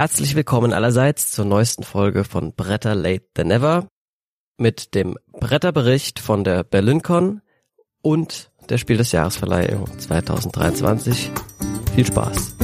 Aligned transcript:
Herzlich 0.00 0.34
willkommen 0.34 0.72
allerseits 0.72 1.30
zur 1.30 1.44
neuesten 1.44 1.82
Folge 1.82 2.24
von 2.24 2.54
Bretter 2.54 2.94
Late 2.94 3.26
Than 3.34 3.48
Never 3.48 3.86
mit 4.56 4.94
dem 4.94 5.18
Bretterbericht 5.30 6.20
von 6.20 6.42
der 6.42 6.64
BerlinCon 6.64 7.42
und 8.00 8.50
der 8.70 8.78
Spiel 8.78 8.96
des 8.96 9.12
Jahresverleihung 9.12 9.98
2023. 9.98 11.30
Viel 11.94 12.06
Spaß! 12.06 12.56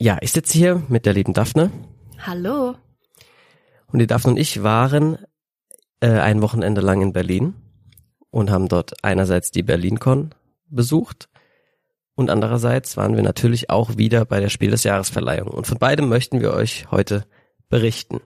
Ja, 0.00 0.18
ich 0.22 0.32
sitze 0.32 0.58
hier 0.58 0.82
mit 0.88 1.06
der 1.06 1.12
lieben 1.12 1.34
Daphne. 1.34 1.70
Hallo. 2.18 2.74
Und 3.92 3.98
die 3.98 4.06
Daphne 4.06 4.32
und 4.32 4.38
ich 4.38 4.62
waren 4.62 5.18
äh, 6.00 6.08
ein 6.08 6.42
Wochenende 6.42 6.80
lang 6.80 7.02
in 7.02 7.12
Berlin 7.12 7.54
und 8.30 8.50
haben 8.50 8.68
dort 8.68 9.04
einerseits 9.04 9.50
die 9.50 9.62
BerlinCon 9.62 10.34
besucht 10.66 11.28
und 12.14 12.30
andererseits 12.30 12.96
waren 12.96 13.16
wir 13.16 13.22
natürlich 13.22 13.70
auch 13.70 13.96
wieder 13.96 14.24
bei 14.24 14.40
der 14.40 14.50
Spiel 14.50 14.70
des 14.70 14.84
Jahresverleihung. 14.84 15.48
Und 15.48 15.66
von 15.66 15.78
beidem 15.78 16.08
möchten 16.08 16.40
wir 16.40 16.52
euch 16.52 16.90
heute 16.90 17.24
berichten. 17.68 18.20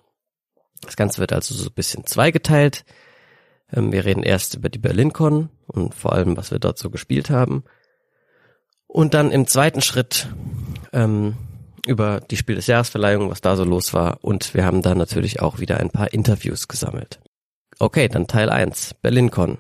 Das 0.83 0.97
Ganze 0.97 1.21
wird 1.21 1.33
also 1.33 1.55
so 1.55 1.69
ein 1.69 1.75
bisschen 1.75 2.05
zweigeteilt. 2.05 2.85
Ähm, 3.73 3.93
wir 3.93 4.05
reden 4.05 4.23
erst 4.23 4.55
über 4.55 4.69
die 4.69 4.79
BerlinCon 4.79 5.51
und 5.67 5.95
vor 5.95 6.13
allem, 6.13 6.37
was 6.37 6.51
wir 6.51 6.59
dort 6.59 6.79
so 6.79 6.91
gespielt 6.91 7.31
haben. 7.31 7.65
Und 8.87 9.15
dann 9.15 9.31
im 9.31 9.47
zweiten 9.47 9.83
Schritt 9.83 10.29
ähm, 10.93 11.37
über 11.87 12.21
die 12.21 12.37
Spiel 12.37 12.57
des 12.57 12.67
Jahresverleihung, 12.67 13.31
was 13.31 13.41
da 13.41 13.57
so 13.57 13.65
los 13.65 13.95
war. 13.95 14.19
Und 14.23 14.55
wir 14.55 14.65
haben 14.65 14.83
da 14.83 14.95
natürlich 14.95 15.41
auch 15.41 15.61
wieder 15.61 15.79
ein 15.79 15.91
paar 15.91 16.13
Interviews 16.13 16.69
gesammelt. 16.69 17.21
Okay, 17.79 18.09
dann 18.09 18.27
Teil 18.27 18.51
1, 18.51 18.95
BerlinCon. 19.03 19.59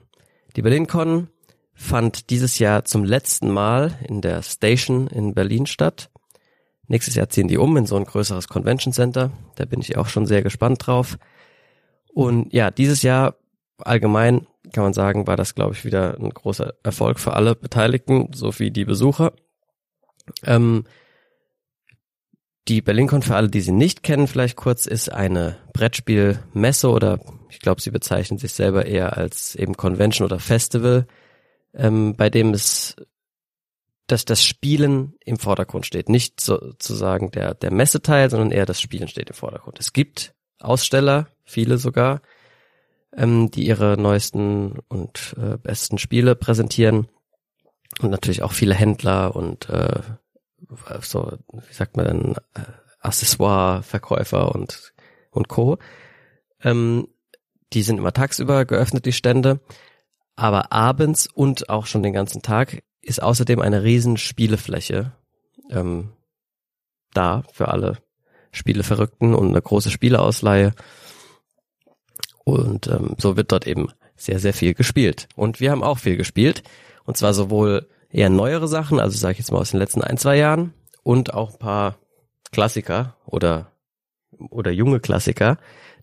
Die 0.56 0.62
BerlinCon 0.62 1.28
fand 1.74 2.30
dieses 2.30 2.58
Jahr 2.58 2.84
zum 2.84 3.04
letzten 3.04 3.50
Mal 3.50 3.98
in 4.08 4.22
der 4.22 4.42
Station 4.42 5.06
in 5.06 5.34
Berlin 5.34 5.66
statt. 5.66 6.10
Nächstes 6.88 7.14
Jahr 7.14 7.28
ziehen 7.28 7.48
die 7.48 7.58
um 7.58 7.76
in 7.76 7.86
so 7.86 7.96
ein 7.96 8.04
größeres 8.04 8.48
Convention 8.48 8.92
Center. 8.92 9.30
Da 9.56 9.64
bin 9.64 9.80
ich 9.80 9.96
auch 9.96 10.06
schon 10.08 10.26
sehr 10.26 10.42
gespannt 10.42 10.86
drauf. 10.86 11.18
Und 12.12 12.52
ja, 12.52 12.70
dieses 12.70 13.02
Jahr 13.02 13.36
allgemein 13.78 14.46
kann 14.72 14.84
man 14.84 14.94
sagen, 14.94 15.26
war 15.26 15.36
das, 15.36 15.54
glaube 15.54 15.74
ich, 15.74 15.84
wieder 15.84 16.16
ein 16.18 16.30
großer 16.30 16.74
Erfolg 16.82 17.20
für 17.20 17.34
alle 17.34 17.54
Beteiligten 17.54 18.32
sowie 18.32 18.70
die 18.70 18.84
Besucher. 18.84 19.32
Ähm, 20.44 20.84
die 22.68 22.82
BerlinCon 22.82 23.22
für 23.22 23.36
alle, 23.36 23.48
die 23.48 23.60
sie 23.60 23.72
nicht 23.72 24.02
kennen, 24.02 24.26
vielleicht 24.26 24.56
kurz, 24.56 24.86
ist 24.86 25.12
eine 25.12 25.56
Brettspielmesse 25.72 26.90
oder 26.90 27.20
ich 27.48 27.60
glaube, 27.60 27.80
sie 27.80 27.90
bezeichnen 27.90 28.38
sich 28.38 28.52
selber 28.52 28.86
eher 28.86 29.16
als 29.16 29.54
eben 29.54 29.76
Convention 29.76 30.26
oder 30.26 30.38
Festival, 30.38 31.06
ähm, 31.74 32.14
bei 32.16 32.30
dem 32.30 32.52
es 32.54 32.96
dass 34.06 34.24
das 34.24 34.44
Spielen 34.44 35.14
im 35.24 35.38
Vordergrund 35.38 35.84
steht. 35.84 36.08
Nicht 36.08 36.40
sozusagen 36.40 37.30
der, 37.32 37.54
der 37.54 37.72
Messeteil, 37.72 38.30
sondern 38.30 38.52
eher 38.52 38.66
das 38.66 38.80
Spielen 38.80 39.08
steht 39.08 39.30
im 39.30 39.34
Vordergrund. 39.34 39.80
Es 39.80 39.92
gibt 39.92 40.34
Aussteller, 40.60 41.28
viele 41.44 41.78
sogar, 41.78 42.22
ähm, 43.16 43.50
die 43.50 43.66
ihre 43.66 43.96
neuesten 44.00 44.78
und 44.88 45.34
äh, 45.38 45.58
besten 45.58 45.98
Spiele 45.98 46.36
präsentieren. 46.36 47.08
Und 48.00 48.10
natürlich 48.10 48.42
auch 48.42 48.52
viele 48.52 48.74
Händler 48.74 49.34
und 49.34 49.68
äh, 49.70 50.00
so, 51.00 51.38
wie 51.50 51.72
sagt 51.72 51.96
man 51.96 52.06
dann, 52.06 52.34
äh, 52.54 52.72
Accessoire-Verkäufer 53.00 54.54
und, 54.54 54.92
und 55.30 55.48
Co. 55.48 55.78
Ähm, 56.62 57.08
die 57.72 57.82
sind 57.82 57.98
immer 57.98 58.12
tagsüber 58.12 58.64
geöffnet, 58.64 59.06
die 59.06 59.12
Stände. 59.12 59.60
Aber 60.34 60.72
abends 60.72 61.26
und 61.32 61.68
auch 61.70 61.86
schon 61.86 62.02
den 62.02 62.12
ganzen 62.12 62.42
Tag 62.42 62.82
ist 63.00 63.22
außerdem 63.22 63.60
eine 63.60 63.82
riesen 63.82 64.16
Spielefläche 64.16 65.12
ähm, 65.70 66.12
da 67.14 67.44
für 67.52 67.68
alle 67.68 67.98
Spieleverrückten 68.52 69.34
und 69.34 69.48
eine 69.48 69.62
große 69.62 69.90
Spieleausleihe. 69.90 70.74
Und 72.44 72.86
ähm, 72.88 73.14
so 73.18 73.36
wird 73.36 73.52
dort 73.52 73.66
eben 73.66 73.88
sehr, 74.16 74.38
sehr 74.38 74.52
viel 74.52 74.74
gespielt. 74.74 75.28
Und 75.36 75.60
wir 75.60 75.70
haben 75.70 75.82
auch 75.82 75.98
viel 75.98 76.16
gespielt. 76.16 76.62
Und 77.04 77.16
zwar 77.16 77.34
sowohl 77.34 77.88
eher 78.10 78.30
neuere 78.30 78.68
Sachen, 78.68 79.00
also 79.00 79.16
sage 79.16 79.32
ich 79.32 79.38
jetzt 79.38 79.52
mal 79.52 79.60
aus 79.60 79.70
den 79.70 79.80
letzten 79.80 80.02
ein, 80.02 80.18
zwei 80.18 80.36
Jahren 80.36 80.74
und 81.02 81.34
auch 81.34 81.52
ein 81.52 81.58
paar 81.58 81.98
Klassiker 82.52 83.16
oder, 83.26 83.72
oder 84.50 84.70
junge 84.70 85.00
Klassiker, 85.00 85.58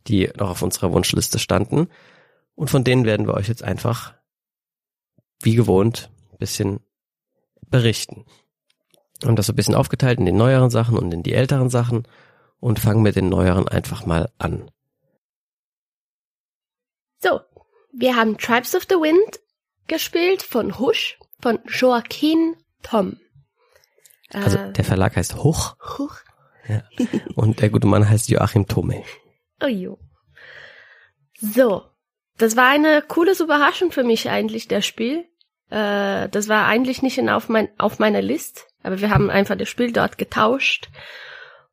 die 0.08 0.30
noch 0.38 0.50
auf 0.50 0.62
unserer 0.62 0.92
Wunschliste 0.92 1.40
standen. 1.40 1.88
Und 2.56 2.70
von 2.70 2.84
denen 2.84 3.06
werden 3.06 3.28
wir 3.28 3.34
euch 3.34 3.48
jetzt 3.48 3.64
einfach, 3.64 4.14
wie 5.42 5.56
gewohnt, 5.56 6.12
ein 6.32 6.38
bisschen 6.38 6.80
berichten. 7.68 8.26
Und 9.26 9.38
das 9.38 9.48
so 9.48 9.54
ein 9.54 9.56
bisschen 9.56 9.76
aufgeteilt 9.76 10.20
in 10.20 10.26
die 10.26 10.32
neueren 10.32 10.70
Sachen 10.70 10.98
und 10.98 11.14
in 11.14 11.24
die 11.24 11.34
älteren 11.34 11.70
Sachen 11.70 12.08
und 12.60 12.80
fangen 12.80 13.02
mit 13.02 13.16
den 13.16 13.30
neueren 13.30 13.68
einfach 13.68 14.06
mal 14.06 14.32
an. 14.38 14.70
So, 17.22 17.40
wir 17.94 18.16
haben 18.16 18.38
Tribes 18.38 18.76
of 18.76 18.84
the 18.90 18.96
Wind 18.96 19.40
gespielt 19.88 20.44
von 20.44 20.78
Husch 20.78 21.18
von 21.44 21.60
Joaquin 21.68 22.56
Tom. 22.84 23.18
Also 24.32 24.58
äh, 24.58 24.72
der 24.72 24.86
Verlag 24.86 25.18
heißt 25.18 25.44
Huch. 25.44 25.76
Huch. 25.98 26.16
Ja. 26.70 26.84
Und 27.36 27.60
der 27.60 27.70
gute 27.70 27.86
Mann 27.86 28.10
heißt 28.10 28.30
Joachim 28.30 28.66
Tome. 28.66 29.04
Oh 29.62 29.68
jo. 29.68 30.00
So, 31.42 31.84
das 32.38 32.56
war 32.56 32.70
eine 32.70 33.04
coole 33.06 33.34
Überraschung 33.38 33.92
für 33.92 34.06
mich 34.06 34.30
eigentlich, 34.30 34.70
das 34.70 34.86
Spiel. 34.86 35.26
Äh, 35.70 36.30
das 36.30 36.48
war 36.48 36.66
eigentlich 36.66 37.02
nicht 37.02 37.18
in, 37.18 37.28
auf, 37.28 37.50
mein, 37.50 37.68
auf 37.78 38.00
meiner 38.00 38.22
List, 38.22 38.68
aber 38.82 39.02
wir 39.02 39.10
haben 39.10 39.30
einfach 39.30 39.58
das 39.58 39.68
Spiel 39.68 39.92
dort 39.92 40.18
getauscht. 40.18 40.88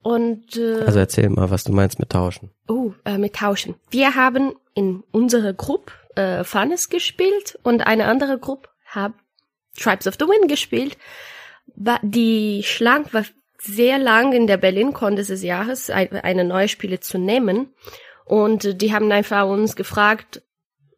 Und 0.02 0.56
äh, 0.56 0.82
also 0.82 0.98
erzähl 0.98 1.28
mal, 1.28 1.50
was 1.50 1.62
du 1.62 1.70
meinst 1.72 2.00
mit 2.00 2.10
tauschen. 2.10 2.50
Oh, 2.66 2.92
äh, 3.04 3.18
mit 3.18 3.36
tauschen. 3.36 3.76
Wir 3.90 4.16
haben 4.16 4.52
in 4.74 5.04
unserer 5.12 5.52
Gruppe 5.52 5.92
äh, 6.16 6.42
Fanes 6.42 6.88
gespielt 6.88 7.56
und 7.62 7.86
eine 7.86 8.06
andere 8.06 8.36
Gruppe 8.40 8.68
hat 8.84 9.12
Tribes 9.78 10.06
of 10.06 10.16
the 10.18 10.26
Wind 10.26 10.48
gespielt. 10.48 10.96
Die 12.02 12.62
Schlange 12.64 13.06
war 13.12 13.24
sehr 13.58 13.98
lang 13.98 14.32
in 14.32 14.46
der 14.46 14.56
BerlinCon 14.56 15.16
dieses 15.16 15.42
Jahres, 15.42 15.90
eine 15.90 16.44
neue 16.44 16.68
Spiele 16.68 17.00
zu 17.00 17.18
nehmen. 17.18 17.74
Und 18.24 18.80
die 18.80 18.92
haben 18.92 19.10
einfach 19.12 19.46
uns 19.46 19.76
gefragt, 19.76 20.42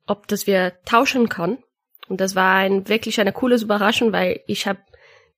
ob 0.07 0.29
das 0.29 0.47
wir 0.47 0.73
tauschen 0.85 1.29
können. 1.29 1.59
Und 2.09 2.21
das 2.21 2.35
war 2.35 2.57
ein, 2.57 2.89
wirklich 2.89 3.21
eine 3.21 3.33
coole 3.33 3.57
Überraschung, 3.57 4.13
weil 4.13 4.41
ich 4.47 4.67
habe 4.67 4.81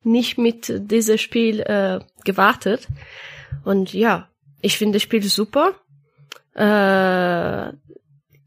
nicht 0.03 0.39
mit 0.39 0.73
diesem 0.91 1.19
Spiel 1.19 1.61
äh, 1.61 2.01
gewartet. 2.25 2.89
Und 3.65 3.93
ja, 3.93 4.29
ich 4.61 4.77
finde 4.77 4.95
das 4.97 5.03
Spiel 5.03 5.23
super. 5.23 5.75
Äh, 6.55 7.73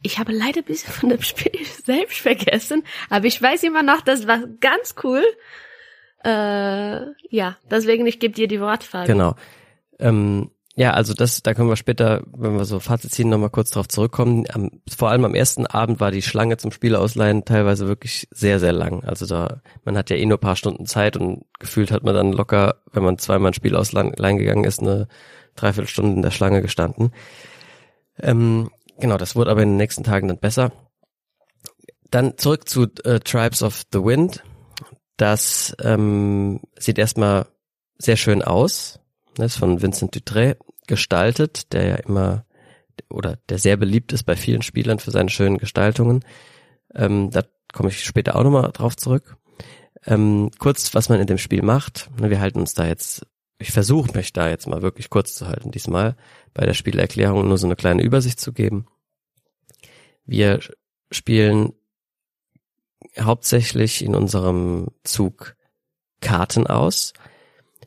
ich 0.07 0.19
habe 0.19 0.31
leider 0.31 0.62
ein 0.62 0.63
bisschen 0.63 0.94
von 0.94 1.09
dem 1.09 1.22
Spiel 1.22 1.51
selbst 1.84 2.19
vergessen, 2.19 2.84
aber 3.09 3.25
ich 3.25 3.41
weiß 3.41 3.63
immer 3.63 3.84
noch, 3.84 4.01
das 4.01 4.25
war 4.25 4.40
ganz 4.59 4.95
cool. 5.03 5.23
Äh, 6.23 7.12
ja, 7.29 7.57
deswegen 7.69 8.07
ich 8.07 8.19
gebe 8.19 8.34
dir 8.34 8.47
die 8.47 8.59
Wortfrage. 8.59 9.12
Genau. 9.12 9.35
Ähm, 10.00 10.50
ja, 10.75 10.91
also 10.91 11.13
das, 11.13 11.44
da 11.44 11.53
können 11.53 11.69
wir 11.69 11.75
später, 11.75 12.22
wenn 12.38 12.56
wir 12.56 12.63
so 12.63 12.79
Fazit 12.79 13.12
ziehen, 13.12 13.29
nochmal 13.29 13.50
kurz 13.50 13.72
drauf 13.72 13.88
zurückkommen. 13.88 14.46
Am, 14.53 14.69
vor 14.96 15.09
allem 15.09 15.25
am 15.25 15.35
ersten 15.35 15.66
Abend 15.66 16.00
war 16.00 16.12
die 16.12 16.22
Schlange 16.22 16.57
zum 16.57 16.72
Spielausleihen 16.72 17.46
teilweise 17.46 17.88
wirklich 17.88 18.28
sehr, 18.31 18.59
sehr 18.59 18.73
lang. 18.73 19.03
Also 19.03 19.25
da, 19.25 19.62
man 19.84 19.97
hat 19.97 20.09
ja 20.09 20.16
eh 20.16 20.25
nur 20.25 20.38
paar 20.38 20.56
Stunden 20.56 20.85
Zeit 20.85 21.17
und 21.17 21.46
gefühlt 21.59 21.91
hat 21.91 22.03
man 22.03 22.13
dann 22.16 22.31
locker, 22.31 22.75
wenn 22.94 23.03
man 23.03 23.17
zweimal 23.17 23.51
ein 23.51 23.56
Spiel 23.56 23.75
ausleihen 23.75 24.38
gegangen 24.38 24.63
ist, 24.63 24.79
eine 24.79 25.07
Dreiviertelstunde 25.56 26.13
in 26.13 26.22
der 26.22 26.31
Schlange 26.31 26.62
gestanden. 26.62 27.12
Ähm, 28.22 28.69
Genau, 29.00 29.18
das 29.18 29.35
wurde 29.35 29.52
aber 29.52 29.63
in 29.63 29.69
den 29.69 29.78
nächsten 29.78 30.03
Tagen 30.03 30.28
dann 30.28 30.40
besser. 30.40 30.72
Dann 32.09 32.38
zurück 32.38 32.67
zu 32.67 32.88
äh, 33.03 33.20
Tribes 33.20 33.64
of 33.64 33.84
the 33.91 34.03
Wind. 34.03 34.44
Das 35.17 35.76
ähm, 35.82 36.61
sieht 36.78 36.97
erstmal 36.97 37.47
sehr 37.97 38.17
schön 38.17 38.41
aus. 38.41 38.99
Das 39.35 39.53
ist 39.53 39.59
von 39.59 39.82
Vincent 39.82 40.16
Dutré 40.16 40.58
gestaltet, 40.88 41.73
der 41.73 41.85
ja 41.85 41.96
immer 41.96 42.46
oder 43.09 43.38
der 43.49 43.59
sehr 43.59 43.78
beliebt 43.78 44.14
ist 44.14 44.23
bei 44.23 44.35
vielen 44.35 44.61
Spielern 44.61 45.00
für 45.00 45.11
seine 45.11 45.29
schönen 45.29 45.58
Gestaltungen. 45.58 46.23
Ähm, 46.96 47.29
da 47.32 47.43
komme 47.73 47.90
ich 47.90 48.03
später 48.03 48.35
auch 48.35 48.43
nochmal 48.43 48.72
drauf 48.72 48.96
zurück. 48.96 49.38
Ähm, 50.05 50.52
kurz, 50.58 50.93
was 50.93 51.09
man 51.09 51.20
in 51.20 51.28
dem 51.28 51.38
Spiel 51.38 51.61
macht. 51.61 52.09
Wir 52.17 52.40
halten 52.40 52.59
uns 52.59 52.73
da 52.73 52.85
jetzt, 52.85 53.26
ich 53.59 53.71
versuche 53.71 54.15
mich 54.15 54.33
da 54.33 54.49
jetzt 54.49 54.67
mal 54.67 54.81
wirklich 54.81 55.09
kurz 55.09 55.33
zu 55.35 55.47
halten 55.47 55.71
diesmal 55.71 56.15
bei 56.53 56.65
der 56.65 56.73
Spielerklärung 56.73 57.47
nur 57.47 57.57
so 57.57 57.67
eine 57.67 57.75
kleine 57.75 58.03
Übersicht 58.03 58.39
zu 58.39 58.53
geben. 58.53 58.87
Wir 60.25 60.59
spielen 61.11 61.73
hauptsächlich 63.19 64.03
in 64.03 64.15
unserem 64.15 64.89
Zug 65.03 65.55
Karten 66.21 66.67
aus. 66.67 67.13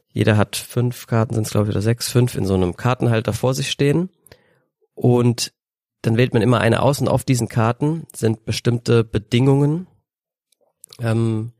Jeder 0.08 0.36
hat 0.36 0.56
fünf 0.56 1.06
Karten, 1.06 1.34
sind 1.34 1.46
es 1.46 1.52
glaube 1.52 1.68
ich 1.68 1.74
oder 1.74 1.82
sechs, 1.82 2.10
fünf 2.10 2.34
in 2.34 2.46
so 2.46 2.54
einem 2.54 2.76
Kartenhalter 2.76 3.32
vor 3.32 3.54
sich 3.54 3.70
stehen. 3.70 4.10
Und 4.94 5.52
dann 6.02 6.16
wählt 6.16 6.32
man 6.32 6.42
immer 6.42 6.60
eine 6.60 6.82
aus 6.82 7.00
und 7.00 7.08
auf 7.08 7.24
diesen 7.24 7.48
Karten 7.48 8.06
sind 8.14 8.44
bestimmte 8.44 9.04
Bedingungen 9.04 9.86
ähm, 10.98 11.52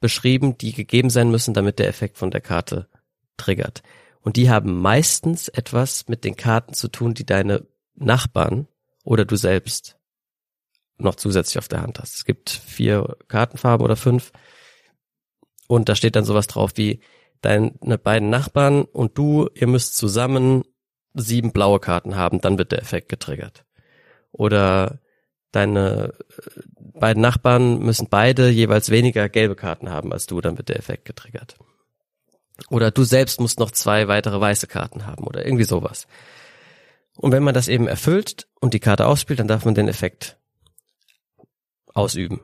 beschrieben, 0.00 0.58
die 0.58 0.72
gegeben 0.72 1.08
sein 1.08 1.30
müssen, 1.30 1.54
damit 1.54 1.78
der 1.78 1.88
Effekt 1.88 2.18
von 2.18 2.30
der 2.30 2.40
Karte 2.40 2.88
triggert. 3.36 3.82
Und 4.20 4.36
die 4.36 4.50
haben 4.50 4.80
meistens 4.80 5.48
etwas 5.48 6.08
mit 6.08 6.24
den 6.24 6.36
Karten 6.36 6.74
zu 6.74 6.88
tun, 6.88 7.14
die 7.14 7.26
deine 7.26 7.66
Nachbarn 7.94 8.66
oder 9.04 9.24
du 9.24 9.36
selbst 9.36 9.96
noch 10.98 11.14
zusätzlich 11.14 11.58
auf 11.58 11.68
der 11.68 11.82
Hand 11.82 12.00
hast. 12.00 12.14
Es 12.14 12.24
gibt 12.24 12.50
vier 12.50 13.16
Kartenfarben 13.28 13.84
oder 13.84 13.96
fünf. 13.96 14.32
Und 15.68 15.88
da 15.88 15.94
steht 15.94 16.16
dann 16.16 16.24
sowas 16.24 16.46
drauf 16.46 16.72
wie, 16.76 17.00
deine 17.42 17.98
beiden 17.98 18.30
Nachbarn 18.30 18.82
und 18.82 19.18
du, 19.18 19.48
ihr 19.54 19.66
müsst 19.66 19.96
zusammen 19.96 20.64
sieben 21.14 21.52
blaue 21.52 21.80
Karten 21.80 22.16
haben, 22.16 22.40
dann 22.40 22.58
wird 22.58 22.72
der 22.72 22.80
Effekt 22.80 23.08
getriggert. 23.08 23.64
Oder 24.32 25.00
deine 25.52 26.12
äh, 26.12 26.60
beiden 26.98 27.22
Nachbarn 27.22 27.78
müssen 27.78 28.08
beide 28.10 28.48
jeweils 28.48 28.90
weniger 28.90 29.28
gelbe 29.28 29.56
Karten 29.56 29.90
haben 29.90 30.12
als 30.12 30.26
du, 30.26 30.40
dann 30.40 30.58
wird 30.58 30.68
der 30.68 30.78
Effekt 30.78 31.04
getriggert. 31.04 31.56
Oder 32.70 32.90
du 32.90 33.04
selbst 33.04 33.40
musst 33.40 33.58
noch 33.58 33.70
zwei 33.70 34.08
weitere 34.08 34.40
weiße 34.40 34.66
Karten 34.66 35.06
haben 35.06 35.24
oder 35.24 35.44
irgendwie 35.44 35.64
sowas. 35.64 36.06
Und 37.16 37.32
wenn 37.32 37.42
man 37.42 37.54
das 37.54 37.68
eben 37.68 37.86
erfüllt 37.86 38.46
und 38.60 38.74
die 38.74 38.80
Karte 38.80 39.06
ausspielt, 39.06 39.38
dann 39.38 39.48
darf 39.48 39.64
man 39.64 39.74
den 39.74 39.88
Effekt 39.88 40.38
ausüben. 41.94 42.40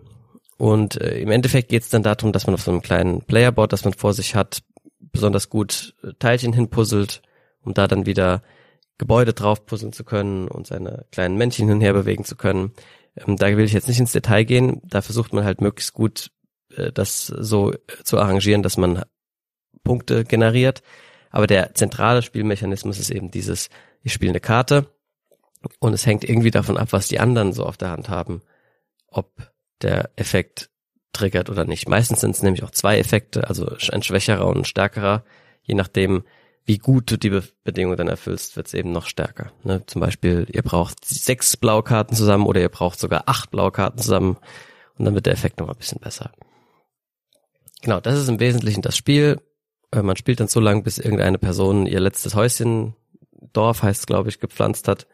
Und 0.59 1.01
äh, 1.01 1.19
im 1.19 1.31
Endeffekt 1.31 1.69
geht 1.69 1.83
es 1.83 1.91
dann 1.91 2.03
darum, 2.03 2.33
dass 2.33 2.47
man 2.47 2.55
auf 2.55 2.63
so 2.63 2.71
einem 2.71 2.83
kleinen 2.83 3.23
Playerboard, 3.23 3.73
das 3.73 3.85
man 3.85 3.95
vor 3.95 4.15
sich 4.15 4.35
hat, 4.35 4.63
besonders 4.99 5.51
gut 5.51 5.95
äh, 6.03 6.13
Teilchen 6.19 6.53
hinpuzzelt, 6.53 7.23
um 7.63 7.75
da 7.75 7.87
dann 7.87 8.07
wieder 8.07 8.43
Gebäude 8.99 9.33
drauf 9.33 9.67
puzzeln 9.67 9.93
zu 9.93 10.05
können 10.05 10.49
und 10.49 10.67
seine 10.67 11.07
kleinen 11.11 11.37
Männchen 11.37 11.67
hin 11.67 11.77
und 11.77 11.83
her 11.83 11.93
bewegen 11.93 12.25
zu 12.25 12.37
können. 12.37 12.73
Ähm, 13.17 13.37
da 13.37 13.49
will 13.57 13.65
ich 13.65 13.73
jetzt 13.73 13.89
nicht 13.89 13.99
ins 13.99 14.13
Detail 14.13 14.45
gehen. 14.45 14.81
Da 14.85 15.03
versucht 15.03 15.33
man 15.33 15.45
halt 15.45 15.61
möglichst 15.61 15.93
gut 15.93 16.31
äh, 16.77 16.93
das 16.93 17.27
so 17.27 17.75
zu 18.05 18.19
arrangieren, 18.19 18.63
dass 18.63 18.77
man 18.77 19.03
Punkte 19.85 20.25
generiert. 20.25 20.83
Aber 21.31 21.47
der 21.47 21.75
zentrale 21.75 22.23
Spielmechanismus 22.23 22.99
ist 22.99 23.11
eben 23.11 23.31
dieses, 23.31 23.71
ich 24.03 24.13
spiele 24.13 24.33
eine 24.33 24.41
Karte 24.41 24.87
und 25.79 25.95
es 25.95 26.07
hängt 26.07 26.25
irgendwie 26.25 26.51
davon 26.51 26.77
ab, 26.77 26.89
was 26.91 27.09
die 27.09 27.21
anderen 27.21 27.53
so 27.53 27.65
auf 27.65 27.77
der 27.77 27.91
Hand 27.91 28.09
haben, 28.09 28.43
ob 29.09 29.51
der 29.81 30.11
Effekt 30.17 30.71
triggert 31.13 31.51
oder 31.51 31.65
nicht. 31.65 31.89
Meistens 31.89 32.21
sind 32.21 32.35
es 32.35 32.43
nämlich 32.43 32.63
auch 32.63 32.71
zwei 32.71 32.99
Effekte, 32.99 33.49
also 33.49 33.77
ein 33.91 34.03
schwächerer 34.03 34.47
und 34.47 34.59
ein 34.59 34.65
stärkerer. 34.65 35.25
Je 35.63 35.75
nachdem, 35.75 36.25
wie 36.65 36.79
gut 36.79 37.11
du 37.11 37.19
die 37.19 37.31
Be 37.31 37.43
Bedingung 37.65 37.97
dann 37.97 38.09
erfüllst, 38.09 38.57
wird 38.57 38.67
es 38.67 38.75
eben 38.75 38.93
noch 38.93 39.07
stärker. 39.07 39.53
Ne? 39.63 39.85
Zum 39.87 40.01
Beispiel, 40.01 40.47
ihr 40.51 40.63
braucht 40.63 41.05
sechs 41.05 41.57
blaue 41.57 41.83
Karten 41.83 42.15
zusammen 42.15 42.47
oder 42.47 42.61
ihr 42.61 42.69
braucht 42.69 42.99
sogar 42.99 43.25
acht 43.27 43.51
blaue 43.51 43.73
Karten 43.73 43.99
zusammen 43.99 44.39
und 44.97 45.05
dann 45.05 45.15
wird 45.15 45.27
der 45.27 45.33
Effekt 45.33 45.61
noch 45.61 45.69
ein 45.69 45.77
bisschen 45.77 46.01
besser. 46.01 46.33
Genau, 47.83 48.01
das 48.01 48.19
ist 48.19 48.29
im 48.29 48.41
Wesentlichen 48.41 48.83
das 48.83 48.97
Spiel. 48.97 49.41
Äh, 49.93 50.03
man 50.03 50.17
spielt 50.17 50.41
dann 50.41 50.49
so 50.49 50.61
lange, 50.61 50.83
bis 50.83 50.99
irgendeine 50.99 51.39
Person 51.39 51.87
ihr 51.87 52.01
letztes 52.01 52.35
Häuschen, 52.35 52.97
Dorf 53.53 53.83
heißt 53.83 54.07
glaube 54.07 54.29
ich, 54.29 54.41
gepflanzt 54.41 54.89
hat. 54.89 55.07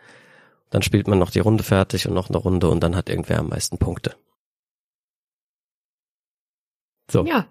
Dann 0.71 0.83
spielt 0.83 1.09
man 1.09 1.19
noch 1.19 1.31
die 1.31 1.41
Runde 1.41 1.65
fertig 1.65 2.07
und 2.07 2.15
noch 2.15 2.29
eine 2.29 2.39
Runde 2.39 2.69
und 2.69 2.81
dann 2.81 2.95
hat 2.95 3.09
irgendwer 3.09 3.39
am 3.39 3.49
meisten 3.49 3.79
Punkte. 3.79 4.15
So. 7.11 7.25
Ja. 7.25 7.47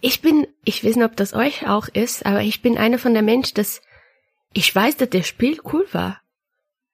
Ich 0.00 0.20
bin, 0.22 0.46
ich 0.64 0.84
weiß 0.84 0.96
nicht, 0.96 1.04
ob 1.04 1.16
das 1.16 1.32
euch 1.32 1.68
auch 1.68 1.88
ist, 1.88 2.26
aber 2.26 2.42
ich 2.42 2.62
bin 2.62 2.76
einer 2.76 2.98
von 2.98 3.14
der 3.14 3.22
Mensch, 3.22 3.54
dass 3.54 3.80
ich 4.52 4.74
weiß, 4.74 4.96
dass 4.96 5.10
der 5.10 5.22
Spiel 5.22 5.58
cool 5.72 5.86
war. 5.92 6.20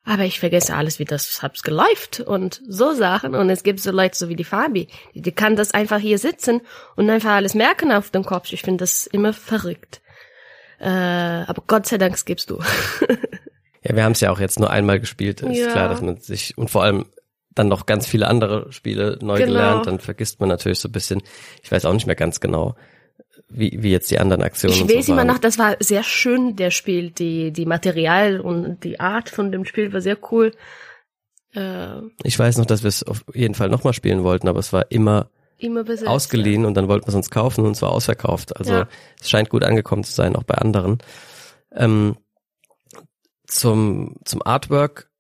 Aber 0.05 0.25
ich 0.25 0.41
vergesse 0.41 0.75
alles, 0.75 0.99
wie 0.99 1.05
das 1.05 1.43
hab's 1.43 1.63
geläuft 1.63 2.21
und 2.21 2.61
so 2.67 2.93
Sachen. 2.93 3.37
Und 3.37 3.51
es 3.51 3.63
gibt 3.63 3.79
so 3.81 3.93
Leute, 3.93 4.17
so 4.17 4.29
wie 4.29 4.37
die 4.37 4.45
Fabi, 4.45 4.89
die, 5.15 5.23
die 5.23 5.33
kann 5.33 5.55
das 5.55 5.75
einfach 5.75 6.01
hier 6.01 6.19
sitzen 6.19 6.61
und 6.97 7.09
einfach 7.09 7.31
alles 7.31 7.55
merken 7.55 7.93
auf 7.93 8.11
dem 8.11 8.25
Kopf. 8.25 8.53
Ich 8.53 8.63
finde 8.63 8.83
das 8.83 9.07
immer 9.07 9.33
verrückt. 9.33 10.01
Äh, 10.81 10.89
aber 10.89 11.63
Gott 11.69 11.87
sei 11.87 11.99
Dank 11.99 12.23
gibst 12.25 12.51
du. 12.51 12.59
ja, 13.83 13.95
wir 13.95 14.03
haben 14.03 14.13
es 14.13 14.21
ja 14.21 14.33
auch 14.33 14.41
jetzt 14.41 14.59
nur 14.59 14.71
einmal 14.71 14.99
gespielt. 14.99 15.41
Ist 15.43 15.59
ja. 15.59 15.71
klar, 15.71 15.89
dass 15.89 16.03
man 16.03 16.17
sich 16.17 16.59
und 16.59 16.69
vor 16.69 16.83
allem 16.83 17.07
dann 17.55 17.69
noch 17.69 17.87
ganz 17.87 18.07
viele 18.07 18.27
andere 18.27 18.73
Spiele 18.73 19.19
neu 19.21 19.39
genau. 19.39 19.53
gelernt, 19.53 19.87
dann 19.87 20.01
vergisst 20.01 20.41
man 20.41 20.49
natürlich 20.49 20.81
so 20.81 20.89
ein 20.89 20.93
bisschen, 20.93 21.23
ich 21.63 21.71
weiß 21.71 21.85
auch 21.85 21.93
nicht 21.93 22.07
mehr 22.07 22.17
ganz 22.17 22.41
genau, 22.41 22.75
wie, 23.55 23.83
wie 23.83 23.91
jetzt 23.91 24.11
die 24.11 24.19
anderen 24.19 24.43
Aktionen. 24.43 24.75
Ich 24.75 24.89
weiß 24.89 25.07
so 25.07 25.13
immer 25.13 25.25
noch, 25.25 25.39
das 25.39 25.59
war 25.59 25.77
sehr 25.81 26.03
schön, 26.03 26.57
der 26.57 26.71
Spiel, 26.71 27.11
die, 27.11 27.53
die 27.53 27.67
Material 27.67 28.41
und 28.41 28.85
die 28.85 29.01
Art 29.01 29.29
von 29.29 29.53
dem 29.53 29.65
Spiel 29.65 29.93
war 29.93 30.01
sehr 30.01 30.19
cool. 30.31 30.53
Äh, 31.55 32.01
ich 32.23 32.39
weiß 32.39 32.59
noch, 32.59 32.67
dass 32.67 32.83
wir 32.83 32.89
es 32.89 33.03
auf 33.03 33.25
jeden 33.35 33.55
Fall 33.55 33.69
nochmal 33.69 33.93
spielen 33.93 34.25
wollten, 34.25 34.49
aber 34.49 34.59
es 34.59 34.73
war 34.73 34.91
immer, 34.91 35.31
immer 35.59 35.85
besetzt, 35.85 36.09
ausgeliehen 36.09 36.63
ja. 36.63 36.69
und 36.69 36.75
dann 36.75 36.89
wollten 36.89 37.07
wir 37.07 37.11
es 37.11 37.15
uns 37.15 37.31
kaufen 37.31 37.65
und 37.65 37.73
es 37.73 37.83
war 37.83 37.93
ausverkauft. 37.93 38.57
Also 38.57 38.73
ja. 38.73 38.89
es 39.21 39.29
scheint 39.29 39.51
gut 39.51 39.65
angekommen 39.65 40.05
zu 40.05 40.13
sein, 40.13 40.37
auch 40.37 40.45
bei 40.45 40.55
anderen. 40.55 40.99
Ähm, 41.73 42.17
zum, 43.47 44.17
zum 44.25 44.43
Artwork 44.45 45.11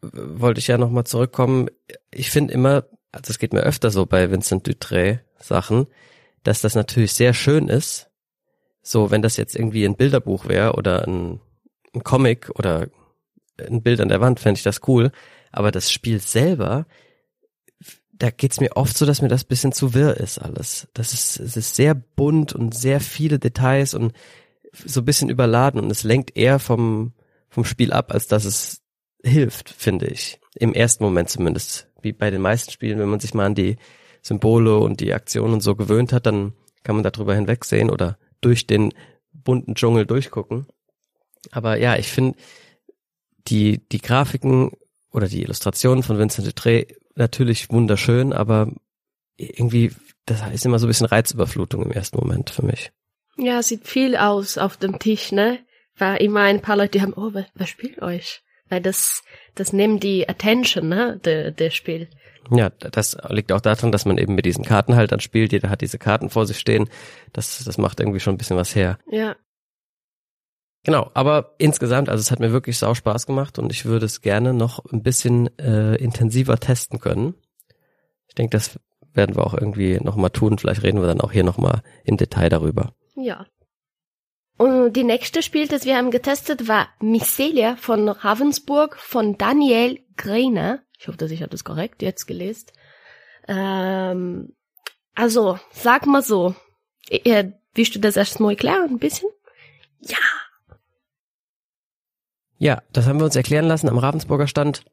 wollte 0.00 0.60
ich 0.60 0.68
ja 0.68 0.78
nochmal 0.78 1.04
zurückkommen. 1.04 1.68
Ich 2.10 2.30
finde 2.30 2.54
immer, 2.54 2.84
also 3.12 3.30
es 3.30 3.38
geht 3.38 3.52
mir 3.52 3.62
öfter 3.62 3.90
so 3.90 4.06
bei 4.06 4.30
Vincent 4.30 4.66
Dutré 4.66 5.20
Sachen, 5.38 5.86
dass 6.42 6.60
das 6.60 6.74
natürlich 6.74 7.12
sehr 7.12 7.34
schön 7.34 7.68
ist. 7.68 8.10
So, 8.82 9.10
wenn 9.10 9.22
das 9.22 9.36
jetzt 9.36 9.56
irgendwie 9.56 9.84
ein 9.84 9.96
Bilderbuch 9.96 10.48
wäre 10.48 10.74
oder 10.74 11.06
ein, 11.06 11.40
ein 11.94 12.02
Comic 12.04 12.50
oder 12.58 12.88
ein 13.58 13.82
Bild 13.82 14.00
an 14.00 14.08
der 14.08 14.20
Wand, 14.20 14.40
fände 14.40 14.58
ich 14.58 14.64
das 14.64 14.86
cool. 14.88 15.10
Aber 15.52 15.70
das 15.70 15.90
Spiel 15.90 16.20
selber, 16.20 16.86
da 18.12 18.30
geht's 18.30 18.60
mir 18.60 18.76
oft 18.76 18.96
so, 18.96 19.06
dass 19.06 19.22
mir 19.22 19.28
das 19.28 19.44
bisschen 19.44 19.72
zu 19.72 19.94
wirr 19.94 20.16
ist 20.16 20.38
alles. 20.38 20.88
Das 20.94 21.12
ist, 21.12 21.38
es 21.38 21.56
ist 21.56 21.76
sehr 21.76 21.94
bunt 21.94 22.52
und 22.52 22.74
sehr 22.74 23.00
viele 23.00 23.38
Details 23.38 23.94
und 23.94 24.12
so 24.72 25.00
ein 25.00 25.04
bisschen 25.04 25.30
überladen 25.30 25.80
und 25.80 25.90
es 25.90 26.02
lenkt 26.02 26.36
eher 26.36 26.58
vom, 26.58 27.12
vom 27.48 27.64
Spiel 27.64 27.92
ab, 27.92 28.12
als 28.12 28.26
dass 28.26 28.44
es 28.44 28.82
hilft, 29.22 29.70
finde 29.70 30.06
ich. 30.06 30.40
Im 30.54 30.74
ersten 30.74 31.04
Moment 31.04 31.30
zumindest. 31.30 31.88
Wie 32.00 32.12
bei 32.12 32.30
den 32.30 32.40
meisten 32.40 32.70
Spielen, 32.70 32.98
wenn 32.98 33.08
man 33.08 33.20
sich 33.20 33.34
mal 33.34 33.46
an 33.46 33.54
die 33.54 33.76
Symbole 34.28 34.78
und 34.78 35.00
die 35.00 35.12
Aktionen 35.12 35.60
so 35.60 35.74
gewöhnt 35.74 36.12
hat, 36.12 36.26
dann 36.26 36.52
kann 36.84 36.96
man 36.96 37.02
darüber 37.02 37.34
hinwegsehen 37.34 37.90
oder 37.90 38.18
durch 38.40 38.66
den 38.66 38.94
bunten 39.32 39.74
Dschungel 39.74 40.06
durchgucken. 40.06 40.66
Aber 41.50 41.76
ja, 41.76 41.96
ich 41.96 42.08
finde 42.08 42.38
die, 43.48 43.86
die 43.88 44.00
Grafiken 44.00 44.72
oder 45.10 45.28
die 45.28 45.42
Illustrationen 45.42 46.02
von 46.02 46.18
Vincent 46.18 46.46
Dutré 46.46 46.94
natürlich 47.14 47.70
wunderschön, 47.70 48.32
aber 48.32 48.70
irgendwie, 49.36 49.92
das 50.26 50.42
ist 50.52 50.66
immer 50.66 50.78
so 50.78 50.86
ein 50.86 50.88
bisschen 50.88 51.06
Reizüberflutung 51.06 51.82
im 51.82 51.92
ersten 51.92 52.18
Moment 52.18 52.50
für 52.50 52.64
mich. 52.64 52.92
Ja, 53.36 53.62
sieht 53.62 53.86
viel 53.86 54.16
aus 54.16 54.58
auf 54.58 54.76
dem 54.76 54.98
Tisch, 54.98 55.32
ne? 55.32 55.58
War 55.96 56.20
immer 56.20 56.42
ein 56.42 56.60
paar 56.60 56.76
Leute, 56.76 56.92
die 56.92 57.02
haben, 57.02 57.14
oh, 57.14 57.30
was, 57.32 57.46
was 57.54 57.68
spielt 57.68 58.02
euch? 58.02 58.42
Weil 58.68 58.80
das, 58.80 59.22
das 59.54 59.72
nimmt 59.72 60.02
die 60.02 60.28
Attention, 60.28 60.88
ne, 60.88 61.20
der, 61.24 61.50
der 61.50 61.70
Spiel. 61.70 62.08
Ja, 62.50 62.70
das 62.70 63.16
liegt 63.28 63.52
auch 63.52 63.60
daran, 63.60 63.92
dass 63.92 64.04
man 64.04 64.18
eben 64.18 64.34
mit 64.34 64.46
diesen 64.46 64.64
Kartenhaltern 64.64 65.20
spielt. 65.20 65.52
Jeder 65.52 65.70
hat 65.70 65.80
diese 65.80 65.98
Karten 65.98 66.30
vor 66.30 66.46
sich 66.46 66.58
stehen. 66.58 66.88
Das, 67.32 67.62
das 67.64 67.78
macht 67.78 68.00
irgendwie 68.00 68.20
schon 68.20 68.34
ein 68.34 68.38
bisschen 68.38 68.56
was 68.56 68.74
her. 68.74 68.98
Ja. 69.10 69.36
Genau, 70.84 71.10
aber 71.14 71.54
insgesamt, 71.58 72.08
also 72.08 72.20
es 72.20 72.30
hat 72.30 72.40
mir 72.40 72.52
wirklich 72.52 72.78
sau 72.78 72.94
Spaß 72.94 73.26
gemacht 73.26 73.58
und 73.58 73.72
ich 73.72 73.84
würde 73.84 74.06
es 74.06 74.22
gerne 74.22 74.54
noch 74.54 74.84
ein 74.90 75.02
bisschen 75.02 75.48
äh, 75.58 75.96
intensiver 75.96 76.58
testen 76.58 77.00
können. 77.00 77.34
Ich 78.28 78.34
denke, 78.34 78.56
das 78.56 78.78
werden 79.12 79.36
wir 79.36 79.46
auch 79.46 79.54
irgendwie 79.54 79.98
nochmal 80.00 80.30
tun. 80.30 80.58
Vielleicht 80.58 80.82
reden 80.82 81.00
wir 81.00 81.08
dann 81.08 81.20
auch 81.20 81.32
hier 81.32 81.44
nochmal 81.44 81.82
im 82.04 82.16
Detail 82.16 82.48
darüber. 82.48 82.94
Ja. 83.16 83.46
Und 84.56 84.94
die 84.94 85.04
nächste 85.04 85.42
Spiel, 85.42 85.68
das 85.68 85.84
wir 85.84 85.96
haben 85.96 86.10
getestet, 86.10 86.68
war 86.68 86.88
Mycelia 87.00 87.76
von 87.76 88.08
Ravensburg 88.08 88.96
von 88.96 89.38
Daniel 89.38 90.00
Greiner. 90.16 90.80
Ich 90.98 91.08
hoffe, 91.08 91.16
dass 91.16 91.30
ich 91.30 91.40
habe 91.42 91.50
das 91.50 91.64
korrekt 91.64 92.02
jetzt 92.02 92.26
gelesen. 92.26 92.66
Ähm, 93.46 94.54
also, 95.14 95.58
sag 95.72 96.06
mal 96.06 96.22
so. 96.22 96.54
Äh, 97.08 97.52
willst 97.74 97.94
du 97.94 98.00
das 98.00 98.16
erstmal 98.16 98.52
erklären, 98.52 98.90
ein 98.90 98.98
bisschen? 98.98 99.30
Ja. 100.00 100.16
Ja, 102.58 102.82
das 102.92 103.06
haben 103.06 103.20
wir 103.20 103.24
uns 103.24 103.36
erklären 103.36 103.66
lassen 103.66 103.88
am 103.88 103.98
Ravensburger 103.98 104.48
Stand. 104.48 104.84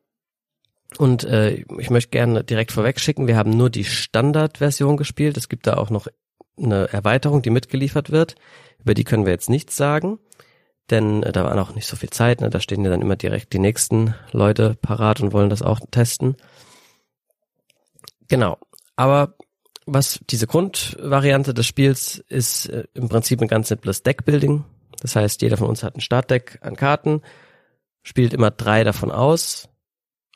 Und 0.98 1.24
äh, 1.24 1.66
ich 1.80 1.90
möchte 1.90 2.12
gerne 2.12 2.44
direkt 2.44 2.72
vorweg 2.72 3.00
schicken, 3.00 3.28
wir 3.28 3.36
haben 3.36 3.50
nur 3.50 3.70
die 3.70 3.84
Standardversion 3.84 4.98
gespielt. 4.98 5.36
Es 5.36 5.50
gibt 5.50 5.68
da 5.68 5.76
auch 5.78 5.90
noch 5.90 6.08
eine 6.58 6.88
Erweiterung, 6.94 7.42
die 7.42 7.50
mitgeliefert 7.50 8.12
wird. 8.12 8.36
Über 8.80 8.94
die 8.94 9.04
können 9.04 9.26
wir 9.26 9.34
jetzt 9.34 9.50
nichts 9.50 9.76
sagen, 9.76 10.20
denn 10.92 11.24
äh, 11.24 11.32
da 11.32 11.44
war 11.44 11.56
noch 11.56 11.76
nicht 11.76 11.88
so 11.88 11.96
viel 11.96 12.10
Zeit. 12.10 12.42
Ne? 12.42 12.50
Da 12.50 12.60
stehen 12.60 12.84
ja 12.84 12.90
dann 12.90 13.02
immer 13.02 13.16
direkt 13.16 13.54
die 13.54 13.60
nächsten 13.60 14.16
Leute 14.32 14.76
parat 14.82 15.22
und 15.22 15.34
wollen 15.34 15.50
das 15.50 15.62
auch 15.62 15.80
testen. 15.92 16.36
Genau. 18.28 18.58
Aber 18.96 19.36
was 19.86 20.20
diese 20.30 20.48
Grundvariante 20.48 21.54
des 21.54 21.68
Spiels 21.68 22.24
ist 22.28 22.68
äh, 22.68 22.86
im 22.94 23.10
Prinzip 23.10 23.42
ein 23.42 23.48
ganz 23.48 23.68
simples 23.68 24.04
Deckbuilding. 24.04 24.64
Das 25.02 25.16
heißt, 25.16 25.42
jeder 25.42 25.58
von 25.58 25.68
uns 25.68 25.84
hat 25.84 25.96
ein 25.96 26.02
Startdeck 26.02 26.60
an 26.62 26.76
Karten, 26.76 27.22
spielt 28.02 28.34
immer 28.34 28.52
drei 28.52 28.84
davon 28.84 29.12
aus 29.12 29.70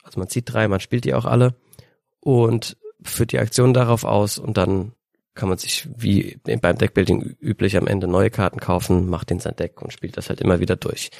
Also 0.02 0.18
man 0.20 0.28
zieht 0.28 0.52
drei, 0.52 0.68
man 0.68 0.80
spielt 0.80 1.04
die 1.04 1.14
auch 1.14 1.24
alle 1.24 1.54
und 2.20 2.76
führt 3.02 3.32
die 3.32 3.38
Aktion 3.38 3.72
darauf 3.72 4.04
aus 4.04 4.38
und 4.38 4.56
dann 4.56 4.92
kann 5.40 5.48
man 5.48 5.56
sich 5.56 5.88
wie 5.96 6.38
beim 6.44 6.76
Deckbuilding 6.76 7.34
üblich 7.40 7.78
am 7.78 7.86
Ende 7.86 8.06
neue 8.06 8.28
Karten 8.28 8.60
kaufen, 8.60 9.08
macht 9.08 9.30
den 9.30 9.40
sein 9.40 9.56
Deck 9.56 9.80
und 9.80 9.90
spielt 9.90 10.18
das 10.18 10.28
halt 10.28 10.42
immer 10.42 10.60
wieder 10.60 10.76
durch. 10.76 11.10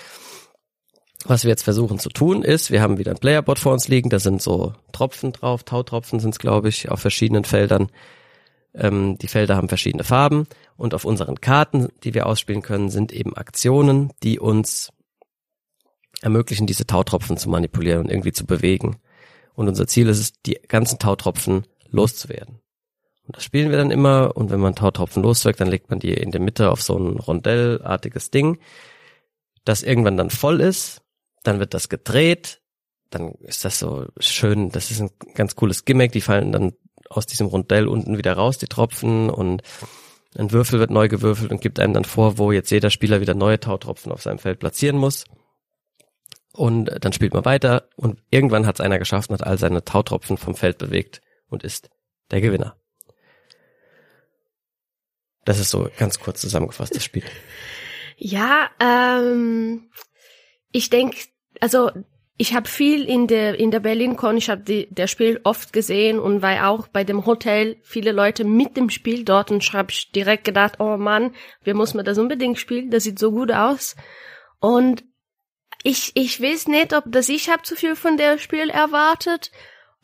Was 1.24 1.44
wir 1.44 1.48
jetzt 1.48 1.62
versuchen 1.62 1.98
zu 1.98 2.10
tun 2.10 2.42
ist, 2.42 2.70
wir 2.70 2.82
haben 2.82 2.98
wieder 2.98 3.12
ein 3.12 3.18
Playerboard 3.18 3.58
vor 3.58 3.72
uns 3.72 3.88
liegen, 3.88 4.10
da 4.10 4.18
sind 4.18 4.42
so 4.42 4.74
Tropfen 4.92 5.32
drauf, 5.32 5.64
Tautropfen 5.64 6.20
sind 6.20 6.32
es 6.32 6.38
glaube 6.38 6.68
ich, 6.68 6.90
auf 6.90 7.00
verschiedenen 7.00 7.44
Feldern. 7.44 7.88
Ähm, 8.74 9.16
die 9.16 9.26
Felder 9.26 9.56
haben 9.56 9.70
verschiedene 9.70 10.04
Farben 10.04 10.46
und 10.76 10.92
auf 10.92 11.06
unseren 11.06 11.40
Karten, 11.40 11.88
die 12.04 12.12
wir 12.12 12.26
ausspielen 12.26 12.60
können, 12.60 12.90
sind 12.90 13.12
eben 13.12 13.34
Aktionen, 13.34 14.12
die 14.22 14.38
uns 14.38 14.92
ermöglichen, 16.20 16.66
diese 16.66 16.86
Tautropfen 16.86 17.38
zu 17.38 17.48
manipulieren 17.48 18.00
und 18.00 18.10
irgendwie 18.10 18.32
zu 18.32 18.44
bewegen. 18.44 18.96
Und 19.54 19.68
unser 19.68 19.86
Ziel 19.86 20.08
ist 20.08 20.18
es, 20.18 20.32
die 20.42 20.60
ganzen 20.68 20.98
Tautropfen 20.98 21.66
loszuwerden. 21.88 22.60
Und 23.30 23.36
das 23.36 23.44
spielen 23.44 23.70
wir 23.70 23.78
dann 23.78 23.92
immer. 23.92 24.36
Und 24.36 24.50
wenn 24.50 24.58
man 24.58 24.74
Tautropfen 24.74 25.22
loswirkt, 25.22 25.60
dann 25.60 25.68
legt 25.68 25.88
man 25.88 26.00
die 26.00 26.12
in 26.14 26.32
der 26.32 26.40
Mitte 26.40 26.72
auf 26.72 26.82
so 26.82 26.98
ein 26.98 27.16
Rondellartiges 27.16 28.32
Ding, 28.32 28.58
das 29.64 29.84
irgendwann 29.84 30.16
dann 30.16 30.30
voll 30.30 30.60
ist, 30.60 31.00
dann 31.44 31.60
wird 31.60 31.72
das 31.72 31.88
gedreht, 31.88 32.60
dann 33.08 33.34
ist 33.34 33.64
das 33.64 33.78
so 33.78 34.06
schön, 34.18 34.70
das 34.70 34.90
ist 34.90 35.00
ein 35.00 35.10
ganz 35.34 35.54
cooles 35.54 35.84
Gimmick, 35.84 36.10
die 36.10 36.20
fallen 36.20 36.50
dann 36.50 36.72
aus 37.08 37.26
diesem 37.26 37.46
Rondell 37.46 37.86
unten 37.86 38.18
wieder 38.18 38.32
raus, 38.32 38.58
die 38.58 38.66
Tropfen. 38.66 39.30
Und 39.30 39.62
ein 40.36 40.50
Würfel 40.50 40.80
wird 40.80 40.90
neu 40.90 41.06
gewürfelt 41.06 41.52
und 41.52 41.60
gibt 41.60 41.78
einem 41.78 41.94
dann 41.94 42.04
vor, 42.04 42.36
wo 42.36 42.50
jetzt 42.50 42.70
jeder 42.72 42.90
Spieler 42.90 43.20
wieder 43.20 43.34
neue 43.34 43.60
Tautropfen 43.60 44.10
auf 44.10 44.22
seinem 44.22 44.40
Feld 44.40 44.58
platzieren 44.58 44.98
muss. 44.98 45.24
Und 46.52 46.90
dann 47.00 47.12
spielt 47.12 47.32
man 47.32 47.44
weiter. 47.44 47.88
Und 47.94 48.20
irgendwann 48.32 48.66
hat 48.66 48.74
es 48.74 48.80
einer 48.80 48.98
geschafft 48.98 49.30
und 49.30 49.40
hat 49.40 49.46
all 49.46 49.56
seine 49.56 49.84
Tautropfen 49.84 50.36
vom 50.36 50.56
Feld 50.56 50.78
bewegt 50.78 51.20
und 51.48 51.62
ist 51.62 51.90
der 52.32 52.40
Gewinner. 52.40 52.79
Das 55.44 55.58
ist 55.58 55.70
so 55.70 55.88
ganz 55.98 56.20
kurz 56.20 56.40
zusammengefasst 56.40 56.94
das 56.94 57.04
Spiel. 57.04 57.24
Ja, 58.16 58.70
ähm, 58.78 59.90
ich 60.72 60.90
denke, 60.90 61.16
also 61.60 61.90
ich 62.36 62.54
habe 62.54 62.68
viel 62.68 63.04
in 63.04 63.26
der 63.26 63.58
in 63.58 63.70
der 63.70 63.80
BerlinCon, 63.80 64.36
ich 64.36 64.48
habe 64.48 64.86
der 64.88 65.06
Spiel 65.06 65.40
oft 65.44 65.72
gesehen 65.72 66.18
und 66.18 66.40
war 66.40 66.68
auch 66.68 66.88
bei 66.88 67.04
dem 67.04 67.26
Hotel 67.26 67.76
viele 67.82 68.12
Leute 68.12 68.44
mit 68.44 68.76
dem 68.76 68.88
Spiel 68.88 69.24
dort 69.24 69.50
und 69.50 69.62
habe 69.72 69.90
ich 69.90 70.10
direkt 70.12 70.44
gedacht, 70.44 70.80
oh 70.80 70.96
Mann, 70.96 71.34
wir 71.62 71.74
müssen 71.74 72.02
das 72.04 72.18
unbedingt 72.18 72.58
spielen, 72.58 72.90
das 72.90 73.04
sieht 73.04 73.18
so 73.18 73.30
gut 73.30 73.52
aus. 73.52 73.94
Und 74.58 75.04
ich 75.82 76.12
ich 76.14 76.40
weiß 76.40 76.68
nicht, 76.68 76.94
ob 76.94 77.04
das 77.06 77.28
ich 77.28 77.50
habe 77.50 77.62
zu 77.62 77.76
viel 77.76 77.96
von 77.96 78.16
der 78.16 78.38
Spiel 78.38 78.70
erwartet 78.70 79.50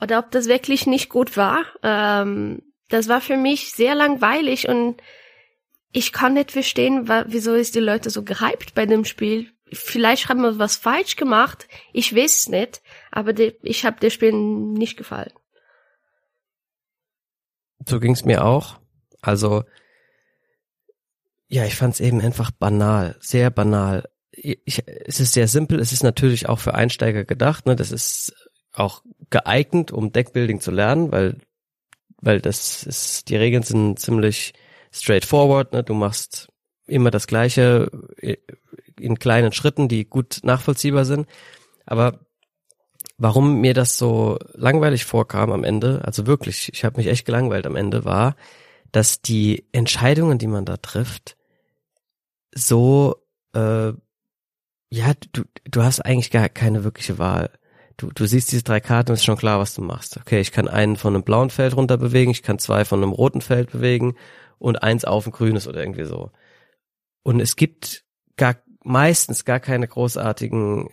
oder 0.00 0.18
ob 0.18 0.30
das 0.30 0.46
wirklich 0.46 0.86
nicht 0.86 1.08
gut 1.08 1.36
war. 1.36 1.64
Ähm, 1.82 2.62
das 2.88 3.08
war 3.08 3.20
für 3.20 3.36
mich 3.36 3.72
sehr 3.72 3.94
langweilig 3.94 4.68
und 4.68 5.00
ich 5.96 6.12
kann 6.12 6.34
nicht 6.34 6.52
verstehen, 6.52 7.08
wieso 7.08 7.54
ist 7.54 7.74
die 7.74 7.80
Leute 7.80 8.10
so 8.10 8.22
gehypt 8.22 8.74
bei 8.74 8.84
dem 8.84 9.06
Spiel. 9.06 9.50
Vielleicht 9.72 10.28
haben 10.28 10.42
wir 10.42 10.58
was 10.58 10.76
falsch 10.76 11.16
gemacht. 11.16 11.68
Ich 11.94 12.14
weiß 12.14 12.36
es 12.36 12.48
nicht, 12.50 12.82
aber 13.10 13.32
die, 13.32 13.56
ich 13.62 13.86
habe 13.86 13.98
der 13.98 14.10
Spiel 14.10 14.32
nicht 14.32 14.98
gefallen. 14.98 15.32
So 17.88 17.98
ging's 17.98 18.26
mir 18.26 18.44
auch. 18.44 18.78
Also 19.22 19.64
ja, 21.48 21.64
ich 21.64 21.76
fand's 21.76 22.00
eben 22.00 22.20
einfach 22.20 22.50
banal, 22.50 23.16
sehr 23.20 23.50
banal. 23.50 24.06
Ich, 24.32 24.82
es 25.06 25.18
ist 25.18 25.32
sehr 25.32 25.48
simpel. 25.48 25.80
Es 25.80 25.92
ist 25.92 26.02
natürlich 26.02 26.46
auch 26.46 26.58
für 26.58 26.74
Einsteiger 26.74 27.24
gedacht. 27.24 27.64
Ne? 27.64 27.74
Das 27.74 27.90
ist 27.90 28.34
auch 28.70 29.02
geeignet, 29.30 29.92
um 29.92 30.12
Deckbuilding 30.12 30.60
zu 30.60 30.72
lernen, 30.72 31.10
weil 31.10 31.38
weil 32.18 32.42
das 32.42 32.82
ist 32.82 33.30
die 33.30 33.36
Regeln 33.36 33.62
sind 33.62 33.98
ziemlich 33.98 34.52
straightforward. 34.96 35.72
Ne? 35.72 35.82
Du 35.82 35.94
machst 35.94 36.48
immer 36.86 37.10
das 37.10 37.26
Gleiche 37.26 37.90
äh, 38.18 38.36
in 38.98 39.18
kleinen 39.18 39.52
Schritten, 39.52 39.88
die 39.88 40.08
gut 40.08 40.40
nachvollziehbar 40.42 41.04
sind. 41.04 41.26
Aber 41.84 42.20
warum 43.18 43.60
mir 43.60 43.74
das 43.74 43.98
so 43.98 44.38
langweilig 44.54 45.04
vorkam 45.04 45.52
am 45.52 45.64
Ende, 45.64 46.02
also 46.04 46.26
wirklich, 46.26 46.70
ich 46.72 46.84
habe 46.84 46.98
mich 46.98 47.08
echt 47.08 47.26
gelangweilt 47.26 47.66
am 47.66 47.76
Ende, 47.76 48.04
war, 48.04 48.36
dass 48.92 49.20
die 49.20 49.66
Entscheidungen, 49.72 50.38
die 50.38 50.46
man 50.46 50.64
da 50.64 50.76
trifft, 50.76 51.36
so 52.54 53.16
äh, 53.52 53.92
ja, 54.88 55.12
du, 55.32 55.42
du 55.64 55.82
hast 55.82 56.00
eigentlich 56.00 56.30
gar 56.30 56.48
keine 56.48 56.84
wirkliche 56.84 57.18
Wahl. 57.18 57.50
Du, 57.96 58.10
du 58.10 58.26
siehst 58.26 58.52
diese 58.52 58.62
drei 58.62 58.80
Karten 58.80 59.12
ist 59.12 59.24
schon 59.24 59.36
klar, 59.36 59.58
was 59.58 59.74
du 59.74 59.82
machst. 59.82 60.16
Okay, 60.18 60.40
ich 60.40 60.52
kann 60.52 60.68
einen 60.68 60.96
von 60.96 61.14
einem 61.14 61.24
blauen 61.24 61.50
Feld 61.50 61.76
runter 61.76 61.96
bewegen, 61.96 62.30
ich 62.30 62.42
kann 62.42 62.58
zwei 62.58 62.84
von 62.84 63.02
einem 63.02 63.12
roten 63.12 63.40
Feld 63.40 63.72
bewegen 63.72 64.16
und 64.58 64.82
eins 64.82 65.04
auf 65.04 65.26
ein 65.26 65.32
grünes 65.32 65.66
oder 65.66 65.80
irgendwie 65.80 66.04
so. 66.04 66.30
Und 67.22 67.40
es 67.40 67.56
gibt 67.56 68.04
gar 68.36 68.56
meistens 68.82 69.44
gar 69.44 69.60
keine 69.60 69.88
großartigen 69.88 70.88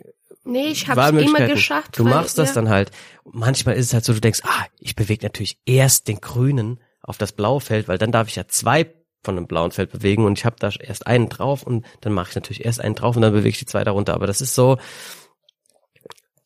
Nee, 0.45 0.67
ich 0.67 0.89
hab's 0.89 1.09
immer 1.11 1.47
geschafft. 1.47 1.97
Du 1.97 2.03
weil, 2.03 2.15
machst 2.15 2.37
das 2.37 2.49
ja. 2.49 2.55
dann 2.55 2.69
halt. 2.69 2.91
Manchmal 3.23 3.75
ist 3.75 3.87
es 3.87 3.93
halt 3.93 4.03
so, 4.03 4.13
du 4.13 4.19
denkst, 4.19 4.41
ah, 4.43 4.65
ich 4.77 4.95
bewege 4.95 5.25
natürlich 5.25 5.57
erst 5.65 6.09
den 6.09 6.19
grünen 6.19 6.81
auf 7.01 7.17
das 7.17 7.31
blaue 7.31 7.61
Feld, 7.61 7.87
weil 7.87 7.97
dann 7.97 8.11
darf 8.11 8.27
ich 8.27 8.35
ja 8.35 8.47
zwei 8.47 8.93
von 9.23 9.37
einem 9.37 9.47
blauen 9.47 9.71
Feld 9.71 9.91
bewegen 9.91 10.25
und 10.25 10.37
ich 10.37 10.43
habe 10.43 10.57
da 10.59 10.69
erst 10.69 11.07
einen 11.07 11.29
drauf 11.29 11.63
und 11.63 11.85
dann 12.01 12.11
mache 12.11 12.29
ich 12.29 12.35
natürlich 12.35 12.65
erst 12.65 12.81
einen 12.81 12.95
drauf 12.95 13.15
und 13.15 13.21
dann 13.21 13.31
bewege 13.31 13.49
ich 13.49 13.59
die 13.59 13.65
zwei 13.65 13.85
darunter. 13.85 14.15
Aber 14.15 14.27
das 14.27 14.41
ist 14.41 14.53
so, 14.53 14.77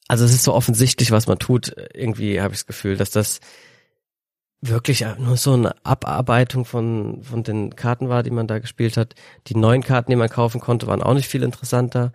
also 0.08 0.26
es 0.26 0.34
ist 0.34 0.44
so 0.44 0.54
offensichtlich, 0.54 1.12
was 1.12 1.26
man 1.26 1.40
tut. 1.40 1.76
Irgendwie 1.94 2.40
habe 2.40 2.54
ich 2.54 2.60
das 2.60 2.68
Gefühl, 2.68 2.98
dass 2.98 3.10
das 3.10 3.40
wirklich 4.62 5.06
nur 5.20 5.38
so 5.38 5.54
eine 5.54 5.76
Abarbeitung 5.86 6.66
von, 6.66 7.22
von 7.24 7.44
den 7.44 7.76
Karten 7.76 8.10
war, 8.10 8.24
die 8.24 8.32
man 8.32 8.48
da 8.48 8.60
gespielt 8.60 8.98
hat. 8.98 9.16
Die 9.48 9.56
neuen 9.56 9.84
Karten, 9.84 10.12
die 10.12 10.16
man 10.16 10.30
kaufen 10.30 10.60
konnte, 10.60 10.88
waren 10.88 11.04
auch 11.04 11.14
nicht 11.14 11.28
viel 11.28 11.44
interessanter. 11.44 12.12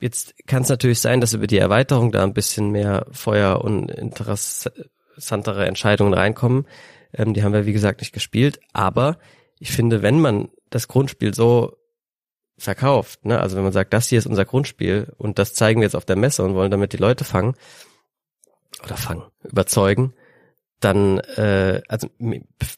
Jetzt 0.00 0.34
kann 0.46 0.62
es 0.62 0.68
natürlich 0.68 1.00
sein, 1.00 1.20
dass 1.20 1.34
über 1.34 1.46
die 1.46 1.58
Erweiterung 1.58 2.10
da 2.10 2.22
ein 2.22 2.34
bisschen 2.34 2.70
mehr 2.70 3.06
Feuer 3.10 3.62
und 3.62 3.90
interessantere 3.90 5.66
Entscheidungen 5.66 6.14
reinkommen. 6.14 6.66
Ähm, 7.12 7.34
die 7.34 7.42
haben 7.42 7.52
wir, 7.52 7.66
wie 7.66 7.72
gesagt, 7.72 8.00
nicht 8.00 8.12
gespielt. 8.12 8.60
Aber 8.72 9.18
ich 9.58 9.72
finde, 9.72 10.02
wenn 10.02 10.20
man 10.20 10.48
das 10.70 10.88
Grundspiel 10.88 11.34
so 11.34 11.76
verkauft, 12.56 13.24
ne, 13.24 13.40
also 13.40 13.56
wenn 13.56 13.64
man 13.64 13.72
sagt, 13.72 13.92
das 13.92 14.08
hier 14.08 14.18
ist 14.18 14.26
unser 14.26 14.44
Grundspiel 14.44 15.12
und 15.18 15.38
das 15.38 15.54
zeigen 15.54 15.80
wir 15.80 15.86
jetzt 15.86 15.96
auf 15.96 16.04
der 16.04 16.16
Messe 16.16 16.42
und 16.44 16.54
wollen 16.54 16.70
damit 16.70 16.92
die 16.92 16.98
Leute 16.98 17.24
fangen 17.24 17.54
oder 18.84 18.96
fangen, 18.96 19.24
überzeugen, 19.42 20.14
dann, 20.84 21.18
äh, 21.18 21.82
also 21.88 22.08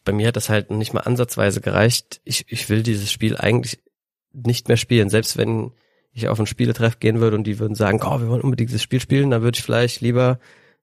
bei 0.04 0.12
mir 0.12 0.28
hat 0.28 0.36
das 0.36 0.48
halt 0.48 0.70
nicht 0.70 0.94
mal 0.94 1.00
ansatzweise 1.00 1.60
gereicht. 1.60 2.20
Ich, 2.24 2.46
ich 2.48 2.68
will 2.68 2.82
dieses 2.82 3.10
Spiel 3.10 3.36
eigentlich 3.36 3.82
nicht 4.32 4.68
mehr 4.68 4.76
spielen. 4.76 5.10
Selbst 5.10 5.36
wenn 5.36 5.72
ich 6.12 6.28
auf 6.28 6.38
ein 6.38 6.46
Spieletreff 6.46 6.98
gehen 6.98 7.20
würde 7.20 7.36
und 7.36 7.44
die 7.44 7.58
würden 7.58 7.74
sagen, 7.74 8.00
oh, 8.02 8.20
wir 8.20 8.28
wollen 8.28 8.40
unbedingt 8.40 8.70
dieses 8.70 8.82
Spiel 8.82 9.00
spielen, 9.00 9.30
dann 9.30 9.42
würde 9.42 9.58
ich 9.58 9.64
vielleicht 9.64 10.00
lieber, 10.00 10.38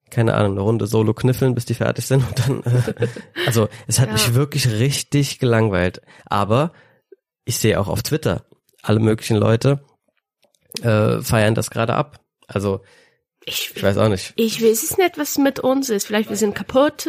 keine 0.10 0.36
Ahnung, 0.36 0.52
eine 0.52 0.62
Runde 0.62 0.86
Solo 0.86 1.14
kniffeln, 1.14 1.56
bis 1.56 1.66
die 1.66 1.74
fertig 1.74 2.06
sind 2.06 2.28
und 2.28 2.48
dann, 2.48 2.64
äh, 2.64 3.08
also 3.46 3.68
es 3.88 4.00
hat 4.00 4.08
ja. 4.10 4.14
mich 4.14 4.36
wirklich 4.36 4.70
richtig 4.70 5.40
gelangweilt. 5.40 6.02
Aber 6.26 6.74
ich 7.46 7.58
sehe 7.58 7.80
auch 7.80 7.88
auf 7.88 8.04
Twitter, 8.04 8.46
alle 8.82 9.00
möglichen 9.00 9.38
Leute 9.38 9.84
äh, 10.82 11.22
feiern 11.22 11.56
das 11.56 11.70
gerade 11.70 11.96
ab. 11.96 12.20
Also 12.48 12.82
ich, 13.46 13.72
ich 13.76 13.84
weiß 13.84 13.98
auch 13.98 14.10
nicht. 14.10 14.34
Ich 14.36 14.62
weiß 14.62 14.84
es 14.84 14.98
nicht, 14.98 15.18
was 15.18 15.38
mit 15.38 15.60
uns 15.60 15.90
ist. 15.90 16.06
Vielleicht 16.06 16.30
wir 16.30 16.38
sind 16.38 16.56
kaputt, 16.56 17.08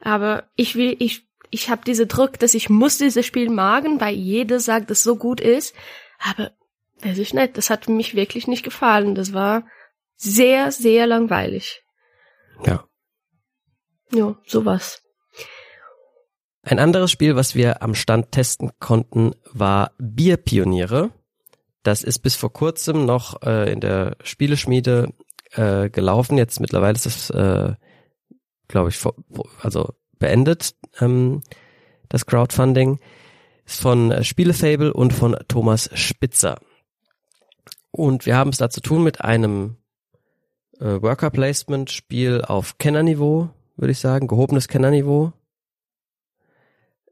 aber 0.00 0.44
ich 0.56 0.76
will, 0.76 0.96
ich, 0.98 1.26
ich 1.50 1.70
habe 1.70 1.82
diese 1.86 2.06
Druck, 2.06 2.38
dass 2.38 2.54
ich 2.54 2.70
muss 2.70 2.98
dieses 2.98 3.26
Spiel 3.26 3.50
magen, 3.50 4.00
weil 4.00 4.14
jeder 4.14 4.60
sagt, 4.60 4.90
dass 4.90 4.98
es 4.98 5.04
so 5.04 5.16
gut 5.16 5.40
ist. 5.40 5.74
Aber 6.18 6.52
weiß 7.02 7.18
ich 7.18 7.34
nicht, 7.34 7.56
das 7.56 7.70
hat 7.70 7.88
mich 7.88 8.14
wirklich 8.14 8.46
nicht 8.46 8.62
gefallen. 8.62 9.14
Das 9.14 9.32
war 9.32 9.64
sehr, 10.16 10.72
sehr 10.72 11.06
langweilig. 11.06 11.82
Ja. 12.64 12.84
Ja, 14.12 14.36
sowas. 14.46 15.02
Ein 16.62 16.78
anderes 16.78 17.10
Spiel, 17.10 17.36
was 17.36 17.54
wir 17.54 17.82
am 17.82 17.94
Stand 17.94 18.32
testen 18.32 18.72
konnten, 18.78 19.34
war 19.52 19.92
Bierpioniere. 19.98 21.10
Das 21.82 22.02
ist 22.02 22.18
bis 22.18 22.34
vor 22.34 22.52
kurzem 22.52 23.06
noch 23.06 23.42
äh, 23.42 23.72
in 23.72 23.80
der 23.80 24.16
Spieleschmiede 24.22 25.14
äh, 25.52 25.90
gelaufen. 25.90 26.38
Jetzt 26.38 26.60
mittlerweile 26.60 26.94
ist 26.94 27.06
es, 27.06 27.30
äh, 27.30 27.74
glaube 28.68 28.90
ich, 28.90 28.98
also 29.60 29.94
beendet, 30.18 30.74
ähm, 31.00 31.42
das 32.08 32.26
Crowdfunding. 32.26 32.98
Ist 33.64 33.80
von 33.80 34.10
äh, 34.10 34.24
Spielefable 34.24 34.92
und 34.92 35.12
von 35.12 35.36
Thomas 35.48 35.90
Spitzer. 35.94 36.58
Und 37.90 38.26
wir 38.26 38.36
haben 38.36 38.50
es 38.50 38.58
da 38.58 38.70
zu 38.70 38.80
tun 38.80 39.02
mit 39.02 39.22
einem 39.22 39.76
äh, 40.80 41.02
Worker 41.02 41.30
Placement 41.30 41.90
Spiel 41.90 42.42
auf 42.42 42.78
Kennerniveau, 42.78 43.50
würde 43.76 43.92
ich 43.92 43.98
sagen, 43.98 44.26
gehobenes 44.26 44.68
Kennerniveau, 44.68 45.32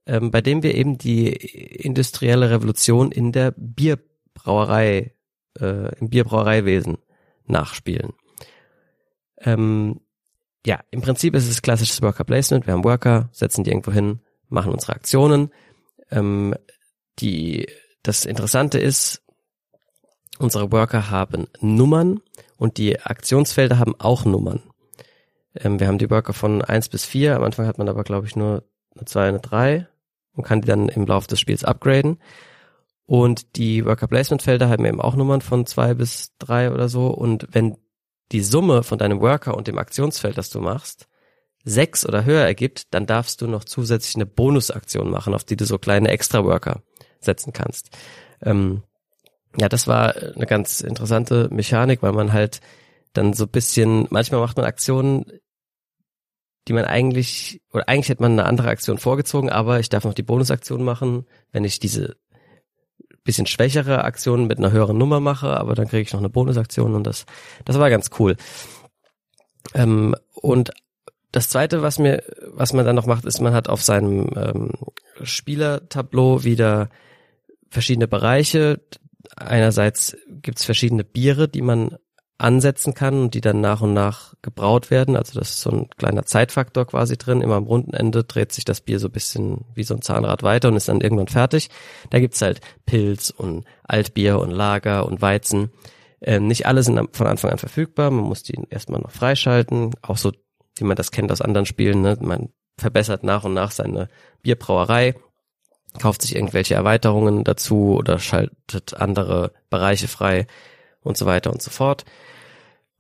ähm, 0.07 0.31
bei 0.31 0.41
dem 0.41 0.63
wir 0.63 0.75
eben 0.75 0.99
die 0.99 1.29
industrielle 1.33 2.51
Revolution 2.51 3.11
in 3.13 3.33
der 3.33 3.53
Bierbrauerei, 3.57 5.15
äh, 5.59 5.99
im 5.99 6.11
Bierbrauereiwesen 6.11 6.99
nachspielen. 7.47 8.13
Ähm, 9.39 10.01
ja, 10.67 10.81
im 10.91 11.01
Prinzip 11.01 11.35
ist 11.35 11.49
es 11.49 11.63
klassisches 11.63 12.03
Worker 12.03 12.25
Placement. 12.25 12.67
Wir 12.67 12.75
haben 12.75 12.85
Worker, 12.85 13.29
setzen 13.33 13.65
die 13.65 13.71
irgendwo 13.71 13.93
hin, 13.93 14.21
machen 14.49 14.73
unsere 14.73 14.95
Aktionen. 14.95 15.51
Ähm, 16.11 16.55
die, 17.19 17.69
das 18.03 18.25
Interessante 18.25 18.79
ist, 18.79 19.23
unsere 20.39 20.73
Worker 20.73 21.11
haben 21.11 21.47
Nummern 21.61 22.21
und 22.57 22.79
die 22.79 23.01
Aktionsfelder 23.01 23.79
haben 23.79 23.95
auch 23.99 24.25
Nummern. 24.25 24.63
Ähm, 25.55 25.81
wir 25.81 25.87
haben 25.87 25.99
die 25.99 26.11
Worker 26.11 26.33
von 26.33 26.63
eins 26.63 26.89
bis 26.89 27.05
vier. 27.05 27.37
Am 27.37 27.45
Anfang 27.45 27.67
hat 27.67 27.79
man 27.79 27.89
aber, 27.89 28.05
glaube 28.05 28.27
ich, 28.27 28.37
nur 28.37 28.65
eine 28.95 29.05
zwei, 29.05 29.29
eine 29.29 29.41
drei 29.41 29.87
und 30.35 30.45
kann 30.45 30.61
die 30.61 30.69
dann 30.69 30.89
im 30.89 31.07
Laufe 31.07 31.29
des 31.29 31.41
Spiels 31.41 31.65
upgraden. 31.65 32.19
Und 33.07 33.57
die 33.57 33.85
Worker 33.85 34.09
Placement 34.09 34.43
Felder 34.43 34.69
haben 34.69 34.85
eben 34.85 35.01
auch 35.01 35.15
Nummern 35.15 35.41
von 35.41 35.65
zwei 35.65 35.95
bis 35.95 36.37
drei 36.39 36.73
oder 36.73 36.89
so. 36.89 37.07
Und 37.07 37.47
wenn 37.53 37.77
die 38.33 38.43
Summe 38.43 38.83
von 38.83 38.99
deinem 38.99 39.21
Worker 39.21 39.57
und 39.57 39.69
dem 39.69 39.79
Aktionsfeld, 39.79 40.37
das 40.37 40.51
du 40.51 40.61
machst, 40.61 41.07
sechs 41.65 42.07
oder 42.07 42.25
höher 42.25 42.45
ergibt, 42.45 42.95
dann 42.95 43.07
darfst 43.07 43.41
du 43.41 43.47
noch 43.47 43.65
zusätzlich 43.65 44.15
eine 44.15 44.27
Bonusaktion 44.27 45.11
machen, 45.11 45.35
auf 45.35 45.45
die 45.45 45.57
du 45.57 45.65
so 45.65 45.79
kleine 45.79 46.09
Extra-Worker 46.09 46.83
setzen 47.21 47.53
kannst. 47.53 47.91
Ähm, 48.41 48.83
ja, 49.59 49.69
das 49.69 49.87
war 49.87 50.15
eine 50.17 50.47
ganz 50.47 50.81
interessante 50.81 51.49
Mechanik, 51.51 52.03
weil 52.03 52.13
man 52.13 52.33
halt 52.33 52.61
dann 53.13 53.33
so 53.33 53.47
bisschen, 53.47 54.07
manchmal 54.11 54.41
macht 54.41 54.57
man 54.57 54.67
Aktionen, 54.67 55.25
die 56.69 56.73
man 56.73 56.85
eigentlich, 56.85 57.63
oder 57.73 57.89
eigentlich 57.89 58.09
hätte 58.09 58.23
man 58.23 58.33
eine 58.33 58.45
andere 58.45 58.69
Aktion 58.69 58.99
vorgezogen, 58.99 59.51
aber 59.51 59.81
ich 59.81 59.89
darf 59.89 60.05
noch 60.05 60.15
die 60.15 60.23
Bonusaktion 60.23 60.83
machen, 60.83 61.27
wenn 61.53 61.65
ich 61.65 61.79
diese 61.79 62.17
bisschen 63.27 63.47
schwächere 63.47 64.05
Aktion 64.05 64.47
mit 64.47 64.59
einer 64.59 64.73
höheren 64.73 64.97
Nummer 64.97 65.21
mache, 65.21 65.49
aber 65.49 65.75
dann 65.75 65.89
kriege 65.89 66.03
ich 66.03 66.13
noch 66.13 66.21
eine 66.21 66.31
Bonusaktion 66.31 66.95
und 66.95 67.07
das, 67.07 67.27
das 67.65 67.79
war 67.79 67.91
ganz 67.91 68.11
cool. 68.19 68.37
Ähm, 69.75 70.15
und 70.35 70.71
das 71.33 71.51
zweite, 71.51 71.83
was 71.83 71.99
mir, 71.99 72.23
was 72.47 72.73
man 72.73 72.87
dann 72.87 72.97
noch 72.97 73.07
macht, 73.07 73.27
ist, 73.27 73.41
man 73.41 73.53
hat 73.53 73.69
auf 73.69 73.83
seinem 73.83 74.31
ähm, 74.37 74.71
Spielertableau 75.23 76.45
wieder 76.45 76.89
verschiedene 77.69 78.09
Bereiche. 78.09 78.81
Einerseits 79.37 80.17
gibt's 80.29 80.65
verschiedene 80.65 81.05
Biere, 81.05 81.49
die 81.49 81.63
man 81.63 81.97
ansetzen 82.39 82.93
kann 82.93 83.23
und 83.23 83.35
die 83.35 83.41
dann 83.41 83.61
nach 83.61 83.81
und 83.81 83.95
nach 83.95 84.35
gebraut 84.43 84.91
werden. 84.91 85.17
Also 85.17 85.39
das 85.39 85.51
ist 85.51 85.61
so 85.61 85.71
ein 85.71 85.89
kleiner 85.97 86.27
Zeitfaktor 86.27 86.87
quasi 86.87 87.17
drin. 87.17 87.41
Immer 87.41 87.57
am 87.57 87.65
runden 87.65 87.95
Ende 87.95 88.25
dreht 88.25 88.53
sich 88.53 88.65
das 88.65 88.83
Bier 88.83 88.99
so 88.99 89.09
ein 89.09 89.13
bisschen 89.13 89.65
wie 89.75 89.85
so 89.85 89.95
ein 89.95 90.03
Zahnrad 90.03 90.43
weiter 90.43 90.69
und 90.69 90.77
ist 90.77 90.89
dann 90.89 91.01
irgendwann 91.01 91.29
fertig. 91.29 91.71
Da 92.11 92.19
gibt's 92.19 92.43
halt 92.43 92.61
Pilz 92.85 93.31
und 93.31 93.65
Altbier 93.85 94.39
und 94.39 94.51
Lager 94.51 95.07
und 95.07 95.23
Weizen. 95.23 95.71
Ähm, 96.21 96.47
nicht 96.47 96.67
alle 96.67 96.83
sind 96.83 97.17
von 97.17 97.27
Anfang 97.27 97.53
an 97.53 97.59
verfügbar. 97.59 98.11
Man 98.11 98.25
muss 98.25 98.43
die 98.43 98.59
erstmal 98.69 99.01
noch 99.01 99.13
freischalten. 99.13 99.95
Auch 100.03 100.19
so, 100.19 100.33
wie 100.77 100.85
man 100.85 100.97
das 100.97 101.11
kennt 101.11 101.33
aus 101.33 101.41
anderen 101.41 101.67
Spielen. 101.67 102.03
Ne? 102.03 102.19
Man 102.21 102.51
verbessert 102.77 103.25
nach 103.25 103.45
und 103.45 103.55
nach 103.55 103.71
seine 103.71 104.09
Bierbrauerei, 104.43 105.15
kauft 105.99 106.21
sich 106.21 106.37
irgendwelche 106.37 106.75
Erweiterungen 106.75 107.45
dazu 107.45 107.97
oder 107.97 108.19
schaltet 108.19 108.93
andere 108.95 109.53
Bereiche 109.71 110.09
frei 110.09 110.47
und 111.07 111.17
so 111.17 111.27
weiter 111.27 111.53
und 111.53 111.63
so 111.63 111.71
fort. 111.71 112.05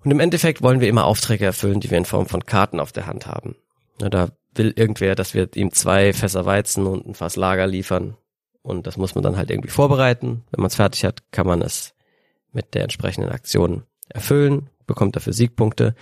Und 0.04 0.10
im 0.10 0.20
Endeffekt 0.20 0.62
wollen 0.62 0.80
wir 0.80 0.88
immer 0.88 1.04
Aufträge 1.04 1.44
erfüllen, 1.44 1.80
die 1.80 1.90
wir 1.90 1.98
in 1.98 2.04
Form 2.04 2.26
von 2.26 2.46
Karten 2.46 2.80
auf 2.80 2.92
der 2.92 3.06
Hand 3.06 3.26
haben. 3.26 3.56
Ja, 4.00 4.08
da 4.08 4.28
will 4.54 4.72
irgendwer, 4.76 5.14
dass 5.14 5.34
wir 5.34 5.48
ihm 5.54 5.72
zwei 5.72 6.12
Fässer 6.12 6.46
Weizen 6.46 6.86
und 6.86 7.06
ein 7.06 7.14
Fass 7.14 7.36
Lager 7.36 7.66
liefern. 7.66 8.16
Und 8.62 8.86
das 8.86 8.96
muss 8.96 9.14
man 9.14 9.22
dann 9.22 9.36
halt 9.36 9.50
irgendwie 9.50 9.70
vorbereiten. 9.70 10.44
Wenn 10.50 10.62
man 10.62 10.68
es 10.68 10.76
fertig 10.76 11.04
hat, 11.04 11.30
kann 11.32 11.46
man 11.46 11.62
es 11.62 11.94
mit 12.52 12.74
der 12.74 12.82
entsprechenden 12.82 13.30
Aktion 13.30 13.84
erfüllen, 14.08 14.70
bekommt 14.86 15.16
dafür 15.16 15.32
Siegpunkte. 15.32 15.94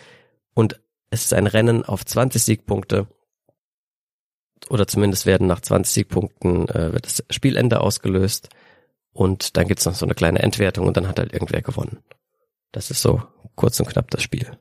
Und 0.54 0.80
es 1.10 1.24
ist 1.24 1.34
ein 1.34 1.46
Rennen 1.46 1.84
auf 1.84 2.04
20 2.04 2.42
Siegpunkte. 2.42 3.06
Oder 4.68 4.86
zumindest 4.86 5.26
werden 5.26 5.46
nach 5.46 5.60
20 5.60 5.92
Siegpunkten 5.92 6.68
äh, 6.68 6.92
wird 6.92 7.06
das 7.06 7.24
Spielende 7.30 7.80
ausgelöst. 7.80 8.48
Und 9.14 9.56
dann 9.56 9.66
gibt's 9.68 9.86
noch 9.86 9.94
so 9.94 10.04
eine 10.04 10.14
kleine 10.14 10.40
Endwertung 10.40 10.86
und 10.86 10.96
dann 10.96 11.08
hat 11.08 11.18
halt 11.18 11.32
irgendwer 11.32 11.62
gewonnen. 11.62 12.02
Das 12.72 12.90
ist 12.90 13.00
so 13.00 13.22
kurz 13.54 13.78
und 13.80 13.88
knapp 13.88 14.10
das 14.10 14.22
Spiel. 14.22 14.58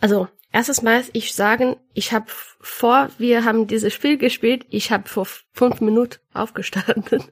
Also, 0.00 0.28
erstes 0.52 0.82
Mal 0.82 1.02
ich 1.12 1.34
sagen, 1.34 1.76
ich 1.94 2.12
habe 2.12 2.26
vor, 2.60 3.08
wir 3.18 3.44
haben 3.44 3.66
dieses 3.66 3.92
Spiel 3.92 4.18
gespielt, 4.18 4.66
ich 4.68 4.92
habe 4.92 5.08
vor 5.08 5.26
fünf 5.52 5.80
Minuten 5.80 6.18
aufgestanden. 6.34 7.24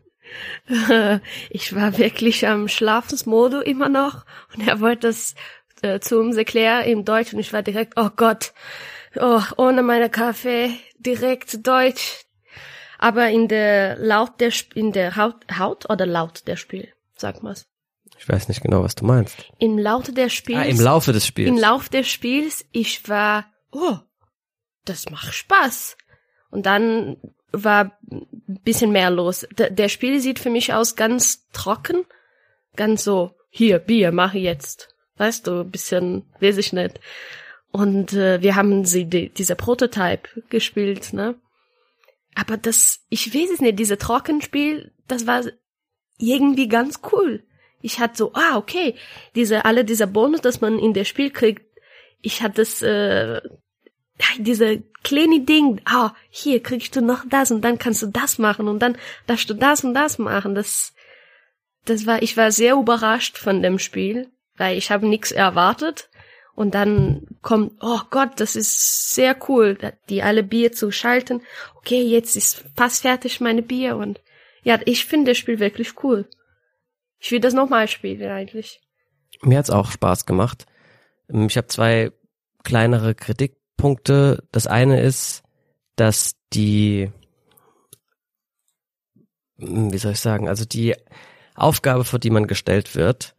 ich 1.51 1.75
war 1.75 1.99
wirklich 1.99 2.47
am 2.49 2.69
Schlafensmodo 2.69 3.61
immer 3.61 3.91
noch 3.91 4.25
und 4.55 4.67
er 4.67 4.81
wollte 4.81 5.09
das 5.09 5.35
äh, 5.83 6.01
uns 6.15 6.37
erklären 6.37 6.85
im 6.87 7.05
Deutsch 7.05 7.35
und 7.35 7.41
ich 7.41 7.53
war 7.53 7.63
direkt, 7.63 7.95
oh 7.97 8.09
Gott, 8.17 8.55
oh, 9.17 9.43
ohne 9.59 9.83
meine 9.83 10.09
Kaffee, 10.09 10.71
direkt 10.99 11.67
Deutsch. 11.67 12.25
Aber 13.03 13.31
in 13.31 13.49
der 13.49 13.97
Laut 13.99 14.41
der, 14.41 14.53
in 14.77 14.93
der 14.93 15.17
Haut, 15.17 15.35
Haut 15.59 15.91
oder 15.91 16.07
Laut 16.07 16.47
der 16.47 16.55
Spiel, 16.55 16.93
sag 17.17 17.43
mal's. 17.43 17.67
Ich 18.17 18.29
weiß 18.29 18.47
nicht 18.47 18.63
genau, 18.63 18.85
was 18.85 18.95
du 18.95 19.05
meinst. 19.05 19.37
Im 19.59 19.77
Laufe 19.77 20.13
des 20.13 20.33
Spiels. 20.33 20.61
Ah, 20.61 20.65
im 20.67 20.79
Laufe 20.81 21.13
des 21.13 21.27
Spiels. 21.27 21.49
Im 21.49 21.59
Laufe 21.59 21.91
des 21.91 22.07
Spiels, 22.09 22.65
ich 22.71 23.09
war, 23.09 23.47
oh, 23.73 23.97
das 24.85 25.11
macht 25.11 25.35
Spaß. 25.35 25.97
Und 26.53 26.65
dann 26.67 27.17
war 27.51 27.99
ein 28.09 28.61
bisschen 28.63 28.93
mehr 28.93 29.11
los. 29.11 29.49
D 29.51 29.71
der 29.71 29.89
Spiel 29.89 30.21
sieht 30.21 30.39
für 30.39 30.51
mich 30.51 30.73
aus 30.73 30.95
ganz 30.95 31.49
trocken, 31.53 32.05
ganz 32.77 33.03
so, 33.03 33.35
hier, 33.51 33.81
Bier, 33.81 34.13
mach 34.13 34.35
jetzt. 34.35 34.95
Weißt 35.17 35.49
du, 35.49 35.65
bisschen, 35.65 36.31
weiß 36.39 36.57
ich 36.57 36.73
nicht. 36.73 37.01
Und 37.73 38.13
äh, 38.13 38.41
wir 38.43 38.55
haben 38.55 38.85
sie, 38.85 39.07
die, 39.07 39.29
dieser 39.29 39.57
Prototype 39.57 40.29
gespielt, 40.51 41.13
ne? 41.13 41.35
Aber 42.35 42.57
das, 42.57 43.05
ich 43.09 43.35
weiß 43.35 43.51
es 43.51 43.61
nicht, 43.61 43.79
diese 43.79 43.99
Trockenspiel, 43.99 44.93
das 45.07 45.27
war 45.27 45.45
irgendwie 46.19 46.69
ganz 46.69 47.01
cool 47.13 47.45
ich 47.83 47.99
hatte 47.99 48.17
so, 48.17 48.33
ah, 48.35 48.57
okay, 48.57 48.95
diese, 49.35 49.65
alle 49.65 49.85
dieser 49.85 50.07
Bonus, 50.07 50.41
dass 50.41 50.61
man 50.61 50.79
in 50.79 50.95
der 50.95 51.05
Spiel 51.05 51.31
kriegt, 51.31 51.63
ich 52.23 52.43
hatte 52.43 52.63
das, 52.63 52.81
äh, 52.81 53.41
diese 54.39 54.83
kleine 55.03 55.41
Ding, 55.41 55.81
ah, 55.85 56.15
hier 56.31 56.63
kriegst 56.63 56.95
du 56.95 57.03
noch 57.03 57.25
das 57.29 57.51
und 57.51 57.63
dann 57.63 57.79
kannst 57.79 58.03
du 58.03 58.07
das 58.07 58.39
machen 58.39 58.69
und 58.69 58.79
dann 58.79 58.97
darfst 59.27 59.51
du 59.51 59.55
das 59.55 59.85
und 59.85 59.95
das 59.95 60.19
machen. 60.19 60.55
Das, 60.55 60.95
das 61.85 62.07
war, 62.07 62.23
ich 62.23 62.37
war 62.37 62.53
sehr 62.53 62.75
überrascht 62.75 63.37
von 63.37 63.63
dem 63.63 63.81
Spiel, 63.81 64.31
weil 64.57 64.79
ich 64.79 64.93
habe 64.93 65.07
nichts 65.07 65.33
erwartet. 65.33 66.09
Und 66.55 66.75
dann 66.75 67.27
kommt, 67.41 67.73
oh 67.81 68.01
Gott, 68.11 68.39
das 68.41 68.57
ist 68.57 69.15
sehr 69.15 69.37
cool, 69.49 69.79
die 70.09 70.23
alle 70.23 70.43
Bier 70.43 70.73
zu 70.73 70.91
schalten. 70.91 71.43
Okay, 71.77 72.03
jetzt 72.03 72.37
ist 72.37 72.65
fast 72.77 73.03
fertig 73.03 73.41
meine 73.41 73.63
Bier 73.63 73.97
und 73.97 74.21
ja, 74.63 74.79
ich 74.85 75.07
finde 75.07 75.33
das 75.33 75.39
Spiel 75.39 75.59
wirklich 75.59 76.03
cool. 76.05 76.29
Ich 77.19 77.31
will 77.31 77.41
das 77.41 77.55
nochmal 77.55 77.89
spielen 77.89 78.31
eigentlich. 78.31 78.81
Mir 79.43 79.59
hat's 79.59 79.71
auch 79.71 79.91
Spaß 79.91 80.27
gemacht. 80.27 80.67
Ähm, 81.29 81.47
ich 81.47 81.57
habe 81.57 81.69
zwei 81.69 82.13
kleinere 82.63 83.15
Kritikpunkte. 83.15 84.45
Das 84.53 84.67
eine 84.67 85.01
ist, 85.01 85.43
dass 85.97 86.35
die, 86.53 87.11
hm, 89.59 89.93
wie 89.93 89.99
soll 89.99 90.13
ich 90.13 90.21
sagen, 90.21 90.49
also 90.49 90.65
die 90.65 90.95
Aufgabe, 91.55 92.05
vor 92.05 92.19
die 92.19 92.31
man 92.31 92.47
gestellt 92.47 92.95
wird, 92.95 93.35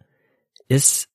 ist 0.67 1.09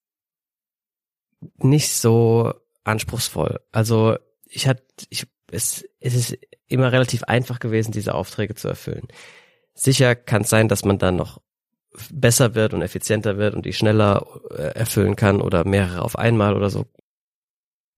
nicht 1.57 1.93
so 1.93 2.53
anspruchsvoll. 2.85 3.61
Also 3.73 4.17
ich 4.47 4.67
hatte, 4.67 4.83
ich, 5.11 5.27
es, 5.51 5.85
es 6.01 6.15
ist 6.15 6.39
immer 6.67 6.93
relativ 6.93 7.25
einfach 7.25 7.59
gewesen, 7.59 7.93
diese 7.93 8.15
Aufträge 8.15 8.55
zu 8.55 8.69
erfüllen. 8.69 9.09
Sicher 9.75 10.15
kann 10.15 10.43
es 10.43 10.51
sein, 10.51 10.69
dass 10.69 10.85
man 10.85 10.99
dann 10.99 11.17
noch 11.17 11.41
besser 12.11 12.55
wird 12.55 12.75
und 12.75 12.83
effizienter 12.83 13.39
wird 13.39 13.55
und 13.55 13.65
die 13.65 13.73
schneller 13.73 14.27
äh, 14.51 14.75
erfüllen 14.75 15.17
kann 15.17 15.41
oder 15.41 15.65
mehrere 15.65 16.03
auf 16.03 16.19
einmal 16.19 16.57
oder 16.57 16.71
so. 16.71 16.87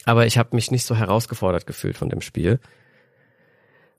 Aber 0.04 0.26
ich 0.26 0.38
habe 0.38 0.54
mich 0.56 0.70
nicht 0.70 0.84
so 0.84 0.94
herausgefordert 0.96 1.66
gefühlt 1.66 1.98
von 1.98 2.08
dem 2.08 2.20
Spiel. 2.20 2.60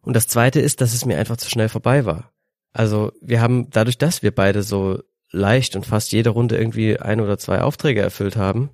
Und 0.01 0.15
das 0.15 0.27
Zweite 0.27 0.59
ist, 0.59 0.81
dass 0.81 0.93
es 0.93 1.05
mir 1.05 1.17
einfach 1.17 1.37
zu 1.37 1.49
schnell 1.49 1.69
vorbei 1.69 2.05
war. 2.05 2.31
Also 2.73 3.11
wir 3.21 3.41
haben 3.41 3.69
dadurch, 3.69 3.97
dass 3.97 4.23
wir 4.23 4.33
beide 4.33 4.63
so 4.63 5.03
leicht 5.29 5.75
und 5.75 5.85
fast 5.85 6.11
jede 6.11 6.31
Runde 6.31 6.57
irgendwie 6.57 6.99
ein 6.99 7.21
oder 7.21 7.37
zwei 7.37 7.61
Aufträge 7.61 8.01
erfüllt 8.01 8.35
haben, 8.35 8.71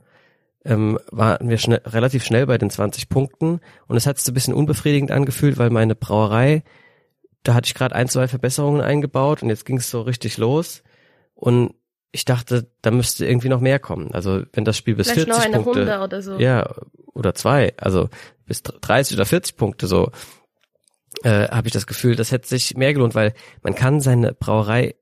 ähm, 0.68 1.00
waren 1.12 1.50
wir 1.50 1.58
schnell, 1.58 1.82
relativ 1.86 2.26
schnell 2.26 2.46
bei 2.46 2.58
den 2.58 2.70
20 2.70 3.08
Punkten 3.10 3.62
und 3.88 3.98
es 3.98 4.06
hat 4.06 4.18
sich 4.18 4.26
so 4.26 4.32
ein 4.32 4.34
bisschen 4.34 4.54
unbefriedigend 4.54 5.12
angefühlt, 5.12 5.58
weil 5.58 5.70
meine 5.70 5.96
Brauerei, 5.96 6.64
da 7.44 7.54
hatte 7.54 7.68
ich 7.68 7.74
gerade 7.74 7.96
ein, 7.96 8.10
zwei 8.10 8.28
Verbesserungen 8.28 8.82
eingebaut 8.82 9.42
und 9.42 9.50
jetzt 9.50 9.66
ging 9.66 9.78
es 9.78 9.90
so 9.90 10.02
richtig 10.02 10.38
los 10.38 10.84
und 11.34 11.74
ich 12.12 12.26
dachte, 12.26 12.70
da 12.82 12.92
müsste 12.92 13.26
irgendwie 13.26 13.50
noch 13.50 13.62
mehr 13.62 13.80
kommen. 13.80 14.12
Also 14.12 14.44
wenn 14.54 14.66
das 14.66 14.78
Spiel 14.78 14.96
bis 14.96 15.12
Vielleicht 15.12 15.34
40 15.34 15.64
Punkte, 15.64 16.00
oder 16.00 16.22
so. 16.22 16.38
ja 16.38 16.70
oder 17.14 17.34
zwei, 17.34 17.74
also 17.78 18.10
bis 18.46 18.64
30 18.64 19.18
oder 19.18 19.26
40 19.26 19.56
Punkte 19.56 19.88
so, 19.88 20.12
äh, 21.24 21.48
habe 21.48 21.68
ich 21.68 21.74
das 21.74 21.88
Gefühl, 21.88 22.16
das 22.16 22.32
hätte 22.32 22.48
sich 22.48 22.76
mehr 22.76 22.94
gelohnt, 22.94 23.16
weil 23.16 23.34
man 23.62 23.76
kann 23.76 24.02
seine 24.02 24.34
Brauerei 24.34 24.96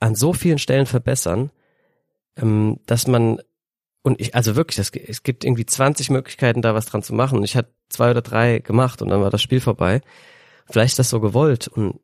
an 0.00 0.14
so 0.14 0.32
vielen 0.32 0.58
Stellen 0.58 0.86
verbessern, 0.86 1.50
ähm, 2.36 2.80
dass 2.86 3.06
man 3.06 3.40
und 4.02 4.20
ich, 4.20 4.34
also 4.34 4.56
wirklich, 4.56 4.76
das, 4.76 4.90
es 4.90 5.22
gibt 5.22 5.44
irgendwie 5.44 5.66
20 5.66 6.10
Möglichkeiten, 6.10 6.62
da 6.62 6.74
was 6.74 6.86
dran 6.86 7.02
zu 7.02 7.14
machen. 7.14 7.38
Und 7.38 7.44
ich 7.44 7.56
hatte 7.56 7.70
zwei 7.88 8.10
oder 8.10 8.22
drei 8.22 8.60
gemacht 8.60 9.02
und 9.02 9.08
dann 9.08 9.20
war 9.20 9.30
das 9.30 9.42
Spiel 9.42 9.60
vorbei. 9.60 10.00
Vielleicht 10.70 10.92
ist 10.92 10.98
das 10.98 11.10
so 11.10 11.20
gewollt 11.20 11.68
und 11.68 12.00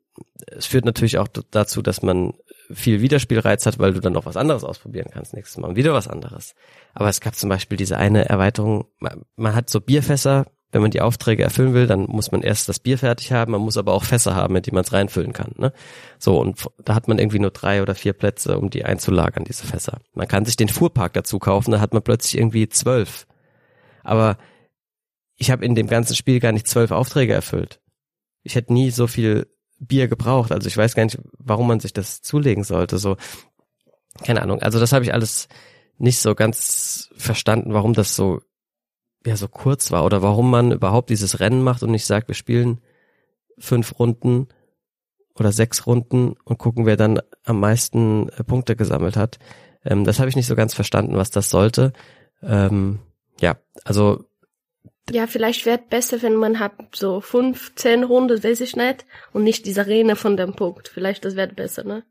es 0.47 0.65
führt 0.65 0.85
natürlich 0.85 1.17
auch 1.17 1.27
dazu, 1.51 1.81
dass 1.81 2.01
man 2.01 2.33
viel 2.71 3.01
Wiederspielreiz 3.01 3.65
hat, 3.65 3.79
weil 3.79 3.93
du 3.93 4.01
dann 4.01 4.13
noch 4.13 4.25
was 4.25 4.37
anderes 4.37 4.63
ausprobieren 4.63 5.09
kannst 5.11 5.33
nächstes 5.33 5.57
Mal 5.57 5.69
und 5.69 5.75
wieder 5.75 5.93
was 5.93 6.07
anderes. 6.07 6.53
Aber 6.93 7.07
es 7.07 7.21
gab 7.21 7.35
zum 7.35 7.49
Beispiel 7.49 7.77
diese 7.77 7.97
eine 7.97 8.27
Erweiterung, 8.27 8.87
man, 8.99 9.23
man 9.35 9.55
hat 9.55 9.69
so 9.69 9.79
Bierfässer, 9.79 10.47
wenn 10.71 10.81
man 10.81 10.91
die 10.91 11.01
Aufträge 11.01 11.43
erfüllen 11.43 11.73
will, 11.73 11.87
dann 11.87 12.01
muss 12.03 12.31
man 12.31 12.41
erst 12.41 12.67
das 12.67 12.79
Bier 12.79 12.97
fertig 12.97 13.31
haben, 13.31 13.53
man 13.53 13.61
muss 13.61 13.77
aber 13.77 13.93
auch 13.93 14.03
Fässer 14.03 14.35
haben, 14.35 14.53
mit 14.53 14.65
die 14.65 14.71
man 14.71 14.83
es 14.83 14.91
reinfüllen 14.91 15.31
kann. 15.31 15.53
Ne? 15.57 15.71
So, 16.19 16.39
und 16.39 16.67
da 16.83 16.93
hat 16.93 17.07
man 17.07 17.19
irgendwie 17.19 17.39
nur 17.39 17.51
drei 17.51 17.81
oder 17.81 17.95
vier 17.95 18.13
Plätze, 18.13 18.57
um 18.57 18.69
die 18.69 18.83
einzulagern, 18.83 19.45
diese 19.45 19.65
Fässer. 19.65 19.99
Man 20.13 20.27
kann 20.27 20.45
sich 20.45 20.57
den 20.57 20.67
Fuhrpark 20.67 21.13
dazu 21.13 21.39
kaufen, 21.39 21.71
da 21.71 21.79
hat 21.79 21.93
man 21.93 22.03
plötzlich 22.03 22.37
irgendwie 22.37 22.67
zwölf. 22.67 23.27
Aber 24.03 24.37
ich 25.37 25.51
habe 25.51 25.63
in 25.63 25.75
dem 25.75 25.87
ganzen 25.87 26.15
Spiel 26.15 26.39
gar 26.39 26.51
nicht 26.51 26.67
zwölf 26.67 26.91
Aufträge 26.91 27.33
erfüllt. 27.33 27.79
Ich 28.43 28.55
hätte 28.55 28.73
nie 28.73 28.91
so 28.91 29.07
viel 29.07 29.47
Bier 29.79 30.07
gebraucht. 30.07 30.51
Also 30.51 30.67
ich 30.67 30.75
weiß 30.75 30.95
gar 30.95 31.03
nicht, 31.03 31.19
warum 31.37 31.67
man 31.67 31.79
sich 31.79 31.93
das 31.93 32.21
zulegen 32.21 32.63
sollte. 32.63 32.97
So, 32.97 33.17
keine 34.23 34.41
Ahnung. 34.41 34.61
Also 34.61 34.79
das 34.79 34.91
habe 34.91 35.05
ich 35.05 35.13
alles 35.13 35.47
nicht 35.97 36.19
so 36.19 36.35
ganz 36.35 37.09
verstanden, 37.15 37.73
warum 37.73 37.93
das 37.93 38.15
so 38.15 38.41
ja 39.27 39.35
so 39.35 39.47
kurz 39.47 39.91
war 39.91 40.05
oder 40.05 40.21
warum 40.21 40.49
man 40.49 40.71
überhaupt 40.71 41.09
dieses 41.09 41.39
Rennen 41.39 41.61
macht 41.61 41.83
und 41.83 41.91
nicht 41.91 42.05
sagt, 42.05 42.29
wir 42.29 42.35
spielen 42.35 42.79
fünf 43.57 43.99
Runden 43.99 44.47
oder 45.35 45.51
sechs 45.51 45.85
Runden 45.85 46.35
und 46.45 46.57
gucken, 46.57 46.85
wer 46.85 46.95
dann 46.95 47.21
am 47.43 47.59
meisten 47.59 48.29
äh, 48.29 48.43
Punkte 48.43 48.75
gesammelt 48.75 49.17
hat. 49.17 49.37
Ähm, 49.83 50.05
das 50.05 50.19
habe 50.19 50.29
ich 50.29 50.35
nicht 50.35 50.47
so 50.47 50.55
ganz 50.55 50.73
verstanden, 50.73 51.15
was 51.15 51.29
das 51.29 51.49
sollte. 51.49 51.93
Ähm, 52.41 52.99
ja, 53.39 53.57
also 53.83 54.23
ja, 55.09 55.25
vielleicht 55.25 55.65
wäre 55.65 55.77
besser, 55.77 56.21
wenn 56.21 56.35
man 56.35 56.59
hat 56.59 56.73
so 56.93 57.21
fünf, 57.21 57.73
zehn 57.75 58.03
Runden, 58.03 58.43
weiß 58.43 58.59
ich 58.59 58.75
nicht, 58.75 59.05
und 59.31 59.43
nicht 59.43 59.65
diese 59.65 59.81
Arena 59.81 60.15
von 60.15 60.35
dem 60.35 60.53
Punkt. 60.53 60.89
Vielleicht 60.89 61.23
das 61.23 61.37
wäre 61.37 61.47
besser, 61.47 61.85
ne? 61.85 62.03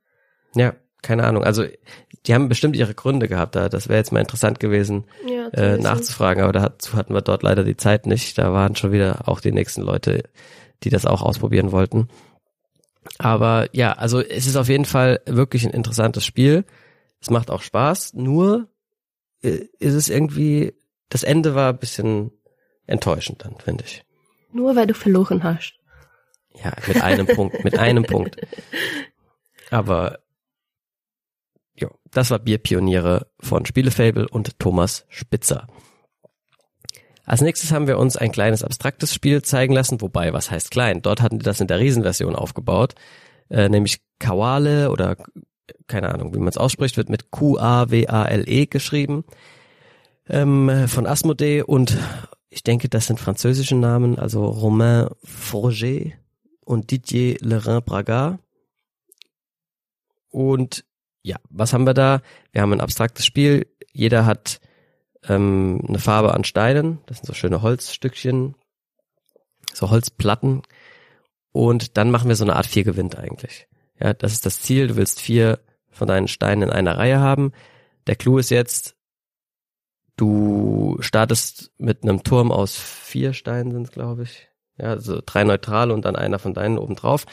Ja, 0.54 0.74
keine 1.06 1.24
Ahnung. 1.24 1.44
Also 1.44 1.64
die 2.26 2.34
haben 2.34 2.48
bestimmt 2.48 2.74
ihre 2.74 2.94
Gründe 2.94 3.28
gehabt. 3.28 3.54
Da 3.54 3.68
das 3.68 3.88
wäre 3.88 3.98
jetzt 3.98 4.12
mal 4.12 4.20
interessant 4.20 4.58
gewesen, 4.58 5.04
ja, 5.26 5.48
äh, 5.50 5.78
nachzufragen. 5.78 6.42
Aber 6.42 6.52
dazu 6.52 6.94
hatten 6.94 7.14
wir 7.14 7.22
dort 7.22 7.44
leider 7.44 7.62
die 7.62 7.76
Zeit 7.76 8.06
nicht. 8.06 8.36
Da 8.36 8.52
waren 8.52 8.74
schon 8.74 8.90
wieder 8.90 9.28
auch 9.28 9.40
die 9.40 9.52
nächsten 9.52 9.82
Leute, 9.82 10.24
die 10.82 10.90
das 10.90 11.06
auch 11.06 11.22
ausprobieren 11.22 11.70
wollten. 11.70 12.08
Aber 13.18 13.68
ja, 13.72 13.92
also 13.92 14.20
es 14.20 14.48
ist 14.48 14.56
auf 14.56 14.68
jeden 14.68 14.84
Fall 14.84 15.20
wirklich 15.26 15.64
ein 15.64 15.72
interessantes 15.72 16.24
Spiel. 16.24 16.64
Es 17.20 17.30
macht 17.30 17.52
auch 17.52 17.62
Spaß. 17.62 18.14
Nur 18.14 18.68
äh, 19.42 19.60
ist 19.78 19.94
es 19.94 20.08
irgendwie, 20.08 20.74
das 21.08 21.22
Ende 21.22 21.54
war 21.54 21.72
ein 21.72 21.78
bisschen 21.78 22.32
enttäuschend 22.88 23.44
dann, 23.44 23.56
finde 23.58 23.84
ich. 23.84 24.04
Nur 24.52 24.74
weil 24.74 24.88
du 24.88 24.94
verloren 24.94 25.44
hast. 25.44 25.78
Ja, 26.64 26.72
mit 26.88 27.00
einem 27.00 27.26
Punkt, 27.26 27.62
mit 27.62 27.78
einem 27.78 28.04
Punkt. 28.04 28.38
Aber 29.70 30.18
jo, 31.76 31.90
das 32.10 32.30
war 32.30 32.38
Bierpioniere 32.38 33.26
von 33.40 33.66
Spielefable 33.66 34.28
und 34.28 34.58
Thomas 34.58 35.06
Spitzer. 35.08 35.66
Als 37.24 37.40
nächstes 37.40 37.72
haben 37.72 37.88
wir 37.88 37.98
uns 37.98 38.16
ein 38.16 38.30
kleines 38.30 38.62
abstraktes 38.62 39.12
Spiel 39.12 39.42
zeigen 39.42 39.74
lassen, 39.74 40.00
wobei, 40.00 40.32
was 40.32 40.50
heißt 40.50 40.70
klein? 40.70 41.02
Dort 41.02 41.20
hatten 41.20 41.40
die 41.40 41.44
das 41.44 41.60
in 41.60 41.66
der 41.66 41.80
Riesenversion 41.80 42.36
aufgebaut, 42.36 42.94
äh, 43.50 43.68
nämlich 43.68 44.00
Kawale 44.18 44.90
oder 44.90 45.16
keine 45.88 46.12
Ahnung, 46.12 46.34
wie 46.34 46.38
man 46.38 46.48
es 46.48 46.56
ausspricht, 46.56 46.96
wird 46.96 47.08
mit 47.08 47.30
Q-A-W-A-L-E 47.30 48.66
geschrieben, 48.66 49.24
ähm, 50.28 50.86
von 50.88 51.06
Asmodee 51.06 51.62
und 51.62 51.96
ich 52.48 52.62
denke, 52.62 52.88
das 52.88 53.06
sind 53.06 53.20
französische 53.20 53.76
Namen, 53.76 54.18
also 54.18 54.46
Romain 54.46 55.08
Forger 55.22 56.12
und 56.64 56.90
Didier 56.90 57.36
Lerin 57.40 57.82
Braga. 57.84 58.38
Und 60.30 60.84
ja, 61.26 61.38
was 61.50 61.72
haben 61.72 61.86
wir 61.86 61.92
da? 61.92 62.22
Wir 62.52 62.62
haben 62.62 62.72
ein 62.72 62.80
abstraktes 62.80 63.26
Spiel. 63.26 63.66
Jeder 63.92 64.26
hat 64.26 64.60
ähm, 65.24 65.82
eine 65.88 65.98
Farbe 65.98 66.32
an 66.32 66.44
Steinen. 66.44 67.00
Das 67.06 67.16
sind 67.16 67.26
so 67.26 67.32
schöne 67.32 67.62
Holzstückchen, 67.62 68.54
so 69.72 69.90
Holzplatten. 69.90 70.62
Und 71.50 71.96
dann 71.96 72.12
machen 72.12 72.28
wir 72.28 72.36
so 72.36 72.44
eine 72.44 72.54
Art 72.54 72.66
vier 72.66 72.84
gewinnt 72.84 73.18
eigentlich. 73.18 73.66
Ja, 73.98 74.14
das 74.14 74.34
ist 74.34 74.46
das 74.46 74.60
Ziel. 74.60 74.86
Du 74.86 74.96
willst 74.96 75.20
vier 75.20 75.58
von 75.90 76.06
deinen 76.06 76.28
Steinen 76.28 76.68
in 76.68 76.70
einer 76.70 76.96
Reihe 76.96 77.18
haben. 77.18 77.50
Der 78.06 78.14
Clou 78.14 78.38
ist 78.38 78.50
jetzt, 78.50 78.94
du 80.16 80.96
startest 81.00 81.72
mit 81.76 82.04
einem 82.04 82.22
Turm 82.22 82.52
aus 82.52 82.76
vier 82.76 83.32
Steinen 83.32 83.72
sind 83.72 83.90
glaube 83.90 84.22
ich. 84.22 84.48
Ja, 84.78 84.90
also 84.90 85.20
drei 85.26 85.42
neutrale 85.42 85.92
und 85.92 86.04
dann 86.04 86.14
einer 86.14 86.38
von 86.38 86.54
deinen 86.54 86.78
oben 86.78 86.94
drauf. 86.94 87.26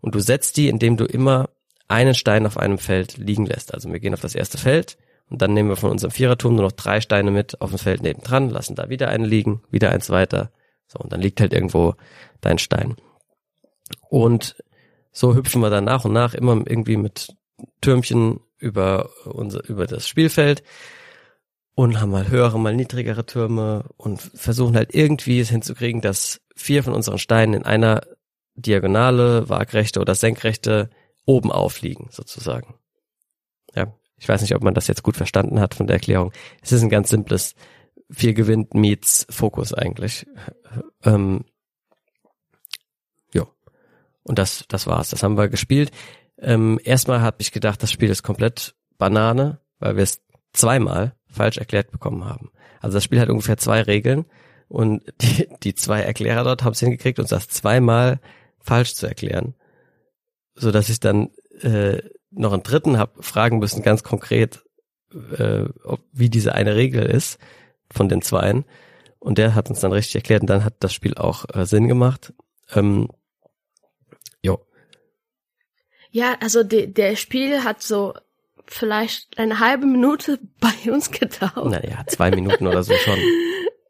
Und 0.00 0.16
du 0.16 0.18
setzt 0.18 0.56
die, 0.56 0.68
indem 0.68 0.96
du 0.96 1.04
immer 1.04 1.48
einen 1.88 2.14
Stein 2.14 2.46
auf 2.46 2.56
einem 2.56 2.78
Feld 2.78 3.16
liegen 3.16 3.46
lässt. 3.46 3.74
Also 3.74 3.92
wir 3.92 4.00
gehen 4.00 4.14
auf 4.14 4.20
das 4.20 4.34
erste 4.34 4.58
Feld 4.58 4.96
und 5.28 5.42
dann 5.42 5.54
nehmen 5.54 5.68
wir 5.68 5.76
von 5.76 5.90
unserem 5.90 6.10
Viererturm 6.10 6.54
nur 6.54 6.64
noch 6.64 6.72
drei 6.72 7.00
Steine 7.00 7.30
mit 7.30 7.60
auf 7.60 7.70
dem 7.70 7.78
Feld 7.78 8.02
nebendran, 8.02 8.50
lassen 8.50 8.74
da 8.74 8.88
wieder 8.88 9.08
einen 9.08 9.24
liegen, 9.24 9.62
wieder 9.70 9.90
eins 9.90 10.10
weiter. 10.10 10.50
So, 10.88 10.98
und 10.98 11.12
dann 11.12 11.20
liegt 11.20 11.40
halt 11.40 11.52
irgendwo 11.52 11.94
dein 12.40 12.58
Stein. 12.58 12.96
Und 14.08 14.56
so 15.12 15.34
hüpfen 15.34 15.60
wir 15.60 15.70
dann 15.70 15.84
nach 15.84 16.04
und 16.04 16.12
nach 16.12 16.34
immer 16.34 16.52
irgendwie 16.52 16.96
mit 16.96 17.34
Türmchen 17.80 18.40
über 18.58 19.10
unser, 19.24 19.68
über 19.68 19.86
das 19.86 20.06
Spielfeld 20.08 20.62
und 21.74 22.00
haben 22.00 22.10
mal 22.10 22.28
höhere, 22.28 22.58
mal 22.58 22.74
niedrigere 22.74 23.26
Türme 23.26 23.84
und 23.96 24.20
versuchen 24.20 24.76
halt 24.76 24.94
irgendwie 24.94 25.40
es 25.40 25.50
hinzukriegen, 25.50 26.00
dass 26.00 26.40
vier 26.54 26.82
von 26.82 26.94
unseren 26.94 27.18
Steinen 27.18 27.54
in 27.54 27.64
einer 27.64 28.02
Diagonale, 28.54 29.48
waagrechte 29.48 30.00
oder 30.00 30.14
senkrechte 30.14 30.88
oben 31.26 31.52
aufliegen, 31.52 32.08
sozusagen. 32.10 32.74
Ja, 33.74 33.92
ich 34.16 34.28
weiß 34.28 34.40
nicht, 34.40 34.54
ob 34.54 34.62
man 34.62 34.72
das 34.72 34.86
jetzt 34.86 35.02
gut 35.02 35.16
verstanden 35.16 35.60
hat 35.60 35.74
von 35.74 35.86
der 35.86 35.94
Erklärung. 35.94 36.32
Es 36.62 36.72
ist 36.72 36.82
ein 36.82 36.88
ganz 36.88 37.10
simples 37.10 37.54
viel 38.10 38.32
gewinnt 38.32 38.72
meets 38.72 39.26
Fokus 39.28 39.74
eigentlich. 39.74 40.26
Ähm, 41.04 41.44
jo. 43.34 43.48
Und 44.22 44.38
das, 44.38 44.64
das 44.68 44.86
war's. 44.86 45.10
Das 45.10 45.22
haben 45.22 45.36
wir 45.36 45.48
gespielt. 45.48 45.90
Ähm, 46.38 46.80
erstmal 46.82 47.20
habe 47.20 47.38
ich 47.40 47.52
gedacht, 47.52 47.82
das 47.82 47.90
Spiel 47.90 48.08
ist 48.10 48.22
komplett 48.22 48.74
Banane, 48.96 49.60
weil 49.80 49.96
wir 49.96 50.04
es 50.04 50.22
zweimal 50.52 51.14
falsch 51.26 51.58
erklärt 51.58 51.90
bekommen 51.90 52.24
haben. 52.24 52.50
Also 52.80 52.96
das 52.96 53.04
Spiel 53.04 53.20
hat 53.20 53.28
ungefähr 53.28 53.56
zwei 53.58 53.82
Regeln 53.82 54.24
und 54.68 55.02
die, 55.20 55.48
die 55.62 55.74
zwei 55.74 56.00
Erklärer 56.00 56.44
dort 56.44 56.62
haben 56.62 56.72
es 56.72 56.80
hingekriegt, 56.80 57.18
uns 57.18 57.30
das 57.30 57.48
zweimal 57.48 58.20
falsch 58.60 58.94
zu 58.94 59.06
erklären 59.06 59.54
so 60.56 60.72
dass 60.72 60.88
ich 60.88 61.00
dann 61.00 61.30
äh, 61.60 62.00
noch 62.30 62.52
einen 62.52 62.62
dritten 62.62 62.98
hab 62.98 63.24
fragen 63.24 63.58
müssen, 63.58 63.82
ganz 63.82 64.02
konkret, 64.02 64.64
äh, 65.38 65.64
ob, 65.84 66.00
wie 66.12 66.30
diese 66.30 66.54
eine 66.54 66.74
Regel 66.74 67.04
ist 67.04 67.38
von 67.90 68.08
den 68.08 68.22
zweien. 68.22 68.64
Und 69.18 69.38
der 69.38 69.54
hat 69.54 69.70
uns 69.70 69.80
dann 69.80 69.92
richtig 69.92 70.16
erklärt 70.16 70.42
und 70.42 70.50
dann 70.50 70.64
hat 70.64 70.74
das 70.80 70.92
Spiel 70.92 71.14
auch 71.14 71.44
äh, 71.54 71.66
Sinn 71.66 71.88
gemacht. 71.88 72.32
Ähm, 72.74 73.08
jo. 74.42 74.64
Ja, 76.10 76.36
also 76.40 76.62
de, 76.62 76.86
der 76.86 77.16
Spiel 77.16 77.64
hat 77.64 77.82
so 77.82 78.14
vielleicht 78.66 79.38
eine 79.38 79.60
halbe 79.60 79.86
Minute 79.86 80.38
bei 80.60 80.92
uns 80.92 81.10
gedauert. 81.10 81.66
Naja, 81.66 82.04
zwei 82.06 82.30
Minuten 82.30 82.66
oder 82.66 82.82
so 82.82 82.94
schon. 82.94 83.18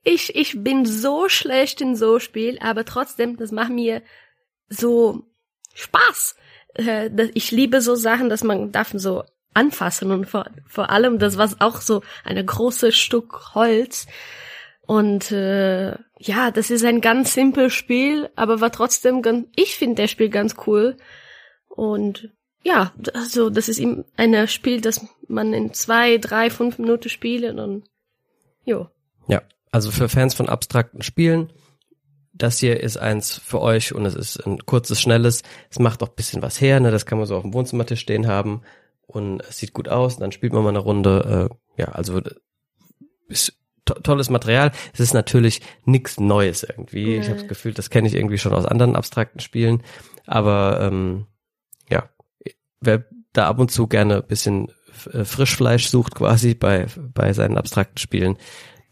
Ich, 0.08 0.36
ich 0.36 0.62
bin 0.62 0.86
so 0.86 1.28
schlecht 1.28 1.80
in 1.80 1.96
so 1.96 2.20
Spiel, 2.20 2.60
aber 2.60 2.84
trotzdem, 2.84 3.36
das 3.38 3.50
macht 3.50 3.72
mir 3.72 4.02
so 4.68 5.24
Spaß 5.74 6.36
äh, 6.78 7.10
ich 7.34 7.50
liebe 7.50 7.80
so 7.80 7.94
Sachen, 7.94 8.28
dass 8.28 8.44
man 8.44 8.72
darf 8.72 8.92
so 8.94 9.24
anfassen 9.54 10.10
und 10.10 10.26
vor, 10.26 10.46
vor 10.66 10.90
allem 10.90 11.18
das 11.18 11.38
war 11.38 11.50
auch 11.60 11.80
so 11.80 12.02
eine 12.24 12.44
große 12.44 12.92
Stück 12.92 13.54
Holz 13.54 14.06
und 14.86 15.32
äh, 15.32 15.96
ja, 16.18 16.50
das 16.52 16.70
ist 16.70 16.84
ein 16.84 17.00
ganz 17.00 17.34
simples 17.34 17.72
Spiel, 17.72 18.30
aber 18.36 18.60
war 18.60 18.70
trotzdem 18.70 19.22
ganz, 19.22 19.46
ich 19.56 19.76
finde 19.76 19.96
der 19.96 20.08
Spiel 20.08 20.28
ganz 20.28 20.56
cool 20.66 20.96
und 21.68 22.30
ja, 22.62 22.92
also 23.14 23.48
das 23.48 23.68
ist 23.68 23.78
ihm 23.78 24.04
ein 24.16 24.48
Spiel, 24.48 24.80
das 24.80 25.06
man 25.28 25.52
in 25.52 25.72
zwei, 25.72 26.18
drei, 26.18 26.50
fünf 26.50 26.78
Minuten 26.78 27.08
spielt 27.08 27.58
und 27.58 27.84
jo. 28.64 28.88
Ja, 29.28 29.42
also 29.70 29.90
für 29.90 30.08
Fans 30.08 30.34
von 30.34 30.48
abstrakten 30.48 31.02
Spielen 31.02 31.52
das 32.38 32.58
hier 32.58 32.80
ist 32.80 32.96
eins 32.96 33.38
für 33.38 33.60
euch 33.60 33.94
und 33.94 34.04
es 34.04 34.14
ist 34.14 34.38
ein 34.46 34.64
kurzes, 34.66 35.00
schnelles. 35.00 35.42
Es 35.70 35.78
macht 35.78 36.02
auch 36.02 36.08
bisschen 36.08 36.42
was 36.42 36.60
her, 36.60 36.80
ne? 36.80 36.90
Das 36.90 37.06
kann 37.06 37.18
man 37.18 37.26
so 37.26 37.36
auf 37.36 37.42
dem 37.42 37.54
Wohnzimmertisch 37.54 38.00
stehen 38.00 38.26
haben 38.26 38.62
und 39.06 39.40
es 39.48 39.58
sieht 39.58 39.72
gut 39.72 39.88
aus. 39.88 40.14
Und 40.14 40.20
dann 40.20 40.32
spielt 40.32 40.52
man 40.52 40.62
mal 40.62 40.70
eine 40.70 40.78
Runde. 40.78 41.50
Äh, 41.50 41.80
ja, 41.80 41.88
also 41.88 42.20
ist 43.28 43.58
to 43.84 43.94
tolles 43.94 44.30
Material. 44.30 44.72
Es 44.92 45.00
ist 45.00 45.14
natürlich 45.14 45.60
nichts 45.84 46.20
Neues 46.20 46.62
irgendwie. 46.62 47.04
Nee. 47.04 47.20
Ich 47.20 47.28
habe 47.28 47.38
das 47.38 47.48
Gefühl, 47.48 47.72
das 47.72 47.90
kenne 47.90 48.08
ich 48.08 48.14
irgendwie 48.14 48.38
schon 48.38 48.52
aus 48.52 48.66
anderen 48.66 48.96
abstrakten 48.96 49.40
Spielen. 49.40 49.82
Aber 50.26 50.80
ähm, 50.80 51.26
ja, 51.88 52.10
wer 52.80 53.04
da 53.32 53.48
ab 53.48 53.58
und 53.58 53.70
zu 53.70 53.86
gerne 53.86 54.22
bisschen 54.22 54.68
äh, 55.12 55.24
Frischfleisch 55.24 55.88
sucht 55.88 56.14
quasi 56.14 56.54
bei 56.54 56.86
bei 56.96 57.32
seinen 57.32 57.58
abstrakten 57.58 57.98
Spielen, 57.98 58.36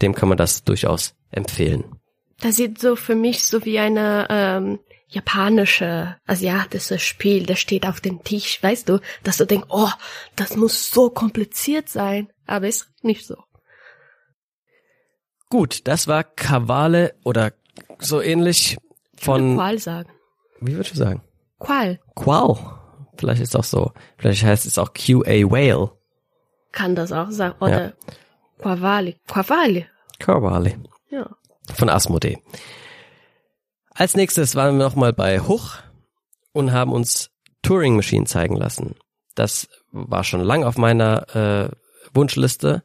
dem 0.00 0.14
kann 0.14 0.28
man 0.28 0.38
das 0.38 0.64
durchaus 0.64 1.14
empfehlen. 1.30 1.84
Das 2.44 2.56
sieht 2.56 2.78
so 2.78 2.94
für 2.94 3.14
mich 3.14 3.46
so 3.46 3.64
wie 3.64 3.78
eine 3.78 4.26
ähm, 4.28 4.78
japanische, 5.08 6.18
asiatische 6.26 6.98
Spiel, 6.98 7.46
das 7.46 7.58
steht 7.58 7.86
auf 7.86 8.02
dem 8.02 8.22
Tisch, 8.22 8.62
weißt 8.62 8.86
du, 8.86 9.00
dass 9.22 9.38
du 9.38 9.46
denkst, 9.46 9.68
oh, 9.70 9.88
das 10.36 10.54
muss 10.54 10.90
so 10.90 11.08
kompliziert 11.08 11.88
sein, 11.88 12.28
aber 12.46 12.68
ist 12.68 12.90
nicht 13.00 13.26
so. 13.26 13.36
Gut, 15.48 15.88
das 15.88 16.06
war 16.06 16.22
Kavale 16.22 17.14
oder 17.24 17.54
so 17.98 18.20
ähnlich 18.20 18.76
von. 19.16 19.54
Qual 19.54 19.78
sagen. 19.78 20.10
Wie 20.60 20.74
würdest 20.74 20.96
du 20.96 20.98
sagen? 20.98 21.22
Qual. 21.58 21.98
Qual. 22.14 22.58
Vielleicht 23.16 23.40
ist 23.40 23.56
auch 23.56 23.64
so. 23.64 23.92
Vielleicht 24.18 24.44
heißt 24.44 24.66
es 24.66 24.76
auch 24.76 24.92
QA 24.92 25.50
Whale. 25.50 25.92
Kann 26.72 26.94
das 26.94 27.10
auch 27.10 27.30
sagen. 27.30 27.54
Oder 27.60 27.86
ja. 27.86 27.92
Quavali. 28.58 29.16
Quavali. 29.26 29.86
Quavali. 30.18 30.76
Ja. 31.08 31.38
Von 31.72 31.88
Asmodee. 31.88 32.38
Als 33.90 34.16
nächstes 34.16 34.54
waren 34.54 34.76
wir 34.76 34.84
nochmal 34.84 35.12
bei 35.12 35.40
Huch 35.40 35.76
und 36.52 36.72
haben 36.72 36.92
uns 36.92 37.30
Turing 37.62 37.96
Machine 37.96 38.26
zeigen 38.26 38.56
lassen. 38.56 38.96
Das 39.34 39.68
war 39.90 40.24
schon 40.24 40.40
lang 40.40 40.64
auf 40.64 40.76
meiner 40.76 41.34
äh, 41.34 41.70
Wunschliste 42.12 42.82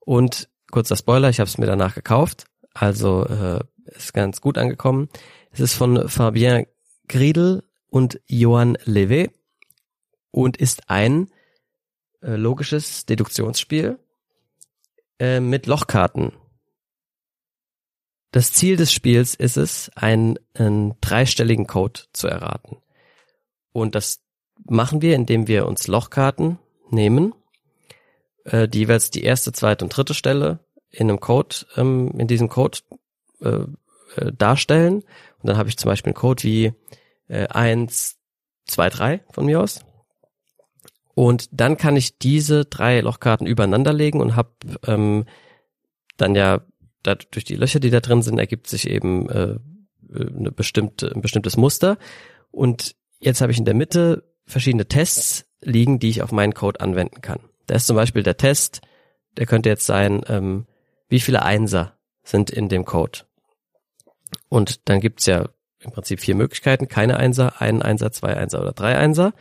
und 0.00 0.48
kurzer 0.70 0.96
Spoiler, 0.96 1.28
ich 1.28 1.40
habe 1.40 1.48
es 1.48 1.58
mir 1.58 1.66
danach 1.66 1.94
gekauft, 1.94 2.46
also 2.72 3.24
äh, 3.26 3.60
ist 3.86 4.14
ganz 4.14 4.40
gut 4.40 4.58
angekommen. 4.58 5.08
Es 5.50 5.60
ist 5.60 5.74
von 5.74 6.08
Fabien 6.08 6.66
Griedel 7.08 7.62
und 7.88 8.20
Johann 8.26 8.76
Levé 8.78 9.30
und 10.30 10.56
ist 10.56 10.90
ein 10.90 11.30
äh, 12.22 12.36
logisches 12.36 13.06
Deduktionsspiel 13.06 13.98
äh, 15.18 15.40
mit 15.40 15.66
Lochkarten. 15.66 16.32
Das 18.34 18.52
Ziel 18.52 18.74
des 18.74 18.92
Spiels 18.92 19.36
ist 19.36 19.56
es, 19.56 19.92
einen, 19.94 20.40
einen 20.54 20.96
dreistelligen 21.00 21.68
Code 21.68 22.00
zu 22.12 22.26
erraten. 22.26 22.78
Und 23.70 23.94
das 23.94 24.24
machen 24.68 25.02
wir, 25.02 25.14
indem 25.14 25.46
wir 25.46 25.68
uns 25.68 25.86
Lochkarten 25.86 26.58
nehmen, 26.90 27.32
äh, 28.42 28.66
die 28.66 28.80
jeweils 28.80 29.12
die 29.12 29.22
erste, 29.22 29.52
zweite 29.52 29.84
und 29.84 29.96
dritte 29.96 30.14
Stelle 30.14 30.58
in 30.90 31.08
einem 31.08 31.20
Code, 31.20 31.54
ähm, 31.76 32.10
in 32.18 32.26
diesem 32.26 32.48
Code 32.48 32.78
äh, 33.40 33.66
äh, 34.16 34.32
darstellen. 34.32 35.04
Und 35.38 35.48
dann 35.48 35.56
habe 35.56 35.68
ich 35.68 35.76
zum 35.76 35.90
Beispiel 35.90 36.10
einen 36.10 36.20
Code 36.20 36.42
wie 36.42 36.72
äh, 37.28 37.46
1, 37.46 38.16
2, 38.66 38.90
3 38.90 39.20
von 39.30 39.46
mir 39.46 39.60
aus. 39.60 39.84
Und 41.14 41.50
dann 41.52 41.76
kann 41.76 41.94
ich 41.94 42.18
diese 42.18 42.64
drei 42.64 42.98
Lochkarten 42.98 43.46
übereinander 43.46 43.92
legen 43.92 44.20
und 44.20 44.34
habe 44.34 44.50
ähm, 44.88 45.24
dann 46.16 46.34
ja 46.34 46.62
da, 47.04 47.14
durch 47.14 47.44
die 47.44 47.56
Löcher, 47.56 47.78
die 47.78 47.90
da 47.90 48.00
drin 48.00 48.22
sind, 48.22 48.38
ergibt 48.38 48.66
sich 48.66 48.88
eben 48.88 49.28
äh, 49.28 49.56
eine 50.12 50.50
bestimmte, 50.50 51.12
ein 51.14 51.20
bestimmtes 51.20 51.56
Muster. 51.56 51.98
Und 52.50 52.96
jetzt 53.20 53.40
habe 53.40 53.52
ich 53.52 53.58
in 53.58 53.64
der 53.64 53.74
Mitte 53.74 54.24
verschiedene 54.46 54.86
Tests 54.86 55.46
liegen, 55.60 55.98
die 55.98 56.10
ich 56.10 56.22
auf 56.22 56.32
meinen 56.32 56.54
Code 56.54 56.80
anwenden 56.80 57.20
kann. 57.20 57.40
Da 57.66 57.76
ist 57.76 57.86
zum 57.86 57.96
Beispiel 57.96 58.22
der 58.22 58.36
Test, 58.36 58.82
der 59.36 59.46
könnte 59.46 59.68
jetzt 59.68 59.86
sein, 59.86 60.22
ähm, 60.28 60.66
wie 61.08 61.20
viele 61.20 61.42
Einser 61.42 61.96
sind 62.22 62.50
in 62.50 62.68
dem 62.68 62.84
Code. 62.84 63.20
Und 64.48 64.88
dann 64.88 65.00
gibt's 65.00 65.26
ja 65.26 65.48
im 65.80 65.92
Prinzip 65.92 66.20
vier 66.20 66.34
Möglichkeiten, 66.34 66.88
keine 66.88 67.16
Einser, 67.18 67.60
ein 67.60 67.82
Einser, 67.82 68.10
zwei 68.10 68.36
Einser 68.36 68.60
oder 68.60 68.72
drei 68.72 68.96
Einser. 68.96 69.34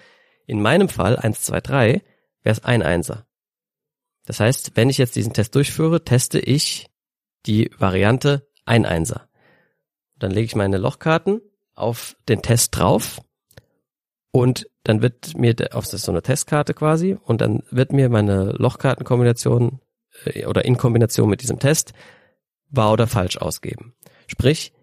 In 0.46 0.62
meinem 0.62 0.90
Fall, 0.90 1.18
eins, 1.18 1.42
zwei, 1.42 1.62
drei, 1.62 2.02
wäre 2.44 2.54
es 2.54 2.64
ein 2.64 2.84
Einser. 2.84 3.26
Das 4.26 4.40
heißt, 4.40 4.76
wenn 4.76 4.90
ich 4.90 4.98
jetzt 4.98 5.16
diesen 5.16 5.34
Test 5.34 5.56
durchführe, 5.56 6.04
teste 6.04 6.40
ich 6.40 6.90
die 7.46 7.72
Variante 7.78 8.48
ein 8.66 8.86
Einser. 8.86 9.28
Dann 10.18 10.32
lege 10.32 10.46
ich 10.46 10.56
meine 10.56 10.78
Lochkarten 10.78 11.42
auf 11.76 12.16
den 12.30 12.42
Test 12.42 12.78
drauf 12.78 13.22
und 14.32 14.68
dann 14.84 15.02
wird 15.02 15.38
mir 15.38 15.56
auf 15.72 15.86
so 15.86 16.12
eine 16.12 16.22
Testkarte 16.22 16.74
quasi 16.74 17.18
und 17.24 17.42
dann 17.42 17.64
wird 17.72 17.94
mir 17.94 18.10
meine 18.10 18.52
Lochkartenkombination 18.52 19.80
äh, 20.26 20.46
oder 20.46 20.66
in 20.66 20.78
Kombination 20.78 21.30
mit 21.30 21.42
diesem 21.42 21.60
Test 21.60 21.94
wahr 22.70 22.92
oder 22.92 23.08
falsch 23.08 23.38
ausgeben. 23.38 23.94
Sprich, 24.28 24.74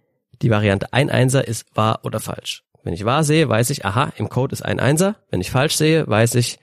die 0.42 0.50
Variante 0.50 0.92
ein 0.92 1.10
Einser 1.10 1.46
ist 1.46 1.66
wahr 1.76 2.00
oder 2.04 2.20
falsch. 2.20 2.64
Wenn 2.82 2.94
ich 2.94 3.04
wahr 3.04 3.24
sehe, 3.24 3.48
weiß 3.48 3.70
ich, 3.70 3.84
aha, 3.84 4.12
im 4.16 4.28
Code 4.28 4.54
ist 4.54 4.62
ein 4.62 4.80
Einser. 4.80 5.16
Wenn 5.30 5.40
ich 5.40 5.50
falsch 5.50 5.76
sehe, 5.76 6.06
weiß 6.06 6.34
ich, 6.36 6.58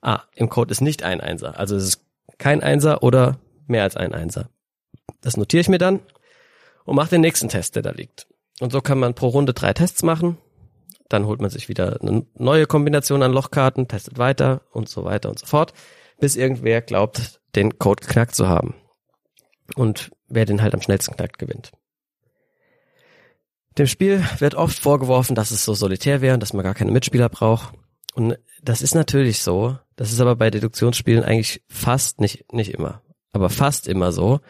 ah, 0.00 0.22
im 0.34 0.48
Code 0.48 0.72
ist 0.72 0.80
nicht 0.80 1.04
ein 1.04 1.20
Einser. 1.20 1.58
Also 1.58 1.76
es 1.76 1.84
ist 1.84 2.04
kein 2.38 2.62
Einser 2.62 3.02
oder 3.02 3.38
mehr 3.66 3.84
als 3.84 3.96
ein 3.96 4.12
Einser. 4.12 4.48
Das 5.20 5.36
notiere 5.36 5.60
ich 5.60 5.68
mir 5.68 5.78
dann 5.78 6.00
und 6.84 6.96
mache 6.96 7.10
den 7.10 7.20
nächsten 7.20 7.48
Test, 7.48 7.76
der 7.76 7.82
da 7.82 7.90
liegt. 7.90 8.26
Und 8.60 8.72
so 8.72 8.80
kann 8.80 8.98
man 8.98 9.14
pro 9.14 9.28
Runde 9.28 9.54
drei 9.54 9.72
Tests 9.72 10.02
machen. 10.02 10.38
Dann 11.08 11.26
holt 11.26 11.40
man 11.40 11.50
sich 11.50 11.68
wieder 11.68 12.00
eine 12.00 12.26
neue 12.34 12.66
Kombination 12.66 13.22
an 13.22 13.32
Lochkarten, 13.32 13.88
testet 13.88 14.18
weiter 14.18 14.62
und 14.70 14.88
so 14.88 15.04
weiter 15.04 15.28
und 15.28 15.38
so 15.38 15.46
fort, 15.46 15.74
bis 16.18 16.36
irgendwer 16.36 16.80
glaubt, 16.80 17.40
den 17.54 17.78
Code 17.78 18.06
geknackt 18.06 18.34
zu 18.34 18.48
haben. 18.48 18.74
Und 19.74 20.10
wer 20.28 20.46
den 20.46 20.62
halt 20.62 20.74
am 20.74 20.80
schnellsten 20.80 21.16
knackt, 21.16 21.38
gewinnt. 21.38 21.72
Dem 23.78 23.86
Spiel 23.86 24.24
wird 24.38 24.54
oft 24.54 24.78
vorgeworfen, 24.78 25.34
dass 25.34 25.50
es 25.50 25.64
so 25.64 25.74
solitär 25.74 26.20
wäre 26.20 26.34
und 26.34 26.40
dass 26.40 26.52
man 26.52 26.64
gar 26.64 26.74
keine 26.74 26.92
Mitspieler 26.92 27.28
braucht. 27.28 27.74
Und 28.14 28.38
das 28.62 28.82
ist 28.82 28.94
natürlich 28.94 29.42
so. 29.42 29.78
Das 29.96 30.12
ist 30.12 30.20
aber 30.20 30.36
bei 30.36 30.50
Deduktionsspielen 30.50 31.24
eigentlich 31.24 31.62
fast 31.68 32.20
nicht, 32.20 32.52
nicht 32.52 32.72
immer, 32.74 33.02
aber 33.32 33.48
fast 33.48 33.88
immer 33.88 34.12
so. 34.12 34.40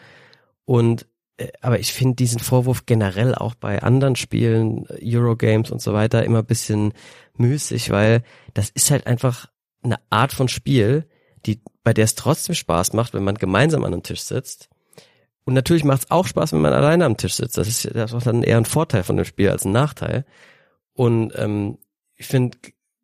Und 0.65 1.07
äh, 1.37 1.47
aber 1.61 1.79
ich 1.79 1.93
finde 1.93 2.15
diesen 2.15 2.39
Vorwurf 2.39 2.85
generell 2.85 3.35
auch 3.35 3.55
bei 3.55 3.81
anderen 3.81 4.15
Spielen, 4.15 4.85
Eurogames 5.01 5.71
und 5.71 5.81
so 5.81 5.93
weiter, 5.93 6.23
immer 6.23 6.43
bisschen 6.43 6.93
müßig, 7.37 7.89
weil 7.89 8.23
das 8.53 8.69
ist 8.69 8.91
halt 8.91 9.07
einfach 9.07 9.47
eine 9.83 9.99
Art 10.09 10.33
von 10.33 10.47
Spiel, 10.47 11.07
die, 11.45 11.61
bei 11.83 11.93
der 11.93 12.05
es 12.05 12.15
trotzdem 12.15 12.55
Spaß 12.55 12.93
macht, 12.93 13.13
wenn 13.13 13.23
man 13.23 13.35
gemeinsam 13.35 13.83
an 13.83 13.93
einem 13.93 14.03
Tisch 14.03 14.21
sitzt. 14.21 14.69
Und 15.45 15.55
natürlich 15.55 15.83
macht 15.83 16.03
es 16.03 16.11
auch 16.11 16.25
Spaß, 16.25 16.53
wenn 16.53 16.61
man 16.61 16.73
alleine 16.73 17.05
am 17.05 17.17
Tisch 17.17 17.35
sitzt. 17.35 17.57
Das 17.57 17.67
ist, 17.67 17.93
das 17.93 18.13
ist 18.13 18.27
dann 18.27 18.43
eher 18.43 18.57
ein 18.57 18.65
Vorteil 18.65 19.03
von 19.03 19.17
dem 19.17 19.25
Spiel 19.25 19.49
als 19.49 19.65
ein 19.65 19.73
Nachteil. 19.73 20.25
Und 20.93 21.33
ähm, 21.35 21.79
ich 22.15 22.27
finde, 22.27 22.57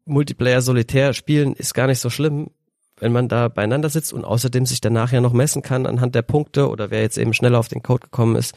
Multiplayer 0.05 0.61
solitär 0.61 1.13
spielen 1.13 1.53
ist 1.53 1.73
gar 1.73 1.87
nicht 1.87 1.99
so 1.99 2.09
schlimm, 2.09 2.51
wenn 2.99 3.11
man 3.11 3.27
da 3.27 3.47
beieinander 3.47 3.89
sitzt 3.89 4.13
und 4.13 4.25
außerdem 4.25 4.65
sich 4.65 4.81
danach 4.81 5.11
ja 5.11 5.21
noch 5.21 5.33
messen 5.33 5.61
kann 5.61 5.85
anhand 5.85 6.15
der 6.15 6.21
Punkte 6.21 6.69
oder 6.69 6.91
wer 6.91 7.01
jetzt 7.01 7.17
eben 7.17 7.33
schneller 7.33 7.59
auf 7.59 7.67
den 7.67 7.83
Code 7.83 8.01
gekommen 8.03 8.35
ist. 8.35 8.55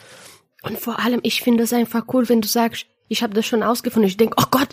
Und 0.63 0.79
vor 0.79 0.99
allem, 0.99 1.21
ich 1.23 1.43
finde 1.43 1.65
es 1.65 1.73
einfach 1.73 2.05
cool, 2.13 2.29
wenn 2.29 2.41
du 2.41 2.49
sagst, 2.49 2.87
ich 3.09 3.23
habe 3.23 3.35
das 3.35 3.47
schon 3.47 3.63
ausgefunden. 3.63 4.09
Ich 4.09 4.17
denk, 4.17 4.35
oh 4.41 4.47
Gott, 4.51 4.69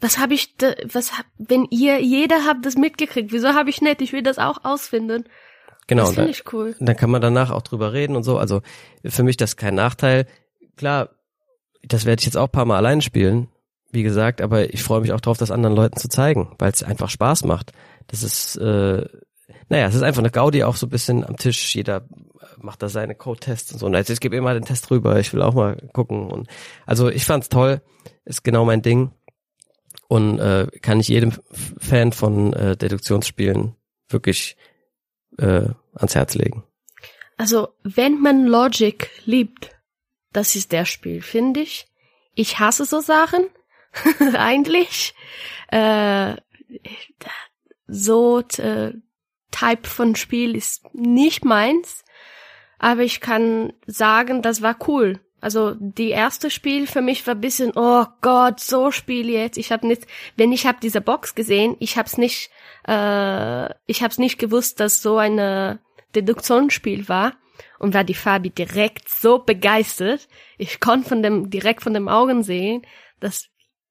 was 0.00 0.18
habe 0.18 0.34
ich, 0.34 0.56
da, 0.56 0.72
was 0.92 1.18
hab, 1.18 1.26
wenn 1.38 1.66
ihr, 1.70 2.00
jeder 2.00 2.44
habt 2.46 2.64
das 2.64 2.76
mitgekriegt, 2.76 3.32
wieso 3.32 3.48
habe 3.48 3.70
ich 3.70 3.80
nicht? 3.80 4.00
Ich 4.00 4.12
will 4.12 4.22
das 4.22 4.38
auch 4.38 4.64
ausfinden. 4.64 5.24
Genau. 5.88 6.04
Das 6.04 6.14
finde 6.14 6.30
ich 6.30 6.52
cool. 6.52 6.76
Dann 6.78 6.96
kann 6.96 7.10
man 7.10 7.20
danach 7.20 7.50
auch 7.50 7.62
drüber 7.62 7.92
reden 7.92 8.14
und 8.14 8.22
so. 8.22 8.38
Also 8.38 8.62
für 9.04 9.22
mich 9.22 9.36
das 9.36 9.56
kein 9.56 9.74
Nachteil. 9.74 10.26
Klar, 10.76 11.10
das 11.82 12.04
werde 12.04 12.20
ich 12.20 12.26
jetzt 12.26 12.36
auch 12.36 12.48
ein 12.48 12.52
paar 12.52 12.66
Mal 12.66 12.76
allein 12.76 13.00
spielen, 13.00 13.48
wie 13.90 14.02
gesagt, 14.02 14.40
aber 14.40 14.72
ich 14.72 14.82
freue 14.82 15.00
mich 15.00 15.12
auch 15.12 15.20
drauf, 15.20 15.38
das 15.38 15.50
anderen 15.50 15.76
Leuten 15.76 15.96
zu 15.98 16.08
zeigen, 16.08 16.54
weil 16.58 16.72
es 16.72 16.82
einfach 16.82 17.08
Spaß 17.08 17.44
macht. 17.44 17.72
Das 18.08 18.22
ist, 18.22 18.56
äh, 18.56 19.06
naja, 19.68 19.86
es 19.86 19.94
ist 19.94 20.02
einfach 20.02 20.20
eine 20.20 20.30
Gaudi 20.30 20.64
auch 20.64 20.76
so 20.76 20.86
ein 20.86 20.90
bisschen 20.90 21.24
am 21.24 21.36
Tisch. 21.36 21.74
Jeder 21.74 22.06
macht 22.60 22.82
da 22.82 22.88
seine 22.88 23.14
Code-Tests 23.14 23.72
und 23.72 23.78
so. 23.78 23.86
Und 23.86 23.94
also 23.94 24.12
ich 24.12 24.20
gebe 24.20 24.36
immer 24.36 24.54
den 24.54 24.64
Test 24.64 24.90
rüber, 24.90 25.18
ich 25.18 25.32
will 25.32 25.42
auch 25.42 25.54
mal 25.54 25.76
gucken. 25.92 26.30
Und 26.30 26.48
also 26.86 27.08
ich 27.08 27.24
fand's 27.24 27.48
toll, 27.48 27.80
ist 28.24 28.44
genau 28.44 28.64
mein 28.64 28.82
Ding. 28.82 29.12
Und 30.08 30.38
äh, 30.38 30.66
kann 30.80 31.00
ich 31.00 31.08
jedem 31.08 31.32
Fan 31.52 32.12
von 32.12 32.52
äh, 32.54 32.76
Deduktionsspielen 32.76 33.74
wirklich 34.08 34.56
äh, 35.38 35.68
ans 35.94 36.14
Herz 36.14 36.34
legen. 36.34 36.64
Also, 37.36 37.68
wenn 37.82 38.20
man 38.20 38.46
Logic 38.46 39.10
liebt, 39.24 39.70
das 40.32 40.56
ist 40.56 40.72
der 40.72 40.84
Spiel, 40.84 41.22
finde 41.22 41.60
ich. 41.60 41.86
Ich 42.34 42.58
hasse 42.58 42.84
so 42.84 43.00
Sachen, 43.00 43.46
eigentlich. 44.34 45.14
Äh, 45.68 46.36
so 47.86 48.40
äh, 48.58 48.92
Type 49.50 49.88
von 49.88 50.14
Spiel 50.14 50.54
ist 50.54 50.94
nicht 50.94 51.44
meins, 51.44 52.04
aber 52.78 53.02
ich 53.02 53.20
kann 53.20 53.72
sagen, 53.86 54.42
das 54.42 54.62
war 54.62 54.76
cool. 54.86 55.20
Also 55.40 55.76
die 55.78 56.10
erste 56.10 56.50
Spiel 56.50 56.86
für 56.86 57.00
mich 57.00 57.26
war 57.26 57.36
bisschen, 57.36 57.72
oh 57.76 58.04
Gott, 58.22 58.58
so 58.60 58.90
Spiel 58.90 59.30
jetzt. 59.30 59.56
Ich 59.56 59.70
habe 59.70 59.86
nicht, 59.86 60.06
wenn 60.36 60.52
ich 60.52 60.66
habe 60.66 60.78
diese 60.82 61.00
Box 61.00 61.34
gesehen, 61.34 61.76
ich 61.78 61.96
habe 61.96 62.06
es 62.06 62.18
nicht, 62.18 62.50
äh, 62.86 63.68
ich 63.86 64.02
habe 64.02 64.10
es 64.10 64.18
nicht 64.18 64.38
gewusst, 64.38 64.80
dass 64.80 65.00
so 65.00 65.16
eine 65.16 65.78
Deduktionsspiel 66.16 67.08
war 67.08 67.34
und 67.78 67.94
war 67.94 68.04
die 68.04 68.14
Fabi 68.14 68.50
direkt 68.50 69.08
so 69.08 69.38
begeistert. 69.38 70.26
Ich 70.56 70.80
konnte 70.80 71.08
von 71.08 71.22
dem 71.22 71.50
direkt 71.50 71.82
von 71.82 71.94
dem 71.94 72.08
Augen 72.08 72.42
sehen, 72.42 72.82
dass 73.20 73.48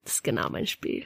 das 0.08 0.16
ist 0.16 0.24
genau 0.24 0.50
mein 0.50 0.68
Spiel. 0.68 1.06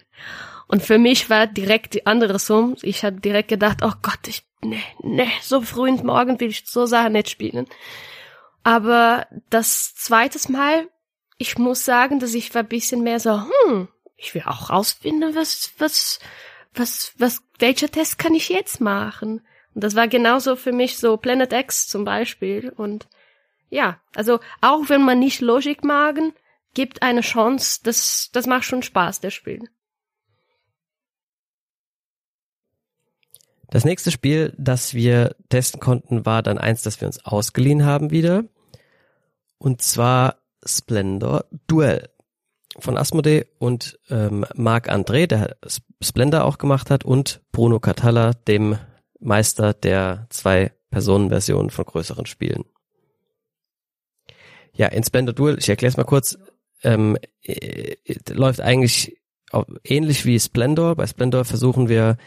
Und 0.67 0.83
für 0.83 0.97
mich 0.97 1.29
war 1.29 1.47
direkt 1.47 1.93
die 1.93 2.05
andere 2.05 2.39
Summe. 2.39 2.75
Ich 2.81 3.03
habe 3.03 3.19
direkt 3.19 3.49
gedacht, 3.49 3.79
oh 3.83 3.93
Gott, 4.01 4.27
ich, 4.27 4.43
ne, 4.63 4.81
ne, 5.01 5.27
so 5.41 5.61
früh 5.61 5.89
ins 5.89 6.03
Morgen 6.03 6.39
will 6.39 6.49
ich 6.49 6.63
so 6.65 6.85
Sachen 6.85 7.13
nicht 7.13 7.29
spielen. 7.29 7.67
Aber 8.63 9.27
das 9.49 9.95
zweites 9.95 10.49
Mal 10.49 10.87
ich 11.41 11.57
muss 11.57 11.83
sagen, 11.83 12.19
dass 12.19 12.35
ich 12.35 12.53
war 12.53 12.61
ein 12.61 12.67
bisschen 12.67 13.01
mehr 13.01 13.19
so, 13.19 13.41
hm, 13.41 13.87
ich 14.15 14.35
will 14.35 14.43
auch 14.45 14.69
rausfinden, 14.69 15.33
was, 15.33 15.73
was, 15.79 16.19
was, 16.75 17.13
was, 17.17 17.41
welcher 17.57 17.89
Test 17.89 18.19
kann 18.19 18.35
ich 18.35 18.49
jetzt 18.49 18.79
machen? 18.79 19.41
Und 19.73 19.83
das 19.83 19.95
war 19.95 20.07
genauso 20.07 20.55
für 20.55 20.71
mich 20.71 20.97
so 20.97 21.17
Planet 21.17 21.51
X 21.51 21.87
zum 21.87 22.05
Beispiel. 22.05 22.69
Und 22.69 23.07
ja, 23.71 23.99
also 24.13 24.39
auch 24.61 24.89
wenn 24.89 25.01
man 25.01 25.17
nicht 25.17 25.41
Logik 25.41 25.83
mag, 25.83 26.19
gibt 26.73 27.01
eine 27.01 27.21
Chance, 27.21 27.79
das, 27.83 28.29
das 28.33 28.47
macht 28.47 28.63
schon 28.63 28.83
Spaß, 28.83 29.21
das 29.21 29.33
Spiel. 29.33 29.69
Das 33.69 33.85
nächste 33.85 34.11
Spiel, 34.11 34.53
das 34.57 34.93
wir 34.93 35.35
testen 35.49 35.79
konnten, 35.79 36.25
war 36.25 36.43
dann 36.43 36.57
eins, 36.57 36.81
das 36.81 36.99
wir 36.99 37.07
uns 37.07 37.23
ausgeliehen 37.25 37.85
haben 37.85 38.11
wieder. 38.11 38.43
Und 39.57 39.81
zwar 39.81 40.41
Splendor 40.65 41.45
Duell 41.67 42.09
von 42.79 42.97
Asmodee 42.97 43.45
und 43.59 43.97
ähm, 44.09 44.45
Marc 44.55 44.89
André, 44.89 45.25
der 45.27 45.55
Splendor 46.01 46.43
auch 46.43 46.57
gemacht 46.57 46.89
hat, 46.89 47.05
und 47.05 47.41
Bruno 47.51 47.79
Catalla, 47.79 48.33
dem 48.33 48.77
Meister 49.19 49.73
der 49.73 50.27
zwei 50.29 50.73
Personenversionen 50.89 51.69
von 51.69 51.85
größeren 51.85 52.25
Spielen. 52.25 52.65
Ja, 54.73 54.87
in 54.87 55.03
Splendor 55.03 55.33
Duel, 55.33 55.57
ich 55.59 55.69
erkläre 55.69 55.91
es 55.91 55.97
mal 55.97 56.03
kurz, 56.03 56.37
ähm, 56.83 57.17
äh, 57.43 57.95
läuft 58.29 58.61
eigentlich 58.61 59.17
ähnlich 59.83 60.25
wie 60.25 60.39
Splendor. 60.39 60.95
Bei 60.95 61.07
Splendor 61.07 61.45
versuchen 61.45 61.89
wir 61.89 62.17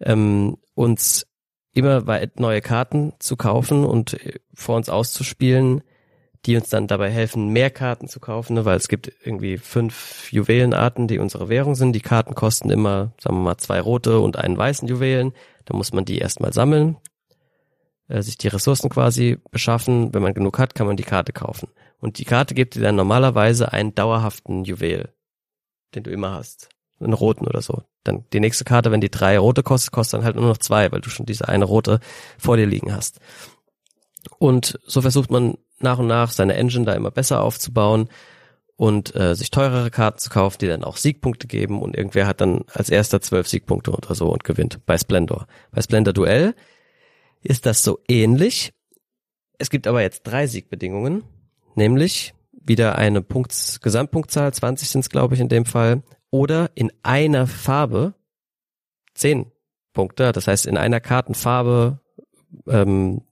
ähm, 0.00 0.58
uns 0.74 1.26
immer 1.72 2.06
weit 2.06 2.40
neue 2.40 2.60
Karten 2.60 3.12
zu 3.18 3.36
kaufen 3.36 3.84
und 3.84 4.14
äh, 4.14 4.40
vor 4.54 4.76
uns 4.76 4.88
auszuspielen, 4.88 5.82
die 6.46 6.56
uns 6.56 6.68
dann 6.68 6.86
dabei 6.86 7.10
helfen, 7.10 7.52
mehr 7.52 7.70
Karten 7.70 8.08
zu 8.08 8.20
kaufen, 8.20 8.54
ne? 8.54 8.64
weil 8.64 8.76
es 8.76 8.88
gibt 8.88 9.12
irgendwie 9.24 9.58
fünf 9.58 10.32
Juwelenarten, 10.32 11.08
die 11.08 11.18
unsere 11.18 11.48
Währung 11.48 11.74
sind. 11.74 11.92
Die 11.92 12.00
Karten 12.00 12.34
kosten 12.34 12.70
immer, 12.70 13.12
sagen 13.18 13.36
wir 13.36 13.42
mal, 13.42 13.58
zwei 13.58 13.80
rote 13.80 14.20
und 14.20 14.36
einen 14.36 14.56
weißen 14.56 14.88
Juwelen. 14.88 15.32
Da 15.64 15.76
muss 15.76 15.92
man 15.92 16.04
die 16.04 16.18
erstmal 16.18 16.52
sammeln, 16.52 16.96
äh, 18.08 18.22
sich 18.22 18.38
die 18.38 18.48
Ressourcen 18.48 18.88
quasi 18.88 19.38
beschaffen. 19.50 20.14
Wenn 20.14 20.22
man 20.22 20.34
genug 20.34 20.58
hat, 20.58 20.74
kann 20.74 20.86
man 20.86 20.96
die 20.96 21.02
Karte 21.02 21.32
kaufen. 21.32 21.68
Und 22.06 22.18
die 22.18 22.24
Karte 22.24 22.54
gibt 22.54 22.76
dir 22.76 22.82
dann 22.82 22.94
normalerweise 22.94 23.72
einen 23.72 23.92
dauerhaften 23.92 24.62
Juwel, 24.62 25.12
den 25.96 26.04
du 26.04 26.12
immer 26.12 26.30
hast. 26.30 26.68
Einen 27.00 27.14
roten 27.14 27.48
oder 27.48 27.60
so. 27.60 27.82
Dann 28.04 28.24
die 28.32 28.38
nächste 28.38 28.62
Karte, 28.62 28.92
wenn 28.92 29.00
die 29.00 29.10
drei 29.10 29.36
rote 29.40 29.64
kostet, 29.64 29.90
kostet 29.90 30.18
dann 30.18 30.24
halt 30.24 30.36
nur 30.36 30.46
noch 30.46 30.58
zwei, 30.58 30.92
weil 30.92 31.00
du 31.00 31.10
schon 31.10 31.26
diese 31.26 31.48
eine 31.48 31.64
rote 31.64 31.98
vor 32.38 32.56
dir 32.56 32.66
liegen 32.66 32.94
hast. 32.94 33.18
Und 34.38 34.78
so 34.86 35.02
versucht 35.02 35.32
man 35.32 35.58
nach 35.80 35.98
und 35.98 36.06
nach 36.06 36.30
seine 36.30 36.54
Engine 36.54 36.84
da 36.84 36.92
immer 36.92 37.10
besser 37.10 37.42
aufzubauen 37.42 38.08
und 38.76 39.16
äh, 39.16 39.34
sich 39.34 39.50
teurere 39.50 39.90
Karten 39.90 40.20
zu 40.20 40.30
kaufen, 40.30 40.58
die 40.60 40.68
dann 40.68 40.84
auch 40.84 40.98
Siegpunkte 40.98 41.48
geben 41.48 41.82
und 41.82 41.96
irgendwer 41.96 42.28
hat 42.28 42.40
dann 42.40 42.66
als 42.72 42.88
erster 42.88 43.20
zwölf 43.20 43.48
Siegpunkte 43.48 43.90
oder 43.90 44.14
so 44.14 44.28
und 44.28 44.44
gewinnt 44.44 44.78
bei 44.86 44.96
Splendor. 44.96 45.48
Bei 45.72 45.82
Splendor 45.82 46.14
Duell 46.14 46.54
ist 47.42 47.66
das 47.66 47.82
so 47.82 47.98
ähnlich. 48.06 48.74
Es 49.58 49.70
gibt 49.70 49.88
aber 49.88 50.02
jetzt 50.02 50.22
drei 50.22 50.46
Siegbedingungen, 50.46 51.24
nämlich 51.76 52.34
wieder 52.52 52.96
eine 52.96 53.22
Punkts 53.22 53.80
Gesamtpunktzahl, 53.80 54.52
20 54.52 54.88
sind 54.88 55.00
es 55.02 55.10
glaube 55.10 55.34
ich 55.34 55.40
in 55.40 55.48
dem 55.48 55.64
Fall, 55.64 56.02
oder 56.30 56.70
in 56.74 56.92
einer 57.02 57.46
Farbe 57.46 58.14
zehn 59.14 59.52
Punkte, 59.92 60.32
das 60.32 60.46
heißt 60.46 60.66
in 60.66 60.76
einer 60.76 61.00
Kartenfarbe 61.00 62.00
ähm, 62.68 63.22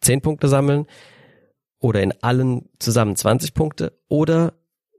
zehn 0.00 0.20
Punkte 0.20 0.48
sammeln 0.48 0.86
oder 1.78 2.02
in 2.02 2.12
allen 2.22 2.68
zusammen 2.78 3.16
20 3.16 3.54
Punkte 3.54 3.98
oder 4.08 4.54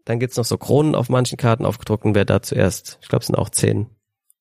dann 0.05 0.19
gibt's 0.19 0.37
noch 0.37 0.45
so 0.45 0.57
Kronen 0.57 0.95
auf 0.95 1.09
manchen 1.09 1.37
Karten 1.37 1.65
aufgedruckt 1.65 2.05
und 2.05 2.15
wer 2.15 2.23
da 2.23 2.41
zuerst, 2.41 2.97
ich 3.01 3.09
glaube 3.09 3.23
es 3.23 3.27
sind 3.27 3.35
auch 3.35 3.49
zehn. 3.49 3.89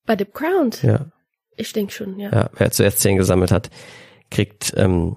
Bei 0.04 0.16
The 0.16 0.24
Crown? 0.24 0.70
Ja. 0.82 1.06
Ich 1.56 1.72
denke 1.72 1.92
schon, 1.92 2.20
ja. 2.20 2.30
Ja, 2.30 2.50
wer 2.56 2.70
zuerst 2.70 3.00
zehn 3.00 3.16
gesammelt 3.16 3.50
hat, 3.50 3.70
kriegt, 4.30 4.74
ähm, 4.76 5.16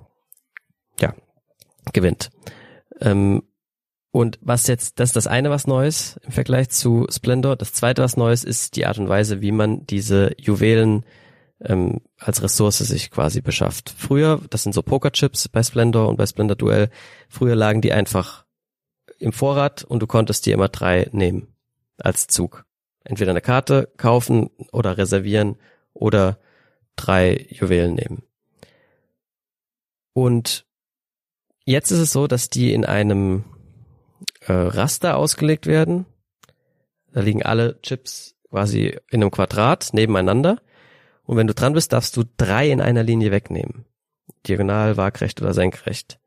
ja, 1.00 1.14
gewinnt. 1.94 2.32
Ähm, 3.00 3.44
und 4.12 4.40
was 4.42 4.68
jetzt, 4.68 5.00
das 5.00 5.10
ist 5.10 5.16
das 5.16 5.28
eine, 5.28 5.50
was 5.50 5.68
Neues 5.68 6.20
im 6.24 6.32
Vergleich 6.32 6.70
zu 6.70 7.06
Splendor. 7.12 7.56
Das 7.56 7.74
zweite, 7.74 8.02
was 8.02 8.18
Neues 8.18 8.44
ist 8.44 8.76
die 8.76 8.86
Art 8.86 8.98
und 8.98 9.08
Weise, 9.08 9.42
wie 9.42 9.52
man 9.52 9.86
diese 9.86 10.34
Juwelen 10.40 11.06
ähm, 11.62 12.02
als 12.18 12.42
Ressource 12.42 12.80
sich 12.80 13.12
quasi 13.12 13.42
beschafft. 13.42 13.94
Früher, 13.96 14.42
das 14.50 14.64
sind 14.64 14.74
so 14.74 14.82
Pokerchips 14.82 15.48
bei 15.50 15.62
Splendor 15.62 16.10
und 16.10 16.18
bei 16.18 16.26
Splendor 16.26 16.56
Duell, 16.56 16.90
früher 17.28 17.56
lagen 17.56 17.82
die 17.82 17.94
einfach 17.94 18.46
im 19.20 19.34
Vorrat 19.34 19.84
und 19.84 20.02
du 20.02 20.08
konntest 20.08 20.46
dir 20.46 20.54
immer 20.54 20.70
drei 20.70 21.10
nehmen 21.12 21.54
als 21.98 22.28
Zug. 22.28 22.66
Entweder 23.04 23.32
eine 23.32 23.42
Karte 23.42 23.92
kaufen 23.98 24.50
oder 24.72 24.98
reservieren 24.98 25.58
oder 25.94 26.40
drei 26.96 27.48
Juwelen 27.50 27.96
nehmen. 27.96 28.24
Und 30.14 30.66
jetzt 31.70 31.92
ist 31.92 32.00
es 32.00 32.12
so, 32.12 32.28
dass 32.28 32.50
die 32.50 32.74
in 32.74 32.86
einem 32.86 33.44
äh, 34.42 34.54
Raster 34.54 35.18
ausgelegt 35.18 35.68
werden. 35.68 36.06
Da 37.14 37.22
liegen 37.22 37.44
alle 37.44 37.80
Chips 37.82 38.36
quasi 38.50 38.98
in 39.10 39.22
einem 39.22 39.32
Quadrat 39.32 39.90
nebeneinander 39.94 40.60
und 41.30 41.38
wenn 41.38 41.46
du 41.46 41.54
dran 41.54 41.74
bist, 41.74 41.94
darfst 41.94 42.18
du 42.18 42.24
drei 42.38 42.72
in 42.72 42.82
einer 42.82 43.04
Linie 43.04 43.30
wegnehmen. 43.30 43.86
Diagonal, 44.48 44.98
waagrecht 44.98 45.40
oder 45.44 45.54
senkrecht. 45.54 46.20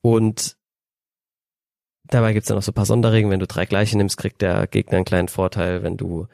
Und 0.00 0.56
dabei 2.08 2.32
gibt's 2.32 2.48
dann 2.48 2.56
noch 2.56 2.64
so 2.64 2.72
ein 2.72 2.74
paar 2.74 2.86
Sonderregeln. 2.86 3.30
Wenn 3.30 3.38
du 3.38 3.46
drei 3.46 3.66
gleiche 3.66 3.96
nimmst, 3.96 4.16
kriegt 4.16 4.42
der 4.42 4.66
Gegner 4.66 4.96
einen 4.96 5.04
kleinen 5.04 5.28
Vorteil. 5.28 5.84
Wenn 5.84 5.96
du 5.96 6.26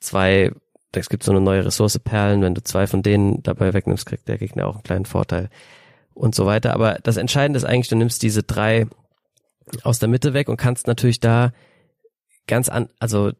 zwei, 0.00 0.52
es 0.92 1.08
gibt 1.08 1.22
so 1.22 1.30
eine 1.30 1.40
neue 1.40 1.64
Ressource 1.64 1.98
Perlen, 1.98 2.42
wenn 2.42 2.54
du 2.54 2.62
zwei 2.62 2.86
von 2.86 3.02
denen 3.02 3.42
dabei 3.42 3.72
wegnimmst, 3.72 4.04
kriegt 4.04 4.28
der 4.28 4.36
Gegner 4.36 4.66
auch 4.66 4.74
einen 4.74 4.82
kleinen 4.82 5.06
Vorteil. 5.06 5.48
Und 6.14 6.34
so 6.34 6.46
weiter. 6.46 6.74
Aber 6.74 6.98
das 7.02 7.16
Entscheidende 7.16 7.58
ist 7.58 7.64
eigentlich, 7.64 7.88
du 7.88 7.96
nimmst 7.96 8.22
diese 8.22 8.44
drei 8.44 8.86
aus 9.82 9.98
der 9.98 10.08
Mitte 10.08 10.32
weg 10.32 10.48
und 10.48 10.56
kannst 10.56 10.86
natürlich 10.86 11.20
da 11.20 11.52
ganz 12.46 12.68
an, 12.68 12.88
also 13.00 13.32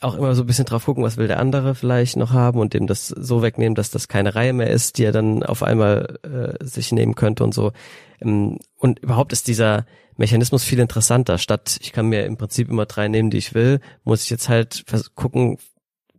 auch 0.00 0.14
immer 0.14 0.34
so 0.34 0.42
ein 0.42 0.46
bisschen 0.46 0.64
drauf 0.64 0.84
gucken, 0.84 1.02
was 1.02 1.16
will 1.16 1.26
der 1.26 1.40
andere 1.40 1.74
vielleicht 1.74 2.16
noch 2.16 2.32
haben 2.32 2.60
und 2.60 2.72
dem 2.72 2.86
das 2.86 3.08
so 3.08 3.42
wegnehmen, 3.42 3.74
dass 3.74 3.90
das 3.90 4.06
keine 4.06 4.34
Reihe 4.34 4.52
mehr 4.52 4.70
ist, 4.70 4.98
die 4.98 5.04
er 5.04 5.12
dann 5.12 5.42
auf 5.42 5.62
einmal 5.62 6.18
äh, 6.22 6.64
sich 6.64 6.92
nehmen 6.92 7.16
könnte 7.16 7.42
und 7.42 7.52
so. 7.52 7.72
Ähm, 8.20 8.58
und 8.76 9.00
überhaupt 9.00 9.32
ist 9.32 9.48
dieser 9.48 9.86
Mechanismus 10.16 10.62
viel 10.62 10.78
interessanter. 10.78 11.38
Statt 11.38 11.78
ich 11.82 11.92
kann 11.92 12.06
mir 12.06 12.24
im 12.26 12.36
Prinzip 12.36 12.68
immer 12.68 12.86
drei 12.86 13.08
nehmen, 13.08 13.30
die 13.30 13.38
ich 13.38 13.54
will, 13.54 13.80
muss 14.04 14.22
ich 14.22 14.30
jetzt 14.30 14.48
halt 14.48 14.84
gucken, 15.16 15.58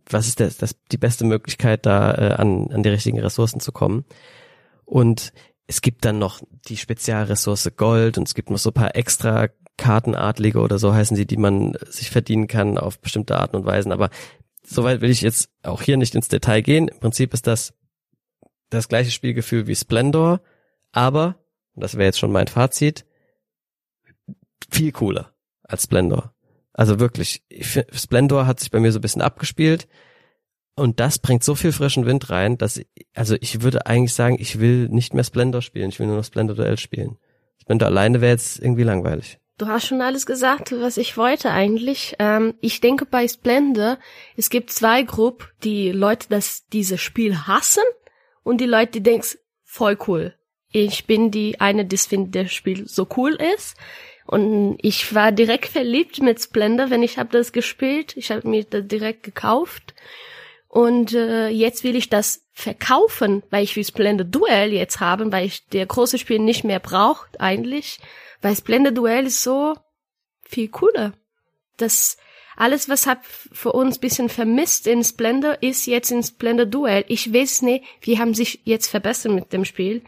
was 0.06 0.28
ist 0.28 0.40
das, 0.40 0.58
das 0.58 0.76
die 0.92 0.98
beste 0.98 1.24
Möglichkeit, 1.24 1.86
da 1.86 2.12
äh, 2.12 2.32
an, 2.34 2.70
an 2.70 2.82
die 2.82 2.88
richtigen 2.90 3.20
Ressourcen 3.20 3.60
zu 3.60 3.72
kommen. 3.72 4.04
Und 4.90 5.32
es 5.68 5.82
gibt 5.82 6.04
dann 6.04 6.18
noch 6.18 6.42
die 6.66 6.76
Spezialressource 6.76 7.70
Gold 7.76 8.18
und 8.18 8.26
es 8.26 8.34
gibt 8.34 8.50
noch 8.50 8.58
so 8.58 8.70
ein 8.70 8.74
paar 8.74 8.96
extra 8.96 9.48
Kartenadlige 9.76 10.58
oder 10.58 10.80
so 10.80 10.92
heißen 10.92 11.16
sie, 11.16 11.26
die 11.26 11.36
man 11.36 11.78
sich 11.88 12.10
verdienen 12.10 12.48
kann 12.48 12.76
auf 12.76 12.98
bestimmte 12.98 13.38
Arten 13.38 13.54
und 13.54 13.66
Weisen. 13.66 13.92
Aber 13.92 14.10
soweit 14.64 15.00
will 15.00 15.10
ich 15.10 15.20
jetzt 15.20 15.48
auch 15.62 15.80
hier 15.80 15.96
nicht 15.96 16.16
ins 16.16 16.26
Detail 16.26 16.62
gehen. 16.62 16.88
Im 16.88 16.98
Prinzip 16.98 17.32
ist 17.32 17.46
das 17.46 17.72
das 18.68 18.88
gleiche 18.88 19.12
Spielgefühl 19.12 19.68
wie 19.68 19.76
Splendor, 19.76 20.40
aber, 20.90 21.36
und 21.74 21.84
das 21.84 21.94
wäre 21.94 22.06
jetzt 22.06 22.18
schon 22.18 22.32
mein 22.32 22.48
Fazit, 22.48 23.06
viel 24.72 24.90
cooler 24.90 25.32
als 25.62 25.84
Splendor. 25.84 26.34
Also 26.72 26.98
wirklich, 26.98 27.44
Splendor 27.92 28.46
hat 28.46 28.58
sich 28.58 28.72
bei 28.72 28.80
mir 28.80 28.90
so 28.90 28.98
ein 28.98 29.02
bisschen 29.02 29.22
abgespielt 29.22 29.86
und 30.76 31.00
das 31.00 31.18
bringt 31.18 31.44
so 31.44 31.54
viel 31.54 31.72
frischen 31.72 32.06
Wind 32.06 32.30
rein, 32.30 32.56
dass, 32.56 32.80
also 33.14 33.36
ich 33.40 33.62
würde 33.62 33.86
eigentlich 33.86 34.14
sagen, 34.14 34.36
ich 34.38 34.60
will 34.60 34.88
nicht 34.88 35.14
mehr 35.14 35.24
Splendor 35.24 35.62
spielen, 35.62 35.90
ich 35.90 35.98
will 35.98 36.06
nur 36.06 36.16
noch 36.16 36.24
Splendor 36.24 36.56
Duell 36.56 36.78
spielen. 36.78 37.18
Splendor 37.60 37.88
alleine 37.88 38.20
wäre 38.20 38.32
jetzt 38.32 38.58
irgendwie 38.58 38.84
langweilig. 38.84 39.38
Du 39.58 39.66
hast 39.66 39.86
schon 39.86 40.00
alles 40.00 40.24
gesagt, 40.24 40.72
was 40.72 40.96
ich 40.96 41.18
wollte 41.18 41.50
eigentlich. 41.50 42.16
Ähm, 42.18 42.54
ich 42.62 42.80
denke 42.80 43.04
bei 43.04 43.28
Splendor, 43.28 43.98
es 44.36 44.48
gibt 44.48 44.70
zwei 44.70 45.02
Gruppen, 45.02 45.48
die 45.62 45.90
Leute, 45.90 46.28
das 46.30 46.66
dieses 46.68 47.02
Spiel 47.02 47.36
hassen 47.46 47.82
und 48.42 48.62
die 48.62 48.66
Leute, 48.66 48.92
die 48.92 49.02
denken, 49.02 49.26
voll 49.62 49.98
cool. 50.08 50.34
Ich 50.72 51.06
bin 51.06 51.30
die 51.30 51.60
eine, 51.60 51.84
die 51.84 51.98
findet, 51.98 52.46
das 52.46 52.54
Spiel 52.54 52.88
so 52.88 53.06
cool 53.16 53.36
ist. 53.54 53.76
Und 54.24 54.78
ich 54.80 55.14
war 55.14 55.30
direkt 55.30 55.66
verliebt 55.66 56.22
mit 56.22 56.40
Splendor, 56.40 56.88
wenn 56.88 57.02
ich 57.02 57.18
habe 57.18 57.30
das 57.30 57.52
gespielt. 57.52 58.16
Ich 58.16 58.30
habe 58.30 58.48
mir 58.48 58.64
das 58.64 58.86
direkt 58.86 59.24
gekauft. 59.24 59.94
Und 60.70 61.14
äh, 61.14 61.48
jetzt 61.48 61.82
will 61.82 61.96
ich 61.96 62.10
das 62.10 62.44
verkaufen, 62.52 63.42
weil 63.50 63.64
ich 63.64 63.74
wie 63.74 63.82
Splendor 63.82 64.24
Duell 64.24 64.72
jetzt 64.72 65.00
haben, 65.00 65.32
weil 65.32 65.44
ich 65.44 65.66
der 65.66 65.84
große 65.84 66.16
Spiel 66.16 66.38
nicht 66.38 66.62
mehr 66.62 66.78
braucht 66.78 67.40
eigentlich. 67.40 67.98
Weil 68.40 68.54
Splendor 68.54 68.92
Duell 68.92 69.26
ist 69.26 69.42
so 69.42 69.74
viel 70.42 70.68
cooler. 70.68 71.12
Das 71.76 72.18
alles, 72.56 72.88
was 72.88 73.08
hab 73.08 73.24
für 73.24 73.72
uns 73.72 73.98
bisschen 73.98 74.28
vermisst 74.28 74.86
in 74.86 75.02
Splendor, 75.02 75.60
ist 75.60 75.86
jetzt 75.86 76.12
in 76.12 76.22
Splendor 76.22 76.66
Duell. 76.66 77.04
Ich 77.08 77.34
weiß 77.34 77.62
nicht, 77.62 77.84
wie 78.02 78.20
haben 78.20 78.34
sich 78.34 78.60
jetzt 78.62 78.86
verbessert 78.86 79.32
mit 79.32 79.52
dem 79.52 79.64
Spiel. 79.64 80.02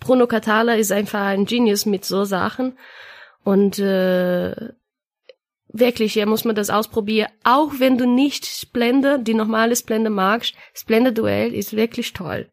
Bruno 0.00 0.26
Catala 0.26 0.76
ist 0.76 0.90
einfach 0.90 1.26
ein 1.26 1.44
Genius 1.44 1.84
mit 1.84 2.06
so 2.06 2.24
Sachen. 2.24 2.78
Und 3.44 3.78
äh, 3.78 4.72
wirklich, 5.68 6.12
hier 6.12 6.26
muss 6.26 6.44
man 6.44 6.54
das 6.54 6.70
ausprobieren. 6.70 7.30
Auch 7.44 7.72
wenn 7.78 7.98
du 7.98 8.06
nicht 8.06 8.46
Splendor, 8.46 9.18
die 9.18 9.34
normale 9.34 9.76
Splendor 9.76 10.12
magst, 10.12 10.54
Splendor 10.74 11.12
Duell 11.12 11.54
ist 11.54 11.76
wirklich 11.76 12.12
toll. 12.12 12.50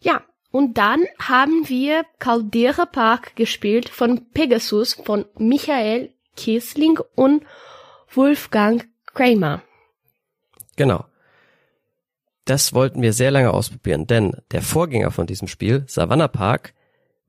Ja, 0.00 0.24
und 0.50 0.76
dann 0.76 1.04
haben 1.18 1.68
wir 1.68 2.04
Caldera 2.18 2.86
Park 2.86 3.36
gespielt 3.36 3.88
von 3.88 4.30
Pegasus 4.32 4.94
von 4.94 5.24
Michael 5.38 6.12
Kiesling 6.36 6.98
und 7.14 7.44
Wolfgang 8.12 8.88
Kramer. 9.06 9.62
Genau. 10.76 11.04
Das 12.44 12.72
wollten 12.74 13.02
wir 13.02 13.12
sehr 13.12 13.30
lange 13.30 13.52
ausprobieren, 13.52 14.06
denn 14.06 14.36
der 14.50 14.62
Vorgänger 14.62 15.12
von 15.12 15.26
diesem 15.26 15.46
Spiel, 15.46 15.84
Savannah 15.86 16.28
Park, 16.28 16.74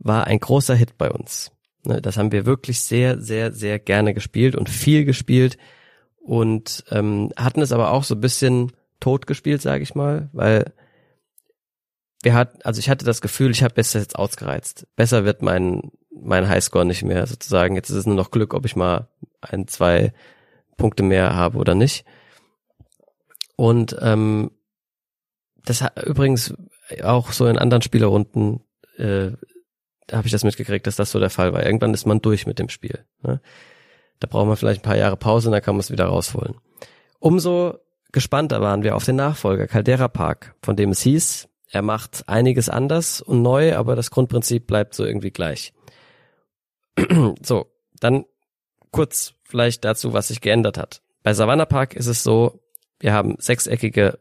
war 0.03 0.27
ein 0.27 0.39
großer 0.39 0.75
Hit 0.75 0.97
bei 0.97 1.09
uns. 1.09 1.51
Ne, 1.85 2.01
das 2.01 2.17
haben 2.17 2.31
wir 2.31 2.45
wirklich 2.45 2.81
sehr, 2.81 3.19
sehr, 3.19 3.51
sehr 3.51 3.79
gerne 3.79 4.13
gespielt 4.13 4.55
und 4.55 4.69
viel 4.69 5.05
gespielt 5.05 5.57
und 6.21 6.85
ähm, 6.91 7.31
hatten 7.35 7.61
es 7.61 7.71
aber 7.71 7.91
auch 7.91 8.03
so 8.03 8.15
ein 8.15 8.21
bisschen 8.21 8.71
tot 8.99 9.27
gespielt, 9.27 9.61
sage 9.61 9.83
ich 9.83 9.95
mal, 9.95 10.29
weil 10.31 10.71
wir 12.21 12.33
hat, 12.33 12.65
also 12.65 12.79
ich 12.79 12.89
hatte 12.89 13.03
das 13.03 13.19
Gefühl, 13.19 13.51
ich 13.51 13.63
habe 13.63 13.73
besser 13.73 13.99
jetzt 13.99 14.15
ausgereizt. 14.15 14.87
Besser 14.95 15.25
wird 15.25 15.41
mein 15.41 15.91
mein 16.23 16.47
Highscore 16.47 16.85
nicht 16.85 17.03
mehr 17.03 17.27
sozusagen. 17.27 17.75
Jetzt 17.75 17.89
ist 17.89 17.97
es 17.97 18.05
nur 18.05 18.15
noch 18.15 18.31
Glück, 18.31 18.53
ob 18.53 18.65
ich 18.65 18.75
mal 18.75 19.09
ein, 19.41 19.67
zwei 19.67 20.13
Punkte 20.77 21.03
mehr 21.03 21.35
habe 21.35 21.57
oder 21.57 21.75
nicht. 21.75 22.05
Und 23.55 23.95
ähm, 24.01 24.51
das 25.65 25.81
hat 25.81 26.01
übrigens 26.03 26.53
auch 27.01 27.31
so 27.31 27.47
in 27.47 27.57
anderen 27.57 27.81
Spielerrunden 27.81 28.61
äh, 28.97 29.31
habe 30.11 30.25
ich 30.27 30.31
das 30.31 30.43
mitgekriegt, 30.43 30.85
dass 30.87 30.95
das 30.95 31.11
so 31.11 31.19
der 31.19 31.29
Fall 31.29 31.53
war. 31.53 31.65
Irgendwann 31.65 31.93
ist 31.93 32.05
man 32.05 32.21
durch 32.21 32.45
mit 32.45 32.59
dem 32.59 32.69
Spiel. 32.69 33.05
Ne? 33.21 33.41
Da 34.19 34.27
braucht 34.27 34.47
man 34.47 34.57
vielleicht 34.57 34.81
ein 34.81 34.87
paar 34.87 34.97
Jahre 34.97 35.17
Pause 35.17 35.49
und 35.49 35.53
dann 35.53 35.61
kann 35.61 35.75
man 35.75 35.81
es 35.81 35.91
wieder 35.91 36.05
rausholen. 36.05 36.55
Umso 37.19 37.79
gespannter 38.11 38.61
waren 38.61 38.83
wir 38.83 38.95
auf 38.95 39.05
den 39.05 39.15
Nachfolger 39.15 39.67
Caldera 39.67 40.07
Park, 40.07 40.55
von 40.61 40.75
dem 40.75 40.91
es 40.91 41.01
hieß, 41.01 41.47
er 41.73 41.81
macht 41.81 42.29
einiges 42.29 42.69
anders 42.69 43.19
und 43.19 43.41
neu, 43.41 43.75
aber 43.75 43.95
das 43.95 44.11
Grundprinzip 44.11 44.67
bleibt 44.67 44.93
so 44.93 45.03
irgendwie 45.03 45.31
gleich. 45.31 45.73
so, 47.41 47.65
dann 47.99 48.25
kurz 48.91 49.33
vielleicht 49.43 49.83
dazu, 49.83 50.13
was 50.13 50.27
sich 50.27 50.39
geändert 50.39 50.77
hat. 50.77 51.01
Bei 51.23 51.33
Savannah 51.33 51.65
Park 51.65 51.95
ist 51.95 52.05
es 52.05 52.21
so, 52.21 52.59
wir 52.99 53.13
haben 53.13 53.37
sechseckige 53.39 54.19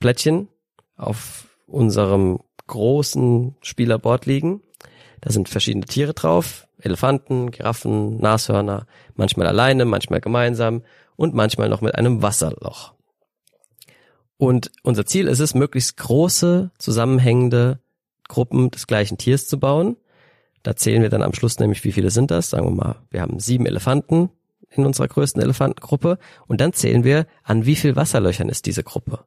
Plättchen 0.00 0.48
auf 0.96 1.46
unserem 1.66 2.40
großen 2.66 3.56
Spielerboard 3.62 4.26
liegen. 4.26 4.60
Da 5.20 5.30
sind 5.30 5.48
verschiedene 5.48 5.86
Tiere 5.86 6.14
drauf. 6.14 6.66
Elefanten, 6.78 7.50
Giraffen, 7.50 8.18
Nashörner, 8.20 8.86
manchmal 9.14 9.46
alleine, 9.46 9.84
manchmal 9.84 10.20
gemeinsam 10.20 10.82
und 11.16 11.34
manchmal 11.34 11.68
noch 11.68 11.82
mit 11.82 11.94
einem 11.94 12.22
Wasserloch. 12.22 12.94
Und 14.38 14.70
unser 14.82 15.04
Ziel 15.04 15.28
ist 15.28 15.40
es, 15.40 15.54
möglichst 15.54 15.98
große, 15.98 16.70
zusammenhängende 16.78 17.80
Gruppen 18.26 18.70
des 18.70 18.86
gleichen 18.86 19.18
Tiers 19.18 19.46
zu 19.46 19.60
bauen. 19.60 19.96
Da 20.62 20.76
zählen 20.76 21.02
wir 21.02 21.10
dann 21.10 21.22
am 21.22 21.34
Schluss 21.34 21.58
nämlich, 21.58 21.84
wie 21.84 21.92
viele 21.92 22.10
sind 22.10 22.30
das? 22.30 22.48
Sagen 22.48 22.66
wir 22.66 22.70
mal, 22.70 22.96
wir 23.10 23.20
haben 23.20 23.38
sieben 23.38 23.66
Elefanten 23.66 24.30
in 24.70 24.86
unserer 24.86 25.08
größten 25.08 25.42
Elefantengruppe 25.42 26.18
und 26.46 26.60
dann 26.60 26.72
zählen 26.72 27.04
wir, 27.04 27.26
an 27.42 27.66
wie 27.66 27.76
viel 27.76 27.96
Wasserlöchern 27.96 28.48
ist 28.48 28.64
diese 28.66 28.82
Gruppe. 28.82 29.24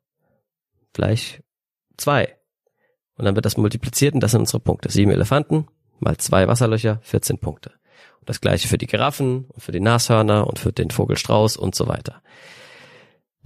Vielleicht 0.95 1.43
zwei. 1.97 2.35
Und 3.15 3.25
dann 3.25 3.35
wird 3.35 3.45
das 3.45 3.57
multipliziert 3.57 4.15
und 4.15 4.21
das 4.21 4.31
sind 4.31 4.41
unsere 4.41 4.61
Punkte. 4.61 4.89
Sieben 4.89 5.11
Elefanten 5.11 5.67
mal 5.99 6.17
zwei 6.17 6.47
Wasserlöcher, 6.47 6.99
14 7.03 7.37
Punkte. 7.39 7.71
Und 8.19 8.29
das 8.29 8.41
gleiche 8.41 8.67
für 8.67 8.77
die 8.77 8.87
Giraffen 8.87 9.45
und 9.49 9.61
für 9.61 9.71
die 9.71 9.79
Nashörner 9.79 10.47
und 10.47 10.59
für 10.59 10.71
den 10.71 10.91
Vogelstrauß 10.91 11.57
und 11.57 11.75
so 11.75 11.87
weiter. 11.87 12.21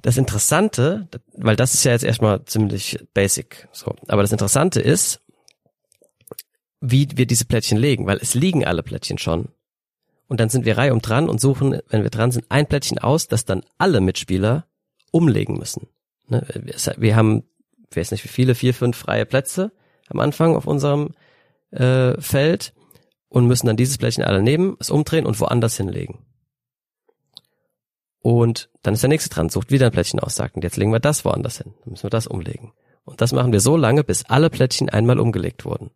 Das 0.01 0.17
Interessante, 0.17 1.07
weil 1.33 1.55
das 1.55 1.73
ist 1.73 1.83
ja 1.83 1.91
jetzt 1.91 2.03
erstmal 2.03 2.45
ziemlich 2.45 2.99
basic, 3.13 3.67
so. 3.71 3.95
Aber 4.07 4.21
das 4.21 4.31
Interessante 4.31 4.79
ist, 4.79 5.19
wie 6.79 7.07
wir 7.15 7.25
diese 7.25 7.45
Plättchen 7.45 7.77
legen, 7.77 8.05
weil 8.05 8.17
es 8.17 8.35
liegen 8.35 8.65
alle 8.65 8.83
Plättchen 8.83 9.17
schon. 9.17 9.49
Und 10.27 10.39
dann 10.39 10.49
sind 10.49 10.65
wir 10.65 10.77
reihum 10.77 11.01
dran 11.01 11.29
und 11.29 11.41
suchen, 11.41 11.79
wenn 11.89 12.03
wir 12.03 12.09
dran 12.09 12.31
sind, 12.31 12.45
ein 12.49 12.67
Plättchen 12.67 12.99
aus, 12.99 13.27
das 13.27 13.45
dann 13.45 13.63
alle 13.77 14.01
Mitspieler 14.01 14.67
umlegen 15.11 15.57
müssen. 15.57 15.87
Ne, 16.27 16.45
wir 16.97 17.15
haben, 17.15 17.43
ich 17.89 17.97
weiß 17.97 18.11
nicht 18.11 18.23
wie 18.23 18.29
viele, 18.29 18.53
vier, 18.53 18.73
fünf 18.73 18.97
freie 18.97 19.25
Plätze 19.25 19.71
am 20.09 20.19
Anfang 20.19 20.55
auf 20.55 20.67
unserem 20.67 21.11
äh, 21.72 22.20
Feld 22.22 22.74
und 23.30 23.47
müssen 23.47 23.68
dann 23.68 23.78
dieses 23.78 23.97
Plättchen 23.97 24.24
alle 24.24 24.41
nehmen, 24.41 24.78
es 24.80 24.89
umdrehen 24.89 25.26
und 25.26 25.39
woanders 25.39 25.78
hinlegen. 25.78 26.26
Und 28.20 28.70
dann 28.82 28.93
ist 28.93 29.03
der 29.03 29.09
nächste 29.09 29.30
dran, 29.30 29.49
sucht 29.49 29.72
wieder 29.72 29.86
ein 29.86 29.91
Plättchen 29.91 30.20
aus, 30.20 30.36
sagt, 30.36 30.55
und 30.55 30.63
jetzt 30.63 30.78
legen 30.78 30.91
wir 30.91 30.99
das 30.99 31.24
woanders 31.24 31.59
hin. 31.59 31.74
Dann 31.84 31.91
müssen 31.91 32.03
wir 32.03 32.09
das 32.09 32.28
umlegen. 32.28 32.74
Und 33.05 33.22
das 33.22 33.32
machen 33.32 33.53
wir 33.53 33.61
so 33.61 33.78
lange, 33.78 34.03
bis 34.03 34.26
alle 34.26 34.49
Plättchen 34.49 34.89
einmal 34.89 35.20
umgelegt 35.20 35.63
wurden. 35.63 35.91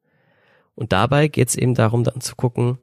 Und 0.75 0.93
dabei 0.93 1.27
geht 1.27 1.49
es 1.49 1.55
eben 1.55 1.75
darum, 1.75 2.03
dann 2.03 2.21
zu 2.21 2.35
gucken, 2.35 2.79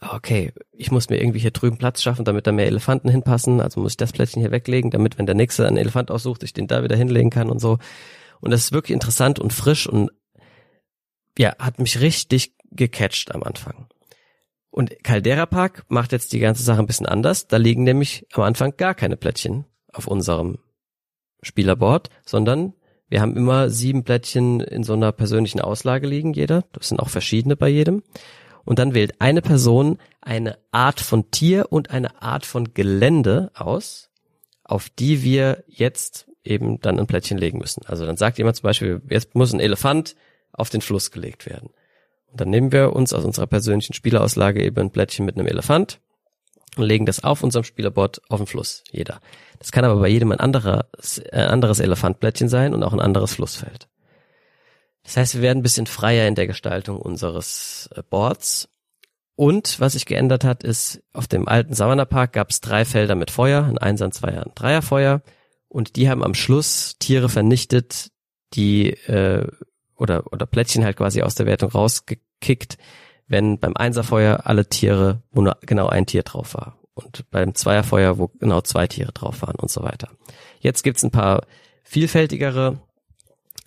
okay, 0.00 0.52
ich 0.72 0.90
muss 0.90 1.08
mir 1.08 1.20
irgendwie 1.20 1.38
hier 1.38 1.50
drüben 1.50 1.78
Platz 1.78 2.02
schaffen, 2.02 2.24
damit 2.24 2.46
da 2.46 2.52
mehr 2.52 2.66
Elefanten 2.66 3.08
hinpassen, 3.08 3.60
also 3.60 3.80
muss 3.80 3.92
ich 3.92 3.96
das 3.96 4.12
Plättchen 4.12 4.42
hier 4.42 4.50
weglegen, 4.50 4.90
damit, 4.90 5.16
wenn 5.16 5.26
der 5.26 5.34
nächste 5.34 5.66
einen 5.66 5.78
Elefant 5.78 6.10
aussucht, 6.10 6.42
ich 6.42 6.52
den 6.52 6.66
da 6.66 6.82
wieder 6.82 6.96
hinlegen 6.96 7.30
kann 7.30 7.50
und 7.50 7.60
so. 7.60 7.78
Und 8.40 8.50
das 8.50 8.60
ist 8.60 8.72
wirklich 8.72 8.92
interessant 8.92 9.38
und 9.38 9.52
frisch 9.52 9.86
und 9.86 10.10
ja, 11.38 11.54
hat 11.58 11.78
mich 11.78 12.00
richtig 12.00 12.54
gecatcht 12.70 13.34
am 13.34 13.42
Anfang. 13.42 13.88
Und 14.70 15.04
Caldera 15.04 15.46
Park 15.46 15.84
macht 15.88 16.12
jetzt 16.12 16.32
die 16.32 16.40
ganze 16.40 16.64
Sache 16.64 16.80
ein 16.80 16.86
bisschen 16.86 17.06
anders. 17.06 17.46
Da 17.46 17.58
liegen 17.58 17.84
nämlich 17.84 18.26
am 18.32 18.42
Anfang 18.42 18.76
gar 18.76 18.94
keine 18.94 19.16
Plättchen 19.16 19.66
auf 19.92 20.08
unserem 20.08 20.58
Spielerboard, 21.42 22.10
sondern 22.24 22.74
wir 23.08 23.20
haben 23.20 23.36
immer 23.36 23.70
sieben 23.70 24.02
Plättchen 24.02 24.60
in 24.60 24.82
so 24.82 24.94
einer 24.94 25.12
persönlichen 25.12 25.60
Auslage 25.60 26.08
liegen, 26.08 26.32
jeder. 26.32 26.64
Das 26.72 26.88
sind 26.88 26.98
auch 26.98 27.10
verschiedene 27.10 27.54
bei 27.54 27.68
jedem. 27.68 28.02
Und 28.64 28.78
dann 28.78 28.94
wählt 28.94 29.20
eine 29.20 29.42
Person 29.42 29.98
eine 30.20 30.58
Art 30.72 31.00
von 31.00 31.30
Tier 31.30 31.70
und 31.70 31.90
eine 31.90 32.22
Art 32.22 32.46
von 32.46 32.74
Gelände 32.74 33.50
aus, 33.54 34.10
auf 34.64 34.88
die 34.88 35.22
wir 35.22 35.62
jetzt 35.68 36.28
eben 36.42 36.80
dann 36.80 36.98
ein 36.98 37.06
Plättchen 37.06 37.38
legen 37.38 37.58
müssen. 37.58 37.84
Also 37.86 38.06
dann 38.06 38.16
sagt 38.16 38.38
jemand 38.38 38.56
zum 38.56 38.64
Beispiel, 38.64 39.02
jetzt 39.08 39.34
muss 39.34 39.52
ein 39.52 39.60
Elefant 39.60 40.16
auf 40.54 40.70
den 40.70 40.80
Fluss 40.80 41.10
gelegt 41.10 41.46
werden. 41.46 41.70
Und 42.26 42.40
dann 42.40 42.50
nehmen 42.50 42.72
wir 42.72 42.94
uns 42.94 43.12
aus 43.12 43.24
unserer 43.24 43.46
persönlichen 43.46 43.94
Spielerauslage 43.94 44.62
eben 44.62 44.80
ein 44.80 44.90
Blättchen 44.90 45.24
mit 45.24 45.36
einem 45.36 45.46
Elefant 45.46 46.00
und 46.76 46.84
legen 46.84 47.06
das 47.06 47.22
auf 47.22 47.42
unserem 47.42 47.64
Spielerboard 47.64 48.22
auf 48.28 48.40
den 48.40 48.46
Fluss, 48.46 48.82
jeder. 48.90 49.20
Das 49.58 49.72
kann 49.72 49.84
aber 49.84 50.00
bei 50.00 50.08
jedem 50.08 50.32
ein 50.32 50.40
anderes, 50.40 51.18
äh, 51.18 51.46
anderes 51.48 51.80
Elefantblättchen 51.80 52.48
sein 52.48 52.74
und 52.74 52.82
auch 52.82 52.92
ein 52.92 53.00
anderes 53.00 53.34
Flussfeld. 53.34 53.88
Das 55.04 55.16
heißt, 55.16 55.34
wir 55.34 55.42
werden 55.42 55.58
ein 55.58 55.62
bisschen 55.62 55.86
freier 55.86 56.26
in 56.26 56.34
der 56.34 56.46
Gestaltung 56.46 56.98
unseres 56.98 57.88
äh, 57.94 58.02
Boards. 58.02 58.68
Und 59.36 59.80
was 59.80 59.92
sich 59.92 60.06
geändert 60.06 60.44
hat, 60.44 60.62
ist, 60.62 61.02
auf 61.12 61.26
dem 61.26 61.48
alten 61.48 61.74
Savannah 61.74 62.04
Park 62.04 62.32
gab 62.32 62.50
es 62.50 62.60
drei 62.60 62.84
Felder 62.84 63.14
mit 63.14 63.30
Feuer, 63.30 63.64
ein 63.64 63.78
Einser, 63.78 64.06
ein 64.06 64.12
Zweier, 64.12 64.44
ein 64.44 64.52
Dreierfeuer. 64.54 65.22
Und 65.68 65.96
die 65.96 66.08
haben 66.08 66.22
am 66.22 66.34
Schluss 66.34 66.96
Tiere 66.98 67.28
vernichtet, 67.28 68.10
die 68.54 68.90
äh, 68.90 69.46
oder, 69.96 70.32
oder 70.32 70.46
Plättchen 70.46 70.84
halt 70.84 70.96
quasi 70.96 71.22
aus 71.22 71.34
der 71.34 71.46
Wertung 71.46 71.70
rausgekickt, 71.70 72.78
wenn 73.26 73.58
beim 73.58 73.76
Einserfeuer 73.76 74.42
alle 74.44 74.68
Tiere, 74.68 75.22
wo 75.30 75.42
nur 75.42 75.56
genau 75.62 75.86
ein 75.88 76.06
Tier 76.06 76.22
drauf 76.22 76.54
war. 76.54 76.78
Und 76.94 77.28
beim 77.30 77.54
Zweierfeuer, 77.54 78.18
wo 78.18 78.28
genau 78.28 78.60
zwei 78.60 78.86
Tiere 78.86 79.12
drauf 79.12 79.42
waren 79.42 79.56
und 79.56 79.70
so 79.70 79.82
weiter. 79.82 80.08
Jetzt 80.60 80.82
gibt's 80.82 81.02
ein 81.02 81.10
paar 81.10 81.42
vielfältigere 81.82 82.78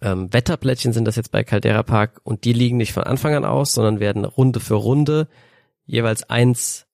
ähm, 0.02 0.32
Wetterplättchen 0.32 0.94
sind 0.94 1.06
das 1.06 1.16
jetzt 1.16 1.32
bei 1.32 1.44
Caldera 1.44 1.84
Park 1.84 2.22
und 2.24 2.44
die 2.46 2.54
liegen 2.54 2.78
nicht 2.78 2.94
von 2.94 3.04
Anfang 3.04 3.34
an 3.34 3.46
aus, 3.46 3.74
sondern 3.74 4.00
werden 4.00 4.26
Runde 4.26 4.60
für 4.60 4.76
Runde 4.76 5.28
jeweils 5.86 6.30
eins 6.30 6.86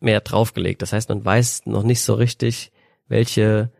mehr 0.00 0.20
draufgelegt. 0.20 0.82
Das 0.82 0.92
heißt, 0.92 1.08
man 1.08 1.24
weiß 1.24 1.62
noch 1.66 1.82
nicht 1.82 2.02
so 2.02 2.14
richtig, 2.14 2.70
welche 3.08 3.72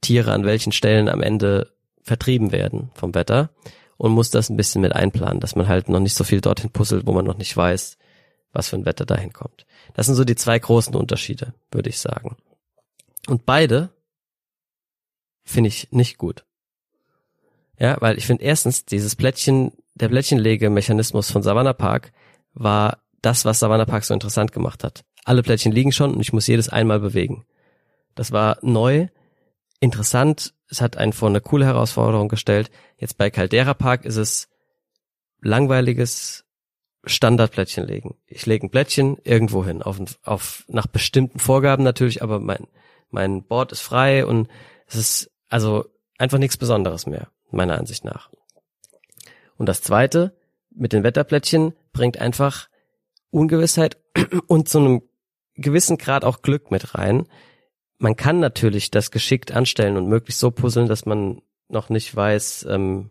Tiere 0.00 0.32
an 0.32 0.44
welchen 0.44 0.72
Stellen 0.72 1.08
am 1.08 1.22
Ende 1.22 1.72
vertrieben 2.02 2.52
werden 2.52 2.90
vom 2.94 3.14
Wetter 3.14 3.50
und 3.96 4.12
muss 4.12 4.30
das 4.30 4.50
ein 4.50 4.56
bisschen 4.56 4.82
mit 4.82 4.94
einplanen, 4.94 5.40
dass 5.40 5.56
man 5.56 5.68
halt 5.68 5.88
noch 5.88 6.00
nicht 6.00 6.14
so 6.14 6.24
viel 6.24 6.40
dorthin 6.40 6.70
puzzelt, 6.70 7.06
wo 7.06 7.12
man 7.12 7.24
noch 7.24 7.38
nicht 7.38 7.56
weiß, 7.56 7.96
was 8.52 8.68
für 8.68 8.76
ein 8.76 8.86
Wetter 8.86 9.06
dahin 9.06 9.32
kommt. 9.32 9.66
Das 9.94 10.06
sind 10.06 10.14
so 10.14 10.24
die 10.24 10.36
zwei 10.36 10.58
großen 10.58 10.94
Unterschiede, 10.94 11.54
würde 11.70 11.90
ich 11.90 11.98
sagen. 11.98 12.36
Und 13.26 13.46
beide 13.46 13.90
finde 15.44 15.68
ich 15.68 15.92
nicht 15.92 16.18
gut. 16.18 16.44
Ja, 17.78 17.96
weil 18.00 18.16
ich 18.18 18.26
finde 18.26 18.44
erstens, 18.44 18.84
dieses 18.84 19.16
Plättchen, 19.16 19.72
der 19.94 20.08
Plättchenlegemechanismus 20.08 21.30
von 21.30 21.42
Savannah 21.42 21.74
Park 21.74 22.12
war 22.54 23.02
das, 23.22 23.44
was 23.44 23.58
Savannah 23.58 23.84
Park 23.84 24.04
so 24.04 24.14
interessant 24.14 24.52
gemacht 24.52 24.84
hat. 24.84 25.04
Alle 25.24 25.42
Plättchen 25.42 25.72
liegen 25.72 25.92
schon 25.92 26.14
und 26.14 26.20
ich 26.20 26.32
muss 26.32 26.46
jedes 26.46 26.68
einmal 26.68 27.00
bewegen. 27.00 27.44
Das 28.14 28.32
war 28.32 28.58
neu, 28.62 29.08
interessant, 29.80 30.54
es 30.68 30.80
hat 30.80 30.96
einen 30.96 31.12
vor 31.12 31.28
eine 31.28 31.40
coole 31.40 31.66
Herausforderung 31.66 32.28
gestellt. 32.28 32.70
Jetzt 32.96 33.18
bei 33.18 33.30
Caldera 33.30 33.74
Park 33.74 34.04
ist 34.04 34.16
es 34.16 34.48
langweiliges 35.40 36.44
Standardplättchen 37.04 37.86
legen. 37.86 38.16
Ich 38.26 38.46
lege 38.46 38.66
ein 38.66 38.70
Plättchen 38.70 39.16
irgendwo 39.22 39.64
hin, 39.64 39.82
auf, 39.82 39.98
auf, 40.24 40.64
nach 40.68 40.86
bestimmten 40.86 41.38
Vorgaben 41.38 41.84
natürlich, 41.84 42.22
aber 42.22 42.40
mein, 42.40 42.66
mein 43.10 43.44
Board 43.44 43.72
ist 43.72 43.80
frei 43.80 44.26
und 44.26 44.48
es 44.86 44.96
ist 44.96 45.30
also 45.48 45.84
einfach 46.18 46.38
nichts 46.38 46.56
Besonderes 46.56 47.06
mehr, 47.06 47.28
meiner 47.50 47.78
Ansicht 47.78 48.04
nach. 48.04 48.30
Und 49.56 49.66
das 49.66 49.82
zweite, 49.82 50.36
mit 50.70 50.92
den 50.92 51.04
Wetterplättchen 51.04 51.74
bringt 51.92 52.18
einfach 52.18 52.68
Ungewissheit 53.30 53.96
und 54.48 54.68
zu 54.68 54.78
einem 54.78 55.02
gewissen 55.54 55.98
Grad 55.98 56.24
auch 56.24 56.42
Glück 56.42 56.70
mit 56.70 56.94
rein. 56.94 57.26
Man 57.98 58.16
kann 58.16 58.40
natürlich 58.40 58.90
das 58.90 59.10
geschickt 59.10 59.52
anstellen 59.52 59.96
und 59.96 60.08
möglichst 60.08 60.40
so 60.40 60.50
puzzeln, 60.50 60.88
dass 60.88 61.06
man 61.06 61.40
noch 61.68 61.88
nicht 61.88 62.14
weiß, 62.14 62.66
ähm, 62.68 63.10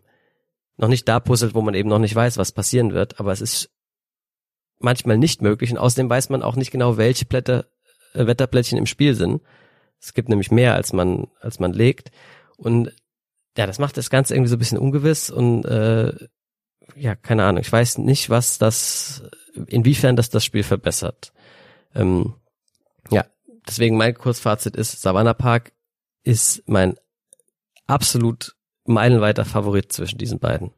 noch 0.76 0.88
nicht 0.88 1.08
da 1.08 1.20
puzzelt, 1.20 1.54
wo 1.54 1.62
man 1.62 1.74
eben 1.74 1.88
noch 1.88 1.98
nicht 1.98 2.14
weiß, 2.14 2.38
was 2.38 2.52
passieren 2.52 2.92
wird, 2.92 3.18
aber 3.18 3.32
es 3.32 3.40
ist 3.40 3.70
manchmal 4.78 5.18
nicht 5.18 5.42
möglich 5.42 5.70
und 5.70 5.78
außerdem 5.78 6.08
weiß 6.08 6.28
man 6.28 6.42
auch 6.42 6.56
nicht 6.56 6.70
genau, 6.70 6.96
welche 6.96 7.24
Blätter, 7.24 7.66
äh, 8.14 8.26
Wetterplättchen 8.26 8.78
im 8.78 8.86
Spiel 8.86 9.14
sind. 9.14 9.42
Es 10.00 10.14
gibt 10.14 10.28
nämlich 10.28 10.50
mehr, 10.50 10.74
als 10.74 10.92
man, 10.92 11.28
als 11.40 11.58
man 11.58 11.72
legt. 11.72 12.10
Und 12.56 12.92
ja, 13.56 13.66
das 13.66 13.78
macht 13.78 13.96
das 13.96 14.10
Ganze 14.10 14.34
irgendwie 14.34 14.50
so 14.50 14.56
ein 14.56 14.58
bisschen 14.58 14.78
ungewiss 14.78 15.30
und 15.30 15.64
äh, 15.64 16.12
ja, 16.94 17.14
keine 17.16 17.44
Ahnung. 17.44 17.62
Ich 17.62 17.72
weiß 17.72 17.98
nicht, 17.98 18.30
was 18.30 18.58
das, 18.58 19.22
inwiefern 19.66 20.16
das 20.16 20.30
das 20.30 20.44
Spiel 20.44 20.62
verbessert. 20.62 21.32
Ähm, 21.94 22.34
ja, 23.10 23.24
deswegen 23.66 23.96
mein 23.96 24.14
Kurzfazit 24.14 24.76
ist, 24.76 25.00
Savannah 25.00 25.34
Park 25.34 25.72
ist 26.22 26.62
mein 26.66 26.96
absolut 27.86 28.54
meilenweiter 28.84 29.44
Favorit 29.44 29.92
zwischen 29.92 30.18
diesen 30.18 30.38
beiden. 30.38 30.72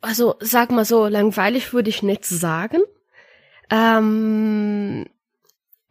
Also, 0.00 0.36
sag 0.40 0.70
mal 0.70 0.84
so, 0.84 1.06
langweilig 1.06 1.72
würde 1.72 1.90
ich 1.90 2.02
nicht 2.02 2.24
sagen. 2.24 2.80
Ähm, 3.70 5.06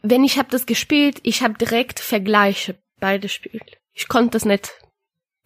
wenn 0.01 0.23
ich 0.23 0.37
habe 0.37 0.49
das 0.49 0.65
gespielt, 0.65 1.19
ich 1.23 1.43
habe 1.43 1.53
direkt 1.55 1.99
Vergleiche 1.99 2.77
beide 2.99 3.29
Spiele. 3.29 3.59
Ich 3.93 4.07
konnte 4.07 4.31
das 4.31 4.45
nicht. 4.45 4.71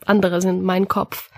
Andere 0.05 0.41
sind 0.41 0.63
mein 0.63 0.87
Kopf. 0.87 1.29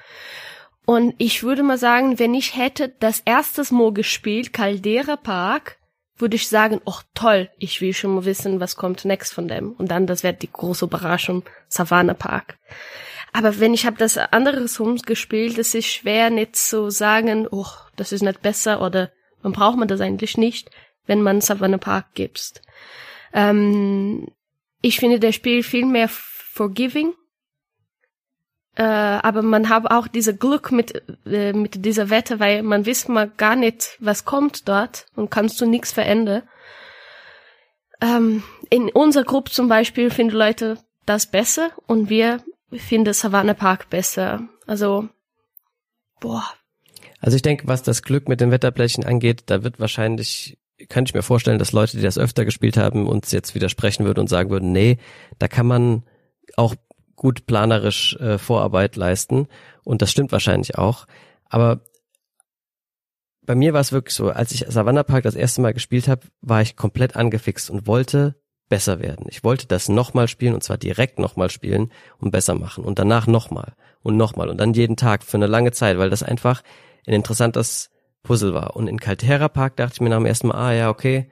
Und 0.85 1.15
ich 1.17 1.41
würde 1.43 1.63
mal 1.63 1.77
sagen, 1.77 2.19
wenn 2.19 2.35
ich 2.35 2.55
hätte 2.55 2.89
das 2.99 3.21
erstes 3.25 3.71
Mal 3.71 3.91
gespielt, 3.93 4.53
Caldera 4.53 5.15
Park, 5.15 5.77
würde 6.17 6.35
ich 6.35 6.47
sagen, 6.47 6.81
oh 6.85 6.99
toll, 7.13 7.49
ich 7.57 7.81
will 7.81 7.93
schon 7.93 8.15
mal 8.15 8.25
wissen, 8.25 8.59
was 8.59 8.75
kommt 8.75 9.05
next 9.05 9.33
von 9.33 9.47
dem. 9.47 9.73
Und 9.73 9.91
dann, 9.91 10.07
das 10.07 10.23
wird 10.23 10.41
die 10.41 10.51
große 10.51 10.85
Überraschung, 10.85 11.43
Savannah 11.67 12.13
Park. 12.13 12.57
Aber 13.33 13.59
wenn 13.59 13.73
ich 13.73 13.85
habe 13.85 13.97
das 13.97 14.17
andere 14.17 14.65
Homes 14.79 15.03
gespielt, 15.03 15.57
es 15.57 15.75
ist 15.75 15.87
schwer 15.87 16.29
nicht 16.29 16.55
zu 16.55 16.89
sagen, 16.89 17.47
oh, 17.51 17.67
das 17.97 18.13
ist 18.13 18.21
nicht 18.21 18.41
besser 18.41 18.81
oder 18.81 19.11
man 19.41 19.51
braucht 19.51 19.77
man 19.77 19.89
das 19.89 19.99
eigentlich 19.99 20.37
nicht, 20.37 20.71
wenn 21.05 21.21
man 21.21 21.41
Savannah 21.41 21.77
Park 21.77 22.13
gibst. 22.13 22.61
Ähm, 23.33 24.27
ich 24.81 24.99
finde 24.99 25.19
der 25.19 25.33
Spiel 25.33 25.63
viel 25.63 25.85
mehr 25.85 26.07
forgiving 26.09 27.13
äh, 28.75 28.83
aber 28.83 29.41
man 29.41 29.69
hat 29.69 29.89
auch 29.89 30.07
diese 30.07 30.35
Glück 30.35 30.71
mit, 30.71 31.01
äh, 31.25 31.53
mit 31.53 31.85
dieser 31.85 32.09
Wette, 32.09 32.39
weil 32.39 32.61
man 32.61 32.85
weiß 32.85 33.07
mal 33.07 33.29
gar 33.29 33.55
nicht, 33.55 33.97
was 33.99 34.25
kommt 34.25 34.67
dort 34.67 35.05
und 35.15 35.31
kannst 35.31 35.59
du 35.61 35.65
nichts 35.65 35.93
verändern. 35.93 36.43
Ähm, 38.01 38.43
in 38.69 38.89
unserer 38.89 39.23
Gruppe 39.23 39.51
zum 39.51 39.69
Beispiel 39.69 40.11
finden 40.11 40.35
Leute 40.35 40.77
das 41.05 41.27
besser 41.27 41.69
und 41.87 42.09
wir 42.09 42.41
finden 42.73 43.13
Savannah 43.13 43.53
Park 43.53 43.89
besser. 43.89 44.41
Also, 44.67 45.07
boah. 46.19 46.43
Also 47.21 47.37
ich 47.37 47.41
denke, 47.41 47.67
was 47.67 47.81
das 47.81 48.03
Glück 48.03 48.27
mit 48.27 48.41
den 48.41 48.51
Wetterblechen 48.51 49.05
angeht, 49.05 49.43
da 49.45 49.63
wird 49.63 49.79
wahrscheinlich, 49.79 50.57
könnte 50.89 51.09
ich 51.09 51.15
mir 51.15 51.23
vorstellen, 51.23 51.59
dass 51.59 51.71
Leute, 51.71 51.95
die 51.95 52.03
das 52.03 52.17
öfter 52.17 52.43
gespielt 52.43 52.75
haben, 52.75 53.07
uns 53.07 53.31
jetzt 53.31 53.55
widersprechen 53.55 54.05
würden 54.05 54.19
und 54.19 54.27
sagen 54.27 54.49
würden, 54.49 54.73
nee, 54.73 54.97
da 55.39 55.47
kann 55.47 55.65
man 55.65 56.03
auch 56.57 56.75
gut 57.15 57.45
planerisch 57.45 58.15
äh, 58.17 58.37
Vorarbeit 58.37 58.95
leisten. 58.95 59.47
Und 59.83 60.01
das 60.01 60.11
stimmt 60.11 60.31
wahrscheinlich 60.31 60.77
auch. 60.77 61.05
Aber 61.45 61.81
bei 63.45 63.55
mir 63.55 63.73
war 63.73 63.81
es 63.81 63.91
wirklich 63.91 64.15
so, 64.15 64.29
als 64.29 64.51
ich 64.51 64.65
Savannah 64.67 65.03
Park 65.03 65.23
das 65.23 65.35
erste 65.35 65.61
Mal 65.61 65.73
gespielt 65.73 66.07
habe, 66.07 66.21
war 66.41 66.61
ich 66.61 66.75
komplett 66.75 67.15
angefixt 67.15 67.69
und 67.69 67.87
wollte 67.87 68.35
besser 68.69 68.99
werden. 68.99 69.27
Ich 69.29 69.43
wollte 69.43 69.67
das 69.67 69.89
nochmal 69.89 70.27
spielen 70.27 70.55
und 70.55 70.63
zwar 70.63 70.77
direkt 70.77 71.19
nochmal 71.19 71.51
spielen 71.51 71.91
und 72.17 72.31
besser 72.31 72.55
machen 72.55 72.83
und 72.83 72.97
danach 72.97 73.27
nochmal 73.27 73.73
und 74.01 74.17
nochmal 74.17 74.49
und 74.49 74.57
dann 74.57 74.73
jeden 74.73 74.97
Tag 74.97 75.23
für 75.23 75.37
eine 75.37 75.47
lange 75.47 75.71
Zeit, 75.71 75.99
weil 75.99 76.09
das 76.09 76.23
einfach 76.23 76.63
ein 77.05 77.13
interessantes 77.13 77.91
Puzzle 78.23 78.55
war. 78.55 78.75
Und 78.75 78.87
in 78.87 78.99
Caltera 78.99 79.49
Park 79.49 79.75
dachte 79.75 79.93
ich 79.95 80.01
mir 80.01 80.09
nach 80.09 80.17
dem 80.17 80.25
ersten 80.25 80.47
Mal, 80.47 80.55
ah 80.55 80.73
ja, 80.73 80.89
okay, 80.89 81.29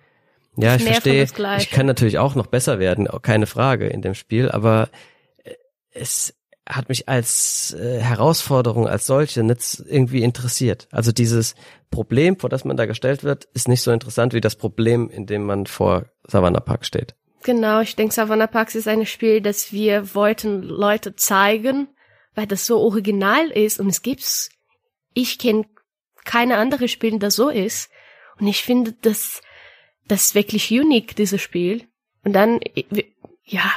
ja, 0.56 0.76
ich 0.76 0.84
verstehe. 0.84 1.26
Ich 1.58 1.72
kann 1.72 1.88
natürlich 1.88 2.20
auch 2.20 2.36
noch 2.36 2.46
besser 2.46 2.78
werden, 2.78 3.08
keine 3.24 3.48
Frage 3.48 3.88
in 3.88 4.04
dem 4.04 4.14
Spiel, 4.14 4.52
aber 4.52 4.90
es 5.94 6.34
hat 6.68 6.88
mich 6.90 7.10
als 7.10 7.76
äh, 7.78 8.00
Herausforderung 8.00 8.88
als 8.88 9.06
solche 9.06 9.44
nicht 9.44 9.84
irgendwie 9.86 10.24
interessiert. 10.24 10.88
Also 10.92 11.12
dieses 11.12 11.56
Problem, 11.92 12.40
vor 12.40 12.50
das 12.50 12.64
man 12.64 12.78
da 12.78 12.86
gestellt 12.86 13.24
wird, 13.24 13.46
ist 13.54 13.68
nicht 13.68 13.82
so 13.82 13.92
interessant 13.92 14.34
wie 14.34 14.42
das 14.42 14.56
Problem, 14.56 15.10
in 15.10 15.26
dem 15.26 15.44
man 15.44 15.66
vor 15.66 16.06
Savannah 16.26 16.62
Park 16.62 16.86
steht. 16.86 17.16
Genau, 17.44 17.82
ich 17.82 17.98
denke, 17.98 18.14
Savannah 18.14 18.48
Park 18.48 18.74
ist 18.74 18.88
ein 18.88 19.06
Spiel, 19.06 19.42
das 19.42 19.74
wir 19.74 20.16
wollten 20.16 20.64
Leute 20.64 21.16
zeigen, 21.16 21.90
weil 22.34 22.48
das 22.48 22.66
so 22.66 22.80
original 22.80 23.50
ist 23.50 23.80
und 23.80 23.88
es 23.88 24.02
gibt's. 24.02 24.50
Ich 25.14 25.38
kenne 25.38 25.66
keine 26.24 26.58
andere 26.58 26.88
Spiele, 26.88 27.20
das 27.20 27.36
so 27.36 27.50
ist. 27.50 27.90
Und 28.40 28.48
ich 28.48 28.64
finde, 28.64 28.94
das, 29.02 29.42
das 30.08 30.28
ist 30.28 30.36
wirklich 30.36 30.72
unique, 30.72 31.16
dieses 31.16 31.42
Spiel. 31.42 31.84
Und 32.24 32.34
dann, 32.34 32.62
ja, 33.44 33.74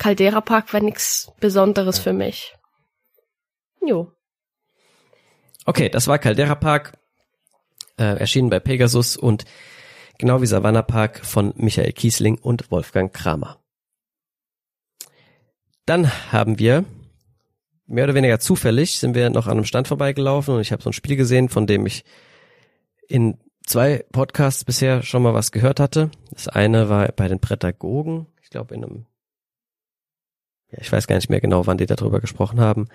Caldera 0.00 0.40
Park 0.40 0.72
war 0.72 0.80
nichts 0.80 1.30
Besonderes 1.40 1.98
für 1.98 2.14
mich. 2.14 2.56
Jo. 3.86 4.10
Okay, 5.66 5.90
das 5.90 6.08
war 6.08 6.18
Caldera 6.18 6.54
Park, 6.54 6.96
äh, 7.98 8.18
erschienen 8.18 8.48
bei 8.48 8.60
Pegasus 8.60 9.18
und 9.18 9.44
genau 10.16 10.40
wie 10.40 10.46
Savannah 10.46 10.80
Park 10.80 11.24
von 11.26 11.52
Michael 11.56 11.92
Kiesling 11.92 12.38
und 12.38 12.70
Wolfgang 12.70 13.12
Kramer. 13.12 13.58
Dann 15.84 16.10
haben 16.32 16.58
wir 16.58 16.86
mehr 17.86 18.04
oder 18.04 18.14
weniger 18.14 18.40
zufällig 18.40 19.00
sind 19.00 19.14
wir 19.14 19.28
noch 19.28 19.48
an 19.48 19.58
einem 19.58 19.66
Stand 19.66 19.86
vorbeigelaufen 19.86 20.54
und 20.54 20.62
ich 20.62 20.72
habe 20.72 20.82
so 20.82 20.88
ein 20.88 20.94
Spiel 20.94 21.16
gesehen, 21.16 21.50
von 21.50 21.66
dem 21.66 21.84
ich 21.84 22.06
in 23.06 23.38
zwei 23.66 24.06
Podcasts 24.12 24.64
bisher 24.64 25.02
schon 25.02 25.22
mal 25.22 25.34
was 25.34 25.52
gehört 25.52 25.78
hatte. 25.78 26.10
Das 26.30 26.48
eine 26.48 26.88
war 26.88 27.12
bei 27.12 27.28
den 27.28 27.40
Prädagogen, 27.40 28.28
ich 28.40 28.48
glaube 28.48 28.74
in 28.74 28.84
einem 28.84 29.06
ja, 30.72 30.78
ich 30.80 30.90
weiß 30.90 31.06
gar 31.06 31.16
nicht 31.16 31.30
mehr 31.30 31.40
genau, 31.40 31.66
wann 31.66 31.78
die 31.78 31.86
darüber 31.86 32.20
gesprochen 32.20 32.60
haben. 32.60 32.88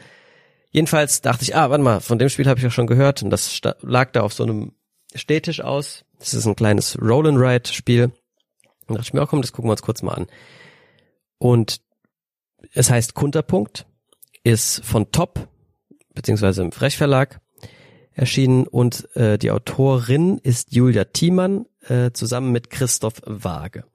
Jedenfalls 0.72 1.22
dachte 1.22 1.44
ich, 1.44 1.56
ah, 1.56 1.70
warte 1.70 1.84
mal, 1.84 2.02
von 2.02 2.20
dem 2.20 2.30
Spiel 2.30 2.48
habe 2.48 2.60
ich 2.60 2.64
ja 2.64 2.70
schon 2.70 2.88
gehört 2.88 3.24
und 3.24 3.30
das 3.30 3.62
lag 3.82 4.12
da 4.12 4.22
auf 4.22 4.34
so 4.34 4.44
einem 4.44 4.74
Stehtisch 5.14 5.62
aus. 5.62 6.04
Das 6.20 6.34
ist 6.34 6.46
ein 6.46 6.56
kleines 6.56 6.98
Roll 7.02 7.28
and 7.28 7.40
Ride 7.40 7.72
Spiel. 7.72 8.12
Und 8.88 8.96
dachte 8.96 9.08
ich 9.08 9.14
mir, 9.14 9.22
oh, 9.22 9.26
komm, 9.26 9.42
das 9.42 9.54
gucken 9.54 9.70
wir 9.70 9.74
uns 9.74 9.82
kurz 9.82 10.02
mal 10.02 10.14
an. 10.14 10.28
Und 11.38 11.82
es 12.74 12.90
heißt 12.90 13.14
Kunterpunkt, 13.14 13.86
ist 14.44 14.84
von 14.84 15.12
Top, 15.12 15.48
beziehungsweise 16.14 16.62
im 16.62 16.72
Frech 16.72 16.98
Verlag 16.98 17.40
erschienen 18.12 18.68
und 18.68 19.14
äh, 19.16 19.38
die 19.38 19.52
Autorin 19.52 20.38
ist 20.38 20.74
Julia 20.74 21.06
Thiemann 21.06 21.66
äh, 21.88 22.12
zusammen 22.12 22.52
mit 22.52 22.70
Christoph 22.70 23.22
Waage. 23.26 23.86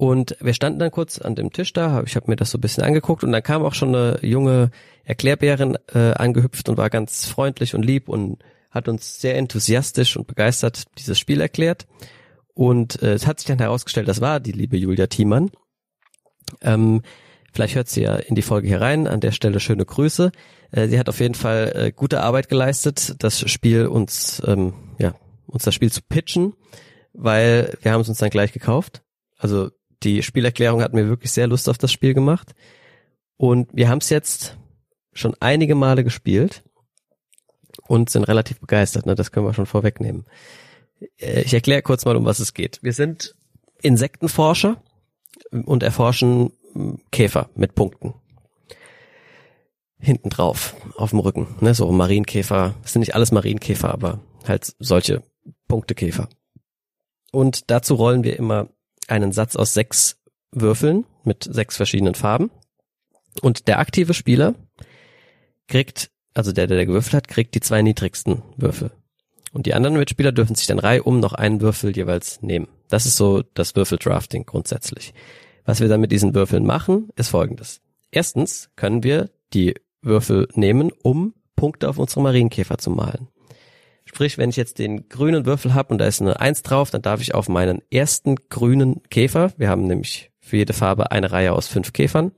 Und 0.00 0.34
wir 0.40 0.54
standen 0.54 0.78
dann 0.78 0.90
kurz 0.90 1.18
an 1.18 1.34
dem 1.34 1.52
Tisch 1.52 1.74
da, 1.74 2.02
ich 2.06 2.16
habe 2.16 2.30
mir 2.30 2.36
das 2.36 2.50
so 2.50 2.56
ein 2.56 2.62
bisschen 2.62 2.82
angeguckt 2.82 3.22
und 3.22 3.32
dann 3.32 3.42
kam 3.42 3.62
auch 3.62 3.74
schon 3.74 3.94
eine 3.94 4.18
junge 4.22 4.70
Erklärbärin 5.04 5.76
äh, 5.92 6.12
angehüpft 6.12 6.70
und 6.70 6.78
war 6.78 6.88
ganz 6.88 7.28
freundlich 7.28 7.74
und 7.74 7.82
lieb 7.82 8.08
und 8.08 8.38
hat 8.70 8.88
uns 8.88 9.20
sehr 9.20 9.36
enthusiastisch 9.36 10.16
und 10.16 10.26
begeistert 10.26 10.84
dieses 10.96 11.18
Spiel 11.18 11.42
erklärt. 11.42 11.86
Und 12.54 13.02
äh, 13.02 13.12
es 13.12 13.26
hat 13.26 13.40
sich 13.40 13.46
dann 13.48 13.58
herausgestellt, 13.58 14.08
das 14.08 14.22
war 14.22 14.40
die 14.40 14.52
liebe 14.52 14.78
Julia 14.78 15.06
Thiemann. 15.06 15.50
Ähm, 16.62 17.02
vielleicht 17.52 17.74
hört 17.74 17.90
sie 17.90 18.00
ja 18.00 18.16
in 18.16 18.34
die 18.34 18.40
Folge 18.40 18.68
hier 18.68 18.80
rein. 18.80 19.06
An 19.06 19.20
der 19.20 19.32
Stelle 19.32 19.60
schöne 19.60 19.84
Grüße. 19.84 20.32
Äh, 20.70 20.88
sie 20.88 20.98
hat 20.98 21.10
auf 21.10 21.20
jeden 21.20 21.34
Fall 21.34 21.72
äh, 21.74 21.92
gute 21.92 22.22
Arbeit 22.22 22.48
geleistet, 22.48 23.16
das 23.18 23.40
Spiel 23.50 23.86
uns, 23.86 24.40
ähm, 24.46 24.72
ja, 24.98 25.14
uns 25.46 25.64
das 25.64 25.74
Spiel 25.74 25.92
zu 25.92 26.00
pitchen, 26.00 26.54
weil 27.12 27.76
wir 27.82 27.92
haben 27.92 28.00
es 28.00 28.08
uns 28.08 28.16
dann 28.16 28.30
gleich 28.30 28.52
gekauft. 28.52 29.02
Also 29.36 29.68
die 30.02 30.22
Spielerklärung 30.22 30.82
hat 30.82 30.94
mir 30.94 31.08
wirklich 31.08 31.32
sehr 31.32 31.46
Lust 31.46 31.68
auf 31.68 31.78
das 31.78 31.92
Spiel 31.92 32.14
gemacht. 32.14 32.54
Und 33.36 33.68
wir 33.72 33.88
haben 33.88 33.98
es 33.98 34.10
jetzt 34.10 34.56
schon 35.12 35.34
einige 35.40 35.74
Male 35.74 36.04
gespielt 36.04 36.62
und 37.86 38.10
sind 38.10 38.24
relativ 38.24 38.60
begeistert. 38.60 39.06
Ne? 39.06 39.14
Das 39.14 39.32
können 39.32 39.46
wir 39.46 39.54
schon 39.54 39.66
vorwegnehmen. 39.66 40.26
Äh, 41.18 41.42
ich 41.42 41.54
erkläre 41.54 41.82
kurz 41.82 42.04
mal, 42.04 42.16
um 42.16 42.24
was 42.24 42.38
es 42.38 42.54
geht. 42.54 42.78
Wir 42.82 42.92
sind 42.92 43.34
Insektenforscher 43.82 44.82
und 45.50 45.82
erforschen 45.82 46.52
hm, 46.72 47.00
Käfer 47.10 47.50
mit 47.54 47.74
Punkten. 47.74 48.14
hinten 49.98 50.30
drauf, 50.30 50.74
auf 50.96 51.10
dem 51.10 51.18
Rücken. 51.18 51.56
Ne? 51.60 51.74
So 51.74 51.90
Marienkäfer, 51.92 52.74
das 52.82 52.92
sind 52.92 53.00
nicht 53.00 53.14
alles 53.14 53.32
Marienkäfer, 53.32 53.92
aber 53.92 54.20
halt 54.46 54.74
solche 54.78 55.22
Punktekäfer. 55.68 56.28
Und 57.32 57.70
dazu 57.70 57.94
rollen 57.94 58.24
wir 58.24 58.38
immer 58.38 58.68
einen 59.10 59.32
Satz 59.32 59.56
aus 59.56 59.74
sechs 59.74 60.18
Würfeln 60.52 61.04
mit 61.24 61.48
sechs 61.50 61.76
verschiedenen 61.76 62.14
Farben. 62.14 62.50
Und 63.42 63.68
der 63.68 63.78
aktive 63.78 64.14
Spieler 64.14 64.54
kriegt, 65.68 66.10
also 66.34 66.52
der, 66.52 66.66
der 66.66 66.86
gewürfelt 66.86 67.14
hat, 67.14 67.28
kriegt 67.28 67.54
die 67.54 67.60
zwei 67.60 67.82
niedrigsten 67.82 68.42
Würfel. 68.56 68.90
Und 69.52 69.66
die 69.66 69.74
anderen 69.74 69.96
Mitspieler 69.96 70.32
dürfen 70.32 70.54
sich 70.54 70.66
dann 70.66 70.78
reihum 70.78 71.20
noch 71.20 71.32
einen 71.32 71.60
Würfel 71.60 71.96
jeweils 71.96 72.40
nehmen. 72.42 72.68
Das 72.88 73.06
ist 73.06 73.16
so 73.16 73.42
das 73.54 73.74
Würfeldrafting 73.74 74.46
grundsätzlich. 74.46 75.12
Was 75.64 75.80
wir 75.80 75.88
dann 75.88 76.00
mit 76.00 76.12
diesen 76.12 76.34
Würfeln 76.34 76.64
machen, 76.64 77.08
ist 77.16 77.28
folgendes. 77.28 77.80
Erstens 78.10 78.70
können 78.76 79.02
wir 79.02 79.30
die 79.52 79.74
Würfel 80.02 80.48
nehmen, 80.54 80.90
um 81.02 81.34
Punkte 81.56 81.88
auf 81.88 81.98
unsere 81.98 82.22
Marienkäfer 82.22 82.78
zu 82.78 82.90
malen. 82.90 83.28
Sprich, 84.10 84.38
wenn 84.38 84.50
ich 84.50 84.56
jetzt 84.56 84.80
den 84.80 85.08
grünen 85.08 85.46
Würfel 85.46 85.72
habe 85.72 85.92
und 85.92 85.98
da 85.98 86.06
ist 86.06 86.20
eine 86.20 86.40
Eins 86.40 86.62
drauf, 86.62 86.90
dann 86.90 87.00
darf 87.00 87.20
ich 87.20 87.32
auf 87.32 87.48
meinen 87.48 87.80
ersten 87.92 88.34
grünen 88.48 89.04
Käfer, 89.08 89.52
wir 89.56 89.68
haben 89.68 89.86
nämlich 89.86 90.32
für 90.40 90.56
jede 90.56 90.72
Farbe 90.72 91.12
eine 91.12 91.30
Reihe 91.30 91.52
aus 91.52 91.68
fünf 91.68 91.92
Käfern, 91.92 92.32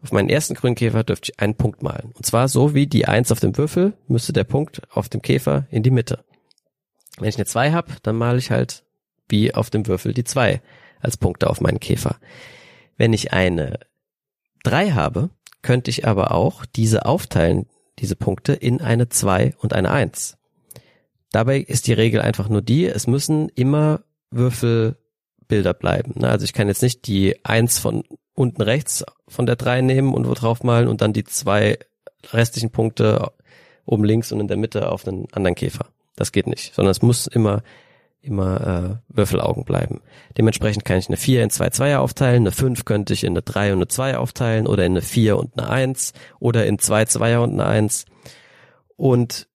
auf 0.00 0.12
meinen 0.12 0.28
ersten 0.28 0.54
grünen 0.54 0.76
Käfer 0.76 1.02
dürfte 1.02 1.32
ich 1.32 1.40
einen 1.40 1.56
Punkt 1.56 1.82
malen. 1.82 2.12
Und 2.14 2.24
zwar 2.24 2.46
so 2.46 2.72
wie 2.72 2.86
die 2.86 3.08
Eins 3.08 3.32
auf 3.32 3.40
dem 3.40 3.56
Würfel, 3.56 3.94
müsste 4.06 4.32
der 4.32 4.44
Punkt 4.44 4.80
auf 4.92 5.08
dem 5.08 5.22
Käfer 5.22 5.66
in 5.70 5.82
die 5.82 5.90
Mitte. 5.90 6.24
Wenn 7.18 7.28
ich 7.28 7.36
eine 7.36 7.46
Zwei 7.46 7.72
habe, 7.72 7.94
dann 8.04 8.14
male 8.14 8.38
ich 8.38 8.52
halt 8.52 8.84
wie 9.28 9.52
auf 9.52 9.70
dem 9.70 9.88
Würfel 9.88 10.14
die 10.14 10.22
Zwei 10.22 10.62
als 11.00 11.16
Punkte 11.16 11.50
auf 11.50 11.60
meinen 11.60 11.80
Käfer. 11.80 12.14
Wenn 12.96 13.12
ich 13.12 13.32
eine 13.32 13.80
Drei 14.62 14.92
habe, 14.92 15.30
könnte 15.62 15.90
ich 15.90 16.06
aber 16.06 16.30
auch 16.30 16.64
diese 16.64 17.06
aufteilen, 17.06 17.66
diese 17.98 18.14
Punkte, 18.14 18.52
in 18.52 18.80
eine 18.80 19.08
2 19.08 19.56
und 19.58 19.72
eine 19.72 19.90
1. 19.90 20.38
Dabei 21.32 21.58
ist 21.58 21.86
die 21.86 21.94
Regel 21.94 22.20
einfach 22.20 22.48
nur 22.48 22.62
die, 22.62 22.86
es 22.86 23.06
müssen 23.06 23.48
immer 23.50 24.02
Würfelbilder 24.30 25.74
bleiben. 25.74 26.20
Ne? 26.20 26.28
Also 26.28 26.44
ich 26.44 26.52
kann 26.52 26.68
jetzt 26.68 26.82
nicht 26.82 27.06
die 27.06 27.44
1 27.44 27.78
von 27.78 28.04
unten 28.34 28.62
rechts 28.62 29.04
von 29.28 29.46
der 29.46 29.56
3 29.56 29.80
nehmen 29.80 30.14
und 30.14 30.28
wo 30.28 30.34
drauf 30.34 30.62
malen 30.62 30.88
und 30.88 31.00
dann 31.00 31.12
die 31.12 31.24
zwei 31.24 31.78
restlichen 32.32 32.70
Punkte 32.70 33.32
oben 33.84 34.04
links 34.04 34.30
und 34.30 34.40
in 34.40 34.48
der 34.48 34.56
Mitte 34.56 34.90
auf 34.90 35.02
den 35.02 35.26
anderen 35.32 35.54
Käfer. 35.54 35.86
Das 36.16 36.32
geht 36.32 36.46
nicht, 36.46 36.74
sondern 36.74 36.92
es 36.92 37.02
muss 37.02 37.26
immer 37.26 37.62
immer 38.22 39.00
äh, 39.10 39.16
Würfelaugen 39.16 39.64
bleiben. 39.64 40.00
Dementsprechend 40.38 40.84
kann 40.84 40.98
ich 40.98 41.08
eine 41.08 41.16
4 41.16 41.42
in 41.42 41.50
zwei 41.50 41.70
Zweier 41.70 42.00
aufteilen, 42.00 42.44
eine 42.44 42.52
5 42.52 42.84
könnte 42.84 43.12
ich 43.12 43.24
in 43.24 43.32
eine 43.32 43.42
3 43.42 43.72
und 43.72 43.78
eine 43.78 43.88
2 43.88 44.16
aufteilen 44.16 44.66
oder 44.66 44.86
in 44.86 44.92
eine 44.92 45.02
4 45.02 45.36
und 45.36 45.58
eine 45.58 45.68
1 45.68 46.12
oder 46.38 46.64
in 46.64 46.78
zwei 46.78 47.04
Zweier 47.04 47.42
und 47.42 47.52
eine 47.52 47.66
1. 47.66 48.06
Und 48.96 49.48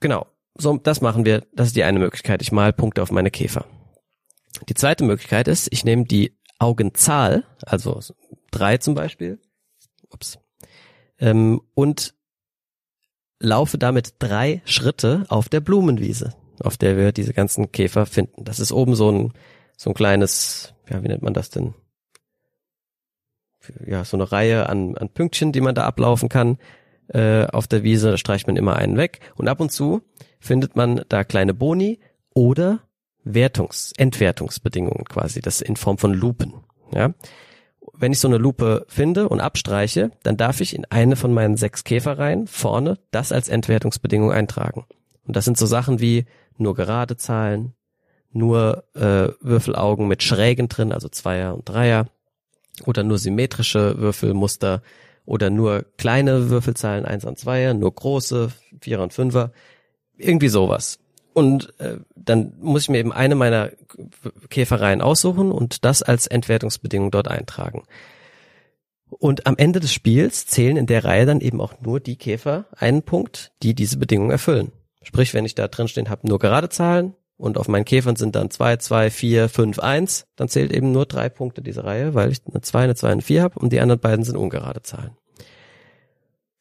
genau, 0.00 0.26
so 0.60 0.76
das 0.76 1.00
machen 1.00 1.24
wir, 1.24 1.46
das 1.52 1.68
ist 1.68 1.76
die 1.76 1.84
eine 1.84 1.98
Möglichkeit. 1.98 2.42
Ich 2.42 2.52
mal 2.52 2.72
Punkte 2.72 3.02
auf 3.02 3.10
meine 3.10 3.30
Käfer. 3.30 3.66
Die 4.68 4.74
zweite 4.74 5.04
Möglichkeit 5.04 5.48
ist, 5.48 5.68
ich 5.70 5.84
nehme 5.84 6.04
die 6.04 6.36
Augenzahl, 6.58 7.44
also 7.62 8.00
drei 8.50 8.78
zum 8.78 8.94
Beispiel, 8.94 9.38
ups, 10.10 10.38
ähm, 11.18 11.60
und 11.74 12.14
laufe 13.38 13.78
damit 13.78 14.14
drei 14.18 14.60
Schritte 14.64 15.24
auf 15.28 15.48
der 15.48 15.60
Blumenwiese 15.60 16.34
auf 16.62 16.76
der 16.76 16.96
wir 16.96 17.12
diese 17.12 17.32
ganzen 17.32 17.72
Käfer 17.72 18.06
finden. 18.06 18.44
Das 18.44 18.60
ist 18.60 18.72
oben 18.72 18.94
so 18.94 19.10
ein, 19.10 19.32
so 19.76 19.90
ein 19.90 19.94
kleines, 19.94 20.74
ja, 20.88 21.02
wie 21.02 21.08
nennt 21.08 21.22
man 21.22 21.34
das 21.34 21.50
denn? 21.50 21.74
Ja, 23.86 24.04
so 24.04 24.16
eine 24.16 24.30
Reihe 24.30 24.68
an, 24.68 24.96
an 24.96 25.10
Pünktchen, 25.10 25.52
die 25.52 25.60
man 25.60 25.74
da 25.74 25.84
ablaufen 25.84 26.28
kann 26.28 26.58
äh, 27.08 27.46
auf 27.46 27.66
der 27.66 27.82
Wiese. 27.82 28.10
Da 28.10 28.16
streicht 28.16 28.46
man 28.46 28.56
immer 28.56 28.76
einen 28.76 28.96
weg. 28.96 29.20
Und 29.36 29.48
ab 29.48 29.60
und 29.60 29.70
zu 29.70 30.02
findet 30.40 30.76
man 30.76 31.02
da 31.08 31.24
kleine 31.24 31.54
Boni 31.54 32.00
oder 32.34 32.80
Wertungs-, 33.24 33.92
Entwertungsbedingungen 33.96 35.04
quasi. 35.04 35.40
Das 35.40 35.60
in 35.60 35.76
Form 35.76 35.98
von 35.98 36.14
Lupen. 36.14 36.54
Ja. 36.92 37.14
Wenn 37.92 38.12
ich 38.12 38.20
so 38.20 38.28
eine 38.28 38.38
Lupe 38.38 38.86
finde 38.88 39.28
und 39.28 39.40
abstreiche, 39.40 40.10
dann 40.22 40.36
darf 40.36 40.60
ich 40.60 40.74
in 40.74 40.86
eine 40.86 41.16
von 41.16 41.32
meinen 41.32 41.56
sechs 41.56 41.84
Käferreihen 41.84 42.46
vorne 42.46 42.98
das 43.10 43.32
als 43.32 43.48
Entwertungsbedingung 43.48 44.32
eintragen. 44.32 44.86
Und 45.26 45.36
das 45.36 45.44
sind 45.44 45.58
so 45.58 45.66
Sachen 45.66 46.00
wie 46.00 46.24
nur 46.56 46.74
gerade 46.74 47.16
Zahlen, 47.16 47.74
nur 48.32 48.84
äh, 48.94 49.28
Würfelaugen 49.40 50.08
mit 50.08 50.22
Schrägen 50.22 50.68
drin, 50.68 50.92
also 50.92 51.08
Zweier 51.08 51.54
und 51.54 51.68
Dreier, 51.68 52.06
oder 52.86 53.02
nur 53.02 53.18
symmetrische 53.18 53.98
Würfelmuster, 53.98 54.82
oder 55.26 55.50
nur 55.50 55.84
kleine 55.96 56.50
Würfelzahlen, 56.50 57.04
Eins 57.04 57.24
und 57.24 57.38
Zweier, 57.38 57.74
nur 57.74 57.94
große, 57.94 58.50
Vierer 58.80 59.02
und 59.02 59.12
Fünfer, 59.12 59.52
irgendwie 60.20 60.48
sowas. 60.48 60.98
Und 61.32 61.72
äh, 61.78 61.98
dann 62.16 62.52
muss 62.60 62.82
ich 62.82 62.88
mir 62.88 62.98
eben 62.98 63.12
eine 63.12 63.34
meiner 63.34 63.70
Käfereien 64.48 65.00
aussuchen 65.00 65.52
und 65.52 65.84
das 65.84 66.02
als 66.02 66.26
Entwertungsbedingung 66.26 67.10
dort 67.10 67.28
eintragen. 67.28 67.84
Und 69.08 69.46
am 69.46 69.56
Ende 69.56 69.80
des 69.80 69.92
Spiels 69.92 70.46
zählen 70.46 70.76
in 70.76 70.86
der 70.86 71.04
Reihe 71.04 71.26
dann 71.26 71.40
eben 71.40 71.60
auch 71.60 71.80
nur 71.80 72.00
die 72.00 72.16
Käfer 72.16 72.66
einen 72.76 73.02
Punkt, 73.02 73.52
die 73.62 73.74
diese 73.74 73.96
Bedingung 73.96 74.30
erfüllen. 74.30 74.72
Sprich, 75.02 75.34
wenn 75.34 75.44
ich 75.44 75.54
da 75.54 75.68
drin 75.68 75.88
stehen 75.88 76.10
habe, 76.10 76.28
nur 76.28 76.38
gerade 76.38 76.68
Zahlen 76.68 77.14
und 77.36 77.58
auf 77.58 77.68
meinen 77.68 77.84
Käfern 77.84 78.16
sind 78.16 78.36
dann 78.36 78.50
2, 78.50 78.76
2, 78.76 79.10
4, 79.10 79.48
5, 79.48 79.78
1, 79.78 80.26
dann 80.36 80.48
zählt 80.48 80.72
eben 80.72 80.92
nur 80.92 81.06
drei 81.06 81.28
Punkte 81.28 81.62
diese 81.62 81.84
Reihe, 81.84 82.14
weil 82.14 82.30
ich 82.30 82.40
eine 82.46 82.60
2, 82.60 82.80
eine 82.80 82.94
2, 82.94 83.08
eine 83.08 83.22
4 83.22 83.42
habe 83.42 83.58
und 83.58 83.72
die 83.72 83.80
anderen 83.80 84.00
beiden 84.00 84.24
sind 84.24 84.36
ungerade 84.36 84.82
Zahlen. 84.82 85.16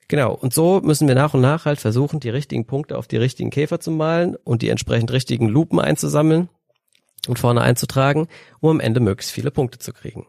Genau, 0.10 0.34
und 0.34 0.54
so 0.54 0.82
müssen 0.82 1.08
wir 1.08 1.16
nach 1.16 1.34
und 1.34 1.42
nach 1.42 1.64
halt 1.64 1.80
versuchen, 1.80 2.20
die 2.20 2.30
richtigen 2.30 2.66
Punkte 2.66 2.98
auf 2.98 3.08
die 3.08 3.16
richtigen 3.16 3.52
Käfer 3.52 3.80
zu 3.80 3.92
malen 3.92 4.36
und 4.36 4.62
die 4.62 4.70
entsprechend 4.70 5.12
richtigen 5.12 5.48
Lupen 5.48 5.80
einzusammeln 5.80 6.50
und 7.28 7.40
vorne 7.40 7.62
einzutragen, 7.62 8.28
um 8.60 8.72
am 8.72 8.80
Ende 8.82 9.00
möglichst 9.00 9.32
viele 9.32 9.52
Punkte 9.52 9.80
zu 9.80 9.94
kriegen. 9.94 10.28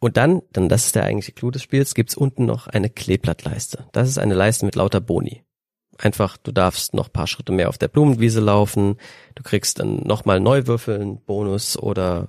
Und 0.00 0.16
dann, 0.16 0.42
dann 0.52 0.68
das 0.68 0.86
ist 0.86 0.96
der 0.96 1.04
eigentliche 1.04 1.32
Clou 1.32 1.52
des 1.52 1.62
Spiels, 1.62 1.94
gibt's 1.94 2.16
unten 2.16 2.46
noch 2.46 2.66
eine 2.66 2.90
Kleeblattleiste. 2.90 3.86
Das 3.92 4.08
ist 4.08 4.18
eine 4.18 4.34
Leiste 4.34 4.66
mit 4.66 4.74
lauter 4.74 5.00
Boni 5.00 5.46
einfach, 5.98 6.36
du 6.36 6.52
darfst 6.52 6.94
noch 6.94 7.12
paar 7.12 7.26
Schritte 7.26 7.52
mehr 7.52 7.68
auf 7.68 7.78
der 7.78 7.88
Blumenwiese 7.88 8.40
laufen, 8.40 8.96
du 9.34 9.42
kriegst 9.42 9.80
dann 9.80 10.02
nochmal 10.04 10.40
neu 10.40 10.66
würfeln, 10.66 11.20
Bonus 11.24 11.76
oder 11.76 12.28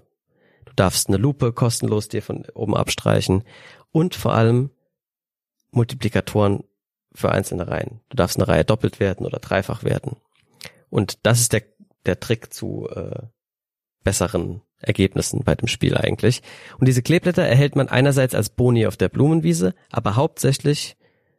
du 0.66 0.74
darfst 0.76 1.08
eine 1.08 1.18
Lupe 1.18 1.54
kostenlos 1.54 2.08
dir 2.08 2.22
von 2.22 2.46
oben 2.54 2.76
abstreichen 2.76 3.44
und 3.92 4.16
vor 4.16 4.34
allem 4.34 4.72
Multiplikatoren 5.72 6.64
für 7.14 7.32
einzelne 7.32 7.68
Reihen. 7.68 8.02
Du 8.10 8.16
darfst 8.16 8.38
eine 8.38 8.48
Reihe 8.48 8.66
doppelt 8.66 9.00
werten 9.00 9.26
oder 9.26 9.40
dreifach 9.40 9.84
werten. 9.84 10.18
Und 10.90 11.26
das 11.26 11.40
ist 11.40 11.54
der, 11.54 11.64
der 12.06 12.20
Trick 12.20 12.54
zu 12.54 12.88
äh, 12.90 13.24
besseren 14.04 14.62
Ergebnissen 14.80 15.44
bei 15.44 15.56
dem 15.56 15.68
Spiel 15.68 15.98
eigentlich. 15.98 16.42
Und 16.80 16.88
diese 16.88 17.02
Kleeblätter 17.02 17.44
erhält 17.44 17.76
man 17.76 17.90
einerseits 17.90 18.36
als 18.36 18.50
Boni 18.50 18.86
auf 18.86 18.98
der 18.98 19.10
Blumenwiese, 19.10 19.74
aber 19.92 20.16
hauptsächlich 20.16 20.96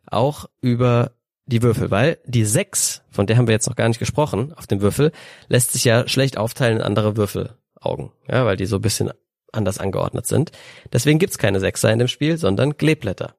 auch 0.06 0.46
über 0.60 1.12
die 1.46 1.62
Würfel, 1.62 1.90
weil 1.90 2.18
die 2.26 2.44
sechs, 2.44 3.02
von 3.10 3.26
der 3.26 3.38
haben 3.38 3.46
wir 3.46 3.54
jetzt 3.54 3.68
noch 3.68 3.76
gar 3.76 3.88
nicht 3.88 3.98
gesprochen, 3.98 4.52
auf 4.52 4.66
dem 4.66 4.82
Würfel, 4.82 5.12
lässt 5.48 5.72
sich 5.72 5.84
ja 5.84 6.06
schlecht 6.06 6.36
aufteilen 6.36 6.78
in 6.78 6.82
andere 6.82 7.16
Würfelaugen, 7.16 8.12
ja, 8.28 8.44
weil 8.44 8.56
die 8.56 8.66
so 8.66 8.76
ein 8.76 8.82
bisschen 8.82 9.10
anders 9.50 9.78
angeordnet 9.78 10.26
sind. 10.26 10.52
Deswegen 10.92 11.18
gibt's 11.18 11.38
keine 11.38 11.60
Sechser 11.60 11.90
in 11.90 11.98
dem 11.98 12.08
Spiel, 12.08 12.36
sondern 12.36 12.76
Kleeblätter. 12.76 13.34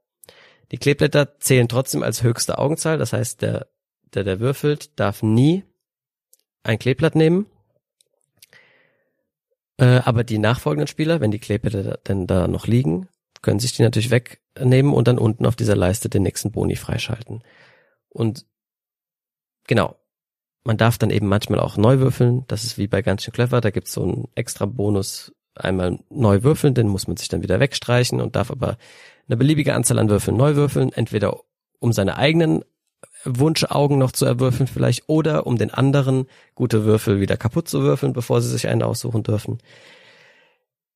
Die 0.72 0.78
Kleeblätter 0.78 1.40
zählen 1.40 1.68
trotzdem 1.68 2.04
als 2.04 2.24
höchste 2.24 2.58
Augenzahl, 2.58 2.98
das 2.98 3.14
heißt, 3.14 3.42
der, 3.42 3.68
der, 4.14 4.24
der 4.24 4.40
würfelt, 4.40 5.00
darf 5.00 5.24
nie 5.24 5.64
ein 6.64 6.80
Kleeblatt 6.80 7.16
nehmen. 7.16 7.48
Äh, 9.78 10.02
aber 10.04 10.24
die 10.24 10.38
nachfolgenden 10.38 10.88
Spieler, 10.88 11.22
wenn 11.22 11.32
die 11.32 11.40
Kleeblätter 11.40 12.00
denn 12.08 12.28
da 12.28 12.48
noch 12.48 12.68
liegen, 12.68 13.08
können 13.42 13.60
sich 13.60 13.74
die 13.74 13.84
natürlich 13.84 14.12
wegnehmen 14.12 14.94
und 14.94 15.08
dann 15.08 15.18
unten 15.18 15.46
auf 15.46 15.56
dieser 15.56 15.76
Leiste 15.76 16.10
den 16.10 16.24
nächsten 16.24 16.52
Boni 16.52 16.76
freischalten. 16.76 17.42
Und 18.10 18.46
genau, 19.66 19.96
man 20.64 20.78
darf 20.78 20.98
dann 20.98 21.10
eben 21.10 21.28
manchmal 21.28 21.60
auch 21.60 21.78
neu 21.78 22.00
würfeln. 22.00 22.44
Das 22.48 22.64
ist 22.64 22.78
wie 22.78 22.88
bei 22.88 23.02
ganz 23.02 23.24
schön 23.24 23.34
clever. 23.34 23.62
Da 23.62 23.72
gibt's 23.72 23.94
so 23.94 24.04
einen 24.04 24.28
extra 24.36 24.66
Bonus, 24.66 25.34
einmal 25.56 26.00
neu 26.10 26.44
würfeln, 26.44 26.74
den 26.74 26.88
muss 26.88 27.08
man 27.08 27.18
sich 27.18 27.30
dann 27.30 27.42
wieder 27.42 27.60
wegstreichen 27.60 28.22
und 28.22 28.36
darf 28.36 28.52
aber 28.52 28.78
eine 29.30 29.38
beliebige 29.38 29.74
Anzahl 29.76 30.00
an 30.00 30.10
Würfeln 30.10 30.36
neu 30.36 30.56
würfeln, 30.56 30.92
entweder 30.92 31.40
um 31.80 31.94
seine 31.94 32.18
eigenen 32.18 32.64
Wunschaugen 33.24 33.98
noch 33.98 34.12
zu 34.12 34.26
erwürfeln 34.26 34.68
vielleicht 34.68 35.08
oder 35.08 35.46
um 35.46 35.58
den 35.58 35.72
anderen 35.72 36.28
gute 36.56 36.86
Würfel 36.86 37.20
wieder 37.20 37.38
kaputt 37.38 37.68
zu 37.68 37.82
würfeln, 37.82 38.14
bevor 38.14 38.42
sie 38.42 38.50
sich 38.50 38.68
einen 38.68 38.84
aussuchen 38.84 39.24
dürfen. 39.24 39.60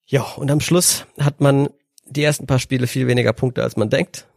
Ja, 0.06 0.24
und 0.36 0.52
am 0.52 0.60
Schluss 0.60 1.06
hat 1.20 1.42
man 1.42 1.70
die 2.06 2.24
ersten 2.24 2.48
paar 2.48 2.60
Spiele 2.60 2.88
viel 2.88 3.08
weniger 3.08 3.34
Punkte, 3.34 3.64
als 3.64 3.78
man 3.78 3.90
denkt. 3.90 4.28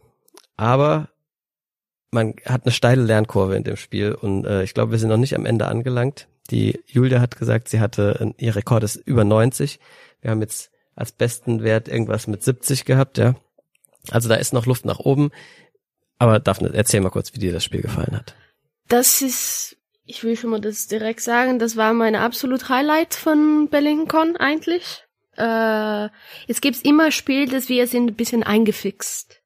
Aber 0.55 1.09
man 2.11 2.35
hat 2.45 2.63
eine 2.63 2.71
steile 2.71 3.03
Lernkurve 3.03 3.55
in 3.55 3.63
dem 3.63 3.75
Spiel 3.75 4.13
und 4.13 4.45
äh, 4.45 4.63
ich 4.63 4.73
glaube, 4.73 4.91
wir 4.91 4.99
sind 4.99 5.09
noch 5.09 5.17
nicht 5.17 5.35
am 5.35 5.45
Ende 5.45 5.67
angelangt. 5.67 6.27
Die 6.49 6.81
Julia 6.85 7.19
hat 7.19 7.37
gesagt, 7.37 7.67
sie 7.67 7.81
hatte, 7.81 8.33
ihr 8.37 8.55
Rekord 8.55 8.83
ist 8.83 8.95
über 8.95 9.25
90. 9.25 9.79
Wir 10.21 10.31
haben 10.31 10.41
jetzt 10.41 10.71
als 10.95 11.11
besten 11.11 11.63
Wert 11.63 11.89
irgendwas 11.89 12.27
mit 12.27 12.43
70 12.43 12.85
gehabt, 12.85 13.17
ja. 13.17 13.35
Also 14.11 14.29
da 14.29 14.35
ist 14.35 14.53
noch 14.53 14.65
Luft 14.65 14.85
nach 14.85 14.99
oben. 14.99 15.31
Aber 16.19 16.39
Daphne, 16.39 16.71
erzähl 16.73 17.01
mal 17.01 17.09
kurz, 17.09 17.33
wie 17.33 17.39
dir 17.39 17.51
das 17.51 17.63
Spiel 17.63 17.81
gefallen 17.81 18.15
hat. 18.15 18.35
Das 18.87 19.21
ist, 19.21 19.77
ich 20.05 20.23
will 20.23 20.35
schon 20.35 20.49
mal 20.49 20.61
das 20.61 20.87
direkt 20.87 21.21
sagen, 21.21 21.59
das 21.59 21.75
war 21.75 21.93
meine 21.93 22.21
absolut 22.21 22.69
Highlight 22.69 23.13
von 23.13 23.69
BerlinCon 23.69 24.37
eigentlich. 24.37 25.03
Äh, 25.37 26.09
jetzt 26.47 26.61
gibt's 26.61 26.81
immer 26.81 27.11
Spiel, 27.11 27.47
dass 27.47 27.69
wir 27.69 27.87
sind 27.87 28.11
ein 28.11 28.15
bisschen 28.15 28.43
eingefixt. 28.43 29.41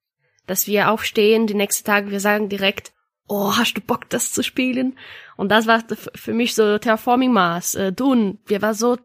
Dass 0.48 0.68
wir 0.68 0.90
aufstehen, 0.90 1.48
die 1.48 1.54
nächsten 1.54 1.86
Tage, 1.86 2.12
wir 2.12 2.20
sagen 2.20 2.50
direkt, 2.50 2.94
oh, 3.28 3.56
hast 3.56 3.76
du 3.76 3.82
Bock, 3.82 4.10
das 4.10 4.32
zu 4.32 4.44
spielen? 4.44 4.98
Und 5.38 5.50
das 5.50 5.68
war 5.68 5.84
für 6.16 6.34
mich 6.34 6.56
so 6.56 6.78
Terraforming 6.78 7.32
Mars, 7.32 7.76
äh, 7.76 7.92
Dune. 7.92 8.38
Wir 8.46 8.62
war 8.62 8.74
so 8.74 8.98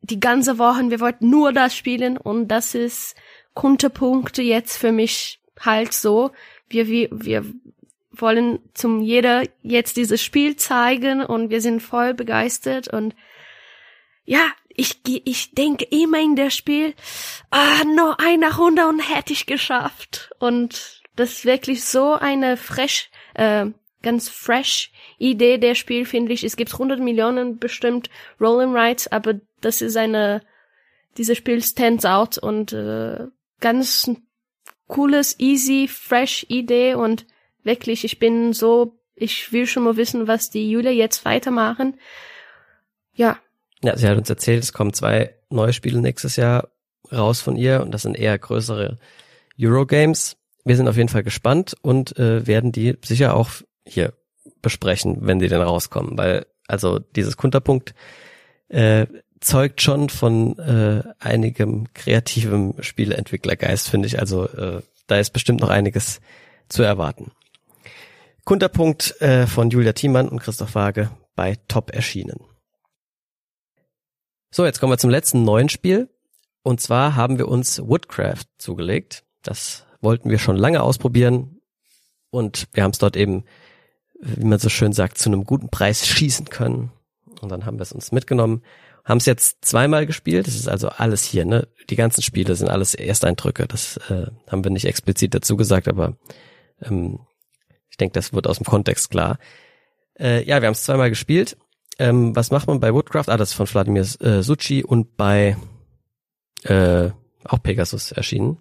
die 0.00 0.20
ganze 0.20 0.58
Woche, 0.58 0.88
wir 0.90 1.00
wollten 1.00 1.30
nur 1.30 1.52
das 1.52 1.76
spielen 1.76 2.16
und 2.16 2.48
das 2.48 2.74
ist 2.74 3.16
Konterpunkte 3.56 4.42
jetzt 4.42 4.76
für 4.76 4.92
mich 4.92 5.40
halt 5.58 5.92
so. 5.92 6.30
Wir, 6.68 6.86
wir, 6.86 7.08
wir 7.10 7.44
wollen 8.12 8.60
zum 8.74 9.02
jeder 9.02 9.42
jetzt 9.62 9.96
dieses 9.96 10.22
Spiel 10.22 10.54
zeigen 10.56 11.24
und 11.24 11.50
wir 11.50 11.60
sind 11.60 11.80
voll 11.80 12.14
begeistert 12.14 12.86
und 12.86 13.16
ja, 14.24 14.44
ich, 14.68 15.00
ich 15.04 15.52
denke 15.52 15.86
immer 15.86 16.20
in 16.20 16.36
der 16.36 16.50
Spiel, 16.50 16.94
ah, 17.50 17.84
nur 17.84 18.20
eine 18.20 18.54
Runde 18.56 18.86
und 18.86 19.00
hätte 19.00 19.32
ich 19.32 19.46
geschafft. 19.46 20.30
Und 20.38 21.02
das 21.14 21.30
ist 21.32 21.44
wirklich 21.46 21.84
so 21.84 22.12
eine 22.12 22.56
fresh, 22.56 23.08
äh, 23.34 23.66
ganz 24.02 24.28
fresh 24.28 24.90
Idee 25.18 25.56
der 25.56 25.74
Spiel, 25.76 26.04
finde 26.04 26.32
ich. 26.32 26.44
Es 26.44 26.56
gibt 26.56 26.72
100 26.72 27.00
Millionen 27.00 27.58
bestimmt 27.58 28.10
Rolling 28.38 28.74
Rights, 28.74 29.06
aber 29.06 29.40
das 29.62 29.80
ist 29.80 29.96
eine, 29.96 30.42
dieses 31.16 31.38
Spiel 31.38 31.62
stands 31.62 32.04
out 32.04 32.36
und 32.36 32.72
äh, 32.74 33.28
ganz 33.60 34.10
cooles, 34.86 35.38
easy, 35.38 35.88
fresh 35.88 36.46
Idee 36.48 36.94
und 36.94 37.26
wirklich, 37.62 38.04
ich 38.04 38.18
bin 38.18 38.52
so, 38.52 38.98
ich 39.14 39.52
will 39.52 39.66
schon 39.66 39.84
mal 39.84 39.96
wissen, 39.96 40.28
was 40.28 40.50
die 40.50 40.70
Julia 40.70 40.90
jetzt 40.90 41.24
weitermachen. 41.24 41.98
Ja. 43.14 43.38
Ja, 43.82 43.96
sie 43.96 44.08
hat 44.08 44.16
uns 44.16 44.30
erzählt, 44.30 44.62
es 44.62 44.72
kommen 44.72 44.92
zwei 44.92 45.34
neue 45.50 45.72
Spiele 45.72 46.00
nächstes 46.00 46.36
Jahr 46.36 46.68
raus 47.12 47.40
von 47.40 47.56
ihr 47.56 47.82
und 47.82 47.92
das 47.92 48.02
sind 48.02 48.16
eher 48.16 48.38
größere 48.38 48.98
Eurogames. 49.60 50.36
Wir 50.64 50.76
sind 50.76 50.88
auf 50.88 50.96
jeden 50.96 51.08
Fall 51.08 51.22
gespannt 51.22 51.76
und 51.82 52.18
äh, 52.18 52.46
werden 52.46 52.72
die 52.72 52.96
sicher 53.04 53.34
auch 53.34 53.50
hier 53.84 54.14
besprechen, 54.62 55.18
wenn 55.20 55.38
die 55.38 55.48
denn 55.48 55.60
rauskommen, 55.60 56.18
weil 56.18 56.46
also 56.66 56.98
dieses 56.98 57.36
Kunterpunkt 57.36 57.94
äh, 58.68 59.06
zeugt 59.46 59.80
schon 59.80 60.08
von 60.08 60.58
äh, 60.58 61.02
einigem 61.20 61.92
kreativem 61.94 62.74
Spieleentwicklergeist, 62.80 63.88
finde 63.88 64.08
ich. 64.08 64.18
Also 64.18 64.46
äh, 64.48 64.82
da 65.06 65.18
ist 65.18 65.30
bestimmt 65.30 65.60
noch 65.60 65.68
einiges 65.68 66.20
zu 66.68 66.82
erwarten. 66.82 67.30
Kunterpunkt 68.44 69.20
äh, 69.20 69.46
von 69.46 69.70
Julia 69.70 69.92
Thiemann 69.92 70.28
und 70.28 70.40
Christoph 70.40 70.74
Waage 70.74 71.10
bei 71.36 71.56
Top 71.68 71.94
erschienen. 71.94 72.40
So, 74.50 74.64
jetzt 74.64 74.80
kommen 74.80 74.92
wir 74.92 74.98
zum 74.98 75.10
letzten 75.10 75.44
neuen 75.44 75.68
Spiel. 75.68 76.08
Und 76.62 76.80
zwar 76.80 77.14
haben 77.14 77.38
wir 77.38 77.46
uns 77.46 77.80
Woodcraft 77.80 78.46
zugelegt. 78.58 79.24
Das 79.42 79.86
wollten 80.00 80.28
wir 80.28 80.38
schon 80.38 80.56
lange 80.56 80.82
ausprobieren. 80.82 81.60
Und 82.30 82.66
wir 82.72 82.82
haben 82.82 82.90
es 82.90 82.98
dort 82.98 83.16
eben, 83.16 83.44
wie 84.18 84.44
man 84.44 84.58
so 84.58 84.68
schön 84.68 84.92
sagt, 84.92 85.18
zu 85.18 85.28
einem 85.28 85.44
guten 85.44 85.68
Preis 85.68 86.06
schießen 86.06 86.48
können. 86.48 86.90
Und 87.40 87.50
dann 87.50 87.64
haben 87.64 87.78
wir 87.78 87.82
es 87.82 87.92
uns 87.92 88.10
mitgenommen 88.10 88.62
haben 89.06 89.18
es 89.18 89.26
jetzt 89.26 89.64
zweimal 89.64 90.04
gespielt. 90.04 90.48
Das 90.48 90.56
ist 90.56 90.68
also 90.68 90.88
alles 90.88 91.22
hier, 91.22 91.44
ne? 91.44 91.68
Die 91.88 91.96
ganzen 91.96 92.22
Spiele 92.22 92.56
sind 92.56 92.68
alles 92.68 92.94
Ersteindrücke. 92.94 93.66
Das 93.68 93.98
äh, 94.08 94.26
haben 94.50 94.64
wir 94.64 94.72
nicht 94.72 94.84
explizit 94.84 95.32
dazu 95.32 95.56
gesagt, 95.56 95.86
aber 95.86 96.16
ähm, 96.82 97.20
ich 97.88 97.96
denke, 97.96 98.14
das 98.14 98.32
wird 98.32 98.48
aus 98.48 98.58
dem 98.58 98.66
Kontext 98.66 99.10
klar. 99.10 99.38
Äh, 100.18 100.44
ja, 100.44 100.60
wir 100.60 100.66
haben 100.66 100.72
es 100.72 100.82
zweimal 100.82 101.08
gespielt. 101.08 101.56
Ähm, 101.98 102.34
was 102.34 102.50
macht 102.50 102.66
man 102.66 102.80
bei 102.80 102.92
Woodcraft? 102.92 103.28
Ah, 103.28 103.36
das 103.36 103.50
ist 103.50 103.54
von 103.54 103.68
Vladimir 103.68 104.02
äh, 104.20 104.42
Suchi 104.42 104.82
und 104.82 105.16
bei 105.16 105.56
äh, 106.64 107.10
auch 107.44 107.62
Pegasus 107.62 108.10
erschienen. 108.10 108.58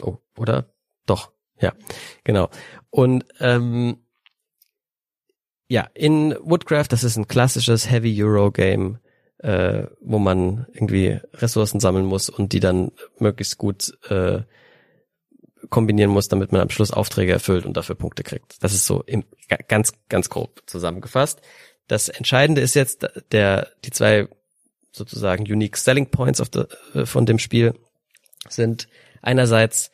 Oh, 0.00 0.16
oder? 0.38 0.72
Doch, 1.04 1.32
ja, 1.60 1.74
genau. 2.24 2.48
Und 2.88 3.26
ähm, 3.40 3.98
ja, 5.68 5.86
in 5.94 6.34
Woodcraft, 6.40 6.86
das 6.88 7.04
ist 7.04 7.16
ein 7.18 7.28
klassisches 7.28 7.90
Heavy 7.90 8.22
Euro 8.22 8.50
Game 8.50 8.98
äh, 9.38 9.84
wo 10.00 10.18
man 10.18 10.66
irgendwie 10.72 11.20
Ressourcen 11.34 11.80
sammeln 11.80 12.06
muss 12.06 12.28
und 12.28 12.52
die 12.52 12.60
dann 12.60 12.92
möglichst 13.18 13.58
gut 13.58 13.96
äh, 14.08 14.42
kombinieren 15.68 16.10
muss, 16.10 16.28
damit 16.28 16.52
man 16.52 16.60
am 16.60 16.70
Schluss 16.70 16.90
Aufträge 16.90 17.32
erfüllt 17.32 17.66
und 17.66 17.76
dafür 17.76 17.96
Punkte 17.96 18.22
kriegt. 18.22 18.62
Das 18.62 18.72
ist 18.72 18.86
so 18.86 19.02
im, 19.02 19.24
ganz, 19.68 19.92
ganz 20.08 20.28
grob 20.30 20.62
zusammengefasst. 20.66 21.40
Das 21.88 22.08
Entscheidende 22.08 22.60
ist 22.60 22.74
jetzt 22.74 23.08
der, 23.32 23.68
die 23.84 23.90
zwei 23.90 24.28
sozusagen 24.92 25.44
unique 25.44 25.76
selling 25.76 26.10
points 26.10 26.40
the, 26.52 26.64
äh, 26.98 27.06
von 27.06 27.26
dem 27.26 27.38
Spiel 27.38 27.74
sind 28.48 28.88
einerseits 29.22 29.90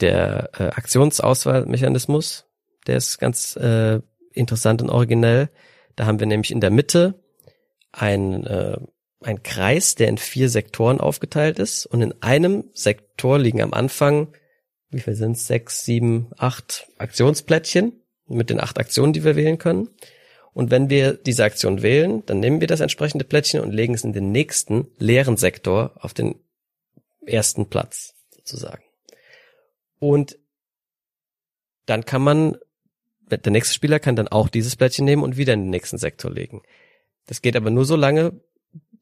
der 0.00 0.50
äh, 0.58 0.64
Aktionsauswahlmechanismus, 0.68 2.46
der 2.86 2.96
ist 2.96 3.18
ganz 3.18 3.56
äh, 3.56 4.00
interessant 4.32 4.80
und 4.80 4.90
originell. 4.90 5.50
Da 5.96 6.06
haben 6.06 6.20
wir 6.20 6.26
nämlich 6.26 6.50
in 6.50 6.60
der 6.60 6.70
Mitte 6.70 7.22
ein, 7.92 8.46
äh, 8.46 8.78
ein 9.22 9.42
Kreis, 9.42 9.94
der 9.94 10.08
in 10.08 10.18
vier 10.18 10.48
Sektoren 10.48 11.00
aufgeteilt 11.00 11.58
ist. 11.58 11.86
Und 11.86 12.02
in 12.02 12.22
einem 12.22 12.70
Sektor 12.72 13.38
liegen 13.38 13.62
am 13.62 13.74
Anfang, 13.74 14.34
wie 14.90 15.00
viel 15.00 15.14
sind 15.14 15.32
es? 15.32 15.46
Sechs, 15.46 15.84
sieben, 15.84 16.30
acht 16.36 16.88
Aktionsplättchen 16.98 17.92
mit 18.26 18.50
den 18.50 18.60
acht 18.60 18.78
Aktionen, 18.78 19.12
die 19.12 19.24
wir 19.24 19.36
wählen 19.36 19.58
können. 19.58 19.88
Und 20.52 20.70
wenn 20.70 20.90
wir 20.90 21.14
diese 21.14 21.44
Aktion 21.44 21.82
wählen, 21.82 22.24
dann 22.26 22.40
nehmen 22.40 22.60
wir 22.60 22.66
das 22.66 22.80
entsprechende 22.80 23.24
Plättchen 23.24 23.60
und 23.60 23.72
legen 23.72 23.94
es 23.94 24.04
in 24.04 24.12
den 24.12 24.32
nächsten 24.32 24.88
leeren 24.98 25.36
Sektor 25.36 25.92
auf 25.96 26.12
den 26.12 26.40
ersten 27.24 27.66
Platz 27.66 28.14
sozusagen. 28.30 28.82
Und 29.98 30.38
dann 31.86 32.04
kann 32.04 32.22
man, 32.22 32.56
der 33.30 33.52
nächste 33.52 33.74
Spieler 33.74 34.00
kann 34.00 34.16
dann 34.16 34.28
auch 34.28 34.48
dieses 34.48 34.76
Plättchen 34.76 35.04
nehmen 35.04 35.22
und 35.22 35.36
wieder 35.36 35.54
in 35.54 35.62
den 35.62 35.70
nächsten 35.70 35.98
Sektor 35.98 36.30
legen. 36.30 36.62
Das 37.30 37.42
geht 37.42 37.54
aber 37.54 37.70
nur 37.70 37.84
so 37.84 37.94
lange, 37.94 38.32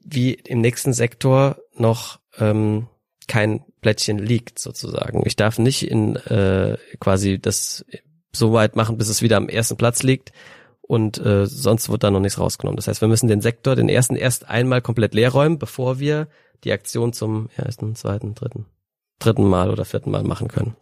wie 0.00 0.34
im 0.34 0.60
nächsten 0.60 0.92
Sektor 0.92 1.56
noch 1.74 2.20
ähm, 2.38 2.86
kein 3.26 3.64
Plättchen 3.80 4.18
liegt, 4.18 4.58
sozusagen. 4.58 5.22
Ich 5.24 5.34
darf 5.34 5.58
nicht 5.58 5.90
in 5.90 6.16
äh, 6.16 6.76
quasi 7.00 7.38
das 7.38 7.86
so 8.30 8.52
weit 8.52 8.76
machen, 8.76 8.98
bis 8.98 9.08
es 9.08 9.22
wieder 9.22 9.38
am 9.38 9.48
ersten 9.48 9.78
Platz 9.78 10.02
liegt 10.02 10.32
und 10.82 11.16
äh, 11.24 11.46
sonst 11.46 11.88
wird 11.88 12.04
da 12.04 12.10
noch 12.10 12.20
nichts 12.20 12.38
rausgenommen. 12.38 12.76
Das 12.76 12.86
heißt, 12.86 13.00
wir 13.00 13.08
müssen 13.08 13.28
den 13.28 13.40
Sektor, 13.40 13.76
den 13.76 13.88
ersten 13.88 14.14
erst 14.14 14.46
einmal 14.46 14.82
komplett 14.82 15.14
leer 15.14 15.30
räumen, 15.30 15.58
bevor 15.58 15.98
wir 15.98 16.28
die 16.64 16.72
Aktion 16.72 17.14
zum 17.14 17.48
ersten, 17.56 17.94
zweiten, 17.94 18.34
dritten, 18.34 18.66
dritten 19.20 19.48
Mal 19.48 19.70
oder 19.70 19.86
vierten 19.86 20.10
Mal 20.10 20.22
machen 20.22 20.48
können. 20.48 20.76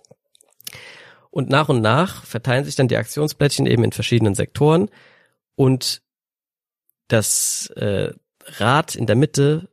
Und 1.31 1.49
nach 1.49 1.69
und 1.69 1.81
nach 1.81 2.25
verteilen 2.25 2.65
sich 2.65 2.75
dann 2.75 2.89
die 2.89 2.97
Aktionsplättchen 2.97 3.67
eben 3.67 3.85
in 3.85 3.93
verschiedenen 3.93 4.35
Sektoren 4.35 4.91
und 5.55 6.03
das 7.09 7.69
äh, 7.77 8.13
Rad 8.45 8.95
in 8.95 9.07
der 9.07 9.17
Mitte 9.17 9.69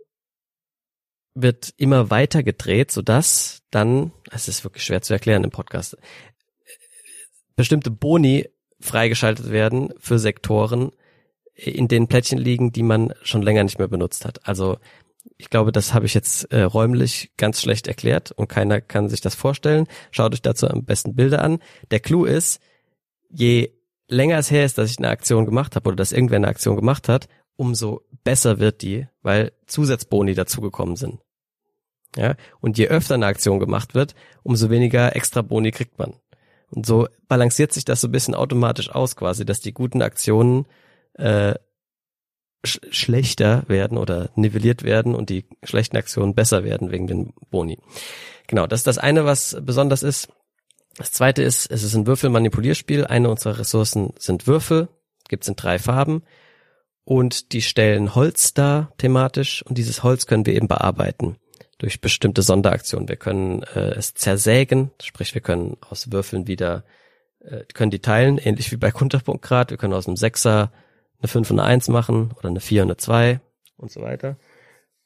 wird 1.35 1.73
immer 1.77 2.09
weiter 2.09 2.43
gedreht, 2.43 2.91
sodass 2.91 3.63
dann, 3.71 4.11
es 4.31 4.47
ist 4.47 4.63
wirklich 4.63 4.83
schwer 4.83 5.01
zu 5.01 5.13
erklären 5.13 5.43
im 5.43 5.49
Podcast, 5.49 5.97
bestimmte 7.55 7.91
Boni 7.91 8.49
freigeschaltet 8.79 9.51
werden 9.51 9.93
für 9.97 10.19
Sektoren, 10.19 10.91
in 11.55 11.87
denen 11.87 12.07
Plättchen 12.07 12.39
liegen, 12.39 12.71
die 12.71 12.83
man 12.83 13.13
schon 13.23 13.41
länger 13.41 13.63
nicht 13.63 13.79
mehr 13.79 13.87
benutzt 13.87 14.25
hat. 14.25 14.47
Also 14.47 14.77
ich 15.37 15.49
glaube, 15.49 15.71
das 15.71 15.93
habe 15.93 16.05
ich 16.05 16.13
jetzt 16.13 16.51
äh, 16.51 16.63
räumlich 16.63 17.31
ganz 17.37 17.61
schlecht 17.61 17.87
erklärt 17.87 18.31
und 18.31 18.49
keiner 18.49 18.81
kann 18.81 19.09
sich 19.09 19.21
das 19.21 19.35
vorstellen. 19.35 19.87
Schaut 20.11 20.33
euch 20.33 20.41
dazu 20.41 20.67
am 20.67 20.83
besten 20.83 21.15
Bilder 21.15 21.41
an. 21.41 21.59
Der 21.91 21.99
Clou 21.99 22.25
ist, 22.25 22.59
je 23.29 23.71
länger 24.07 24.37
es 24.37 24.51
her 24.51 24.65
ist, 24.65 24.77
dass 24.77 24.91
ich 24.91 24.97
eine 24.97 25.09
Aktion 25.09 25.45
gemacht 25.45 25.75
habe 25.75 25.87
oder 25.87 25.95
dass 25.95 26.11
irgendwer 26.11 26.37
eine 26.37 26.47
Aktion 26.47 26.75
gemacht 26.75 27.09
hat, 27.09 27.27
umso 27.55 28.01
besser 28.23 28.59
wird 28.59 28.81
die, 28.81 29.07
weil 29.21 29.51
Zusatzboni 29.67 30.33
dazugekommen 30.33 30.95
sind. 30.95 31.19
Ja, 32.15 32.35
und 32.61 32.77
je 32.77 32.87
öfter 32.87 33.15
eine 33.15 33.25
Aktion 33.25 33.59
gemacht 33.59 33.95
wird, 33.95 34.13
umso 34.43 34.69
weniger 34.69 35.15
extra 35.15 35.41
Boni 35.41 35.71
kriegt 35.71 35.97
man. 35.97 36.13
Und 36.69 36.85
so 36.85 37.07
balanciert 37.27 37.71
sich 37.71 37.85
das 37.85 38.01
so 38.01 38.07
ein 38.07 38.11
bisschen 38.11 38.35
automatisch 38.35 38.89
aus, 38.89 39.15
quasi, 39.15 39.45
dass 39.45 39.61
die 39.61 39.73
guten 39.73 40.01
Aktionen 40.01 40.65
äh, 41.15 41.55
sch 42.65 42.79
schlechter 42.91 43.63
werden 43.67 43.97
oder 43.97 44.29
nivelliert 44.35 44.83
werden 44.83 45.15
und 45.15 45.29
die 45.29 45.45
schlechten 45.63 45.97
Aktionen 45.97 46.35
besser 46.35 46.63
werden 46.63 46.91
wegen 46.91 47.07
den 47.07 47.33
Boni. 47.49 47.79
Genau, 48.47 48.67
das 48.67 48.81
ist 48.81 48.87
das 48.87 48.97
eine, 48.97 49.25
was 49.25 49.57
besonders 49.61 50.03
ist. 50.03 50.29
Das 50.97 51.11
zweite 51.11 51.41
ist, 51.41 51.71
es 51.71 51.83
ist 51.83 51.95
ein 51.95 52.07
Würfelmanipulierspiel. 52.07 53.05
Eine 53.05 53.29
unserer 53.29 53.59
Ressourcen 53.59 54.13
sind 54.17 54.47
Würfel, 54.47 54.89
gibt 55.27 55.43
es 55.43 55.49
in 55.49 55.55
drei 55.55 55.79
Farben 55.79 56.23
und 57.03 57.51
die 57.51 57.61
stellen 57.61 58.15
Holz 58.15 58.53
dar 58.53 58.93
thematisch 58.97 59.63
und 59.63 59.77
dieses 59.77 60.03
Holz 60.03 60.25
können 60.25 60.45
wir 60.45 60.53
eben 60.53 60.67
bearbeiten 60.67 61.37
durch 61.79 61.99
bestimmte 61.99 62.41
Sonderaktionen. 62.41 63.09
Wir 63.09 63.17
können 63.17 63.63
äh, 63.75 63.91
es 63.95 64.13
zersägen, 64.13 64.91
sprich 65.01 65.33
wir 65.33 65.41
können 65.41 65.77
aus 65.89 66.11
Würfeln 66.11 66.47
wieder, 66.47 66.85
äh, 67.39 67.63
können 67.73 67.91
die 67.91 67.99
teilen, 67.99 68.37
ähnlich 68.37 68.71
wie 68.71 68.77
bei 68.77 68.91
Kunterpunktgrad. 68.91 69.71
Wir 69.71 69.77
können 69.77 69.93
aus 69.93 70.07
einem 70.07 70.15
Sechser 70.15 70.71
eine 71.19 71.27
5 71.27 71.51
und 71.51 71.59
eine 71.59 71.67
1 71.67 71.89
machen 71.89 72.31
oder 72.37 72.49
eine 72.49 72.61
4 72.61 72.83
und 72.83 72.87
eine 72.89 72.97
2 72.97 73.41
und 73.77 73.91
so 73.91 74.01
weiter. 74.01 74.37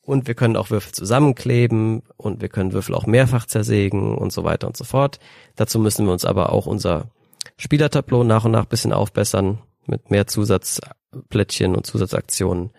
Und 0.07 0.25
wir 0.25 0.35
können 0.35 0.55
auch 0.55 0.69
Würfel 0.69 0.93
zusammenkleben 0.93 2.01
und 2.15 2.41
wir 2.41 2.47
können 2.47 2.71
Würfel 2.71 2.95
auch 2.95 3.07
mehrfach 3.07 3.45
zersägen 3.45 4.17
und 4.17 4.31
so 4.31 4.45
weiter 4.45 4.65
und 4.65 4.77
so 4.77 4.85
fort. 4.85 5.19
Dazu 5.57 5.79
müssen 5.79 6.05
wir 6.05 6.13
uns 6.13 6.23
aber 6.23 6.53
auch 6.53 6.65
unser 6.65 7.11
Spielertableau 7.57 8.23
nach 8.23 8.45
und 8.45 8.51
nach 8.51 8.63
bisschen 8.63 8.93
aufbessern 8.93 9.59
mit 9.85 10.09
mehr 10.09 10.25
Zusatzplättchen 10.25 11.75
und 11.75 11.85
Zusatzaktionen. 11.85 12.71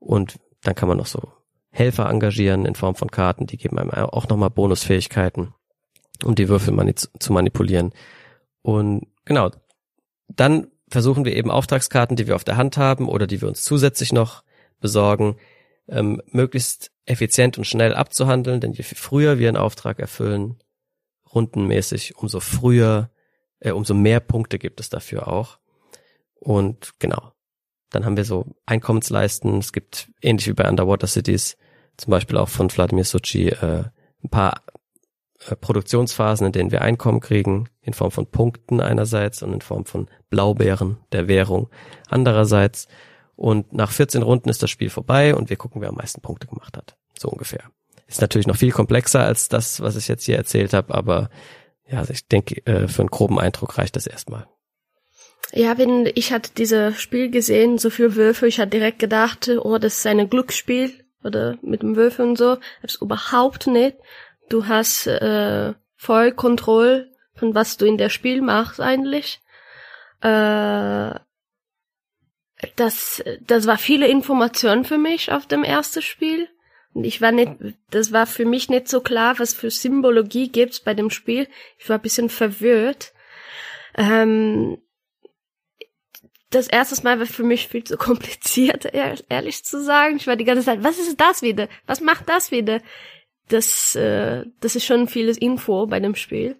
Und 0.00 0.36
dann 0.64 0.74
kann 0.74 0.90
man 0.90 0.98
noch 0.98 1.06
so 1.06 1.32
Helfer 1.70 2.10
engagieren 2.10 2.66
in 2.66 2.74
Form 2.74 2.94
von 2.94 3.10
Karten, 3.10 3.46
die 3.46 3.56
geben 3.56 3.78
einem 3.78 3.92
auch 3.92 4.28
nochmal 4.28 4.50
Bonusfähigkeiten, 4.50 5.54
um 6.24 6.34
die 6.34 6.50
Würfel 6.50 6.74
mani 6.74 6.94
zu 6.94 7.32
manipulieren. 7.32 7.94
Und 8.60 9.06
genau, 9.24 9.50
dann 10.28 10.66
versuchen 10.90 11.24
wir 11.24 11.34
eben 11.34 11.50
Auftragskarten, 11.50 12.16
die 12.16 12.26
wir 12.26 12.36
auf 12.36 12.44
der 12.44 12.58
Hand 12.58 12.76
haben 12.76 13.08
oder 13.08 13.26
die 13.26 13.40
wir 13.40 13.48
uns 13.48 13.62
zusätzlich 13.64 14.12
noch 14.12 14.42
besorgen, 14.78 15.36
ähm, 15.88 16.22
möglichst 16.30 16.90
effizient 17.04 17.58
und 17.58 17.64
schnell 17.64 17.94
abzuhandeln, 17.94 18.60
denn 18.60 18.72
je 18.72 18.82
früher 18.82 19.38
wir 19.38 19.48
einen 19.48 19.56
Auftrag 19.56 19.98
erfüllen, 19.98 20.58
rundenmäßig, 21.32 22.16
umso 22.16 22.40
früher, 22.40 23.10
äh, 23.60 23.70
umso 23.70 23.94
mehr 23.94 24.20
Punkte 24.20 24.58
gibt 24.58 24.80
es 24.80 24.88
dafür 24.88 25.28
auch. 25.28 25.58
Und 26.34 26.94
genau, 26.98 27.32
dann 27.90 28.04
haben 28.04 28.16
wir 28.16 28.24
so 28.24 28.46
Einkommensleisten. 28.66 29.58
Es 29.58 29.72
gibt 29.72 30.10
ähnlich 30.20 30.46
wie 30.48 30.52
bei 30.52 30.68
Underwater 30.68 31.06
Cities, 31.06 31.56
zum 31.96 32.10
Beispiel 32.10 32.36
auch 32.36 32.48
von 32.48 32.70
Vladimir 32.70 33.04
Suchi, 33.04 33.48
äh, 33.48 33.84
ein 34.22 34.30
paar 34.30 34.62
äh, 35.48 35.56
Produktionsphasen, 35.56 36.46
in 36.46 36.52
denen 36.52 36.72
wir 36.72 36.82
Einkommen 36.82 37.20
kriegen, 37.20 37.68
in 37.80 37.92
Form 37.92 38.10
von 38.10 38.26
Punkten 38.26 38.80
einerseits 38.80 39.42
und 39.42 39.52
in 39.52 39.60
Form 39.60 39.84
von 39.84 40.08
Blaubeeren, 40.30 40.98
der 41.12 41.28
Währung 41.28 41.68
andererseits. 42.08 42.88
Und 43.36 43.72
nach 43.72 43.90
14 43.90 44.22
Runden 44.22 44.48
ist 44.48 44.62
das 44.62 44.70
Spiel 44.70 44.90
vorbei 44.90 45.34
und 45.34 45.50
wir 45.50 45.56
gucken, 45.56 45.82
wer 45.82 45.90
am 45.90 45.96
meisten 45.96 46.22
Punkte 46.22 46.46
gemacht 46.46 46.76
hat. 46.76 46.96
So 47.18 47.28
ungefähr. 47.28 47.70
Ist 48.06 48.20
natürlich 48.20 48.46
noch 48.46 48.56
viel 48.56 48.72
komplexer 48.72 49.24
als 49.24 49.48
das, 49.48 49.80
was 49.80 49.96
ich 49.96 50.08
jetzt 50.08 50.24
hier 50.24 50.36
erzählt 50.36 50.72
habe, 50.72 50.94
aber 50.94 51.28
ja, 51.88 51.98
also 51.98 52.12
ich 52.12 52.26
denke, 52.26 52.64
äh, 52.66 52.88
für 52.88 53.02
einen 53.02 53.10
groben 53.10 53.38
Eindruck 53.38 53.78
reicht 53.78 53.96
das 53.96 54.06
erstmal. 54.06 54.46
Ja, 55.52 55.78
wenn 55.78 56.10
ich 56.14 56.32
hatte 56.32 56.50
dieses 56.56 57.00
Spiel 57.00 57.30
gesehen, 57.30 57.78
so 57.78 57.90
viel 57.90 58.16
Würfel, 58.16 58.48
ich 58.48 58.58
hatte 58.58 58.70
direkt 58.70 58.98
gedacht, 58.98 59.48
oh, 59.48 59.78
das 59.78 59.98
ist 59.98 60.06
ein 60.06 60.28
Glücksspiel 60.28 61.04
oder 61.22 61.56
mit 61.62 61.82
dem 61.82 61.94
Würfel 61.94 62.26
und 62.26 62.38
so. 62.38 62.58
Hab's 62.82 62.96
überhaupt 63.00 63.66
nicht. 63.66 63.96
Du 64.48 64.66
hast 64.66 65.06
äh, 65.06 65.74
voll 65.96 66.32
Kontrolle 66.32 67.10
von 67.36 67.54
was 67.54 67.76
du 67.76 67.86
in 67.86 67.98
der 67.98 68.08
Spiel 68.08 68.42
machst 68.42 68.80
eigentlich. 68.80 69.40
Äh, 70.22 71.14
das, 72.76 73.22
das 73.40 73.66
war 73.66 73.78
viele 73.78 74.08
Informationen 74.08 74.84
für 74.84 74.98
mich 74.98 75.30
auf 75.30 75.46
dem 75.46 75.64
ersten 75.64 76.02
Spiel. 76.02 76.48
Und 76.94 77.04
ich 77.04 77.20
war 77.20 77.30
nicht, 77.30 77.52
das 77.90 78.12
war 78.12 78.26
für 78.26 78.46
mich 78.46 78.70
nicht 78.70 78.88
so 78.88 79.02
klar, 79.02 79.38
was 79.38 79.52
für 79.52 79.70
Symbologie 79.70 80.48
gibt's 80.48 80.80
bei 80.80 80.94
dem 80.94 81.10
Spiel. 81.10 81.46
Ich 81.78 81.88
war 81.88 81.98
ein 81.98 82.02
bisschen 82.02 82.30
verwirrt. 82.30 83.12
Ähm, 83.94 84.78
das 86.50 86.68
erste 86.68 87.02
Mal 87.02 87.18
war 87.18 87.26
für 87.26 87.42
mich 87.42 87.68
viel 87.68 87.84
zu 87.84 87.96
kompliziert, 87.98 88.86
ehrlich 88.94 89.64
zu 89.64 89.82
sagen. 89.82 90.16
Ich 90.16 90.26
war 90.26 90.36
die 90.36 90.44
ganze 90.44 90.64
Zeit, 90.64 90.82
was 90.82 90.98
ist 90.98 91.20
das 91.20 91.42
wieder? 91.42 91.68
Was 91.86 92.00
macht 92.00 92.28
das 92.28 92.50
wieder? 92.50 92.80
Das, 93.48 93.94
äh, 93.94 94.44
das 94.60 94.74
ist 94.74 94.86
schon 94.86 95.06
vieles 95.06 95.36
Info 95.36 95.86
bei 95.86 96.00
dem 96.00 96.14
Spiel. 96.14 96.56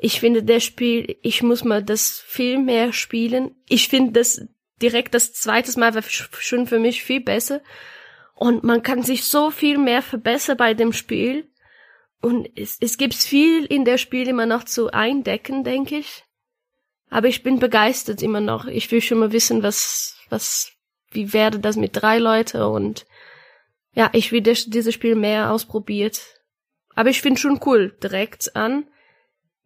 Ich 0.00 0.18
finde, 0.18 0.42
der 0.42 0.60
Spiel, 0.60 1.16
ich 1.22 1.42
muss 1.42 1.62
mal 1.62 1.82
das 1.82 2.24
viel 2.26 2.58
mehr 2.58 2.92
spielen. 2.92 3.54
Ich 3.68 3.88
finde 3.88 4.12
das 4.12 4.48
direkt 4.82 5.14
das 5.14 5.32
zweite 5.32 5.78
Mal 5.78 5.94
war 5.94 6.02
schon 6.02 6.66
für 6.66 6.78
mich 6.78 7.02
viel 7.02 7.20
besser. 7.20 7.60
Und 8.34 8.64
man 8.64 8.82
kann 8.82 9.02
sich 9.02 9.24
so 9.24 9.50
viel 9.50 9.78
mehr 9.78 10.02
verbessern 10.02 10.56
bei 10.56 10.74
dem 10.74 10.92
Spiel. 10.92 11.48
Und 12.22 12.48
es, 12.56 12.78
es 12.80 12.96
gibt 12.96 13.14
viel 13.14 13.64
in 13.66 13.84
der 13.84 13.98
Spiel 13.98 14.28
immer 14.28 14.46
noch 14.46 14.64
zu 14.64 14.90
eindecken, 14.90 15.64
denke 15.64 15.98
ich. 15.98 16.24
Aber 17.10 17.28
ich 17.28 17.42
bin 17.42 17.58
begeistert 17.58 18.22
immer 18.22 18.40
noch. 18.40 18.66
Ich 18.66 18.90
will 18.90 19.00
schon 19.00 19.18
mal 19.18 19.32
wissen, 19.32 19.62
was, 19.62 20.16
was, 20.28 20.72
wie 21.10 21.32
werde 21.32 21.58
das 21.58 21.76
mit 21.76 22.00
drei 22.00 22.18
Leute 22.18 22.68
und 22.68 23.06
ja, 23.92 24.08
ich 24.12 24.30
will 24.30 24.40
das, 24.40 24.66
dieses 24.66 24.94
Spiel 24.94 25.16
mehr 25.16 25.50
ausprobiert. 25.50 26.20
Aber 26.94 27.10
ich 27.10 27.22
finde 27.22 27.40
schon 27.40 27.60
cool 27.66 27.96
direkt 28.02 28.54
an. 28.54 28.86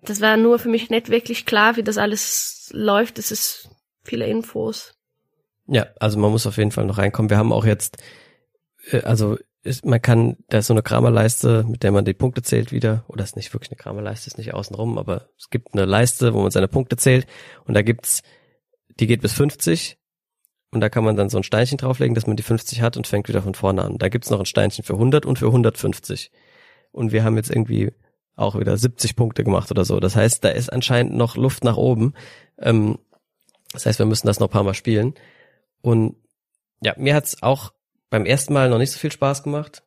Das 0.03 0.21
war 0.21 0.37
nur 0.37 0.59
für 0.59 0.69
mich 0.69 0.91
nicht 0.91 1.11
wirklich 1.11 1.47
klar, 1.47 1.77
wie 1.77 1.83
das 1.83 1.99
alles 1.99 2.71
läuft. 2.73 3.19
Es 3.19 3.31
ist 3.31 3.69
viele 4.03 4.27
Infos. 4.27 4.95
Ja, 5.67 5.87
also 5.99 6.19
man 6.19 6.31
muss 6.31 6.47
auf 6.47 6.57
jeden 6.57 6.71
Fall 6.71 6.85
noch 6.85 6.99
reinkommen. 6.99 7.31
Wir 7.31 7.39
haben 7.39 7.53
auch 7.53 7.65
jetzt, 7.65 8.03
äh, 8.91 9.03
also 9.03 9.37
ist, 9.63 9.85
man 9.87 10.01
kann, 10.01 10.37
da 10.49 10.59
ist 10.59 10.67
so 10.67 10.75
eine 10.75 10.83
Kramerleiste, 10.83 11.65
mit 11.67 11.83
der 11.83 11.93
man 11.93 12.05
die 12.05 12.13
Punkte 12.13 12.43
zählt 12.43 12.71
wieder, 12.71 13.05
oder 13.09 13.25
ist 13.25 13.37
nicht 13.37 13.53
wirklich 13.55 13.71
eine 13.71 13.79
Kramerleiste, 13.79 14.29
ist 14.29 14.37
nicht 14.37 14.53
außenrum, 14.53 14.99
aber 14.99 15.29
es 15.39 15.49
gibt 15.49 15.73
eine 15.73 15.87
Leiste, 15.87 16.35
wo 16.35 16.43
man 16.43 16.51
seine 16.51 16.69
Punkte 16.69 16.97
zählt 16.97 17.27
und 17.65 17.75
da 17.75 17.81
gibt's, 17.81 18.23
die 19.01 19.07
geht 19.07 19.23
bis 19.23 19.33
50 19.33 19.99
und 20.71 20.81
da 20.81 20.91
kann 20.91 21.05
man 21.05 21.17
dann 21.17 21.31
so 21.31 21.39
ein 21.39 21.45
Steinchen 21.45 21.79
drauflegen, 21.79 22.15
dass 22.15 22.27
man 22.27 22.37
die 22.37 22.43
50 22.43 22.83
hat 22.83 22.97
und 22.97 23.07
fängt 23.07 23.29
wieder 23.29 23.43
von 23.43 23.55
vorne 23.55 23.83
an. 23.83 23.97
Da 23.97 24.09
gibt's 24.09 24.29
noch 24.29 24.41
ein 24.41 24.47
Steinchen 24.47 24.85
für 24.85 24.95
100 24.95 25.25
und 25.25 25.39
für 25.39 25.47
150. 25.47 26.31
Und 26.91 27.13
wir 27.13 27.25
haben 27.25 27.37
jetzt 27.37 27.51
irgendwie 27.51 27.93
auch 28.35 28.59
wieder 28.59 28.77
70 28.77 29.15
Punkte 29.15 29.45
gemacht 29.45 29.71
oder 29.71 29.85
so. 29.85 30.01
Das 30.01 30.17
heißt, 30.17 30.45
da 30.45 30.49
ist 30.49 30.73
anscheinend 30.73 31.15
noch 31.15 31.37
Luft 31.37 31.63
nach 31.63 31.77
oben. 31.77 32.15
Ähm, 32.59 32.99
das 33.73 33.87
heißt, 33.87 34.01
wir 34.01 34.07
müssen 34.07 34.27
das 34.27 34.41
noch 34.41 34.49
ein 34.49 34.53
paar 34.53 34.65
Mal 34.65 34.75
spielen. 34.75 35.15
Und 35.85 36.17
ja, 36.81 36.95
mir 36.97 37.15
hat's 37.15 37.43
auch 37.43 37.75
beim 38.09 38.25
ersten 38.25 38.55
Mal 38.55 38.71
noch 38.71 38.79
nicht 38.79 38.91
so 38.91 38.99
viel 38.99 39.13
Spaß 39.13 39.43
gemacht. 39.43 39.83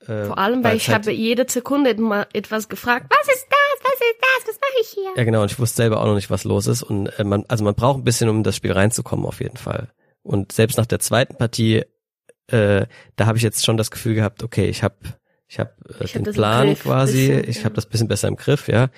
Äh, 0.00 0.26
Vor 0.26 0.36
allem, 0.36 0.62
weil 0.62 0.76
ich 0.76 0.88
halt 0.88 1.06
habe 1.06 1.12
jede 1.12 1.46
Sekunde 1.48 1.94
mal 1.94 2.26
etwas 2.34 2.68
gefragt, 2.68 3.06
was 3.08 3.34
ist 3.34 3.46
das, 3.48 3.82
was 3.82 3.94
ist 3.94 4.16
das, 4.20 4.48
was 4.48 4.60
mache 4.60 4.82
ich 4.82 4.88
hier? 4.88 5.10
Ja 5.16 5.24
genau, 5.24 5.40
und 5.40 5.50
ich 5.50 5.58
wusste 5.58 5.76
selber 5.76 6.02
auch 6.02 6.06
noch 6.06 6.14
nicht, 6.14 6.28
was 6.28 6.44
los 6.44 6.66
ist. 6.66 6.82
Und 6.82 7.06
äh, 7.18 7.24
man, 7.24 7.46
also 7.48 7.64
man 7.64 7.74
braucht 7.74 8.00
ein 8.00 8.04
bisschen, 8.04 8.28
um 8.28 8.36
in 8.36 8.42
das 8.42 8.56
Spiel 8.56 8.72
reinzukommen, 8.72 9.24
auf 9.24 9.40
jeden 9.40 9.56
Fall. 9.56 9.88
Und 10.22 10.52
selbst 10.52 10.76
nach 10.76 10.84
der 10.84 11.00
zweiten 11.00 11.36
Partie, 11.36 11.84
äh, 12.48 12.86
da 13.16 13.26
habe 13.26 13.38
ich 13.38 13.42
jetzt 13.42 13.64
schon 13.64 13.78
das 13.78 13.90
Gefühl 13.90 14.14
gehabt, 14.14 14.42
okay, 14.42 14.66
ich 14.66 14.82
habe 14.82 14.96
ich 15.48 15.58
hab, 15.58 15.74
äh, 15.88 16.04
ich 16.04 16.12
den 16.12 16.26
hab 16.26 16.34
Plan 16.34 16.78
quasi, 16.78 17.28
bisschen, 17.28 17.48
ich 17.48 17.56
ja. 17.58 17.64
habe 17.64 17.76
das 17.76 17.86
bisschen 17.86 18.08
besser 18.08 18.28
im 18.28 18.36
Griff, 18.36 18.68
ja. 18.68 18.90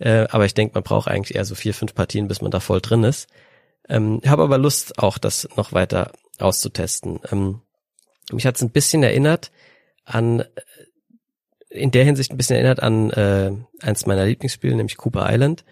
Äh, 0.00 0.26
aber 0.30 0.44
ich 0.44 0.54
denke, 0.54 0.74
man 0.74 0.82
braucht 0.82 1.06
eigentlich 1.06 1.36
eher 1.36 1.44
so 1.44 1.54
vier, 1.54 1.72
fünf 1.72 1.94
Partien, 1.94 2.26
bis 2.26 2.42
man 2.42 2.50
da 2.50 2.58
voll 2.58 2.80
drin 2.80 3.04
ist. 3.04 3.28
Ähm, 3.88 4.20
habe 4.26 4.42
aber 4.42 4.58
Lust, 4.58 4.98
auch 4.98 5.18
das 5.18 5.48
noch 5.56 5.72
weiter 5.72 6.12
auszutesten. 6.38 7.20
Ähm, 7.30 7.62
mich 8.30 8.46
hat 8.46 8.56
es 8.56 8.62
ein 8.62 8.70
bisschen 8.70 9.02
erinnert 9.02 9.50
an, 10.04 10.40
äh, 10.40 10.46
in 11.70 11.90
der 11.90 12.04
Hinsicht 12.04 12.30
ein 12.30 12.36
bisschen 12.36 12.56
erinnert 12.56 12.82
an 12.82 13.10
äh, 13.10 13.52
eins 13.80 14.06
meiner 14.06 14.26
Lieblingsspiele, 14.26 14.74
nämlich 14.74 14.96
Cooper 14.96 15.26
Island, 15.30 15.64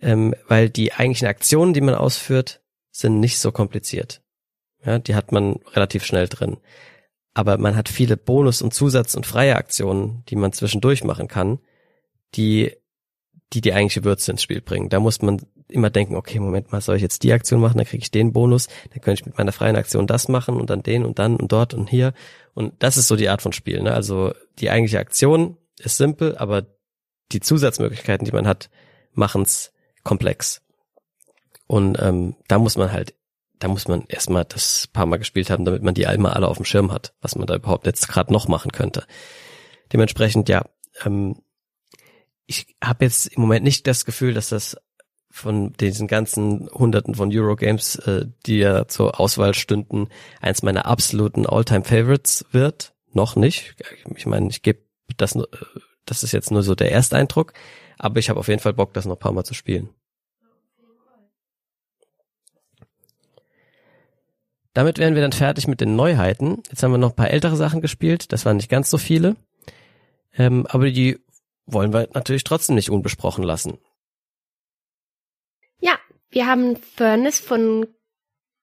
ähm, 0.00 0.34
weil 0.48 0.70
die 0.70 0.92
eigentlichen 0.92 1.28
Aktionen, 1.28 1.74
die 1.74 1.80
man 1.80 1.94
ausführt, 1.94 2.60
sind 2.90 3.20
nicht 3.20 3.38
so 3.38 3.52
kompliziert. 3.52 4.22
Ja, 4.84 4.98
die 4.98 5.14
hat 5.14 5.32
man 5.32 5.60
relativ 5.72 6.04
schnell 6.04 6.28
drin. 6.28 6.58
Aber 7.32 7.58
man 7.58 7.74
hat 7.74 7.88
viele 7.88 8.16
Bonus- 8.16 8.62
und 8.62 8.74
Zusatz- 8.74 9.16
und 9.16 9.26
freie 9.26 9.56
Aktionen, 9.56 10.24
die 10.28 10.36
man 10.36 10.52
zwischendurch 10.52 11.02
machen 11.02 11.26
kann, 11.26 11.58
die 12.34 12.72
die 13.52 13.60
die 13.60 13.72
eigentliche 13.72 14.04
Würze 14.04 14.32
ins 14.32 14.42
Spiel 14.42 14.60
bringen. 14.60 14.88
Da 14.88 15.00
muss 15.00 15.22
man 15.22 15.40
immer 15.68 15.90
denken, 15.90 16.14
okay, 16.14 16.38
Moment 16.38 16.72
mal, 16.72 16.80
soll 16.80 16.96
ich 16.96 17.02
jetzt 17.02 17.22
die 17.22 17.32
Aktion 17.32 17.60
machen, 17.60 17.78
dann 17.78 17.86
kriege 17.86 18.02
ich 18.02 18.10
den 18.10 18.32
Bonus, 18.32 18.68
dann 18.90 19.00
könnte 19.00 19.20
ich 19.20 19.26
mit 19.26 19.38
meiner 19.38 19.52
freien 19.52 19.76
Aktion 19.76 20.06
das 20.06 20.28
machen 20.28 20.60
und 20.60 20.70
dann 20.70 20.82
den 20.82 21.04
und 21.04 21.18
dann 21.18 21.36
und 21.36 21.52
dort 21.52 21.74
und 21.74 21.88
hier. 21.88 22.12
Und 22.54 22.74
das 22.80 22.96
ist 22.96 23.08
so 23.08 23.16
die 23.16 23.28
Art 23.28 23.42
von 23.42 23.52
Spiel. 23.52 23.82
Ne? 23.82 23.92
Also 23.92 24.32
die 24.58 24.70
eigentliche 24.70 24.98
Aktion 24.98 25.56
ist 25.78 25.96
simpel, 25.96 26.36
aber 26.36 26.66
die 27.32 27.40
Zusatzmöglichkeiten, 27.40 28.24
die 28.24 28.32
man 28.32 28.46
hat, 28.46 28.70
machen's 29.12 29.72
komplex. 30.02 30.62
Und 31.66 31.98
ähm, 32.00 32.36
da 32.46 32.58
muss 32.58 32.76
man 32.76 32.92
halt, 32.92 33.14
da 33.58 33.68
muss 33.68 33.88
man 33.88 34.04
erstmal 34.08 34.44
das 34.44 34.86
paar 34.86 35.06
Mal 35.06 35.16
gespielt 35.16 35.48
haben, 35.50 35.64
damit 35.64 35.82
man 35.82 35.94
die 35.94 36.02
immer 36.02 36.36
alle 36.36 36.48
auf 36.48 36.58
dem 36.58 36.66
Schirm 36.66 36.92
hat, 36.92 37.14
was 37.20 37.36
man 37.36 37.46
da 37.46 37.54
überhaupt 37.54 37.86
jetzt 37.86 38.08
gerade 38.08 38.32
noch 38.32 38.48
machen 38.48 38.70
könnte. 38.70 39.04
Dementsprechend, 39.92 40.48
ja, 40.48 40.64
ähm, 41.04 41.36
ich 42.46 42.76
habe 42.82 43.06
jetzt 43.06 43.26
im 43.28 43.40
Moment 43.40 43.64
nicht 43.64 43.86
das 43.86 44.04
Gefühl, 44.04 44.34
dass 44.34 44.50
das 44.50 44.76
von 45.34 45.72
diesen 45.72 46.06
ganzen 46.06 46.70
Hunderten 46.72 47.16
von 47.16 47.28
Eurogames, 47.36 47.96
äh, 47.96 48.26
die 48.46 48.58
ja 48.58 48.86
zur 48.86 49.18
Auswahl 49.18 49.52
stünden, 49.52 50.08
eins 50.40 50.62
meiner 50.62 50.86
absoluten 50.86 51.44
All-Time-Favorites 51.44 52.46
wird. 52.52 52.94
Noch 53.12 53.34
nicht. 53.34 53.74
Ich 54.14 54.26
meine, 54.26 54.48
ich 54.48 54.62
gebe 54.62 54.78
das, 55.16 55.34
äh, 55.34 55.42
das 56.06 56.22
ist 56.22 56.30
jetzt 56.30 56.52
nur 56.52 56.62
so 56.62 56.76
der 56.76 56.92
Ersteindruck, 56.92 57.52
aber 57.98 58.20
ich 58.20 58.30
habe 58.30 58.38
auf 58.38 58.46
jeden 58.46 58.60
Fall 58.60 58.74
Bock, 58.74 58.94
das 58.94 59.06
noch 59.06 59.16
ein 59.16 59.18
paar 59.18 59.32
Mal 59.32 59.42
zu 59.42 59.54
spielen. 59.54 59.88
Damit 64.72 64.98
wären 64.98 65.16
wir 65.16 65.22
dann 65.22 65.32
fertig 65.32 65.66
mit 65.66 65.80
den 65.80 65.96
Neuheiten. 65.96 66.62
Jetzt 66.70 66.84
haben 66.84 66.92
wir 66.92 66.98
noch 66.98 67.10
ein 67.10 67.16
paar 67.16 67.30
ältere 67.30 67.56
Sachen 67.56 67.80
gespielt. 67.80 68.32
Das 68.32 68.46
waren 68.46 68.56
nicht 68.56 68.70
ganz 68.70 68.88
so 68.88 68.98
viele. 68.98 69.34
Ähm, 70.32 70.64
aber 70.68 70.90
die 70.90 71.18
wollen 71.66 71.92
wir 71.92 72.08
natürlich 72.14 72.44
trotzdem 72.44 72.76
nicht 72.76 72.90
unbesprochen 72.90 73.42
lassen. 73.42 73.78
Ja, 75.84 75.98
wir 76.30 76.46
haben 76.46 76.76
Furnace 76.76 77.40
von 77.40 77.86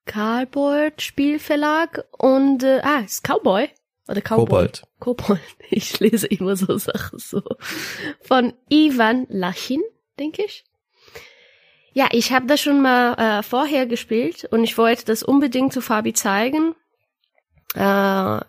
Cardboard 0.06 1.04
Spielverlag 1.04 2.04
und 2.18 2.64
äh, 2.64 2.82
ah, 2.82 3.02
ist 3.02 3.24
Cowboy 3.24 3.70
oder 4.08 4.22
Cowboy. 4.22 4.46
Kobold. 4.46 4.84
Kobold. 5.00 5.42
Ich 5.70 6.00
lese 6.00 6.26
immer 6.28 6.56
so 6.56 6.78
Sachen 6.78 7.20
so. 7.20 7.44
Von 8.22 8.54
Ivan 8.70 9.28
Lachin, 9.30 9.82
denke 10.20 10.44
ich. 10.44 10.66
Ja, 11.94 12.08
ich 12.12 12.32
habe 12.32 12.48
das 12.48 12.60
schon 12.60 12.82
mal 12.82 13.14
äh, 13.14 13.44
vorher 13.44 13.86
gespielt 13.86 14.46
und 14.46 14.64
ich 14.64 14.78
wollte 14.80 15.06
das 15.06 15.22
unbedingt 15.22 15.74
zu 15.74 15.82
Fabi 15.82 16.14
zeigen. 16.14 16.74
Äh, 17.76 18.40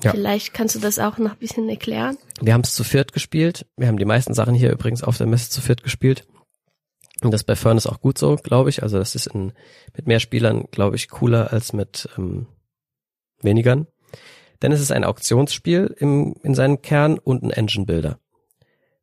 Vielleicht 0.00 0.52
kannst 0.52 0.74
du 0.74 0.80
das 0.80 0.98
auch 0.98 1.18
noch 1.18 1.32
ein 1.32 1.38
bisschen 1.38 1.68
erklären. 1.68 2.18
Wir 2.40 2.54
haben 2.54 2.62
es 2.62 2.74
zu 2.74 2.82
viert 2.82 3.12
gespielt. 3.12 3.66
Wir 3.76 3.86
haben 3.86 3.98
die 3.98 4.04
meisten 4.04 4.34
Sachen 4.34 4.54
hier 4.54 4.72
übrigens 4.72 5.04
auf 5.04 5.16
der 5.16 5.28
Messe 5.28 5.50
zu 5.50 5.60
viert 5.60 5.84
gespielt. 5.84 6.26
Und 7.22 7.30
das 7.30 7.42
ist 7.42 7.46
bei 7.46 7.56
Furnace 7.56 7.86
auch 7.86 8.00
gut 8.00 8.18
so, 8.18 8.36
glaube 8.36 8.70
ich. 8.70 8.82
Also 8.82 8.98
das 8.98 9.14
ist 9.14 9.26
in, 9.28 9.52
mit 9.96 10.06
mehr 10.06 10.20
Spielern, 10.20 10.64
glaube 10.70 10.96
ich, 10.96 11.08
cooler 11.08 11.52
als 11.52 11.72
mit 11.72 12.08
ähm, 12.18 12.46
wenigern. 13.40 13.86
Denn 14.60 14.72
es 14.72 14.80
ist 14.80 14.92
ein 14.92 15.04
Auktionsspiel 15.04 15.94
im, 15.98 16.34
in 16.42 16.54
seinem 16.54 16.82
Kern 16.82 17.18
und 17.18 17.42
ein 17.42 17.50
Engine-Builder. 17.50 18.18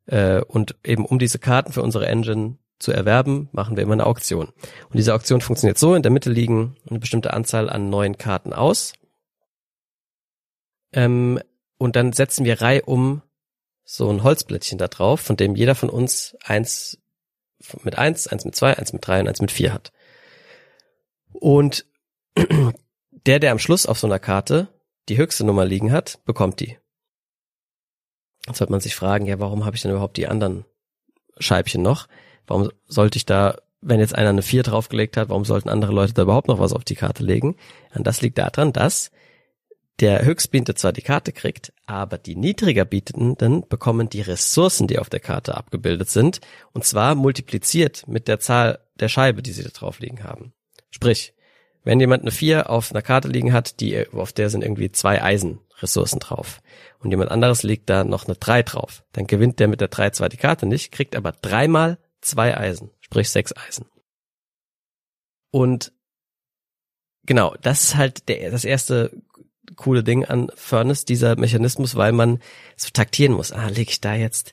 Äh, 0.06 0.42
und 0.42 0.76
eben 0.84 1.04
um 1.04 1.18
diese 1.18 1.38
Karten 1.38 1.72
für 1.72 1.82
unsere 1.82 2.06
Engine 2.06 2.58
zu 2.78 2.92
erwerben, 2.92 3.48
machen 3.52 3.76
wir 3.76 3.82
immer 3.82 3.92
eine 3.92 4.06
Auktion. 4.06 4.46
Und 4.46 4.94
diese 4.94 5.14
Auktion 5.14 5.40
funktioniert 5.40 5.78
so, 5.78 5.94
in 5.94 6.02
der 6.02 6.12
Mitte 6.12 6.30
liegen 6.30 6.76
eine 6.88 6.98
bestimmte 6.98 7.32
Anzahl 7.32 7.68
an 7.68 7.90
neuen 7.90 8.18
Karten 8.18 8.52
aus. 8.52 8.94
Ähm, 10.92 11.40
und 11.78 11.96
dann 11.96 12.12
setzen 12.12 12.44
wir 12.44 12.60
reihum 12.60 13.22
so 13.84 14.08
ein 14.08 14.22
Holzblättchen 14.22 14.78
da 14.78 14.88
drauf, 14.88 15.20
von 15.20 15.36
dem 15.36 15.56
jeder 15.56 15.74
von 15.74 15.90
uns 15.90 16.36
eins 16.44 16.99
mit 17.82 17.98
eins, 17.98 18.26
eins 18.26 18.44
mit 18.44 18.54
zwei, 18.54 18.76
eins 18.76 18.92
mit 18.92 19.06
drei 19.06 19.20
und 19.20 19.28
eins 19.28 19.40
mit 19.40 19.50
vier 19.50 19.72
hat. 19.72 19.92
Und 21.32 21.86
der, 23.26 23.38
der 23.38 23.52
am 23.52 23.58
Schluss 23.58 23.86
auf 23.86 23.98
so 23.98 24.06
einer 24.06 24.18
Karte 24.18 24.68
die 25.08 25.18
höchste 25.18 25.44
Nummer 25.44 25.64
liegen 25.64 25.92
hat, 25.92 26.20
bekommt 26.24 26.60
die. 26.60 26.78
Jetzt 28.46 28.58
sollte 28.58 28.72
man 28.72 28.80
sich 28.80 28.94
fragen, 28.94 29.26
ja, 29.26 29.38
warum 29.38 29.64
habe 29.64 29.76
ich 29.76 29.82
denn 29.82 29.90
überhaupt 29.90 30.16
die 30.16 30.28
anderen 30.28 30.64
Scheibchen 31.38 31.82
noch? 31.82 32.08
Warum 32.46 32.70
sollte 32.86 33.16
ich 33.16 33.26
da, 33.26 33.58
wenn 33.80 34.00
jetzt 34.00 34.14
einer 34.14 34.30
eine 34.30 34.42
vier 34.42 34.62
draufgelegt 34.62 35.16
hat, 35.16 35.28
warum 35.28 35.44
sollten 35.44 35.68
andere 35.68 35.92
Leute 35.92 36.14
da 36.14 36.22
überhaupt 36.22 36.48
noch 36.48 36.58
was 36.58 36.72
auf 36.72 36.84
die 36.84 36.94
Karte 36.94 37.22
legen? 37.22 37.56
Und 37.94 38.06
das 38.06 38.22
liegt 38.22 38.38
daran, 38.38 38.72
dass 38.72 39.10
der 40.00 40.24
Höchstbietende 40.24 40.74
zwar 40.74 40.92
die 40.92 41.02
Karte 41.02 41.32
kriegt, 41.32 41.72
aber 41.86 42.16
die 42.18 42.34
niedriger 42.34 42.84
Bietenden 42.84 43.66
bekommen 43.68 44.08
die 44.08 44.22
Ressourcen, 44.22 44.86
die 44.86 44.98
auf 44.98 45.10
der 45.10 45.20
Karte 45.20 45.56
abgebildet 45.56 46.08
sind, 46.08 46.40
und 46.72 46.84
zwar 46.84 47.14
multipliziert 47.14 48.08
mit 48.08 48.26
der 48.26 48.40
Zahl 48.40 48.80
der 48.98 49.08
Scheibe, 49.08 49.42
die 49.42 49.52
sie 49.52 49.62
da 49.62 49.68
drauf 49.68 50.00
liegen 50.00 50.24
haben. 50.24 50.52
Sprich, 50.90 51.34
wenn 51.84 52.00
jemand 52.00 52.22
eine 52.22 52.30
4 52.30 52.70
auf 52.70 52.90
einer 52.90 53.02
Karte 53.02 53.28
liegen 53.28 53.52
hat, 53.52 53.80
die, 53.80 54.06
auf 54.12 54.32
der 54.32 54.50
sind 54.50 54.62
irgendwie 54.62 54.90
zwei 54.90 55.22
Eisenressourcen 55.22 56.20
drauf, 56.20 56.60
und 56.98 57.10
jemand 57.10 57.30
anderes 57.30 57.62
legt 57.62 57.88
da 57.88 58.04
noch 58.04 58.26
eine 58.26 58.36
3 58.36 58.62
drauf, 58.62 59.04
dann 59.12 59.26
gewinnt 59.26 59.60
der 59.60 59.68
mit 59.68 59.80
der 59.80 59.88
3 59.88 60.10
zwar 60.10 60.28
die 60.28 60.36
Karte 60.36 60.66
nicht, 60.66 60.92
kriegt 60.92 61.16
aber 61.16 61.32
dreimal 61.32 61.98
zwei 62.20 62.56
Eisen, 62.56 62.90
sprich 63.00 63.30
sechs 63.30 63.54
Eisen. 63.56 63.86
Und 65.50 65.92
genau, 67.24 67.54
das 67.62 67.82
ist 67.82 67.96
halt 67.96 68.28
der, 68.28 68.50
das 68.50 68.64
erste 68.64 69.10
coole 69.76 70.04
Ding 70.04 70.24
an 70.24 70.50
Furnace, 70.54 71.04
dieser 71.04 71.36
Mechanismus, 71.36 71.96
weil 71.96 72.12
man 72.12 72.40
so 72.76 72.90
taktieren 72.92 73.34
muss. 73.34 73.52
Ah, 73.52 73.68
leg 73.68 73.90
ich 73.90 74.00
da 74.00 74.14
jetzt, 74.14 74.52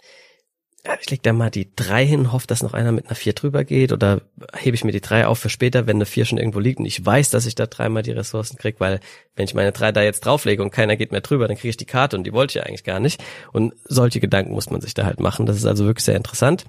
ich 1.02 1.10
leg 1.10 1.22
da 1.24 1.34
mal 1.34 1.50
die 1.50 1.74
drei 1.76 2.06
hin, 2.06 2.32
hoffe, 2.32 2.48
dass 2.48 2.64
noch 2.64 2.74
einer 2.74 2.92
mit 2.92 3.08
einer 3.08 3.16
vier 3.16 3.34
drüber 3.34 3.64
geht 3.64 3.92
oder 3.92 4.22
hebe 4.54 4.76
ich 4.76 4.84
mir 4.84 4.92
die 4.92 5.02
drei 5.02 5.28
auf 5.28 5.40
für 5.40 5.50
später, 5.50 5.86
wenn 5.86 5.98
eine 5.98 6.06
vier 6.06 6.26
schon 6.26 6.38
irgendwo 6.38 6.60
liegt 6.60 6.80
und 6.80 6.86
ich 6.86 7.06
weiß, 7.06 7.30
dass 7.30 7.46
ich 7.46 7.56
da 7.56 7.66
dreimal 7.66 8.04
die 8.04 8.12
Ressourcen 8.12 8.58
krieg, 8.58 8.76
weil 8.80 9.00
wenn 9.36 9.46
ich 9.46 9.54
meine 9.54 9.72
drei 9.72 9.92
da 9.92 10.02
jetzt 10.02 10.22
drauflege 10.22 10.64
und 10.64 10.72
keiner 10.72 10.96
geht 10.96 11.12
mehr 11.12 11.22
drüber, 11.22 11.48
dann 11.48 11.58
kriege 11.58 11.70
ich 11.70 11.78
die 11.78 11.86
Karte 11.86 12.18
und 12.18 12.24
die 12.24 12.34
wollte 12.34 12.58
ich 12.58 12.66
eigentlich 12.66 12.84
gar 12.84 13.00
nicht. 13.00 13.22
Und 13.52 13.74
solche 13.86 14.20
Gedanken 14.20 14.54
muss 14.54 14.70
man 14.70 14.82
sich 14.82 14.94
da 14.94 15.06
halt 15.06 15.20
machen. 15.20 15.46
Das 15.46 15.58
ist 15.58 15.66
also 15.66 15.86
wirklich 15.86 16.06
sehr 16.06 16.16
interessant. 16.16 16.66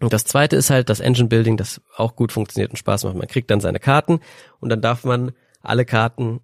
Und 0.00 0.12
das 0.12 0.24
zweite 0.24 0.56
ist 0.56 0.70
halt 0.70 0.88
das 0.88 1.00
Engine 1.00 1.28
Building, 1.28 1.56
das 1.56 1.80
auch 1.96 2.16
gut 2.16 2.32
funktioniert 2.32 2.70
und 2.70 2.76
Spaß 2.76 3.04
macht. 3.04 3.14
Man 3.14 3.28
kriegt 3.28 3.50
dann 3.50 3.60
seine 3.60 3.78
Karten 3.78 4.20
und 4.58 4.68
dann 4.68 4.80
darf 4.80 5.04
man 5.04 5.32
alle 5.62 5.84
Karten 5.84 6.40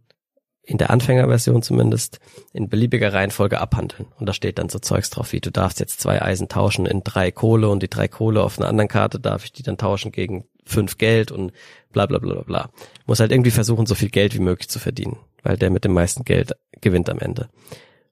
in 0.68 0.76
der 0.76 0.90
Anfängerversion 0.90 1.62
zumindest, 1.62 2.20
in 2.52 2.68
beliebiger 2.68 3.14
Reihenfolge 3.14 3.58
abhandeln. 3.58 4.06
Und 4.18 4.26
da 4.26 4.34
steht 4.34 4.58
dann 4.58 4.68
so 4.68 4.78
Zeugs 4.78 5.08
drauf, 5.08 5.32
wie 5.32 5.40
du 5.40 5.50
darfst 5.50 5.80
jetzt 5.80 5.98
zwei 5.98 6.20
Eisen 6.20 6.48
tauschen 6.48 6.84
in 6.84 7.02
drei 7.02 7.30
Kohle 7.30 7.70
und 7.70 7.82
die 7.82 7.88
drei 7.88 8.06
Kohle 8.06 8.42
auf 8.42 8.58
einer 8.58 8.68
anderen 8.68 8.88
Karte 8.88 9.18
darf 9.18 9.44
ich 9.44 9.52
die 9.52 9.62
dann 9.62 9.78
tauschen 9.78 10.12
gegen 10.12 10.44
fünf 10.66 10.98
Geld 10.98 11.32
und 11.32 11.52
bla 11.90 12.04
bla 12.04 12.18
bla 12.18 12.34
bla 12.34 12.42
bla. 12.42 12.70
Muss 13.06 13.18
halt 13.18 13.32
irgendwie 13.32 13.50
versuchen, 13.50 13.86
so 13.86 13.94
viel 13.94 14.10
Geld 14.10 14.34
wie 14.34 14.40
möglich 14.40 14.68
zu 14.68 14.78
verdienen, 14.78 15.16
weil 15.42 15.56
der 15.56 15.70
mit 15.70 15.86
dem 15.86 15.94
meisten 15.94 16.24
Geld 16.24 16.52
gewinnt 16.82 17.08
am 17.08 17.18
Ende. 17.18 17.48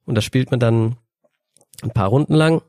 Und 0.07 0.15
das 0.15 0.25
spielt 0.25 0.51
man 0.51 0.59
dann 0.59 0.97
ein 1.83 1.91
paar 1.91 2.09
Runden 2.09 2.35
lang 2.35 2.63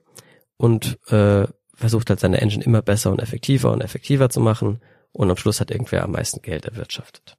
und 0.57 0.99
äh, 1.09 1.47
versucht 1.73 2.09
halt 2.09 2.19
seine 2.19 2.41
Engine 2.41 2.65
immer 2.65 2.81
besser 2.81 3.09
und 3.09 3.21
effektiver 3.21 3.71
und 3.71 3.79
effektiver 3.79 4.29
zu 4.29 4.41
machen 4.41 4.81
und 5.13 5.31
am 5.31 5.37
Schluss 5.37 5.61
hat 5.61 5.71
irgendwer 5.71 6.03
am 6.03 6.11
meisten 6.11 6.41
Geld 6.41 6.65
erwirtschaftet. 6.65 7.37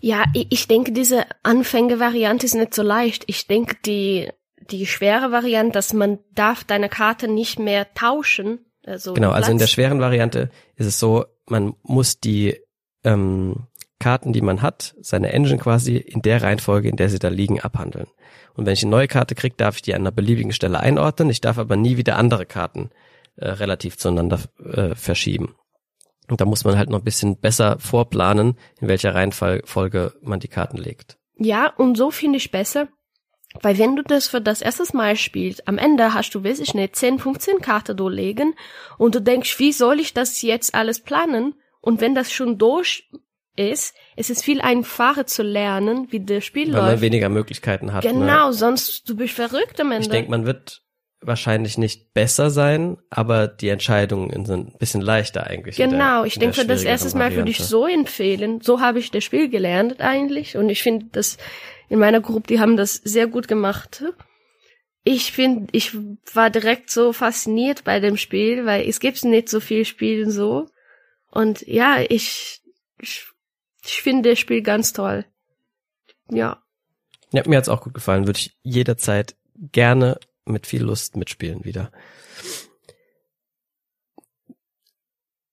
Ja, 0.00 0.24
ich, 0.34 0.46
ich 0.50 0.68
denke, 0.68 0.92
diese 0.92 1.24
Anfängervariante 1.42 2.46
ist 2.46 2.54
nicht 2.54 2.74
so 2.74 2.82
leicht. 2.82 3.24
Ich 3.26 3.46
denke, 3.46 3.76
die, 3.84 4.30
die 4.70 4.86
schwere 4.86 5.32
Variante, 5.32 5.72
dass 5.72 5.92
man 5.92 6.18
darf 6.34 6.64
deine 6.64 6.88
Karte 6.88 7.28
nicht 7.28 7.58
mehr 7.58 7.92
tauschen. 7.94 8.60
Also 8.84 9.14
genau, 9.14 9.30
also 9.30 9.50
in 9.50 9.58
der 9.58 9.66
schweren 9.66 10.00
Variante 10.00 10.50
ist 10.76 10.86
es 10.86 10.98
so, 10.98 11.24
man 11.46 11.74
muss 11.82 12.20
die 12.20 12.56
ähm, 13.04 13.66
Karten, 13.98 14.32
die 14.32 14.42
man 14.42 14.62
hat, 14.62 14.94
seine 15.00 15.32
Engine 15.32 15.58
quasi 15.58 15.96
in 15.96 16.22
der 16.22 16.42
Reihenfolge, 16.42 16.88
in 16.88 16.96
der 16.96 17.08
sie 17.08 17.18
da 17.18 17.28
liegen, 17.28 17.60
abhandeln. 17.60 18.06
Und 18.54 18.66
wenn 18.66 18.74
ich 18.74 18.82
eine 18.82 18.90
neue 18.90 19.08
Karte 19.08 19.34
kriege, 19.34 19.54
darf 19.56 19.76
ich 19.76 19.82
die 19.82 19.94
an 19.94 20.02
einer 20.02 20.12
beliebigen 20.12 20.52
Stelle 20.52 20.80
einordnen. 20.80 21.30
Ich 21.30 21.40
darf 21.40 21.58
aber 21.58 21.76
nie 21.76 21.96
wieder 21.96 22.16
andere 22.16 22.46
Karten 22.46 22.90
äh, 23.36 23.48
relativ 23.48 23.96
zueinander 23.96 24.40
äh, 24.64 24.94
verschieben. 24.94 25.54
Und 26.28 26.40
da 26.40 26.44
muss 26.44 26.64
man 26.64 26.76
halt 26.76 26.90
noch 26.90 26.98
ein 26.98 27.04
bisschen 27.04 27.38
besser 27.38 27.78
vorplanen, 27.78 28.58
in 28.80 28.88
welcher 28.88 29.14
Reihenfolge 29.14 30.14
man 30.22 30.40
die 30.40 30.48
Karten 30.48 30.76
legt. 30.76 31.18
Ja, 31.38 31.72
und 31.76 31.96
so 31.96 32.10
finde 32.10 32.38
ich 32.38 32.50
besser, 32.50 32.88
weil 33.62 33.78
wenn 33.78 33.96
du 33.96 34.02
das 34.02 34.28
für 34.28 34.40
das 34.40 34.62
erste 34.62 34.84
Mal 34.96 35.16
spielst, 35.16 35.66
am 35.68 35.78
Ende 35.78 36.14
hast 36.14 36.34
du, 36.34 36.44
weiß 36.44 36.60
ich 36.60 36.74
nicht, 36.74 36.96
10, 36.96 37.18
15 37.18 37.60
Karten 37.60 37.96
durchlegen 37.96 38.54
und 38.98 39.14
du 39.14 39.20
denkst, 39.20 39.58
wie 39.58 39.72
soll 39.72 40.00
ich 40.00 40.14
das 40.14 40.42
jetzt 40.42 40.74
alles 40.74 41.00
planen? 41.00 41.54
Und 41.80 42.00
wenn 42.00 42.14
das 42.14 42.32
schon 42.32 42.58
durch 42.58 43.08
ist, 43.56 43.94
es 44.16 44.28
ist 44.28 44.44
viel 44.44 44.60
einfacher 44.60 45.26
zu 45.26 45.42
lernen, 45.42 46.08
wie 46.10 46.24
das 46.24 46.44
Spiel 46.44 46.66
Weil 46.66 46.72
läuft. 46.72 46.84
Weil 46.84 46.92
man 46.94 47.00
weniger 47.00 47.28
Möglichkeiten 47.28 47.92
hat. 47.92 48.02
Genau, 48.02 48.48
ne? 48.48 48.52
sonst 48.52 49.08
du 49.08 49.16
bist 49.16 49.34
verrückt 49.34 49.80
am 49.80 49.92
Ende. 49.92 50.04
Ich 50.04 50.10
denke, 50.10 50.30
man 50.30 50.44
wird 50.46 50.82
wahrscheinlich 51.20 51.78
nicht 51.78 52.12
besser 52.12 52.50
sein, 52.50 52.98
aber 53.10 53.48
die 53.48 53.68
Entscheidungen 53.68 54.44
sind 54.44 54.74
ein 54.74 54.78
bisschen 54.78 55.00
leichter 55.00 55.46
eigentlich. 55.46 55.76
Genau, 55.76 56.20
der, 56.20 56.26
ich 56.26 56.38
denke, 56.38 56.66
das 56.66 56.84
erste 56.84 57.16
Mal 57.16 57.34
würde 57.34 57.50
ich 57.50 57.58
so 57.58 57.86
empfehlen. 57.86 58.60
So 58.60 58.80
habe 58.80 58.98
ich 58.98 59.10
das 59.10 59.24
Spiel 59.24 59.48
gelernt 59.48 60.00
eigentlich 60.00 60.56
und 60.56 60.68
ich 60.68 60.82
finde, 60.82 61.06
dass 61.12 61.38
in 61.88 61.98
meiner 61.98 62.20
Gruppe, 62.20 62.48
die 62.48 62.60
haben 62.60 62.76
das 62.76 62.94
sehr 62.94 63.26
gut 63.26 63.48
gemacht. 63.48 64.04
Ich 65.04 65.32
finde, 65.32 65.68
ich 65.72 65.96
war 66.34 66.50
direkt 66.50 66.90
so 66.90 67.12
fasziniert 67.12 67.84
bei 67.84 68.00
dem 68.00 68.16
Spiel, 68.16 68.66
weil 68.66 68.88
es 68.88 68.98
gibt 68.98 69.24
nicht 69.24 69.48
so 69.48 69.60
viel 69.60 69.84
Spielen 69.84 70.30
so. 70.30 70.68
Und 71.30 71.66
ja, 71.66 72.00
ich, 72.00 72.60
ich, 73.00 73.26
ich 73.84 74.02
finde 74.02 74.30
das 74.30 74.38
Spiel 74.38 74.62
ganz 74.62 74.92
toll. 74.92 75.24
Ja. 76.28 76.62
Ja, 77.30 77.42
mir 77.46 77.58
hat's 77.58 77.68
auch 77.68 77.82
gut 77.82 77.94
gefallen. 77.94 78.26
Würde 78.26 78.38
ich 78.38 78.56
jederzeit 78.62 79.36
gerne 79.54 80.18
mit 80.46 80.66
viel 80.66 80.82
Lust 80.82 81.16
mitspielen 81.16 81.64
wieder. 81.64 81.90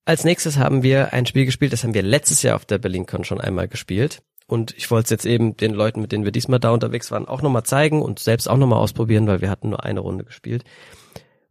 Als 0.05 0.25
nächstes 0.25 0.57
haben 0.57 0.83
wir 0.83 1.13
ein 1.13 1.25
Spiel 1.25 1.45
gespielt, 1.45 1.71
das 1.71 1.83
haben 1.83 1.93
wir 1.93 2.01
letztes 2.01 2.41
Jahr 2.41 2.55
auf 2.55 2.65
der 2.65 2.77
BerlinCon 2.77 3.23
schon 3.23 3.39
einmal 3.39 3.67
gespielt. 3.67 4.21
Und 4.47 4.75
ich 4.77 4.91
wollte 4.91 5.05
es 5.05 5.09
jetzt 5.11 5.25
eben 5.25 5.55
den 5.55 5.73
Leuten, 5.73 6.01
mit 6.01 6.11
denen 6.11 6.25
wir 6.25 6.33
diesmal 6.33 6.59
da 6.59 6.71
unterwegs 6.71 7.09
waren, 7.11 7.27
auch 7.27 7.41
nochmal 7.41 7.63
zeigen 7.63 8.01
und 8.01 8.19
selbst 8.19 8.49
auch 8.49 8.57
nochmal 8.57 8.79
ausprobieren, 8.79 9.27
weil 9.27 9.41
wir 9.41 9.49
hatten 9.49 9.69
nur 9.69 9.83
eine 9.83 10.01
Runde 10.01 10.25
gespielt. 10.25 10.65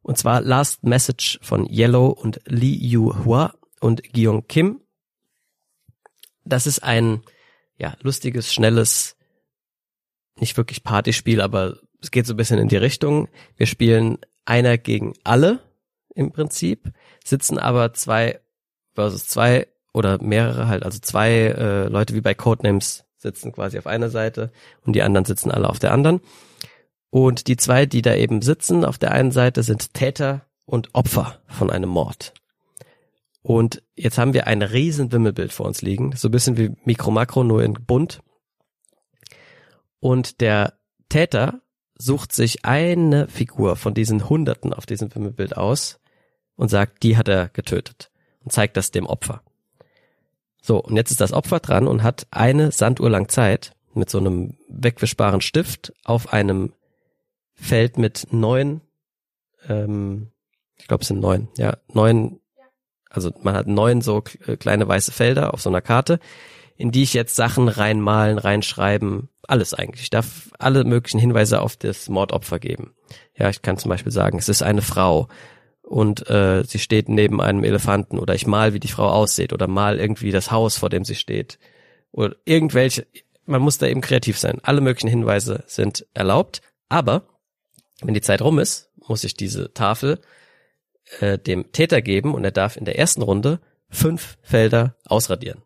Und 0.03 0.19
zwar 0.19 0.43
Last 0.43 0.85
Message 0.85 1.39
von 1.43 1.67
Yellow 1.67 2.09
und 2.09 2.41
Lee 2.45 2.77
Yu 2.77 3.25
Hua 3.25 3.55
und 3.81 4.03
Gyung 4.13 4.47
Kim. 4.47 4.83
Das 6.45 6.67
ist 6.67 6.83
ein, 6.83 7.23
ja, 7.79 7.97
lustiges, 8.03 8.53
schnelles, 8.53 9.17
nicht 10.39 10.57
wirklich 10.57 10.83
Partyspiel, 10.83 11.41
aber 11.41 11.79
es 12.01 12.11
geht 12.11 12.27
so 12.27 12.35
ein 12.35 12.37
bisschen 12.37 12.59
in 12.59 12.69
die 12.69 12.77
Richtung. 12.77 13.29
Wir 13.57 13.67
spielen 13.67 14.19
einer 14.45 14.79
gegen 14.79 15.15
alle 15.25 15.61
im 16.15 16.33
Prinzip, 16.33 16.93
sitzen 17.25 17.59
aber 17.59 17.95
zwei 17.95 18.41
versus 18.95 19.27
zwei 19.27 19.69
oder 19.93 20.23
mehrere 20.23 20.69
halt, 20.69 20.85
also 20.85 20.99
zwei 20.99 21.31
äh, 21.31 21.89
Leute 21.89 22.15
wie 22.15 22.21
bei 22.21 22.35
Codenames 22.35 23.05
sitzen 23.17 23.53
quasi 23.53 23.79
auf 23.79 23.87
einer 23.87 24.11
Seite 24.11 24.51
und 24.85 24.95
die 24.95 25.03
anderen 25.03 25.25
sitzen 25.25 25.51
alle 25.51 25.69
auf 25.69 25.79
der 25.79 25.93
anderen. 25.93 26.21
Und 27.11 27.47
die 27.47 27.57
zwei, 27.57 27.87
die 27.87 28.03
da 28.03 28.15
eben 28.15 28.43
sitzen 28.43 28.85
auf 28.85 28.99
der 28.99 29.13
einen 29.13 29.33
Seite, 29.33 29.63
sind 29.63 29.95
Täter 29.95 30.47
und 30.65 30.95
Opfer 30.95 31.41
von 31.47 31.71
einem 31.71 31.91
Mord. 31.91 32.33
Und 33.43 33.83
jetzt 33.95 34.19
haben 34.19 34.35
wir 34.35 34.47
ein 34.47 34.63
riesen 34.63 35.13
Wimmelbild 35.13 35.53
vor 35.53 35.67
uns 35.67 35.83
liegen, 35.83 36.13
so 36.17 36.29
ein 36.29 36.31
bisschen 36.31 36.57
wie 36.57 36.71
Mikro 36.85 37.11
Makro, 37.11 37.45
nur 37.45 37.63
in 37.63 37.75
bunt. 37.75 38.23
Und 40.03 40.41
der 40.41 40.73
Täter 41.09 41.61
sucht 41.95 42.33
sich 42.33 42.65
eine 42.65 43.29
Figur 43.29 43.77
von 43.77 43.95
diesen 43.95 44.29
Hunderten 44.29 44.73
auf 44.73 44.85
diesem 44.85 45.15
Wimmelbild 45.15 45.57
aus 45.57 46.01
und 46.57 46.71
sagt, 46.71 47.05
die 47.05 47.17
hat 47.17 47.29
er 47.29 47.51
getötet 47.51 48.11
und 48.41 48.51
zeigt 48.51 48.77
das 48.77 48.91
dem 48.91 49.07
Opfer. 49.07 49.45
So, 50.61 50.83
und 50.83 50.97
jetzt 50.97 51.13
ist 51.13 51.21
das 51.21 51.33
Opfer 51.33 51.61
dran 51.61 51.87
und 51.87 52.03
hat 52.03 52.27
eine 52.33 52.73
Sanduhr 52.73 53.11
lang 53.11 53.29
Zeit, 53.29 53.77
mit 53.95 54.11
so 54.11 54.19
einem 54.19 54.57
wegwischbaren 54.69 55.41
Stift 55.41 55.93
auf 56.03 56.33
einem 56.33 56.73
Feld 57.55 57.97
mit 57.97 58.27
neun, 58.33 58.81
ähm, 59.69 60.33
ich 60.79 60.89
glaube 60.89 61.03
es 61.03 61.09
sind 61.09 61.21
neun, 61.21 61.47
ja, 61.59 61.77
neun, 61.93 62.41
also 63.09 63.31
man 63.43 63.55
hat 63.55 63.69
neun 63.69 64.01
so 64.01 64.25
äh, 64.49 64.57
kleine 64.57 64.89
weiße 64.89 65.13
Felder 65.13 65.55
auf 65.55 65.63
so 65.63 65.71
einer 65.71 65.81
Karte, 65.81 66.19
in 66.77 66.91
die 66.91 67.03
ich 67.03 67.15
jetzt 67.15 67.37
Sachen 67.37 67.69
reinmalen, 67.69 68.39
reinschreiben, 68.39 69.29
alles 69.47 69.75
eigentlich. 69.75 70.03
Ich 70.03 70.11
darf 70.11 70.51
alle 70.59 70.85
möglichen 70.85 71.19
Hinweise 71.19 71.61
auf 71.61 71.77
das 71.77 72.09
Mordopfer 72.09 72.59
geben. 72.59 72.95
Ja, 73.37 73.51
ich 73.51 73.63
kann 73.63 73.79
zum 73.79 73.89
Beispiel 73.89 74.13
sagen, 74.13 74.39
es 74.39 74.49
ist 74.49 74.63
eine 74.63 74.83
Frau 74.83 75.29
und 75.83 76.29
äh, 76.31 76.65
sie 76.65 76.79
steht 76.79 77.09
neben 77.09 77.41
einem 77.41 77.65
Elefanten 77.65 78.19
oder 78.19 78.35
ich 78.35 78.47
mal, 78.47 78.73
wie 78.73 78.81
die 78.81 78.89
Frau 78.89 79.09
aussieht 79.09 79.53
oder 79.53 79.67
mal 79.67 79.99
irgendwie 79.99 80.31
das 80.31 80.51
Haus, 80.51 80.77
vor 80.79 80.89
dem 80.89 81.05
sie 81.05 81.15
steht 81.15 81.59
oder 82.13 82.37
irgendwelche, 82.45 83.07
man 83.45 83.63
muss 83.63 83.79
da 83.79 83.87
eben 83.87 84.01
kreativ 84.01 84.39
sein. 84.39 84.59
Alle 84.63 84.81
möglichen 84.81 85.09
Hinweise 85.09 85.65
sind 85.67 86.07
erlaubt, 86.15 86.63
aber 86.89 87.27
wenn 88.03 88.15
die 88.15 88.21
Zeit 88.21 88.43
rum 88.43 88.59
ist, 88.59 88.91
muss 89.07 89.25
ich 89.25 89.35
diese 89.35 89.73
Tafel 89.73 90.21
äh, 91.21 91.39
dem 91.39 91.73
Täter 91.73 92.03
geben 92.03 92.35
und 92.35 92.45
er 92.45 92.53
darf 92.53 92.77
in 92.77 92.85
der 92.85 92.99
ersten 92.99 93.23
Runde 93.23 93.61
fünf 93.89 94.39
Felder 94.43 94.97
ausradieren. 95.05 95.63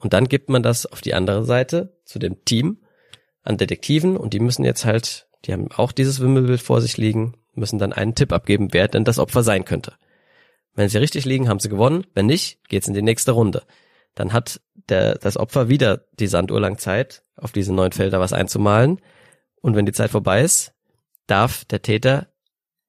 Und 0.00 0.12
dann 0.12 0.26
gibt 0.28 0.48
man 0.48 0.62
das 0.62 0.86
auf 0.86 1.00
die 1.00 1.14
andere 1.14 1.44
Seite 1.44 1.96
zu 2.04 2.18
dem 2.18 2.44
Team 2.44 2.78
an 3.42 3.56
Detektiven 3.56 4.16
und 4.16 4.34
die 4.34 4.40
müssen 4.40 4.64
jetzt 4.64 4.84
halt, 4.84 5.28
die 5.44 5.52
haben 5.52 5.70
auch 5.70 5.92
dieses 5.92 6.20
Wimmelbild 6.20 6.60
vor 6.60 6.80
sich 6.80 6.96
liegen, 6.96 7.36
müssen 7.54 7.78
dann 7.78 7.92
einen 7.92 8.14
Tipp 8.14 8.32
abgeben, 8.32 8.72
wer 8.72 8.88
denn 8.88 9.04
das 9.04 9.18
Opfer 9.18 9.42
sein 9.42 9.64
könnte. 9.64 9.94
Wenn 10.74 10.88
sie 10.88 10.98
richtig 10.98 11.24
liegen, 11.24 11.48
haben 11.48 11.60
sie 11.60 11.68
gewonnen. 11.68 12.06
Wenn 12.14 12.26
nicht, 12.26 12.58
geht's 12.68 12.88
in 12.88 12.94
die 12.94 13.02
nächste 13.02 13.32
Runde 13.32 13.62
dann 14.14 14.32
hat 14.32 14.60
der, 14.88 15.16
das 15.16 15.36
Opfer 15.36 15.68
wieder 15.68 16.04
die 16.18 16.26
Sanduhr 16.26 16.60
lang 16.60 16.78
Zeit, 16.78 17.22
auf 17.36 17.52
diese 17.52 17.72
neun 17.72 17.92
Felder 17.92 18.20
was 18.20 18.32
einzumalen. 18.32 19.00
Und 19.60 19.76
wenn 19.76 19.86
die 19.86 19.92
Zeit 19.92 20.10
vorbei 20.10 20.42
ist, 20.42 20.74
darf 21.26 21.64
der 21.66 21.82
Täter 21.82 22.28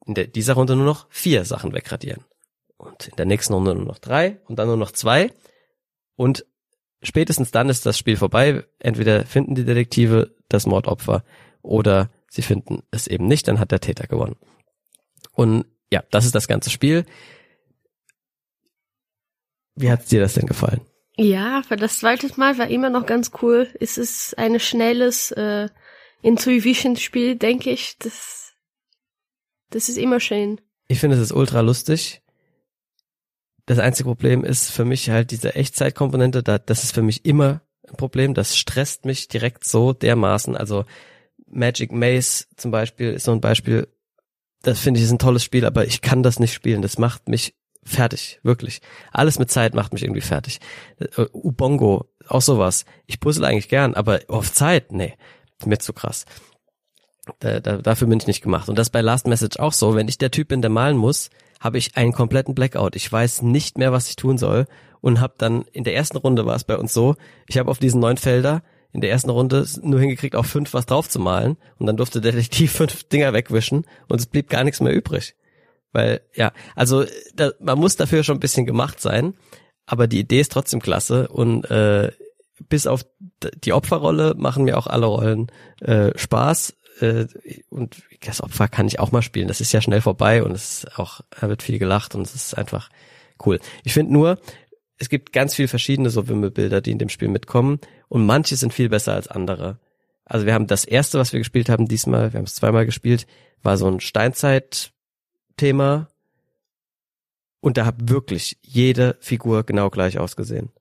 in 0.05 0.15
der, 0.15 0.27
dieser 0.27 0.55
Runde 0.55 0.75
nur 0.75 0.85
noch 0.85 1.07
vier 1.09 1.45
Sachen 1.45 1.73
wegradieren. 1.73 2.25
Und 2.77 3.09
in 3.09 3.15
der 3.15 3.25
nächsten 3.25 3.53
Runde 3.53 3.75
nur 3.75 3.85
noch 3.85 3.99
drei 3.99 4.39
und 4.45 4.57
dann 4.57 4.67
nur 4.67 4.77
noch 4.77 4.91
zwei. 4.91 5.31
Und 6.15 6.45
spätestens 7.01 7.51
dann 7.51 7.69
ist 7.69 7.85
das 7.85 7.97
Spiel 7.97 8.17
vorbei. 8.17 8.65
Entweder 8.79 9.25
finden 9.25 9.55
die 9.55 9.65
Detektive 9.65 10.35
das 10.49 10.65
Mordopfer 10.65 11.23
oder 11.61 12.09
sie 12.29 12.41
finden 12.41 12.83
es 12.91 13.07
eben 13.07 13.27
nicht, 13.27 13.47
dann 13.47 13.59
hat 13.59 13.71
der 13.71 13.79
Täter 13.79 14.07
gewonnen. 14.07 14.35
Und 15.33 15.65
ja, 15.91 16.03
das 16.11 16.25
ist 16.25 16.35
das 16.35 16.47
ganze 16.47 16.69
Spiel. 16.69 17.05
Wie 19.75 19.91
hat 19.91 20.11
dir 20.11 20.19
das 20.19 20.33
denn 20.33 20.45
gefallen? 20.45 20.81
Ja, 21.17 21.61
für 21.67 21.75
das 21.75 21.99
zweite 21.99 22.27
Mal 22.37 22.57
war 22.57 22.67
immer 22.67 22.89
noch 22.89 23.05
ganz 23.05 23.31
cool. 23.41 23.67
Es 23.79 23.97
ist 23.97 24.37
ein 24.37 24.59
schnelles 24.59 25.31
äh, 25.31 25.69
Intuition-Spiel, 26.21 27.35
denke 27.35 27.71
ich. 27.71 27.97
Das, 27.99 28.53
das 29.69 29.89
ist 29.89 29.97
immer 29.97 30.19
schön. 30.19 30.61
Ich 30.87 30.99
finde, 30.99 31.15
es 31.17 31.21
ist 31.21 31.31
ultra 31.31 31.61
lustig. 31.61 32.20
Das 33.65 33.79
einzige 33.79 34.07
Problem 34.07 34.43
ist 34.43 34.71
für 34.71 34.85
mich 34.85 35.09
halt 35.09 35.31
diese 35.31 35.55
Echtzeitkomponente. 35.55 36.43
Da, 36.43 36.57
das 36.57 36.83
ist 36.83 36.93
für 36.93 37.01
mich 37.01 37.25
immer 37.25 37.61
ein 37.87 37.95
Problem. 37.95 38.33
Das 38.33 38.57
stresst 38.57 39.05
mich 39.05 39.27
direkt 39.27 39.65
so 39.65 39.93
dermaßen. 39.93 40.55
Also 40.55 40.85
Magic 41.47 41.91
Maze 41.91 42.45
zum 42.55 42.71
Beispiel 42.71 43.13
ist 43.13 43.25
so 43.25 43.31
ein 43.31 43.41
Beispiel. 43.41 43.87
Das 44.63 44.79
finde 44.79 44.99
ich 44.99 45.05
ist 45.05 45.11
ein 45.11 45.19
tolles 45.19 45.43
Spiel, 45.43 45.65
aber 45.65 45.85
ich 45.85 46.01
kann 46.01 46.23
das 46.23 46.39
nicht 46.39 46.53
spielen. 46.53 46.81
Das 46.81 46.97
macht 46.97 47.27
mich 47.27 47.55
fertig, 47.83 48.39
wirklich. 48.43 48.81
Alles 49.11 49.39
mit 49.39 49.49
Zeit 49.49 49.73
macht 49.73 49.93
mich 49.93 50.03
irgendwie 50.03 50.21
fertig. 50.21 50.59
Uh, 51.17 51.25
Ubongo, 51.33 52.09
auch 52.27 52.41
sowas. 52.41 52.85
Ich 53.07 53.19
puzzle 53.19 53.45
eigentlich 53.45 53.69
gern, 53.69 53.95
aber 53.95 54.19
auf 54.27 54.53
Zeit, 54.53 54.91
nee, 54.91 55.15
mir 55.65 55.79
zu 55.79 55.93
krass. 55.93 56.25
Da, 57.39 57.59
da, 57.59 57.77
dafür 57.77 58.07
bin 58.07 58.19
ich 58.19 58.27
nicht 58.27 58.41
gemacht. 58.41 58.69
Und 58.69 58.77
das 58.77 58.89
bei 58.89 59.01
Last 59.01 59.27
Message 59.27 59.57
auch 59.59 59.73
so. 59.73 59.95
Wenn 59.95 60.07
ich 60.07 60.17
der 60.17 60.31
Typ 60.31 60.49
bin, 60.49 60.61
der 60.61 60.71
malen 60.71 60.97
muss, 60.97 61.29
habe 61.61 61.77
ich 61.77 61.95
einen 61.95 62.11
kompletten 62.11 62.55
Blackout. 62.55 62.97
Ich 62.97 63.09
weiß 63.09 63.43
nicht 63.43 63.77
mehr, 63.77 63.93
was 63.93 64.09
ich 64.09 64.17
tun 64.17 64.37
soll 64.37 64.65
und 64.99 65.21
habe 65.21 65.35
dann 65.37 65.61
in 65.71 65.85
der 65.85 65.95
ersten 65.95 66.17
Runde 66.17 66.45
war 66.45 66.55
es 66.55 66.65
bei 66.65 66.75
uns 66.75 66.93
so. 66.93 67.15
Ich 67.47 67.57
habe 67.57 67.71
auf 67.71 67.79
diesen 67.79 68.01
neun 68.01 68.17
Felder 68.17 68.63
in 68.91 68.99
der 68.99 69.11
ersten 69.11 69.29
Runde 69.29 69.65
nur 69.83 69.99
hingekriegt, 69.99 70.35
auf 70.35 70.47
fünf 70.47 70.73
was 70.73 70.87
drauf 70.87 71.07
zu 71.07 71.19
malen 71.19 71.55
und 71.77 71.85
dann 71.85 71.95
durfte 71.95 72.19
der 72.19 72.33
Detektiv 72.33 72.71
fünf 72.73 73.03
Dinger 73.05 73.31
wegwischen 73.31 73.85
und 74.09 74.19
es 74.19 74.25
blieb 74.25 74.49
gar 74.49 74.63
nichts 74.63 74.81
mehr 74.81 74.93
übrig. 74.93 75.35
Weil, 75.93 76.21
ja, 76.35 76.51
also 76.75 77.05
da, 77.35 77.51
man 77.59 77.77
muss 77.77 77.95
dafür 77.95 78.23
schon 78.23 78.37
ein 78.37 78.41
bisschen 78.41 78.65
gemacht 78.65 78.99
sein, 78.99 79.35
aber 79.85 80.07
die 80.07 80.19
Idee 80.19 80.39
ist 80.39 80.51
trotzdem 80.51 80.81
klasse 80.81 81.27
und 81.27 81.69
äh, 81.69 82.11
bis 82.69 82.87
auf 82.87 83.05
die 83.63 83.73
Opferrolle 83.73 84.33
machen 84.37 84.63
mir 84.63 84.77
auch 84.77 84.87
alle 84.87 85.05
Rollen 85.05 85.51
äh, 85.81 86.17
Spaß. 86.17 86.73
Äh, 87.01 87.27
und 87.69 88.03
das 88.21 88.41
Opfer 88.41 88.67
kann 88.67 88.87
ich 88.87 88.99
auch 88.99 89.11
mal 89.11 89.21
spielen. 89.21 89.47
Das 89.47 89.61
ist 89.61 89.71
ja 89.71 89.81
schnell 89.81 90.01
vorbei 90.01 90.43
und 90.43 90.51
es 90.51 90.83
ist 90.83 90.99
auch, 90.99 91.21
da 91.39 91.49
wird 91.49 91.63
viel 91.63 91.79
gelacht 91.79 92.15
und 92.15 92.21
es 92.21 92.35
ist 92.35 92.57
einfach 92.57 92.89
cool. 93.45 93.59
Ich 93.83 93.93
finde 93.93 94.13
nur, 94.13 94.39
es 94.97 95.09
gibt 95.09 95.33
ganz 95.33 95.55
viel 95.55 95.67
verschiedene 95.67 96.09
so 96.09 96.27
Wimmelbilder, 96.27 96.81
die 96.81 96.91
in 96.91 96.99
dem 96.99 97.09
Spiel 97.09 97.27
mitkommen 97.27 97.79
und 98.07 98.25
manche 98.25 98.55
sind 98.55 98.73
viel 98.73 98.89
besser 98.89 99.13
als 99.13 99.27
andere. 99.27 99.79
Also 100.25 100.45
wir 100.45 100.53
haben 100.53 100.67
das 100.67 100.85
erste, 100.85 101.17
was 101.17 101.33
wir 101.33 101.39
gespielt 101.39 101.69
haben 101.69 101.87
diesmal, 101.87 102.33
wir 102.33 102.37
haben 102.37 102.45
es 102.45 102.55
zweimal 102.55 102.85
gespielt, 102.85 103.25
war 103.63 103.77
so 103.77 103.87
ein 103.87 103.99
Steinzeit 103.99 104.93
Thema 105.57 106.07
und 107.59 107.77
da 107.77 107.85
hat 107.85 108.09
wirklich 108.09 108.57
jede 108.61 109.17
Figur 109.19 109.63
genau 109.63 109.89
gleich 109.89 110.17
ausgesehen. 110.17 110.71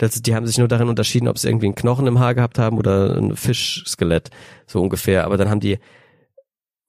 Das, 0.00 0.22
die 0.22 0.34
haben 0.34 0.46
sich 0.46 0.56
nur 0.56 0.66
darin 0.66 0.88
unterschieden, 0.88 1.28
ob 1.28 1.38
sie 1.38 1.46
irgendwie 1.46 1.66
einen 1.66 1.74
Knochen 1.74 2.06
im 2.06 2.18
Haar 2.18 2.34
gehabt 2.34 2.58
haben 2.58 2.78
oder 2.78 3.16
ein 3.18 3.36
Fischskelett, 3.36 4.30
so 4.66 4.80
ungefähr. 4.80 5.24
Aber 5.26 5.36
dann 5.36 5.50
haben 5.50 5.60
die, 5.60 5.78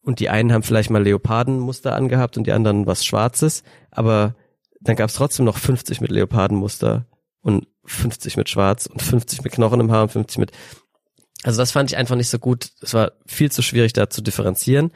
und 0.01 0.21
die 0.21 0.29
einen 0.29 0.53
haben 0.53 0.63
vielleicht 0.63 0.89
mal 0.89 1.03
Leopardenmuster 1.03 1.93
angehabt 1.93 2.37
und 2.37 2.47
die 2.47 2.53
anderen 2.53 2.87
was 2.87 3.03
Schwarzes, 3.03 3.63
aber 3.91 4.35
dann 4.79 4.95
gab 4.95 5.09
es 5.09 5.15
trotzdem 5.15 5.43
noch 5.43 5.57
50 5.57 5.99
mit 5.99 6.09
Leopardenmuster 6.09 7.05
und 7.41 7.67
50 7.83 8.37
mit 8.37 8.47
Schwarz 8.47 8.85
und 8.85 9.01
50 9.01 9.43
mit 9.43 9.51
Knochen 9.51 9.81
im 9.81 9.91
Haar 9.91 10.03
und 10.03 10.13
50 10.13 10.37
mit. 10.37 10.53
Also 11.43 11.59
das 11.59 11.71
fand 11.71 11.91
ich 11.91 11.97
einfach 11.97 12.15
nicht 12.15 12.29
so 12.29 12.39
gut. 12.39 12.69
Es 12.79 12.93
war 12.93 13.11
viel 13.25 13.51
zu 13.51 13.61
schwierig 13.61 13.91
da 13.91 14.09
zu 14.09 14.21
differenzieren. 14.21 14.91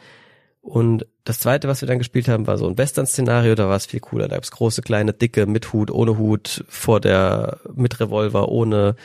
Und 0.65 1.05
das 1.25 1.39
zweite, 1.39 1.67
was 1.67 1.81
wir 1.81 1.87
dann 1.87 1.99
gespielt 1.99 2.27
haben, 2.27 2.47
war 2.47 2.57
so 2.57 2.67
ein 2.67 2.75
Western-Szenario, 2.75 3.53
da 3.53 3.69
war 3.69 3.75
es 3.75 3.85
viel 3.85 3.99
cooler. 3.99 4.27
Da 4.27 4.35
gab's 4.35 4.49
große, 4.49 4.81
kleine, 4.81 5.13
dicke, 5.13 5.45
mit 5.45 5.71
Hut, 5.73 5.91
ohne 5.91 6.17
Hut, 6.17 6.65
vor 6.67 6.99
der, 6.99 7.59
mit 7.75 7.99
Revolver, 7.99 8.49
ohne. 8.49 8.95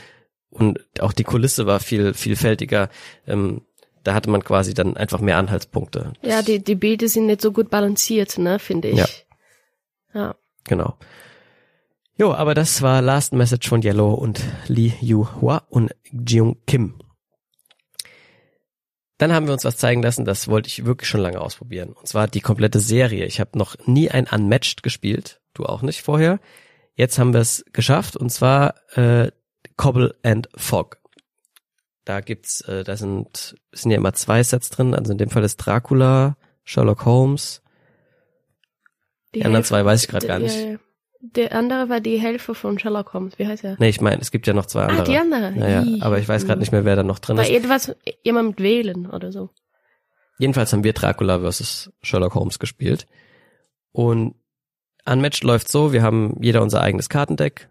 Und 0.48 0.80
auch 1.00 1.12
die 1.12 1.22
Kulisse 1.22 1.66
war 1.66 1.78
viel 1.78 2.14
vielfältiger. 2.14 2.88
Ähm, 3.26 3.60
da 4.04 4.14
hatte 4.14 4.30
man 4.30 4.42
quasi 4.42 4.72
dann 4.72 4.96
einfach 4.96 5.20
mehr 5.20 5.36
Anhaltspunkte. 5.36 6.14
Ja, 6.22 6.40
die, 6.40 6.64
die 6.64 6.76
Bilder 6.76 7.08
sind 7.08 7.26
nicht 7.26 7.42
so 7.42 7.52
gut 7.52 7.68
balanciert, 7.68 8.38
ne, 8.38 8.58
finde 8.58 8.88
ich. 8.88 8.96
Ja. 8.96 9.06
ja. 10.14 10.34
Genau. 10.64 10.96
Jo, 12.16 12.32
aber 12.32 12.54
das 12.54 12.80
war 12.80 13.02
Last 13.02 13.34
Message 13.34 13.68
von 13.68 13.82
Yellow 13.82 14.14
und 14.14 14.42
Lee 14.66 14.94
Yu 15.02 15.26
Hua 15.42 15.62
und 15.68 15.94
Jiung 16.10 16.56
Kim. 16.66 16.99
Dann 19.20 19.34
haben 19.34 19.44
wir 19.44 19.52
uns 19.52 19.66
was 19.66 19.76
zeigen 19.76 20.02
lassen, 20.02 20.24
das 20.24 20.48
wollte 20.48 20.68
ich 20.68 20.86
wirklich 20.86 21.06
schon 21.06 21.20
lange 21.20 21.42
ausprobieren. 21.42 21.92
Und 21.92 22.08
zwar 22.08 22.26
die 22.26 22.40
komplette 22.40 22.80
Serie. 22.80 23.26
Ich 23.26 23.38
habe 23.38 23.58
noch 23.58 23.76
nie 23.84 24.10
ein 24.10 24.26
Unmatched 24.26 24.82
gespielt, 24.82 25.42
du 25.52 25.66
auch 25.66 25.82
nicht 25.82 26.00
vorher. 26.00 26.40
Jetzt 26.94 27.18
haben 27.18 27.34
wir 27.34 27.40
es 27.40 27.62
geschafft 27.74 28.16
und 28.16 28.30
zwar 28.30 28.76
äh, 28.96 29.30
Cobble 29.76 30.14
and 30.22 30.48
Fog. 30.54 31.02
Da 32.06 32.22
gibt's, 32.22 32.62
äh, 32.62 32.82
da 32.82 32.96
sind, 32.96 33.56
sind 33.72 33.90
ja 33.90 33.98
immer 33.98 34.14
zwei 34.14 34.42
Sets 34.42 34.70
drin. 34.70 34.94
Also 34.94 35.12
in 35.12 35.18
dem 35.18 35.28
Fall 35.28 35.44
ist 35.44 35.58
Dracula, 35.58 36.38
Sherlock 36.64 37.04
Holmes. 37.04 37.60
Die, 39.34 39.40
die 39.40 39.44
anderen 39.44 39.64
zwei 39.64 39.84
weiß 39.84 40.02
ich 40.02 40.08
gerade 40.08 40.26
gar 40.28 40.38
nicht. 40.38 40.56
Ja, 40.56 40.70
ja. 40.70 40.78
Der 41.22 41.54
andere 41.54 41.90
war 41.90 42.00
die 42.00 42.18
Hälfte 42.18 42.54
von 42.54 42.78
Sherlock 42.78 43.12
Holmes. 43.12 43.38
Wie 43.38 43.46
heißt 43.46 43.62
er? 43.64 43.76
Nee, 43.78 43.90
ich 43.90 44.00
meine, 44.00 44.22
es 44.22 44.30
gibt 44.30 44.46
ja 44.46 44.54
noch 44.54 44.66
zwei 44.66 44.84
andere. 44.84 45.02
Ah, 45.02 45.04
die 45.04 45.18
andere. 45.18 45.52
Naja, 45.52 45.84
aber 46.00 46.18
ich 46.18 46.26
weiß 46.26 46.46
gerade 46.46 46.60
nicht 46.60 46.72
mehr, 46.72 46.86
wer 46.86 46.96
da 46.96 47.02
noch 47.02 47.18
drin 47.18 47.36
war 47.36 47.44
ist. 47.44 47.50
Etwas, 47.50 47.94
jemand 48.22 48.50
mit 48.50 48.60
Wählen 48.60 49.06
oder 49.06 49.30
so. 49.30 49.50
Jedenfalls 50.38 50.72
haben 50.72 50.84
wir 50.84 50.94
Dracula 50.94 51.40
versus 51.40 51.92
Sherlock 52.02 52.34
Holmes 52.34 52.58
gespielt. 52.58 53.06
Und 53.92 54.34
Unmatched 55.04 55.44
läuft 55.44 55.68
so, 55.70 55.92
wir 55.92 56.02
haben 56.02 56.36
jeder 56.40 56.62
unser 56.62 56.80
eigenes 56.80 57.10
Kartendeck, 57.10 57.68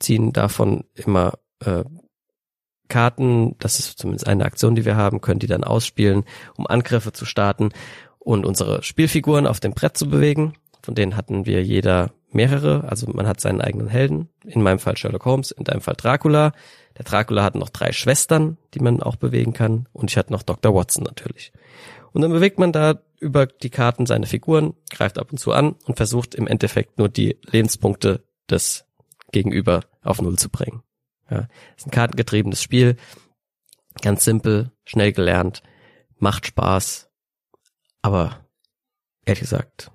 ziehen 0.00 0.32
davon 0.32 0.84
immer 0.94 1.38
äh, 1.60 1.84
Karten, 2.88 3.56
das 3.58 3.78
ist 3.78 3.98
zumindest 3.98 4.26
eine 4.26 4.44
Aktion, 4.44 4.74
die 4.74 4.84
wir 4.84 4.96
haben, 4.96 5.20
können 5.20 5.38
die 5.40 5.46
dann 5.46 5.64
ausspielen, 5.64 6.24
um 6.56 6.66
Angriffe 6.66 7.12
zu 7.12 7.24
starten 7.24 7.70
und 8.18 8.44
unsere 8.44 8.82
Spielfiguren 8.82 9.46
auf 9.46 9.60
dem 9.60 9.72
Brett 9.72 9.96
zu 9.96 10.08
bewegen. 10.08 10.54
Von 10.82 10.94
denen 10.94 11.16
hatten 11.16 11.46
wir 11.46 11.62
jeder 11.62 12.12
mehrere, 12.30 12.84
also 12.84 13.10
man 13.12 13.26
hat 13.26 13.40
seinen 13.40 13.60
eigenen 13.60 13.88
Helden. 13.88 14.28
In 14.44 14.62
meinem 14.62 14.78
Fall 14.78 14.96
Sherlock 14.96 15.24
Holmes, 15.24 15.50
in 15.50 15.64
deinem 15.64 15.80
Fall 15.80 15.94
Dracula. 15.96 16.52
Der 16.98 17.04
Dracula 17.04 17.44
hat 17.44 17.54
noch 17.54 17.68
drei 17.68 17.92
Schwestern, 17.92 18.58
die 18.74 18.80
man 18.80 19.02
auch 19.02 19.16
bewegen 19.16 19.52
kann. 19.52 19.88
Und 19.92 20.10
ich 20.10 20.16
hatte 20.16 20.32
noch 20.32 20.42
Dr. 20.42 20.74
Watson 20.74 21.04
natürlich. 21.04 21.52
Und 22.12 22.22
dann 22.22 22.32
bewegt 22.32 22.58
man 22.58 22.72
da 22.72 23.00
über 23.20 23.46
die 23.46 23.70
Karten 23.70 24.06
seine 24.06 24.26
Figuren, 24.26 24.74
greift 24.90 25.18
ab 25.18 25.30
und 25.30 25.38
zu 25.38 25.52
an 25.52 25.76
und 25.86 25.96
versucht 25.96 26.34
im 26.34 26.46
Endeffekt 26.46 26.98
nur 26.98 27.08
die 27.08 27.38
Lebenspunkte 27.46 28.24
des 28.50 28.84
Gegenüber 29.30 29.84
auf 30.02 30.20
Null 30.20 30.38
zu 30.38 30.50
bringen. 30.50 30.82
Ja, 31.30 31.46
ist 31.76 31.86
ein 31.86 31.92
kartengetriebenes 31.92 32.60
Spiel. 32.60 32.96
Ganz 34.02 34.24
simpel, 34.24 34.72
schnell 34.84 35.12
gelernt, 35.12 35.62
macht 36.18 36.46
Spaß. 36.46 37.08
Aber 38.02 38.40
ehrlich 39.24 39.40
gesagt. 39.40 39.91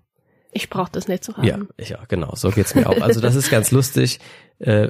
Ich 0.57 0.71
brauche 0.71 0.91
das 0.91 1.07
nicht 1.07 1.23
zu 1.23 1.37
haben. 1.37 1.45
Ja, 1.45 1.59
ja, 1.77 1.99
genau, 2.07 2.33
so 2.33 2.49
geht's 2.49 2.73
mir 2.73 2.89
auch. 2.89 2.99
Also 2.99 3.21
das 3.21 3.35
ist 3.35 3.51
ganz 3.51 3.69
lustig. 3.69 4.19
Äh, 4.57 4.89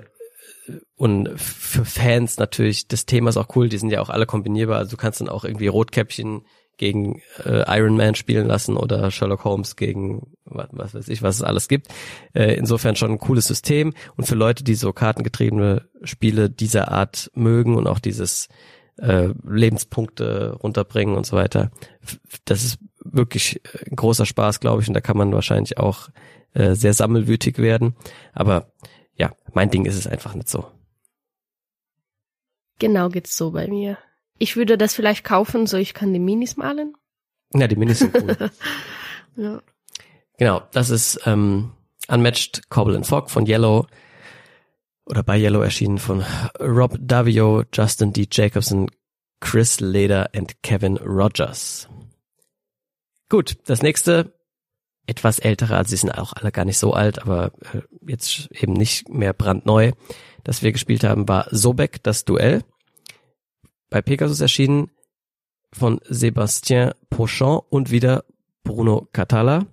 und 0.96 1.30
für 1.38 1.84
Fans 1.84 2.38
natürlich 2.38 2.88
das 2.88 3.06
Thema 3.06 3.30
ist 3.30 3.38
auch 3.38 3.54
cool, 3.58 3.68
die 3.68 3.78
sind 3.78 3.90
ja 3.90 4.00
auch 4.00 4.10
alle 4.10 4.26
kombinierbar. 4.26 4.78
Also 4.78 4.92
du 4.92 4.98
kannst 4.98 5.20
dann 5.20 5.28
auch 5.28 5.44
irgendwie 5.44 5.68
Rotkäppchen 5.68 6.46
gegen 6.78 7.22
äh, 7.44 7.66
Iron 7.78 7.98
Man 7.98 8.16
spielen 8.16 8.48
lassen 8.48 8.78
oder 8.78 9.12
Sherlock 9.12 9.44
Holmes 9.44 9.76
gegen 9.76 10.34
was, 10.46 10.70
was 10.72 10.94
weiß 10.94 11.10
ich, 11.10 11.22
was 11.22 11.36
es 11.36 11.42
alles 11.42 11.68
gibt. 11.68 11.88
Äh, 12.34 12.54
insofern 12.54 12.96
schon 12.96 13.12
ein 13.12 13.20
cooles 13.20 13.46
System 13.46 13.94
und 14.16 14.26
für 14.26 14.36
Leute, 14.36 14.64
die 14.64 14.76
so 14.76 14.94
kartengetriebene 14.94 15.90
Spiele 16.04 16.50
dieser 16.50 16.92
Art 16.94 17.30
mögen 17.34 17.76
und 17.76 17.88
auch 17.88 18.00
dieses 18.00 18.48
äh, 19.00 19.30
Lebenspunkte 19.46 20.54
runterbringen 20.54 21.16
und 21.16 21.26
so 21.26 21.36
weiter, 21.36 21.72
das 22.46 22.64
ist 22.64 22.78
wirklich 23.12 23.62
ein 23.90 23.96
großer 23.96 24.26
Spaß, 24.26 24.60
glaube 24.60 24.82
ich, 24.82 24.88
und 24.88 24.94
da 24.94 25.02
kann 25.02 25.18
man 25.18 25.34
wahrscheinlich 25.34 25.78
auch 25.78 26.10
äh, 26.54 26.76
sehr 26.76 26.94
sammelwütig 26.94 27.58
werden. 27.58 27.96
Aber 28.34 28.72
ja, 29.16 29.32
mein 29.54 29.70
Ding 29.70 29.86
ist 29.86 29.96
es 29.96 30.08
einfach 30.08 30.34
nicht 30.34 30.50
so. 30.50 30.66
Genau 32.80 33.10
geht's 33.10 33.36
so 33.36 33.52
bei 33.52 33.68
mir. 33.68 33.98
Ich 34.38 34.56
würde 34.56 34.78
das 34.78 34.94
vielleicht 34.94 35.24
kaufen, 35.24 35.66
so 35.66 35.78
ich 35.78 35.94
kann 35.94 36.14
die 36.14 36.20
Minis 36.20 36.58
malen. 36.58 36.94
Ja, 37.54 37.68
die 37.68 37.76
Minis 37.76 38.00
sind 38.00 38.16
cool. 38.16 38.52
ja. 39.36 39.62
Genau, 40.38 40.62
das 40.72 40.90
ist 40.92 41.20
ähm, 41.26 41.72
Unmatched 42.08 42.70
Cobble 42.70 42.96
and 42.96 43.08
Fog 43.08 43.32
von 43.32 43.48
Yellow 43.48 43.88
oder 45.06 45.24
bei 45.24 45.40
Yellow 45.40 45.62
erschienen 45.62 45.98
von 45.98 46.24
Rob 46.60 46.98
Davio, 47.00 47.64
Justin 47.74 48.14
D. 48.14 48.28
Jacobson, 48.30 48.92
Chris 49.40 49.80
Leder 49.80 50.30
und 50.36 50.62
Kevin 50.62 50.98
Rogers. 50.98 51.88
Gut, 53.30 53.58
das 53.66 53.82
nächste, 53.82 54.34
etwas 55.06 55.40
ältere, 55.40 55.76
also 55.76 55.90
sie 55.90 55.98
sind 55.98 56.12
auch 56.12 56.34
alle 56.34 56.52
gar 56.52 56.66
nicht 56.66 56.78
so 56.78 56.94
alt, 56.94 57.22
aber 57.22 57.52
äh, 57.74 57.82
jetzt 58.08 58.50
eben 58.52 58.74
nicht 58.74 59.10
mehr 59.10 59.34
brandneu, 59.34 59.92
das 60.44 60.64
wir 60.64 60.72
gespielt 60.72 61.04
haben, 61.04 61.28
war 61.28 61.48
Sobek, 61.52 62.04
das 62.04 62.26
Duell 62.26 62.64
bei 63.90 64.02
Pegasus 64.02 64.42
erschienen 64.42 64.92
von 65.72 66.00
Sébastien 66.10 66.94
Pochon 67.10 67.62
und 67.70 67.92
wieder 67.92 68.24
Bruno 68.64 69.08
Catala, 69.14 69.66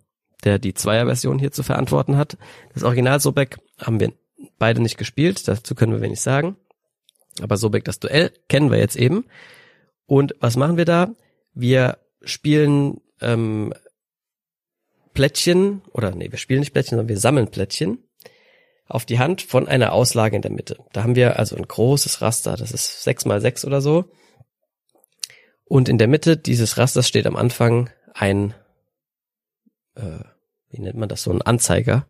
der 0.44 0.58
die 0.58 0.74
Zweierversion 0.74 1.38
hier 1.38 1.52
zu 1.52 1.62
verantworten 1.62 2.16
hat. 2.16 2.36
Das 2.74 2.82
Original 2.82 3.20
Sobek 3.20 3.58
haben 3.80 4.00
wir 4.00 4.12
beide 4.58 4.80
nicht 4.80 4.98
gespielt, 4.98 5.46
dazu 5.48 5.74
können 5.74 5.92
wir 5.92 6.00
wenig 6.00 6.20
sagen. 6.20 6.56
Aber 7.40 7.56
Sobek 7.56 7.84
das 7.84 7.98
Duell 7.98 8.32
kennen 8.48 8.70
wir 8.70 8.78
jetzt 8.78 8.96
eben. 8.96 9.24
Und 10.06 10.34
was 10.40 10.56
machen 10.56 10.76
wir 10.76 10.84
da? 10.84 11.14
Wir 11.54 11.98
spielen 12.22 13.00
ähm, 13.24 13.74
Plättchen, 15.14 15.82
oder 15.92 16.14
nee, 16.14 16.30
wir 16.30 16.38
spielen 16.38 16.60
nicht 16.60 16.72
Plättchen, 16.72 16.96
sondern 16.96 17.08
wir 17.08 17.18
sammeln 17.18 17.48
Plättchen 17.48 17.98
auf 18.86 19.04
die 19.04 19.18
Hand 19.18 19.42
von 19.42 19.66
einer 19.66 19.92
Auslage 19.92 20.36
in 20.36 20.42
der 20.42 20.50
Mitte. 20.50 20.78
Da 20.92 21.02
haben 21.02 21.14
wir 21.16 21.38
also 21.38 21.56
ein 21.56 21.66
großes 21.66 22.20
Raster, 22.20 22.56
das 22.56 22.72
ist 22.72 23.02
sechs 23.02 23.24
mal 23.24 23.40
sechs 23.40 23.64
oder 23.64 23.80
so. 23.80 24.04
Und 25.64 25.88
in 25.88 25.98
der 25.98 26.08
Mitte 26.08 26.36
dieses 26.36 26.76
Rasters 26.76 27.08
steht 27.08 27.26
am 27.26 27.36
Anfang 27.36 27.90
ein, 28.12 28.54
äh, 29.94 30.20
wie 30.68 30.80
nennt 30.80 30.98
man 30.98 31.08
das, 31.08 31.22
so 31.22 31.30
ein 31.30 31.42
Anzeiger. 31.42 32.06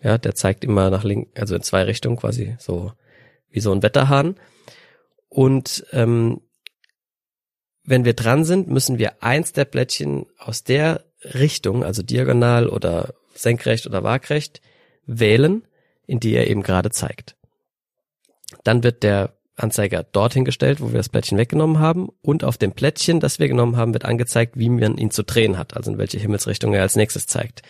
Ja, 0.00 0.18
der 0.18 0.34
zeigt 0.34 0.64
immer 0.64 0.90
nach 0.90 1.02
links, 1.02 1.40
also 1.40 1.56
in 1.56 1.62
zwei 1.62 1.82
Richtungen 1.82 2.16
quasi, 2.16 2.56
so 2.58 2.92
wie 3.50 3.60
so 3.60 3.72
ein 3.72 3.82
Wetterhahn. 3.82 4.38
Und 5.28 5.86
ähm, 5.92 6.40
wenn 7.88 8.04
wir 8.04 8.14
dran 8.14 8.44
sind, 8.44 8.68
müssen 8.68 8.98
wir 8.98 9.22
eins 9.22 9.52
der 9.52 9.64
Plättchen 9.64 10.26
aus 10.38 10.64
der 10.64 11.04
Richtung, 11.22 11.84
also 11.84 12.02
diagonal 12.02 12.68
oder 12.68 13.14
senkrecht 13.34 13.86
oder 13.86 14.02
waagrecht, 14.02 14.60
wählen 15.06 15.62
in 16.06 16.20
die 16.20 16.34
er 16.34 16.48
eben 16.48 16.62
gerade 16.62 16.90
zeigt. 16.90 17.36
Dann 18.64 18.82
wird 18.82 19.02
der 19.02 19.34
Anzeiger 19.56 20.04
dorthin 20.04 20.44
gestellt, 20.44 20.80
wo 20.80 20.88
wir 20.88 20.96
das 20.96 21.10
Plättchen 21.10 21.36
weggenommen 21.36 21.80
haben 21.80 22.08
und 22.22 22.44
auf 22.44 22.56
dem 22.56 22.72
Plättchen, 22.72 23.20
das 23.20 23.38
wir 23.38 23.48
genommen 23.48 23.76
haben, 23.76 23.92
wird 23.92 24.04
angezeigt, 24.04 24.56
wie 24.56 24.70
man 24.70 24.96
ihn 24.96 25.10
zu 25.10 25.22
drehen 25.22 25.58
hat, 25.58 25.76
also 25.76 25.92
in 25.92 25.98
welche 25.98 26.18
Himmelsrichtung 26.18 26.72
er 26.72 26.82
als 26.82 26.96
nächstes 26.96 27.26
zeigt. 27.26 27.62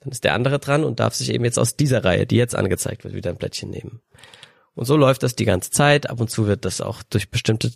Dann 0.00 0.12
ist 0.12 0.24
der 0.24 0.34
andere 0.34 0.58
dran 0.58 0.84
und 0.84 1.00
darf 1.00 1.14
sich 1.14 1.30
eben 1.30 1.44
jetzt 1.44 1.58
aus 1.58 1.76
dieser 1.76 2.04
Reihe, 2.04 2.26
die 2.26 2.36
jetzt 2.36 2.54
angezeigt 2.54 3.04
wird, 3.04 3.14
wieder 3.14 3.30
ein 3.30 3.36
Plättchen 3.36 3.70
nehmen. 3.70 4.00
Und 4.74 4.84
so 4.84 4.96
läuft 4.96 5.22
das 5.22 5.34
die 5.34 5.44
ganze 5.44 5.70
Zeit. 5.70 6.08
Ab 6.08 6.20
und 6.20 6.30
zu 6.30 6.46
wird 6.46 6.64
das 6.64 6.80
auch 6.80 7.02
durch 7.02 7.30
bestimmte 7.30 7.72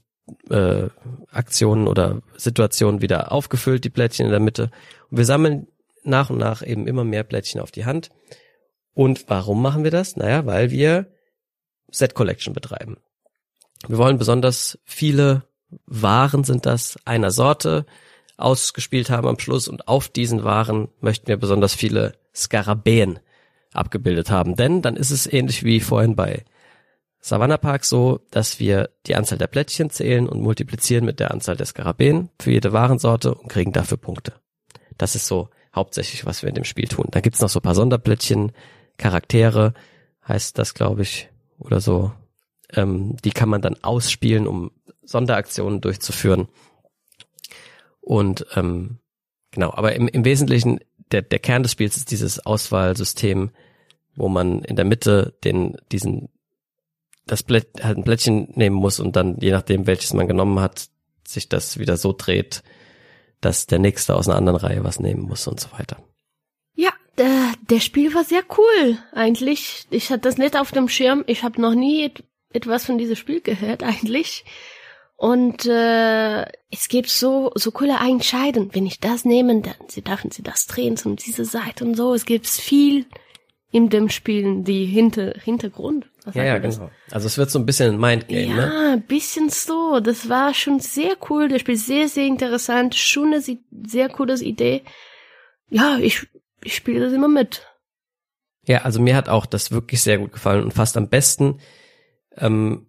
äh, 0.50 0.88
Aktionen 1.30 1.88
oder 1.88 2.22
Situationen 2.36 3.00
wieder 3.02 3.32
aufgefüllt, 3.32 3.84
die 3.84 3.90
Plättchen 3.90 4.26
in 4.26 4.32
der 4.32 4.40
Mitte. 4.40 4.70
Und 5.10 5.18
wir 5.18 5.24
sammeln 5.24 5.68
nach 6.04 6.30
und 6.30 6.38
nach 6.38 6.64
eben 6.64 6.86
immer 6.86 7.04
mehr 7.04 7.24
Plättchen 7.24 7.60
auf 7.60 7.70
die 7.70 7.84
Hand 7.84 8.10
und 8.96 9.28
warum 9.28 9.60
machen 9.60 9.84
wir 9.84 9.90
das? 9.90 10.16
Naja, 10.16 10.46
weil 10.46 10.70
wir 10.70 11.12
Set 11.90 12.14
Collection 12.14 12.54
betreiben. 12.54 12.96
Wir 13.86 13.98
wollen 13.98 14.16
besonders 14.16 14.78
viele 14.84 15.42
Waren 15.84 16.44
sind 16.44 16.64
das 16.64 16.96
einer 17.04 17.30
Sorte 17.30 17.84
ausgespielt 18.38 19.10
haben 19.10 19.28
am 19.28 19.38
Schluss 19.38 19.68
und 19.68 19.88
auf 19.88 20.08
diesen 20.08 20.44
Waren 20.44 20.88
möchten 21.00 21.26
wir 21.26 21.36
besonders 21.36 21.74
viele 21.74 22.14
Skarabäen 22.34 23.18
abgebildet 23.72 24.30
haben. 24.30 24.56
Denn 24.56 24.80
dann 24.80 24.96
ist 24.96 25.10
es 25.10 25.30
ähnlich 25.30 25.62
wie 25.62 25.80
vorhin 25.80 26.16
bei 26.16 26.44
Savannah 27.26 27.56
Park 27.56 27.84
so, 27.84 28.20
dass 28.30 28.60
wir 28.60 28.88
die 29.08 29.16
Anzahl 29.16 29.36
der 29.36 29.48
Plättchen 29.48 29.90
zählen 29.90 30.28
und 30.28 30.40
multiplizieren 30.40 31.04
mit 31.04 31.18
der 31.18 31.32
Anzahl 31.32 31.56
der 31.56 31.66
Skarabäen 31.66 32.30
für 32.40 32.52
jede 32.52 32.72
Warensorte 32.72 33.34
und 33.34 33.48
kriegen 33.48 33.72
dafür 33.72 33.96
Punkte. 33.96 34.34
Das 34.96 35.16
ist 35.16 35.26
so 35.26 35.48
hauptsächlich, 35.74 36.24
was 36.24 36.42
wir 36.42 36.50
in 36.50 36.54
dem 36.54 36.62
Spiel 36.62 36.86
tun. 36.86 37.08
Da 37.10 37.20
gibt's 37.20 37.40
noch 37.40 37.48
so 37.48 37.58
ein 37.58 37.64
paar 37.64 37.74
Sonderplättchen, 37.74 38.52
Charaktere, 38.96 39.74
heißt 40.28 40.56
das, 40.56 40.72
glaube 40.72 41.02
ich, 41.02 41.28
oder 41.58 41.80
so. 41.80 42.12
Ähm, 42.72 43.16
die 43.24 43.32
kann 43.32 43.48
man 43.48 43.60
dann 43.60 43.82
ausspielen, 43.82 44.46
um 44.46 44.70
Sonderaktionen 45.02 45.80
durchzuführen. 45.80 46.46
Und 48.00 48.46
ähm, 48.54 49.00
genau, 49.50 49.72
aber 49.72 49.96
im, 49.96 50.06
im 50.06 50.24
Wesentlichen, 50.24 50.78
der, 51.10 51.22
der 51.22 51.40
Kern 51.40 51.64
des 51.64 51.72
Spiels 51.72 51.96
ist 51.96 52.12
dieses 52.12 52.46
Auswahlsystem, 52.46 53.50
wo 54.14 54.28
man 54.28 54.62
in 54.62 54.76
der 54.76 54.84
Mitte 54.84 55.34
den, 55.42 55.76
diesen, 55.90 56.28
das 57.26 57.42
Blätt, 57.42 57.82
halt 57.82 57.98
ein 57.98 58.04
Blättchen 58.04 58.48
nehmen 58.54 58.76
muss 58.76 59.00
und 59.00 59.16
dann, 59.16 59.38
je 59.40 59.50
nachdem, 59.50 59.86
welches 59.86 60.14
man 60.14 60.28
genommen 60.28 60.60
hat, 60.60 60.88
sich 61.26 61.48
das 61.48 61.78
wieder 61.78 61.96
so 61.96 62.14
dreht, 62.16 62.62
dass 63.40 63.66
der 63.66 63.78
nächste 63.78 64.14
aus 64.14 64.28
einer 64.28 64.38
anderen 64.38 64.58
Reihe 64.58 64.84
was 64.84 65.00
nehmen 65.00 65.22
muss 65.22 65.46
und 65.46 65.60
so 65.60 65.70
weiter. 65.72 65.98
Der, 67.18 67.54
der 67.70 67.80
Spiel 67.80 68.14
war 68.14 68.24
sehr 68.24 68.42
cool, 68.58 68.98
eigentlich. 69.12 69.86
Ich 69.90 70.10
hatte 70.10 70.22
das 70.22 70.36
nicht 70.36 70.56
auf 70.56 70.70
dem 70.72 70.88
Schirm. 70.88 71.24
Ich 71.26 71.42
habe 71.42 71.60
noch 71.60 71.74
nie 71.74 72.04
et 72.04 72.22
etwas 72.52 72.86
von 72.86 72.96
diesem 72.96 73.16
Spiel 73.16 73.40
gehört, 73.40 73.82
eigentlich. 73.82 74.44
Und 75.16 75.64
äh, 75.64 76.42
es 76.70 76.88
gibt 76.88 77.08
so 77.08 77.50
so 77.54 77.70
coole 77.70 77.96
Entscheidungen. 77.98 78.74
Wenn 78.74 78.86
ich 78.86 79.00
das 79.00 79.24
nehme, 79.24 79.62
dann 79.62 79.74
sie 79.88 80.02
dürfen 80.02 80.30
sie 80.30 80.42
das 80.42 80.66
drehen 80.66 80.98
zum 80.98 81.16
diese 81.16 81.46
Seite 81.46 81.84
und 81.84 81.94
so. 81.94 82.12
Es 82.12 82.26
gibt 82.26 82.46
viel 82.46 83.06
in 83.76 83.90
dem 83.90 84.08
Spiel, 84.08 84.62
die 84.62 84.86
Hinter 84.86 85.34
Hintergrund. 85.38 86.06
Was 86.24 86.34
ja, 86.34 86.44
ja, 86.44 86.58
genau. 86.58 86.90
Also 87.10 87.26
es 87.26 87.36
wird 87.36 87.50
so 87.50 87.58
ein 87.58 87.66
bisschen 87.66 87.94
ein 87.94 88.00
Mindgame, 88.00 88.46
ja, 88.46 88.54
ne? 88.54 88.72
Ja, 88.72 88.92
ein 88.94 89.02
bisschen 89.02 89.50
so. 89.50 90.00
Das 90.00 90.30
war 90.30 90.54
schon 90.54 90.80
sehr 90.80 91.14
cool. 91.28 91.48
Das 91.48 91.60
Spiel 91.60 91.76
sehr, 91.76 92.08
sehr 92.08 92.24
interessant. 92.24 92.94
Schon 92.94 93.34
eine 93.34 93.42
sehr 93.42 94.08
coole 94.08 94.34
Idee. 94.40 94.82
Ja, 95.68 95.98
ich 95.98 96.26
ich 96.64 96.74
spiele 96.74 97.04
das 97.04 97.12
immer 97.12 97.28
mit. 97.28 97.66
Ja, 98.64 98.78
also 98.78 98.98
mir 98.98 99.14
hat 99.14 99.28
auch 99.28 99.44
das 99.44 99.70
wirklich 99.70 100.00
sehr 100.00 100.16
gut 100.16 100.32
gefallen 100.32 100.64
und 100.64 100.72
fast 100.72 100.96
am 100.96 101.08
besten, 101.08 101.60
ähm, 102.38 102.86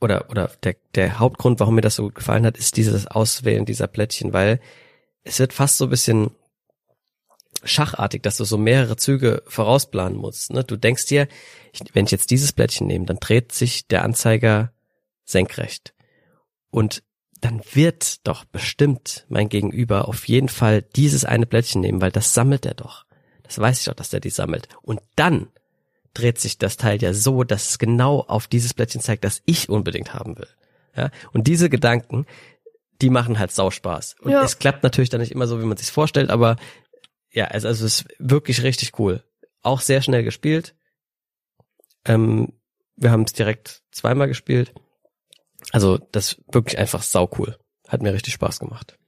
oder, 0.00 0.30
oder 0.30 0.50
der, 0.62 0.76
der 0.94 1.18
Hauptgrund, 1.18 1.58
warum 1.58 1.74
mir 1.74 1.80
das 1.80 1.96
so 1.96 2.04
gut 2.04 2.14
gefallen 2.14 2.44
hat, 2.44 2.58
ist 2.58 2.76
dieses 2.76 3.06
Auswählen 3.06 3.64
dieser 3.64 3.86
Plättchen, 3.88 4.34
weil 4.34 4.60
es 5.24 5.40
wird 5.40 5.54
fast 5.54 5.78
so 5.78 5.84
ein 5.84 5.90
bisschen 5.90 6.30
schachartig, 7.64 8.22
dass 8.22 8.36
du 8.36 8.44
so 8.44 8.56
mehrere 8.58 8.96
Züge 8.96 9.42
vorausplanen 9.46 10.16
musst. 10.18 10.52
Ne? 10.52 10.64
Du 10.64 10.76
denkst 10.76 11.06
dir, 11.06 11.28
ich, 11.72 11.82
wenn 11.92 12.04
ich 12.04 12.10
jetzt 12.10 12.30
dieses 12.30 12.52
Plättchen 12.52 12.86
nehme, 12.86 13.06
dann 13.06 13.18
dreht 13.18 13.52
sich 13.52 13.86
der 13.86 14.04
Anzeiger 14.04 14.72
senkrecht. 15.24 15.94
Und 16.70 17.02
dann 17.40 17.62
wird 17.72 18.26
doch 18.26 18.44
bestimmt 18.44 19.24
mein 19.28 19.48
Gegenüber 19.48 20.08
auf 20.08 20.26
jeden 20.28 20.48
Fall 20.48 20.82
dieses 20.82 21.24
eine 21.24 21.46
Plättchen 21.46 21.80
nehmen, 21.80 22.00
weil 22.00 22.10
das 22.10 22.34
sammelt 22.34 22.66
er 22.66 22.74
doch. 22.74 23.04
Das 23.42 23.58
weiß 23.58 23.80
ich 23.80 23.84
doch, 23.86 23.94
dass 23.94 24.10
der 24.10 24.20
die 24.20 24.30
sammelt. 24.30 24.68
Und 24.82 25.00
dann 25.16 25.48
dreht 26.14 26.38
sich 26.38 26.58
das 26.58 26.76
Teil 26.76 27.00
ja 27.00 27.12
so, 27.14 27.44
dass 27.44 27.70
es 27.70 27.78
genau 27.78 28.20
auf 28.20 28.46
dieses 28.48 28.74
Plättchen 28.74 29.00
zeigt, 29.00 29.24
das 29.24 29.42
ich 29.46 29.68
unbedingt 29.68 30.14
haben 30.14 30.36
will. 30.36 30.48
Ja? 30.96 31.10
Und 31.32 31.46
diese 31.46 31.70
Gedanken, 31.70 32.26
die 33.00 33.10
machen 33.10 33.38
halt 33.38 33.52
sau 33.52 33.70
Spaß. 33.70 34.16
Und 34.20 34.32
Ja. 34.32 34.42
es 34.42 34.58
klappt 34.58 34.82
natürlich 34.82 35.10
dann 35.10 35.20
nicht 35.20 35.32
immer 35.32 35.46
so, 35.46 35.60
wie 35.60 35.66
man 35.66 35.76
sich 35.76 35.90
vorstellt, 35.92 36.30
aber 36.30 36.56
ja, 37.38 37.44
also, 37.44 37.68
also 37.68 37.86
es 37.86 38.00
ist 38.00 38.08
wirklich 38.18 38.64
richtig 38.64 38.98
cool. 38.98 39.22
Auch 39.62 39.80
sehr 39.80 40.02
schnell 40.02 40.24
gespielt. 40.24 40.74
Ähm, 42.04 42.52
wir 42.96 43.12
haben 43.12 43.22
es 43.22 43.32
direkt 43.32 43.84
zweimal 43.92 44.26
gespielt. 44.26 44.74
Also 45.70 45.98
das 45.98 46.32
ist 46.32 46.42
wirklich 46.52 46.78
einfach 46.78 47.04
sau 47.04 47.30
cool. 47.38 47.56
Hat 47.86 48.02
mir 48.02 48.12
richtig 48.12 48.34
Spaß 48.34 48.58
gemacht. 48.58 48.98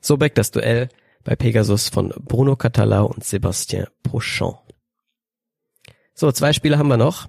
So 0.00 0.16
back 0.16 0.34
das 0.34 0.50
Duell 0.50 0.88
bei 1.22 1.36
Pegasus 1.36 1.88
von 1.88 2.12
Bruno 2.18 2.54
Català 2.54 3.02
und 3.02 3.22
Sébastien 3.22 3.86
Prochon. 4.02 4.58
So, 6.12 6.32
zwei 6.32 6.52
Spiele 6.52 6.76
haben 6.76 6.88
wir 6.88 6.96
noch. 6.96 7.28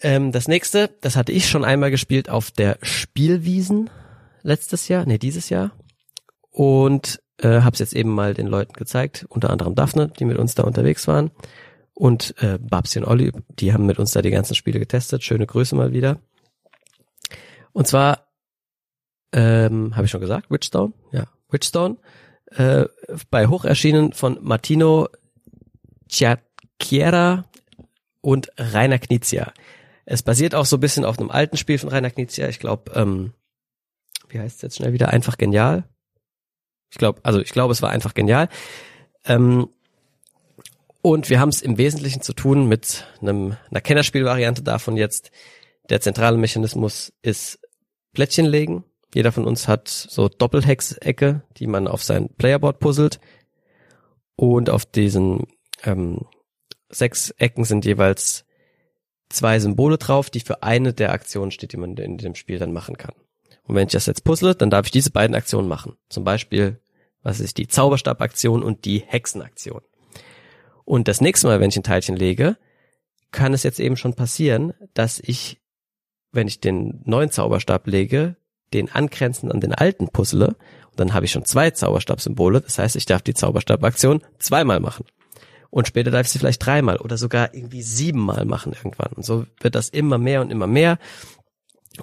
Ähm, 0.00 0.30
das 0.30 0.46
nächste, 0.46 0.86
das 1.00 1.16
hatte 1.16 1.32
ich 1.32 1.48
schon 1.48 1.64
einmal 1.64 1.90
gespielt 1.90 2.30
auf 2.30 2.52
der 2.52 2.78
Spielwiesen 2.82 3.90
letztes 4.42 4.86
Jahr, 4.86 5.04
nee, 5.04 5.18
dieses 5.18 5.48
Jahr. 5.48 5.72
Und 6.52 7.20
äh, 7.38 7.60
habe 7.60 7.74
es 7.74 7.78
jetzt 7.78 7.94
eben 7.94 8.10
mal 8.10 8.34
den 8.34 8.46
Leuten 8.46 8.72
gezeigt, 8.72 9.26
unter 9.28 9.50
anderem 9.50 9.74
Daphne, 9.74 10.08
die 10.08 10.24
mit 10.24 10.38
uns 10.38 10.54
da 10.54 10.64
unterwegs 10.64 11.06
waren. 11.08 11.30
Und 11.94 12.34
äh, 12.42 12.58
Babsi 12.60 12.98
und 12.98 13.06
Olli, 13.06 13.32
die 13.48 13.72
haben 13.72 13.86
mit 13.86 13.98
uns 13.98 14.12
da 14.12 14.22
die 14.22 14.30
ganzen 14.30 14.54
Spiele 14.54 14.78
getestet. 14.78 15.24
Schöne 15.24 15.46
Grüße 15.46 15.74
mal 15.74 15.92
wieder. 15.92 16.20
Und 17.72 17.86
zwar, 17.86 18.28
ähm, 19.32 19.96
habe 19.96 20.04
ich 20.04 20.10
schon 20.10 20.20
gesagt, 20.20 20.50
Witchstone? 20.50 20.92
Ja, 21.12 21.24
Witchstone. 21.50 21.96
Äh, 22.52 22.86
bei 23.30 23.48
Hoch 23.48 23.64
erschienen 23.64 24.12
von 24.12 24.38
Martino 24.40 25.08
Ciacchiera 26.08 27.44
und 28.20 28.50
Rainer 28.56 28.98
Knizia. 28.98 29.52
Es 30.06 30.22
basiert 30.22 30.54
auch 30.54 30.66
so 30.66 30.76
ein 30.76 30.80
bisschen 30.80 31.04
auf 31.04 31.18
einem 31.18 31.30
alten 31.30 31.56
Spiel 31.56 31.78
von 31.78 31.90
Rainer 31.90 32.10
Knizia. 32.10 32.48
Ich 32.48 32.60
glaube, 32.60 32.92
ähm, 32.94 33.34
wie 34.28 34.38
heißt 34.38 34.56
es 34.56 34.62
jetzt 34.62 34.76
schnell 34.76 34.92
wieder? 34.92 35.08
Einfach 35.08 35.36
genial. 35.36 35.84
Ich 36.90 36.98
glaube, 36.98 37.20
also 37.22 37.40
ich 37.40 37.50
glaube, 37.50 37.72
es 37.72 37.82
war 37.82 37.90
einfach 37.90 38.14
genial. 38.14 38.48
Ähm, 39.24 39.68
und 41.02 41.30
wir 41.30 41.40
haben 41.40 41.50
es 41.50 41.62
im 41.62 41.78
Wesentlichen 41.78 42.22
zu 42.22 42.32
tun 42.32 42.66
mit 42.66 43.06
einem, 43.20 43.56
einer 43.70 43.80
Kennerspielvariante 43.80 44.62
davon 44.62 44.96
jetzt. 44.96 45.30
Der 45.90 46.00
zentrale 46.00 46.36
Mechanismus 46.36 47.12
ist 47.22 47.60
Plättchen 48.12 48.46
legen. 48.46 48.84
Jeder 49.14 49.32
von 49.32 49.46
uns 49.46 49.68
hat 49.68 49.88
so 49.88 50.28
Doppelhexecke, 50.28 51.42
die 51.56 51.66
man 51.66 51.88
auf 51.88 52.02
sein 52.02 52.28
Playerboard 52.36 52.78
puzzelt. 52.78 53.20
Und 54.36 54.70
auf 54.70 54.84
diesen 54.84 55.46
ähm, 55.84 56.26
sechs 56.90 57.30
Ecken 57.30 57.64
sind 57.64 57.84
jeweils 57.84 58.44
zwei 59.30 59.58
Symbole 59.58 59.98
drauf, 59.98 60.30
die 60.30 60.40
für 60.40 60.62
eine 60.62 60.92
der 60.92 61.12
Aktionen 61.12 61.50
steht, 61.50 61.72
die 61.72 61.76
man 61.76 61.96
in 61.96 62.18
dem 62.18 62.34
Spiel 62.34 62.58
dann 62.58 62.72
machen 62.72 62.96
kann. 62.96 63.14
Und 63.68 63.74
wenn 63.76 63.86
ich 63.86 63.92
das 63.92 64.06
jetzt 64.06 64.24
puzzle, 64.24 64.54
dann 64.54 64.70
darf 64.70 64.86
ich 64.86 64.92
diese 64.92 65.10
beiden 65.10 65.36
Aktionen 65.36 65.68
machen. 65.68 65.96
Zum 66.08 66.24
Beispiel, 66.24 66.80
was 67.22 67.38
ist 67.38 67.58
die 67.58 67.68
Zauberstabaktion 67.68 68.62
und 68.62 68.86
die 68.86 69.00
Hexenaktion. 69.06 69.82
Und 70.84 71.06
das 71.06 71.20
nächste 71.20 71.46
Mal, 71.46 71.60
wenn 71.60 71.68
ich 71.68 71.76
ein 71.76 71.82
Teilchen 71.82 72.16
lege, 72.16 72.56
kann 73.30 73.52
es 73.52 73.62
jetzt 73.62 73.78
eben 73.78 73.98
schon 73.98 74.14
passieren, 74.14 74.72
dass 74.94 75.20
ich, 75.20 75.60
wenn 76.32 76.48
ich 76.48 76.60
den 76.60 77.02
neuen 77.04 77.30
Zauberstab 77.30 77.86
lege, 77.86 78.36
den 78.72 78.90
angrenzend 78.90 79.52
an 79.52 79.60
den 79.60 79.74
alten 79.74 80.08
puzzle, 80.08 80.56
und 80.90 81.00
dann 81.00 81.12
habe 81.12 81.26
ich 81.26 81.32
schon 81.32 81.44
zwei 81.44 81.70
Zauberstabsymbole, 81.70 82.62
das 82.62 82.78
heißt, 82.78 82.96
ich 82.96 83.04
darf 83.04 83.20
die 83.20 83.34
Zauberstabaktion 83.34 84.22
zweimal 84.38 84.80
machen. 84.80 85.04
Und 85.70 85.86
später 85.86 86.10
darf 86.10 86.26
ich 86.26 86.32
sie 86.32 86.38
vielleicht 86.38 86.64
dreimal 86.64 86.96
oder 86.96 87.18
sogar 87.18 87.52
irgendwie 87.52 87.82
siebenmal 87.82 88.46
machen 88.46 88.72
irgendwann. 88.72 89.12
Und 89.12 89.24
so 89.24 89.44
wird 89.60 89.74
das 89.74 89.90
immer 89.90 90.16
mehr 90.16 90.40
und 90.40 90.50
immer 90.50 90.66
mehr. 90.66 90.98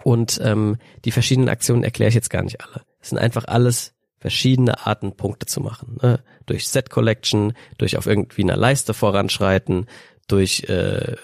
Und 0.03 0.39
ähm, 0.43 0.77
die 1.05 1.11
verschiedenen 1.11 1.49
Aktionen 1.49 1.84
erkläre 1.84 2.09
ich 2.09 2.15
jetzt 2.15 2.30
gar 2.30 2.43
nicht 2.43 2.61
alle. 2.61 2.84
Es 2.99 3.09
sind 3.09 3.17
einfach 3.17 3.45
alles 3.45 3.93
verschiedene 4.17 4.85
Arten, 4.85 5.15
Punkte 5.15 5.45
zu 5.45 5.61
machen. 5.61 5.97
Ne? 6.01 6.19
Durch 6.45 6.67
Set 6.67 6.89
Collection, 6.89 7.53
durch 7.77 7.97
auf 7.97 8.07
irgendwie 8.07 8.43
einer 8.43 8.57
Leiste 8.57 8.93
voranschreiten, 8.93 9.85
durch 10.27 10.63
äh, 10.67 11.15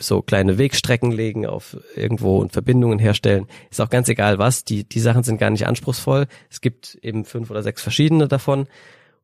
so 0.00 0.22
kleine 0.22 0.58
Wegstrecken 0.58 1.12
legen 1.12 1.46
auf 1.46 1.76
irgendwo 1.94 2.38
und 2.38 2.52
Verbindungen 2.52 2.98
herstellen. 2.98 3.46
Ist 3.70 3.80
auch 3.80 3.90
ganz 3.90 4.08
egal 4.08 4.38
was. 4.38 4.64
Die, 4.64 4.82
die 4.82 5.00
Sachen 5.00 5.22
sind 5.22 5.38
gar 5.38 5.50
nicht 5.50 5.66
anspruchsvoll. 5.66 6.26
Es 6.50 6.60
gibt 6.60 6.96
eben 7.02 7.24
fünf 7.24 7.50
oder 7.50 7.62
sechs 7.62 7.82
verschiedene 7.82 8.26
davon. 8.26 8.66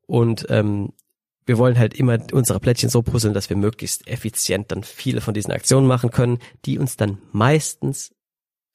Und 0.06 0.46
ähm, 0.48 0.92
wir 1.44 1.58
wollen 1.58 1.78
halt 1.78 1.94
immer 1.94 2.18
unsere 2.32 2.60
Plättchen 2.60 2.90
so 2.90 3.02
puzzeln, 3.02 3.34
dass 3.34 3.50
wir 3.50 3.56
möglichst 3.56 4.06
effizient 4.06 4.70
dann 4.70 4.82
viele 4.82 5.20
von 5.20 5.34
diesen 5.34 5.52
Aktionen 5.52 5.86
machen 5.86 6.10
können, 6.10 6.38
die 6.64 6.78
uns 6.78 6.96
dann 6.96 7.18
meistens 7.32 8.12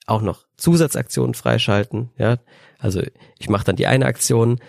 auch 0.07 0.22
noch 0.22 0.45
Zusatzaktionen 0.57 1.34
freischalten. 1.34 2.10
Ja, 2.18 2.38
also 2.80 3.02
ich 3.40 3.49
mache 3.49 3.65
dann 3.65 3.76
die 3.76 3.88
eine 3.88 4.06
Aktion 4.06 4.60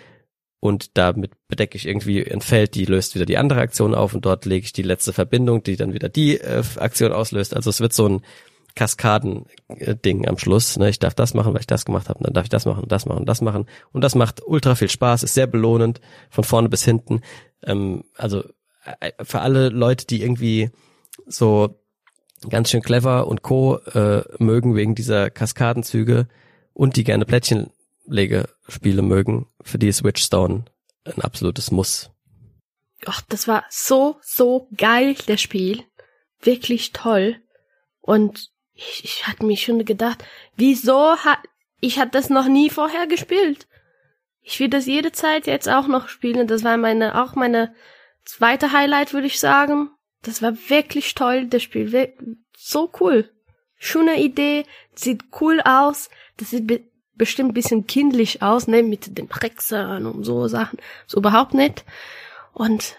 und 0.59 0.97
damit 0.97 1.31
bedecke 1.49 1.75
ich 1.75 1.87
irgendwie 1.87 2.25
ein 2.25 2.41
Feld, 2.41 2.75
die 2.75 2.85
löst 2.85 3.15
wieder 3.15 3.25
die 3.25 3.37
andere 3.37 3.59
Aktion 3.59 3.93
auf 3.93 4.13
und 4.13 4.25
dort 4.25 4.45
lege 4.45 4.65
ich 4.65 4.73
die 4.73 4.83
letzte 4.83 5.11
Verbindung, 5.11 5.61
die 5.63 5.75
dann 5.75 5.93
wieder 5.93 6.07
die 6.07 6.39
äh, 6.39 6.63
Aktion 6.77 7.11
auslöst. 7.11 7.53
Also 7.53 7.69
es 7.69 7.81
wird 7.81 7.91
so 7.93 8.07
ein 8.07 8.21
Kaskaden-Ding 8.75 10.27
am 10.27 10.37
Schluss. 10.37 10.77
Ne? 10.77 10.89
Ich 10.89 10.99
darf 10.99 11.13
das 11.13 11.33
machen, 11.33 11.53
weil 11.53 11.59
ich 11.59 11.67
das 11.67 11.85
gemacht 11.85 12.09
habe, 12.09 12.23
dann 12.23 12.33
darf 12.33 12.45
ich 12.45 12.49
das 12.49 12.65
machen, 12.65 12.87
das 12.87 13.05
machen, 13.05 13.25
das 13.25 13.41
machen. 13.41 13.65
Und 13.91 14.01
das 14.03 14.15
macht 14.15 14.41
ultra 14.45 14.75
viel 14.75 14.89
Spaß, 14.89 15.23
ist 15.23 15.33
sehr 15.33 15.47
belohnend, 15.47 16.01
von 16.29 16.43
vorne 16.43 16.69
bis 16.69 16.83
hinten. 16.83 17.21
Ähm, 17.63 18.05
also 18.15 18.43
äh, 18.99 19.11
für 19.21 19.41
alle 19.41 19.69
Leute, 19.69 20.07
die 20.07 20.21
irgendwie 20.21 20.71
so 21.27 21.82
ganz 22.49 22.69
schön 22.69 22.81
clever 22.81 23.27
und 23.27 23.41
co. 23.41 23.77
Äh, 23.93 24.23
mögen 24.39 24.75
wegen 24.75 24.95
dieser 24.95 25.29
Kaskadenzüge 25.29 26.27
und 26.73 26.95
die 26.95 27.03
gerne 27.03 27.25
Plättchenlegespiele 27.25 29.01
mögen, 29.01 29.47
für 29.61 29.77
die 29.77 29.87
ist 29.87 30.03
Witchstone 30.03 30.65
ein 31.05 31.21
absolutes 31.21 31.71
Muss. 31.71 32.11
Ach, 33.05 33.21
das 33.27 33.47
war 33.47 33.65
so, 33.69 34.17
so 34.21 34.67
geil, 34.77 35.15
das 35.27 35.41
Spiel. 35.41 35.83
Wirklich 36.41 36.93
toll. 36.93 37.37
Und 38.01 38.51
ich, 38.73 39.01
ich 39.03 39.27
hatte 39.27 39.45
mich 39.45 39.63
schon 39.63 39.83
gedacht, 39.85 40.23
wieso 40.55 41.17
hat, 41.17 41.39
ich 41.79 41.99
hatte 41.99 42.11
das 42.11 42.29
noch 42.29 42.47
nie 42.47 42.69
vorher 42.69 43.07
gespielt. 43.07 43.67
Ich 44.41 44.59
will 44.59 44.69
das 44.69 44.85
jede 44.85 45.11
Zeit 45.11 45.47
jetzt 45.47 45.69
auch 45.69 45.87
noch 45.87 46.09
spielen. 46.09 46.47
Das 46.47 46.63
war 46.63 46.77
meine, 46.77 47.21
auch 47.21 47.35
meine 47.35 47.73
zweite 48.25 48.71
Highlight, 48.71 49.13
würde 49.13 49.27
ich 49.27 49.39
sagen. 49.39 49.89
Das 50.23 50.41
war 50.41 50.53
wirklich 50.69 51.13
toll, 51.13 51.47
das 51.47 51.61
Spiel. 51.61 52.15
So 52.57 52.91
cool. 52.99 53.29
Schöne 53.77 54.19
Idee, 54.19 54.65
sieht 54.95 55.25
cool 55.39 55.61
aus. 55.63 56.09
Das 56.37 56.49
sieht 56.49 56.65
be 56.65 56.81
bestimmt 57.15 57.51
ein 57.51 57.53
bisschen 57.53 57.85
kindlich 57.85 58.41
aus, 58.41 58.67
ne, 58.67 58.81
mit 58.81 59.19
den 59.19 59.29
Hexern 59.29 60.07
und 60.07 60.23
so 60.23 60.47
Sachen. 60.47 60.79
So 61.05 61.19
überhaupt 61.19 61.53
nicht. 61.53 61.85
Und, 62.53 62.95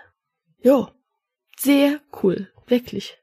jo, 0.62 0.88
sehr 1.58 2.00
cool. 2.22 2.48
Wirklich. 2.68 3.18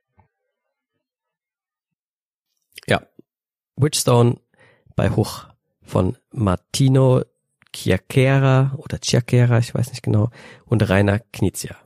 Ja. 2.87 3.01
Witchstone 3.77 4.39
bei 4.97 5.11
Hoch 5.11 5.45
von 5.81 6.17
Martino 6.31 7.23
Chiacchiera 7.73 8.75
oder 8.77 8.99
Chiacchiera, 8.99 9.59
ich 9.59 9.73
weiß 9.73 9.89
nicht 9.91 10.03
genau, 10.03 10.29
und 10.65 10.87
Rainer 10.89 11.19
Knizia. 11.19 11.77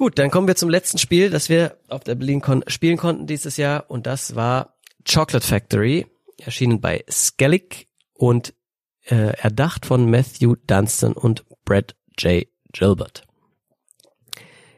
Gut, 0.00 0.18
dann 0.18 0.30
kommen 0.30 0.48
wir 0.48 0.56
zum 0.56 0.70
letzten 0.70 0.96
Spiel, 0.96 1.28
das 1.28 1.50
wir 1.50 1.76
auf 1.88 2.02
der 2.04 2.14
BerlinCon 2.14 2.64
spielen 2.68 2.96
konnten 2.96 3.26
dieses 3.26 3.58
Jahr 3.58 3.90
und 3.90 4.06
das 4.06 4.34
war 4.34 4.78
Chocolate 5.06 5.46
Factory, 5.46 6.06
erschienen 6.38 6.80
bei 6.80 7.04
Skellig 7.10 7.86
und 8.14 8.54
äh, 9.04 9.36
erdacht 9.36 9.84
von 9.84 10.08
Matthew 10.08 10.54
Dunstan 10.66 11.12
und 11.12 11.44
Brad 11.66 11.96
J. 12.18 12.46
Gilbert. 12.72 13.24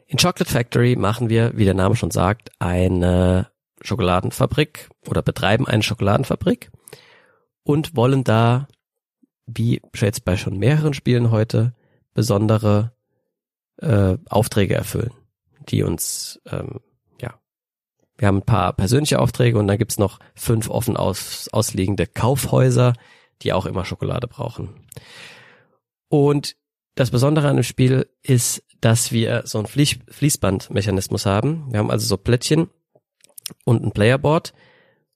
In 0.08 0.18
Chocolate 0.18 0.50
Factory 0.50 0.96
machen 0.96 1.30
wir, 1.30 1.56
wie 1.56 1.66
der 1.66 1.74
Name 1.74 1.94
schon 1.94 2.10
sagt, 2.10 2.50
eine 2.58 3.52
Schokoladenfabrik 3.80 4.90
oder 5.06 5.22
betreiben 5.22 5.68
eine 5.68 5.84
Schokoladenfabrik 5.84 6.72
und 7.62 7.94
wollen 7.94 8.24
da, 8.24 8.66
wie 9.46 9.80
jetzt 9.94 10.24
bei 10.24 10.36
schon 10.36 10.58
mehreren 10.58 10.94
Spielen 10.94 11.30
heute, 11.30 11.76
besondere 12.12 12.91
äh, 13.82 14.16
Aufträge 14.28 14.74
erfüllen, 14.74 15.12
die 15.68 15.82
uns, 15.82 16.40
ähm, 16.50 16.80
ja, 17.20 17.34
wir 18.16 18.28
haben 18.28 18.38
ein 18.38 18.46
paar 18.46 18.72
persönliche 18.72 19.18
Aufträge 19.18 19.59
und 19.59 19.66
dann 19.66 19.78
gibt's 19.78 19.98
noch 19.98 20.18
fünf 20.34 20.70
offen 20.70 20.96
aus, 20.96 21.48
ausliegende 21.52 22.06
Kaufhäuser, 22.06 22.94
die 23.42 23.52
auch 23.52 23.66
immer 23.66 23.84
Schokolade 23.84 24.28
brauchen. 24.28 24.86
Und 26.09 26.56
das 26.94 27.10
Besondere 27.10 27.48
an 27.48 27.56
dem 27.56 27.64
Spiel 27.64 28.09
ist, 28.22 28.62
dass 28.80 29.12
wir 29.12 29.42
so 29.46 29.59
einen 29.59 29.66
Fließ 29.66 29.98
Fließbandmechanismus 30.09 31.26
haben. 31.26 31.66
Wir 31.70 31.78
haben 31.78 31.90
also 31.90 32.06
so 32.06 32.16
Plättchen 32.16 32.68
und 33.64 33.82
ein 33.82 33.92
Playerboard 33.92 34.52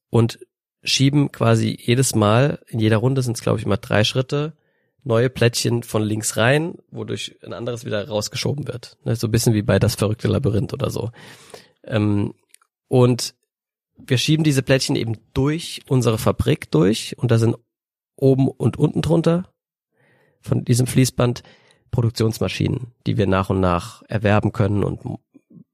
und 0.09 0.39
schieben 0.83 1.31
quasi 1.31 1.77
jedes 1.79 2.15
Mal, 2.15 2.59
in 2.67 2.79
jeder 2.79 2.97
Runde 2.97 3.21
sind 3.21 3.37
es 3.37 3.43
glaube 3.43 3.59
ich 3.59 3.65
immer 3.65 3.77
drei 3.77 4.03
Schritte, 4.03 4.53
neue 5.07 5.29
Plättchen 5.29 5.83
von 5.83 6.03
links 6.03 6.37
rein, 6.37 6.75
wodurch 6.91 7.37
ein 7.43 7.53
anderes 7.53 7.85
wieder 7.85 8.07
rausgeschoben 8.07 8.67
wird. 8.67 8.97
Ne, 9.05 9.15
so 9.15 9.27
ein 9.27 9.31
bisschen 9.31 9.53
wie 9.53 9.61
bei 9.61 9.79
das 9.79 9.95
verrückte 9.95 10.27
Labyrinth 10.27 10.73
oder 10.73 10.89
so. 10.89 11.11
Ähm, 11.83 12.33
und 12.87 13.33
wir 13.97 14.17
schieben 14.17 14.43
diese 14.43 14.61
Plättchen 14.61 14.95
eben 14.95 15.15
durch 15.33 15.81
unsere 15.87 16.17
Fabrik 16.17 16.69
durch 16.71 17.17
und 17.17 17.31
da 17.31 17.37
sind 17.37 17.55
oben 18.15 18.47
und 18.49 18.77
unten 18.77 19.01
drunter 19.01 19.51
von 20.41 20.63
diesem 20.65 20.87
Fließband 20.87 21.41
Produktionsmaschinen, 21.89 22.93
die 23.07 23.17
wir 23.17 23.27
nach 23.27 23.49
und 23.49 23.59
nach 23.59 24.03
erwerben 24.07 24.51
können 24.51 24.83
und 24.83 24.99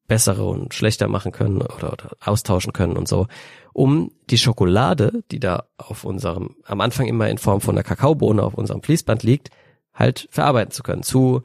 bessere 0.08 0.46
und 0.46 0.74
schlechter 0.74 1.08
machen 1.08 1.32
können 1.32 1.62
oder, 1.62 1.92
oder 1.92 2.12
austauschen 2.22 2.72
können 2.72 2.98
und 2.98 3.08
so, 3.08 3.28
um 3.74 4.12
die 4.30 4.38
Schokolade, 4.38 5.24
die 5.32 5.40
da 5.40 5.66
auf 5.78 6.04
unserem, 6.06 6.56
am 6.64 6.82
Anfang 6.82 7.08
immer 7.08 7.30
in 7.30 7.38
Form 7.38 7.60
von 7.60 7.76
einer 7.76 7.84
Kakaobohne 7.84 8.44
auf 8.44 8.54
unserem 8.54 8.84
Fließband 8.84 9.24
liegt, 9.24 9.50
halt 9.94 10.28
verarbeiten 10.32 10.72
zu 10.72 10.84
können 10.84 11.04
zu 11.04 11.44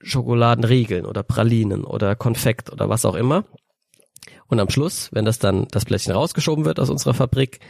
Schokoladenriegeln 0.00 1.04
oder 1.04 1.22
Pralinen 1.22 1.84
oder 1.84 2.14
Konfekt 2.14 2.72
oder 2.72 2.88
was 2.88 3.04
auch 3.04 3.16
immer. 3.16 3.44
Und 4.46 4.60
am 4.60 4.70
Schluss, 4.70 5.10
wenn 5.12 5.24
das 5.24 5.38
dann 5.38 5.66
das 5.70 5.84
Plättchen 5.84 6.12
rausgeschoben 6.12 6.64
wird 6.64 6.80
aus 6.80 6.90
unserer 6.90 7.14
Fabrik, 7.14 7.60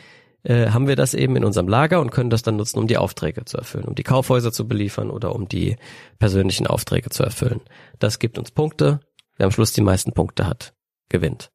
äh, 0.45 0.71
haben 0.71 0.87
wir 0.87 0.97
das 0.97 1.15
eben 1.15 1.35
in 1.37 1.45
unserem 1.45 1.69
Lager 1.69 2.01
und 2.01 2.11
können 2.11 2.31
das 2.31 2.43
dann 2.43 2.57
nutzen, 2.57 2.79
um 2.79 2.87
die 2.87 2.99
Aufträge 2.99 3.45
zu 3.45 3.57
erfüllen, 3.57 3.87
um 3.87 3.95
die 3.95 4.05
Kaufhäuser 4.05 4.53
zu 4.53 4.69
beliefern 4.69 5.11
oder 5.11 5.35
um 5.35 5.49
die 5.49 5.77
persönlichen 6.19 6.67
Aufträge 6.67 7.11
zu 7.11 7.23
erfüllen. 7.23 7.61
Das 7.99 8.19
gibt 8.19 8.39
uns 8.39 8.51
Punkte. 8.51 9.01
Wer 9.37 9.47
am 9.47 9.53
Schluss 9.53 9.73
die 9.73 9.81
meisten 9.81 10.13
Punkte 10.13 10.47
hat, 10.47 10.75
gewinnt. 11.09 11.51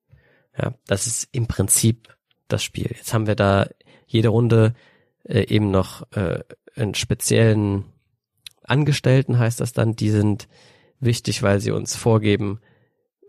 Ja, 0.57 0.73
das 0.87 1.07
ist 1.07 1.29
im 1.31 1.47
Prinzip 1.47 2.15
das 2.47 2.63
Spiel. 2.63 2.91
Jetzt 2.95 3.13
haben 3.13 3.27
wir 3.27 3.35
da 3.35 3.67
jede 4.07 4.29
Runde 4.29 4.73
äh, 5.23 5.47
eben 5.47 5.71
noch 5.71 6.11
äh, 6.11 6.39
einen 6.75 6.95
speziellen 6.95 7.85
Angestellten, 8.63 9.39
heißt 9.39 9.59
das 9.59 9.73
dann. 9.73 9.95
Die 9.95 10.09
sind 10.09 10.47
wichtig, 10.99 11.43
weil 11.43 11.59
sie 11.59 11.71
uns 11.71 11.95
vorgeben, 11.95 12.59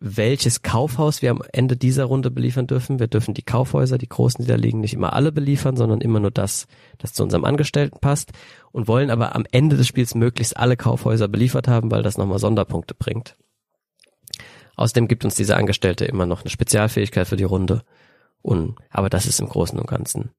welches 0.01 0.63
Kaufhaus 0.63 1.23
wir 1.23 1.31
am 1.31 1.43
Ende 1.53 1.77
dieser 1.77 2.05
Runde 2.05 2.31
beliefern 2.31 2.67
dürfen. 2.67 2.99
Wir 2.99 3.07
dürfen 3.07 3.33
die 3.33 3.43
Kaufhäuser, 3.43 3.97
die 3.97 4.09
großen, 4.09 4.45
die 4.45 4.49
da 4.49 4.57
liegen, 4.57 4.81
nicht 4.81 4.95
immer 4.95 5.15
alle 5.15 5.33
beliefern, 5.33 5.77
sondern 5.77 6.01
immer 6.01 6.21
nur 6.21 6.31
das, 6.31 6.67
das 6.99 7.15
zu 7.15 7.23
unserem 7.23 7.45
Angestellten 7.45 7.99
passt 8.01 8.33
und 8.71 8.87
wollen 8.87 9.11
aber 9.11 9.35
am 9.35 9.47
Ende 9.51 9.77
des 9.77 9.87
Spiels 9.87 10.15
möglichst 10.15 10.57
alle 10.57 10.77
Kaufhäuser 10.77 11.29
beliefert 11.29 11.69
haben, 11.69 11.91
weil 11.91 12.03
das 12.03 12.19
nochmal 12.19 12.39
Sonderpunkte 12.39 12.95
bringt. 12.95 13.37
Außerdem 14.77 15.09
gibt 15.09 15.25
uns 15.25 15.37
dieser 15.37 15.57
Angestellte 15.57 16.05
immer 16.05 16.27
noch 16.27 16.43
eine 16.43 16.51
Spezialfähigkeit 16.51 17.27
für 17.27 17.37
die 17.37 17.45
Runde. 17.45 17.83
Und, 18.45 18.77
aber 18.91 19.11
das 19.11 19.27
ist 19.27 19.41
im 19.41 19.49
Großen 19.49 19.79
und 19.79 19.89
Ganzen 19.89 20.31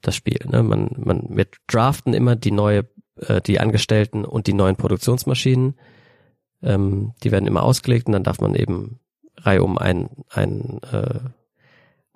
das 0.00 0.16
Spiel. 0.16 0.40
Ne? 0.48 0.62
Man, 0.62 0.90
man, 0.96 1.26
wir 1.28 1.46
draften 1.66 2.14
immer 2.14 2.36
die 2.36 2.52
neue, 2.52 2.88
äh, 3.16 3.40
die 3.42 3.60
Angestellten 3.60 4.24
und 4.24 4.46
die 4.46 4.54
neuen 4.54 4.76
Produktionsmaschinen 4.76 5.74
ähm, 6.62 7.14
die 7.22 7.30
werden 7.30 7.46
immer 7.46 7.62
ausgelegt 7.62 8.06
und 8.06 8.12
dann 8.12 8.24
darf 8.24 8.40
man 8.40 8.54
eben 8.54 9.00
Reihe 9.36 9.62
um 9.62 9.78
ein, 9.78 10.10
ein, 10.30 10.80
äh, 10.92 11.20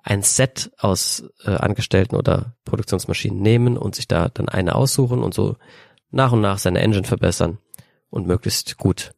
ein 0.03 0.23
Set 0.23 0.71
aus 0.77 1.29
äh, 1.43 1.51
Angestellten 1.51 2.15
oder 2.15 2.55
Produktionsmaschinen 2.63 3.41
nehmen 3.41 3.77
und 3.77 3.95
sich 3.95 4.07
da 4.07 4.29
dann 4.29 4.47
eine 4.47 4.75
aussuchen 4.75 5.21
und 5.21 5.33
so 5.33 5.57
nach 6.11 6.31
und 6.31 6.41
nach 6.41 6.57
seine 6.57 6.79
Engine 6.79 7.03
verbessern 7.03 7.57
und 8.09 8.27
möglichst 8.27 8.77
gut 8.77 9.11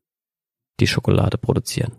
die 0.79 0.87
Schokolade 0.87 1.37
produzieren. 1.37 1.91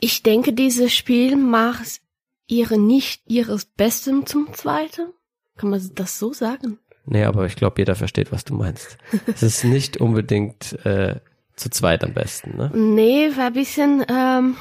Ich 0.00 0.22
denke, 0.22 0.52
dieses 0.52 0.94
Spiel 0.94 1.36
macht 1.36 2.00
ihre 2.48 2.78
nicht 2.78 3.22
ihres 3.26 3.66
Besten 3.66 4.26
zum 4.26 4.52
Zweiten. 4.54 5.12
Kann 5.56 5.70
man 5.70 5.90
das 5.94 6.18
so 6.18 6.32
sagen? 6.32 6.78
Nee, 7.04 7.24
aber 7.24 7.46
ich 7.46 7.56
glaube, 7.56 7.76
jeder 7.78 7.94
versteht, 7.94 8.32
was 8.32 8.44
du 8.44 8.54
meinst. 8.54 8.98
es 9.26 9.42
ist 9.42 9.64
nicht 9.64 9.98
unbedingt 9.98 10.84
äh, 10.84 11.20
zu 11.56 11.70
zweit 11.70 12.04
am 12.04 12.14
besten, 12.14 12.56
ne? 12.56 12.70
Nee, 12.74 13.30
war 13.36 13.46
ein 13.46 13.52
bisschen 13.52 14.04
ähm, 14.08 14.56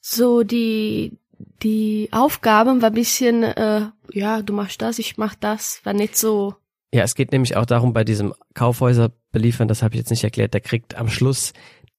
so 0.00 0.42
die 0.42 1.18
die 1.62 2.08
Aufgaben 2.12 2.82
war 2.82 2.90
ein 2.90 2.94
bisschen 2.94 3.42
äh, 3.42 3.86
ja, 4.12 4.42
du 4.42 4.52
machst 4.52 4.82
das, 4.82 4.98
ich 4.98 5.16
mach 5.16 5.34
das, 5.34 5.80
war 5.84 5.92
nicht 5.92 6.16
so. 6.16 6.54
Ja, 6.92 7.02
es 7.02 7.14
geht 7.14 7.32
nämlich 7.32 7.56
auch 7.56 7.66
darum, 7.66 7.92
bei 7.92 8.04
diesem 8.04 8.34
Kaufhäuser 8.54 9.10
beliefern, 9.32 9.66
das 9.66 9.82
habe 9.82 9.94
ich 9.94 9.98
jetzt 9.98 10.10
nicht 10.10 10.22
erklärt, 10.22 10.54
der 10.54 10.60
kriegt 10.60 10.96
am 10.96 11.08
Schluss 11.08 11.52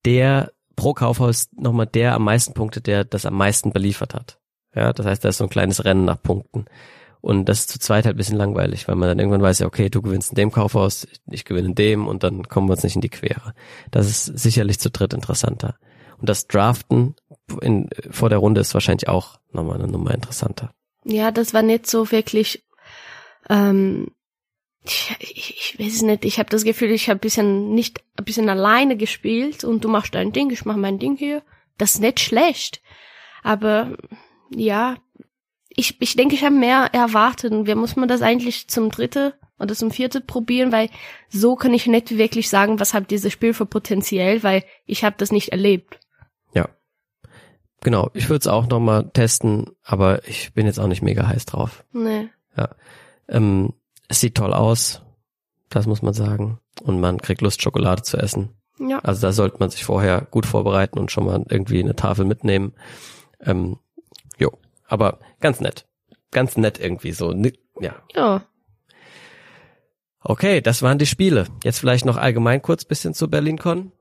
der 0.06 0.54
pro 0.76 0.94
Kaufhaus 0.94 1.50
nochmal 1.56 1.88
der 1.88 2.16
am 2.16 2.24
meisten 2.24 2.54
Punkte, 2.54 2.82
der 2.82 3.04
das 3.04 3.26
am 3.26 3.36
meisten 3.36 3.72
beliefert 3.72 4.14
hat. 4.14 4.40
Ja, 4.74 4.92
das 4.94 5.06
heißt, 5.06 5.24
da 5.24 5.30
ist 5.30 5.38
so 5.38 5.46
ein 5.46 5.50
kleines 5.50 5.86
Rennen 5.86 6.06
nach 6.06 6.22
Punkten. 6.22 6.66
Und 7.22 7.46
das 7.46 7.62
ist 7.62 7.72
zu 7.72 7.80
zweit 7.80 8.06
halt 8.06 8.16
ein 8.16 8.18
bisschen 8.18 8.38
langweilig, 8.38 8.88
weil 8.88 8.96
man 8.96 9.10
dann 9.10 9.18
irgendwann 9.18 9.42
weiß, 9.42 9.60
ja, 9.60 9.66
okay, 9.66 9.90
du 9.90 10.02
gewinnst 10.04 10.30
in 10.30 10.36
dem 10.36 10.52
Kaufhaus, 10.52 11.08
ich 11.32 11.44
gewinne 11.44 11.70
in 11.70 11.76
dem 11.76 12.08
und 12.08 12.24
dann 12.24 12.44
kommen 12.48 12.68
wir 12.68 12.74
uns 12.74 12.84
nicht 12.84 12.96
in 12.96 13.02
die 13.02 13.10
Quere. 13.10 13.56
Das 13.90 14.08
ist 14.08 14.26
sicherlich 14.26 14.80
zu 14.80 14.92
dritt 14.92 15.14
interessanter. 15.14 15.76
Und 16.20 16.30
das 16.30 16.48
Draften 16.48 17.16
in, 17.62 17.90
vor 18.12 18.30
der 18.30 18.38
Runde 18.38 18.62
ist 18.62 18.74
wahrscheinlich 18.74 19.08
auch 19.08 19.40
nochmal 19.52 19.76
eine 19.76 19.88
Nummer 19.88 20.14
interessanter. 20.14 20.72
Ja, 21.04 21.32
das 21.32 21.54
war 21.54 21.62
nicht 21.62 21.88
so 21.88 22.12
wirklich, 22.12 22.64
ähm, 23.50 24.08
ich, 24.86 25.16
ich, 25.20 25.76
ich 25.78 25.80
weiß 25.80 26.02
nicht, 26.04 26.26
ich 26.26 26.40
habe 26.40 26.50
das 26.50 26.64
Gefühl, 26.64 26.92
ich 26.92 27.10
habe 27.10 27.20
bisschen 27.20 27.74
nicht 27.74 28.02
ein 28.18 28.26
bisschen 28.26 28.50
alleine 28.50 28.98
gespielt 28.98 29.64
und 29.64 29.84
du 29.84 29.90
machst 29.90 30.16
dein 30.16 30.32
Ding, 30.32 30.50
ich 30.52 30.66
mach 30.66 30.76
mein 30.76 31.00
Ding 31.00 31.18
hier. 31.18 31.44
Das 31.78 31.96
ist 31.96 32.02
nicht 32.02 32.20
schlecht. 32.20 32.82
Aber 33.44 33.98
ja, 34.50 34.96
ich, 35.70 36.02
ich 36.02 36.16
denke, 36.16 36.36
ich 36.36 36.44
habe 36.44 36.56
mehr 36.56 36.90
erwartet. 36.94 37.52
Und 37.52 37.68
wir 37.68 37.76
muss 37.76 37.96
man 37.96 38.08
das 38.08 38.22
eigentlich 38.22 38.68
zum 38.68 38.90
dritte 38.90 39.34
oder 39.60 39.76
zum 39.76 39.92
vierte 39.92 40.22
probieren, 40.22 40.72
weil 40.72 40.90
so 41.30 41.56
kann 41.56 41.74
ich 41.74 41.88
nicht 41.88 42.18
wirklich 42.18 42.50
sagen, 42.50 42.80
was 42.80 42.94
hat 42.94 43.12
dieses 43.12 43.32
Spiel 43.32 43.54
für 43.54 43.66
Potenzial, 43.66 44.44
weil 44.44 44.64
ich 44.86 45.04
habe 45.04 45.16
das 45.18 45.32
nicht 45.32 45.50
erlebt. 45.50 46.00
Ja. 46.54 46.70
Genau, 47.82 48.10
ich 48.14 48.30
würde 48.30 48.40
es 48.40 48.48
auch 48.48 48.68
nochmal 48.68 49.10
testen, 49.12 49.72
aber 49.84 50.28
ich 50.28 50.54
bin 50.54 50.66
jetzt 50.66 50.80
auch 50.80 50.88
nicht 50.88 51.02
mega 51.02 51.28
heiß 51.28 51.46
drauf. 51.46 51.84
Nee. 51.94 52.30
Ja. 52.58 52.70
Ähm, 53.28 53.74
es 54.08 54.20
sieht 54.20 54.36
toll 54.36 54.54
aus, 54.54 55.02
das 55.70 55.88
muss 55.88 56.02
man 56.02 56.14
sagen. 56.14 56.60
Und 56.82 57.00
man 57.00 57.22
kriegt 57.22 57.42
Lust, 57.42 57.62
Schokolade 57.62 58.04
zu 58.04 58.18
essen. 58.18 58.50
Ja. 58.80 59.00
Also 59.00 59.22
da 59.22 59.32
sollte 59.32 59.58
man 59.60 59.70
sich 59.70 59.86
vorher 59.86 60.28
gut 60.30 60.46
vorbereiten 60.46 61.00
und 61.00 61.12
schon 61.12 61.26
mal 61.26 61.44
irgendwie 61.50 61.80
eine 61.80 61.96
Tafel 61.96 62.26
mitnehmen. 62.26 62.74
Ähm, 63.40 63.78
jo, 64.38 64.52
aber 64.88 65.20
ganz 65.40 65.62
nett. 65.62 65.88
Ganz 66.32 66.58
nett 66.58 66.80
irgendwie 66.80 67.12
so. 67.12 67.34
Ja. 67.80 67.96
Ja. 68.14 68.44
Okay, 70.20 70.60
das 70.60 70.82
waren 70.82 70.98
die 70.98 71.06
Spiele. 71.06 71.46
Jetzt 71.64 71.80
vielleicht 71.80 72.06
noch 72.06 72.18
allgemein 72.18 72.62
kurz 72.62 72.84
bisschen 72.84 73.14
zu 73.14 73.30
BerlinCon. 73.30 73.92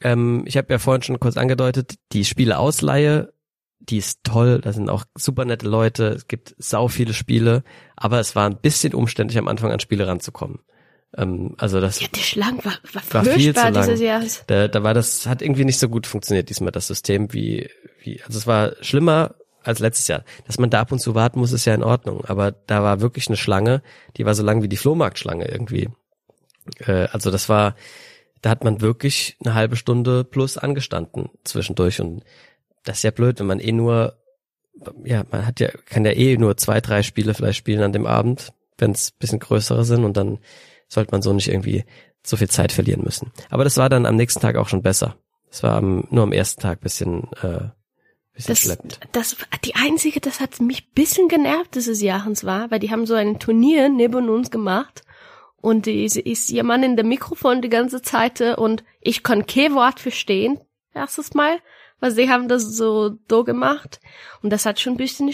Ähm, 0.00 0.42
ich 0.46 0.56
habe 0.56 0.72
ja 0.72 0.78
vorhin 0.78 1.02
schon 1.02 1.20
kurz 1.20 1.36
angedeutet, 1.36 1.96
die 2.12 2.24
Spieleausleihe, 2.24 3.32
die 3.80 3.98
ist 3.98 4.24
toll, 4.24 4.60
da 4.60 4.72
sind 4.72 4.90
auch 4.90 5.04
super 5.14 5.44
nette 5.44 5.66
Leute, 5.66 6.08
es 6.08 6.28
gibt 6.28 6.54
sau 6.58 6.88
viele 6.88 7.12
Spiele, 7.12 7.62
aber 7.94 8.20
es 8.20 8.34
war 8.34 8.48
ein 8.48 8.58
bisschen 8.60 8.94
umständlich 8.94 9.38
am 9.38 9.48
Anfang 9.48 9.72
an 9.72 9.80
Spiele 9.80 10.06
ranzukommen. 10.06 10.60
Ähm, 11.16 11.54
also 11.58 11.80
das 11.80 12.00
ja, 12.00 12.08
der 12.08 12.20
Schlang 12.20 12.64
war, 12.64 12.78
war, 12.92 13.02
war 13.10 13.24
viel 13.24 13.54
zu 13.54 13.60
lang. 13.60 13.74
dieses 13.74 14.00
Jahres. 14.00 14.44
Da, 14.46 14.68
da 14.68 14.82
war 14.82 14.94
das, 14.94 15.26
hat 15.26 15.42
irgendwie 15.42 15.64
nicht 15.64 15.78
so 15.78 15.88
gut 15.88 16.06
funktioniert 16.06 16.48
diesmal 16.48 16.72
das 16.72 16.86
System 16.86 17.32
wie, 17.32 17.70
wie, 18.02 18.22
also 18.22 18.38
es 18.38 18.46
war 18.46 18.72
schlimmer 18.80 19.34
als 19.62 19.78
letztes 19.80 20.08
Jahr. 20.08 20.24
Dass 20.46 20.58
man 20.58 20.70
da 20.70 20.80
ab 20.80 20.92
und 20.92 21.00
zu 21.00 21.14
warten 21.14 21.40
muss, 21.40 21.52
ist 21.52 21.64
ja 21.64 21.74
in 21.74 21.82
Ordnung. 21.82 22.24
Aber 22.24 22.52
da 22.52 22.82
war 22.82 23.00
wirklich 23.00 23.28
eine 23.28 23.36
Schlange, 23.36 23.82
die 24.16 24.24
war 24.24 24.34
so 24.34 24.42
lang 24.42 24.62
wie 24.62 24.68
die 24.68 24.76
Flohmarktschlange 24.76 25.48
irgendwie. 25.48 25.88
Äh, 26.78 27.08
also 27.12 27.30
das 27.30 27.48
war, 27.48 27.74
da 28.42 28.50
hat 28.50 28.64
man 28.64 28.80
wirklich 28.80 29.36
eine 29.44 29.54
halbe 29.54 29.76
Stunde 29.76 30.24
plus 30.24 30.58
angestanden 30.58 31.30
zwischendurch. 31.44 32.00
Und 32.00 32.22
das 32.86 32.98
ist 32.98 33.02
ja 33.02 33.10
blöd, 33.10 33.38
wenn 33.38 33.46
man 33.46 33.60
eh 33.60 33.72
nur, 33.72 34.16
ja, 35.04 35.24
man 35.30 35.46
hat 35.46 35.60
ja, 35.60 35.68
kann 35.86 36.04
ja 36.04 36.12
eh 36.12 36.36
nur 36.36 36.56
zwei, 36.56 36.80
drei 36.80 37.02
Spiele 37.02 37.34
vielleicht 37.34 37.58
spielen 37.58 37.82
an 37.82 37.92
dem 37.92 38.06
Abend, 38.06 38.52
wenn 38.78 38.92
es 38.92 39.10
bisschen 39.10 39.38
größere 39.38 39.84
sind 39.84 40.04
und 40.04 40.16
dann 40.16 40.38
sollte 40.88 41.12
man 41.12 41.22
so 41.22 41.32
nicht 41.32 41.48
irgendwie 41.48 41.84
so 42.22 42.36
viel 42.36 42.48
Zeit 42.48 42.72
verlieren 42.72 43.02
müssen. 43.04 43.32
Aber 43.50 43.64
das 43.64 43.76
war 43.76 43.88
dann 43.88 44.06
am 44.06 44.16
nächsten 44.16 44.40
Tag 44.40 44.56
auch 44.56 44.68
schon 44.68 44.82
besser. 44.82 45.16
Es 45.50 45.62
war 45.62 45.76
am, 45.76 46.06
nur 46.10 46.22
am 46.22 46.32
ersten 46.32 46.60
Tag 46.60 46.80
bisschen 46.80 47.28
äh, 47.42 47.68
Bisschen 48.36 48.52
das, 48.52 48.60
schleppend. 48.60 49.00
Das, 49.12 49.34
die 49.64 49.76
einzige, 49.76 50.20
das 50.20 50.40
hat 50.40 50.60
mich 50.60 50.92
bisschen 50.92 51.28
genervt 51.28 51.74
dieses 51.74 52.02
Jahres 52.02 52.44
war, 52.44 52.70
weil 52.70 52.80
die 52.80 52.90
haben 52.90 53.06
so 53.06 53.14
ein 53.14 53.38
Turnier 53.38 53.88
neben 53.88 54.28
uns 54.28 54.50
gemacht 54.50 55.04
und 55.56 55.86
die 55.86 56.04
ist 56.04 56.50
jemand 56.50 56.84
in 56.84 56.96
der 56.96 57.04
Mikrofon 57.06 57.62
die 57.62 57.70
ganze 57.70 58.02
Zeit 58.02 58.42
und 58.42 58.84
ich 59.00 59.22
kann 59.22 59.46
kein 59.46 59.74
Wort 59.74 60.00
verstehen, 60.00 60.60
erstes 60.92 61.32
Mal, 61.32 61.60
weil 62.00 62.10
sie 62.10 62.28
haben 62.28 62.48
das 62.48 62.62
so 62.76 63.10
do 63.28 63.44
gemacht 63.44 64.00
und 64.42 64.50
das 64.50 64.66
hat 64.66 64.80
schon 64.80 64.94
ein 64.94 64.98
bisschen, 64.98 65.32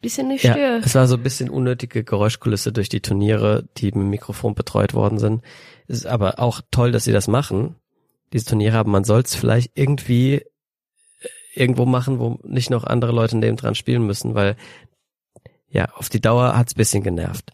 bisschen 0.00 0.28
nicht 0.28 0.44
ja, 0.44 0.76
Es 0.78 0.94
war 0.94 1.06
so 1.06 1.16
ein 1.16 1.22
bisschen 1.22 1.50
unnötige 1.50 2.04
Geräuschkulisse 2.04 2.72
durch 2.72 2.88
die 2.88 3.00
Turniere, 3.00 3.68
die 3.76 3.86
mit 3.86 3.94
dem 3.94 4.10
Mikrofon 4.10 4.54
betreut 4.54 4.94
worden 4.94 5.18
sind. 5.18 5.42
Es 5.86 5.98
ist 5.98 6.06
aber 6.06 6.38
auch 6.38 6.60
toll, 6.70 6.92
dass 6.92 7.04
sie 7.04 7.12
das 7.12 7.28
machen, 7.28 7.76
diese 8.32 8.46
Turniere, 8.46 8.78
aber 8.78 8.90
man 8.90 9.04
soll 9.04 9.20
es 9.20 9.34
vielleicht 9.34 9.72
irgendwie 9.74 10.42
irgendwo 11.54 11.84
machen, 11.84 12.18
wo 12.18 12.38
nicht 12.42 12.70
noch 12.70 12.84
andere 12.84 13.12
Leute 13.12 13.36
neben 13.36 13.56
dran 13.56 13.74
spielen 13.74 14.06
müssen, 14.06 14.34
weil 14.34 14.56
ja, 15.68 15.86
auf 15.94 16.08
die 16.08 16.20
Dauer 16.20 16.56
hat's 16.56 16.74
bisschen 16.74 17.02
genervt. 17.02 17.52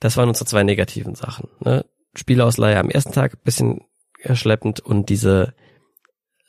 Das 0.00 0.16
waren 0.16 0.28
unsere 0.28 0.46
zwei 0.46 0.62
negativen 0.62 1.14
Sachen. 1.14 1.48
Ne? 1.60 1.84
Spielausleihe 2.14 2.78
am 2.78 2.90
ersten 2.90 3.12
Tag 3.12 3.42
bisschen 3.42 3.82
erschleppend 4.18 4.80
und 4.80 5.08
diese 5.08 5.54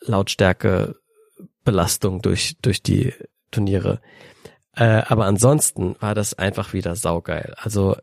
Lautstärke 0.01 0.95
Belastung 1.63 2.21
durch, 2.21 2.57
durch 2.61 2.83
die 2.83 3.13
Turniere. 3.51 4.01
Äh, 4.75 5.03
aber 5.07 5.25
ansonsten 5.25 5.95
war 5.99 6.15
das 6.15 6.33
einfach 6.33 6.73
wieder 6.73 6.95
saugeil. 6.95 7.53
Also 7.57 7.95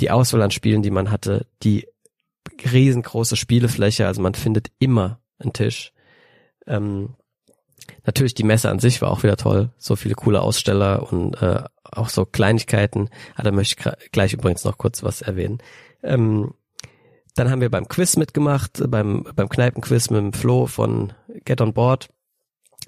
die 0.00 0.10
Auswahl 0.10 0.42
an 0.42 0.50
Spielen, 0.50 0.82
die 0.82 0.90
man 0.90 1.10
hatte, 1.10 1.46
die 1.62 1.86
riesengroße 2.70 3.36
Spielefläche, 3.36 4.06
also 4.06 4.20
man 4.22 4.34
findet 4.34 4.68
immer 4.78 5.20
einen 5.38 5.52
Tisch. 5.52 5.92
Ähm, 6.66 7.14
natürlich 8.04 8.34
die 8.34 8.44
Messe 8.44 8.70
an 8.70 8.78
sich 8.78 9.00
war 9.02 9.10
auch 9.10 9.22
wieder 9.22 9.36
toll, 9.36 9.70
so 9.78 9.96
viele 9.96 10.14
coole 10.14 10.42
Aussteller 10.42 11.10
und 11.10 11.40
äh, 11.42 11.62
auch 11.82 12.08
so 12.08 12.24
Kleinigkeiten. 12.24 13.08
Ah, 13.34 13.42
da 13.42 13.52
möchte 13.52 13.96
ich 14.00 14.12
gleich 14.12 14.32
übrigens 14.32 14.64
noch 14.64 14.78
kurz 14.78 15.02
was 15.02 15.22
erwähnen. 15.22 15.58
Ähm, 16.02 16.54
dann 17.34 17.50
haben 17.50 17.60
wir 17.60 17.70
beim 17.70 17.88
Quiz 17.88 18.16
mitgemacht, 18.16 18.82
beim, 18.90 19.26
beim 19.34 19.48
Kneipenquiz 19.48 20.10
mit 20.10 20.18
dem 20.18 20.32
Flo 20.32 20.66
von 20.66 21.12
Get 21.44 21.60
on 21.60 21.74
Board. 21.74 22.08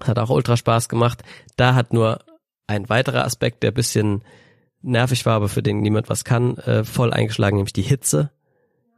Hat 0.05 0.19
auch 0.19 0.31
ultra 0.31 0.57
Spaß 0.57 0.89
gemacht. 0.89 1.23
Da 1.57 1.75
hat 1.75 1.93
nur 1.93 2.21
ein 2.67 2.89
weiterer 2.89 3.25
Aspekt, 3.25 3.63
der 3.63 3.71
bisschen 3.71 4.23
nervig 4.81 5.27
war, 5.27 5.35
aber 5.35 5.49
für 5.49 5.63
den 5.63 5.81
niemand 5.81 6.09
was 6.09 6.25
kann, 6.25 6.57
äh, 6.59 6.85
voll 6.85 7.13
eingeschlagen, 7.13 7.57
nämlich 7.57 7.73
die 7.73 7.83
Hitze. 7.83 8.31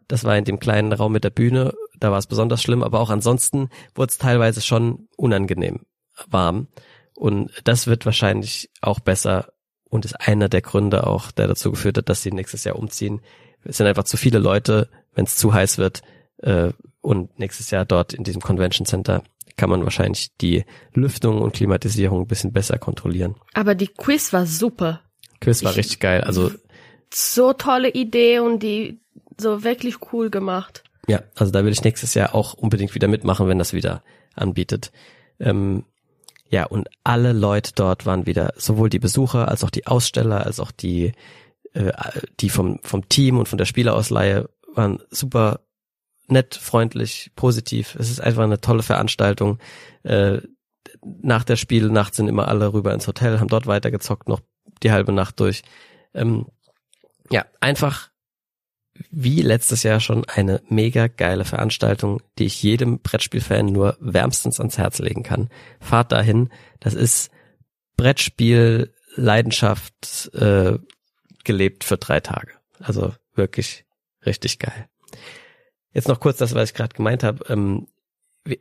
Das 0.09 0.25
war 0.25 0.37
in 0.37 0.45
dem 0.45 0.59
kleinen 0.59 0.93
Raum 0.93 1.13
mit 1.13 1.25
der 1.25 1.31
Bühne, 1.31 1.73
da 1.99 2.11
war 2.11 2.19
es 2.19 2.27
besonders 2.27 2.63
schlimm, 2.63 2.83
aber 2.83 3.01
auch 3.01 3.11
ansonsten 3.11 3.69
wurde 3.95 4.11
es 4.11 4.19
teilweise 4.19 4.61
schon 4.61 5.09
unangenehm 5.17 5.87
warm. 6.29 6.69
Und 7.15 7.51
das 7.65 7.87
wird 7.87 8.07
wahrscheinlich 8.07 8.71
auch 8.81 9.01
besser 9.01 9.53
und 9.85 10.05
ist 10.05 10.21
einer 10.21 10.49
der 10.49 10.63
Gründe 10.63 11.07
auch, 11.07 11.31
der 11.31 11.47
dazu 11.47 11.71
geführt 11.71 11.99
hat, 11.99 12.09
dass 12.09 12.23
sie 12.23 12.33
nächstes 12.33 12.65
Jahr 12.65 12.77
umziehen. 12.77 13.21
Es 13.63 13.77
sind 13.77 13.87
einfach 13.87 14.05
zu 14.05 14.17
viele 14.17 14.39
Leute, 14.39 14.89
wenn 15.15 15.27
es 15.27 15.37
zu 15.37 15.53
heiß 15.53 15.79
wird. 15.79 16.03
Äh, 16.39 16.73
und 17.03 17.39
nächstes 17.39 17.71
Jahr 17.71 17.85
dort 17.85 18.13
in 18.13 18.25
diesem 18.25 18.41
Convention 18.43 18.87
Center 18.87 19.23
kann 19.61 19.69
man 19.69 19.85
wahrscheinlich 19.85 20.31
die 20.41 20.65
Lüftung 20.95 21.43
und 21.43 21.53
Klimatisierung 21.53 22.23
ein 22.23 22.27
bisschen 22.27 22.51
besser 22.51 22.79
kontrollieren. 22.79 23.35
Aber 23.53 23.75
die 23.75 23.89
Quiz 23.89 24.33
war 24.33 24.47
super. 24.47 25.03
Quiz 25.39 25.63
war 25.63 25.73
ich, 25.73 25.77
richtig 25.77 26.01
geil. 26.01 26.23
Also 26.23 26.51
so 27.13 27.53
tolle 27.53 27.91
Idee 27.91 28.39
und 28.39 28.63
die 28.63 29.01
so 29.39 29.63
wirklich 29.63 29.97
cool 30.13 30.31
gemacht. 30.31 30.83
Ja, 31.09 31.23
also 31.35 31.53
da 31.53 31.63
will 31.63 31.73
ich 31.73 31.85
nächstes 31.85 32.15
Jahr 32.15 32.35
auch 32.35 32.55
unbedingt 32.55 32.95
wieder 32.95 33.07
mitmachen, 33.07 33.49
wenn 33.49 33.59
das 33.59 33.75
wieder 33.75 34.03
anbietet. 34.35 34.93
Ähm, 35.39 35.85
ja, 36.49 36.65
und 36.65 36.89
alle 37.05 37.35
Leute 37.35 37.73
dort 37.75 38.07
waren 38.07 38.25
wieder, 38.25 38.55
sowohl 38.57 38.89
die 38.89 38.99
Besucher 38.99 39.49
als 39.49 39.63
auch 39.63 39.71
die 39.71 39.87
Aussteller, 39.87 40.47
als 40.47 40.59
auch 40.59 40.71
die, 40.71 41.13
äh, 41.75 41.93
die 42.41 42.49
vom, 42.49 42.81
vom 42.83 43.11
Team 43.11 43.37
und 43.37 43.47
von 43.47 43.59
der 43.59 43.67
Spielerausleihe 43.67 44.49
waren 44.75 45.03
super 45.11 45.61
nett, 46.31 46.55
freundlich, 46.55 47.33
positiv. 47.37 47.97
Es 47.97 48.11
ist 48.11 48.21
einfach 48.21 48.45
eine 48.45 48.61
tolle 48.61 48.83
Veranstaltung. 48.83 49.59
Äh, 50.03 50.39
nach 51.03 51.45
der 51.45 51.57
Spielnacht 51.57 52.15
sind 52.15 52.29
immer 52.29 52.49
alle 52.49 52.73
rüber 52.73 52.93
ins 52.93 53.07
Hotel, 53.07 53.41
haben 53.41 53.49
dort 53.49 53.67
weitergezockt, 53.67 54.29
noch 54.29 54.41
die 54.83 54.93
halbe 54.93 55.13
Nacht 55.13 55.41
durch. 55.41 55.63
Ähm, 56.15 56.47
ja, 57.31 57.45
einfach 57.61 58.11
wie 59.11 59.41
letztes 59.41 59.83
Jahr 59.83 60.01
schon 60.01 60.25
eine 60.27 60.61
mega 60.69 61.07
geile 61.07 61.45
Veranstaltung, 61.45 62.23
die 62.39 62.45
ich 62.45 62.63
jedem 62.63 63.01
Brettspielfan 63.01 63.67
nur 63.67 63.97
wärmstens 64.01 64.61
ans 64.61 64.79
Herz 64.79 64.99
legen 64.99 65.23
kann. 65.23 65.49
Fahrt 65.81 66.13
dahin. 66.13 66.51
Das 66.81 66.95
ist 66.95 67.31
Brettspiel 67.97 68.93
Leidenschaft 69.15 70.31
äh, 70.35 70.79
gelebt 71.45 71.85
für 71.85 71.97
drei 71.97 72.21
Tage. 72.21 72.53
Also 72.79 73.13
wirklich 73.35 73.85
richtig 74.27 74.59
geil. 74.59 74.89
Jetzt 75.93 76.09
noch 76.09 76.21
kurz 76.21 76.39
das, 76.39 76.55
was 76.55 76.71
ich 76.71 76.75
gerade 76.75 76.95
gemeint 76.95 77.23
habe. 77.23 77.45
Ähm, 77.49 77.87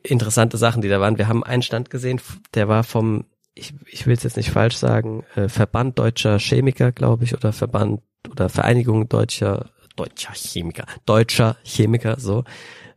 interessante 0.03 0.57
Sachen, 0.57 0.81
die 0.81 0.89
da 0.89 0.99
waren. 0.99 1.18
Wir 1.18 1.27
haben 1.27 1.43
einen 1.43 1.61
Stand 1.61 1.89
gesehen, 1.89 2.22
der 2.53 2.68
war 2.68 2.84
vom, 2.84 3.26
ich, 3.53 3.73
ich 3.88 4.07
will 4.07 4.14
es 4.14 4.23
jetzt 4.23 4.38
nicht 4.38 4.51
falsch 4.51 4.77
sagen, 4.77 5.23
äh, 5.35 5.47
Verband 5.47 5.99
deutscher 5.99 6.39
Chemiker, 6.39 6.91
glaube 6.91 7.23
ich, 7.23 7.34
oder 7.34 7.53
Verband 7.53 8.01
oder 8.30 8.49
Vereinigung 8.49 9.07
deutscher 9.07 9.72
deutscher 9.95 10.34
Chemiker, 10.34 10.85
deutscher 11.06 11.57
Chemiker, 11.64 12.19
so. 12.19 12.43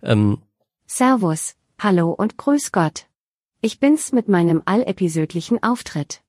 Ähm, 0.02 0.38
Servus, 0.86 1.56
hallo 1.78 2.10
und 2.10 2.36
grüß 2.36 2.72
Gott. 2.72 3.06
Ich 3.60 3.80
bin's 3.80 4.12
mit 4.12 4.28
meinem 4.28 4.62
allepisödlichen 4.64 5.62
Auftritt. 5.62 6.22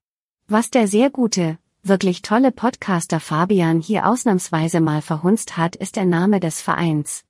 Was 0.48 0.70
der 0.70 0.88
sehr 0.88 1.10
gute, 1.10 1.58
wirklich 1.82 2.22
tolle 2.22 2.52
Podcaster 2.52 3.20
Fabian 3.20 3.80
hier 3.80 4.06
ausnahmsweise 4.06 4.80
mal 4.80 5.02
verhunzt 5.02 5.56
hat, 5.56 5.76
ist 5.76 5.96
der 5.96 6.04
Name 6.06 6.40
des 6.40 6.60
Vereins. 6.60 7.24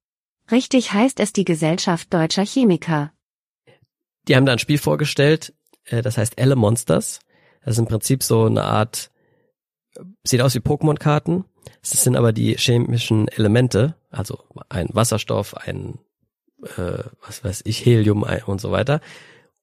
Richtig 0.51 0.93
heißt 0.93 1.21
es 1.21 1.33
die 1.33 1.45
Gesellschaft 1.45 2.12
Deutscher 2.12 2.45
Chemiker. 2.45 3.12
Die 4.29 4.37
haben 4.37 4.47
da 4.47 4.53
ein 4.53 4.59
Spiel 4.59 4.79
vorgestellt, 4.79 5.55
äh, 5.85 6.03
das 6.03 6.19
heißt 6.19 6.35
Elle 6.37 6.57
Monsters. 6.57 7.21
Das 7.65 7.75
ist 7.75 7.79
im 7.79 7.87
Prinzip 7.87 8.23
so 8.23 8.45
eine 8.45 8.65
Art, 8.65 9.11
sieht 10.23 10.43
aus 10.43 10.55
wie 10.55 10.61
Pokémon-Karten. 10.61 11.45
Es 11.83 11.91
sind 11.91 12.16
aber 12.16 12.33
die 12.33 12.57
chemischen 12.57 13.29
Elemente, 13.29 13.97
also 14.11 14.45
ein 14.69 14.89
Wasserstoff, 14.93 15.55
ein, 15.55 15.99
äh, 16.77 17.05
was 17.27 17.43
weiß 17.43 17.62
ich, 17.65 17.85
Helium 17.85 18.25
und 18.47 18.61
so 18.61 18.71
weiter. 18.71 19.01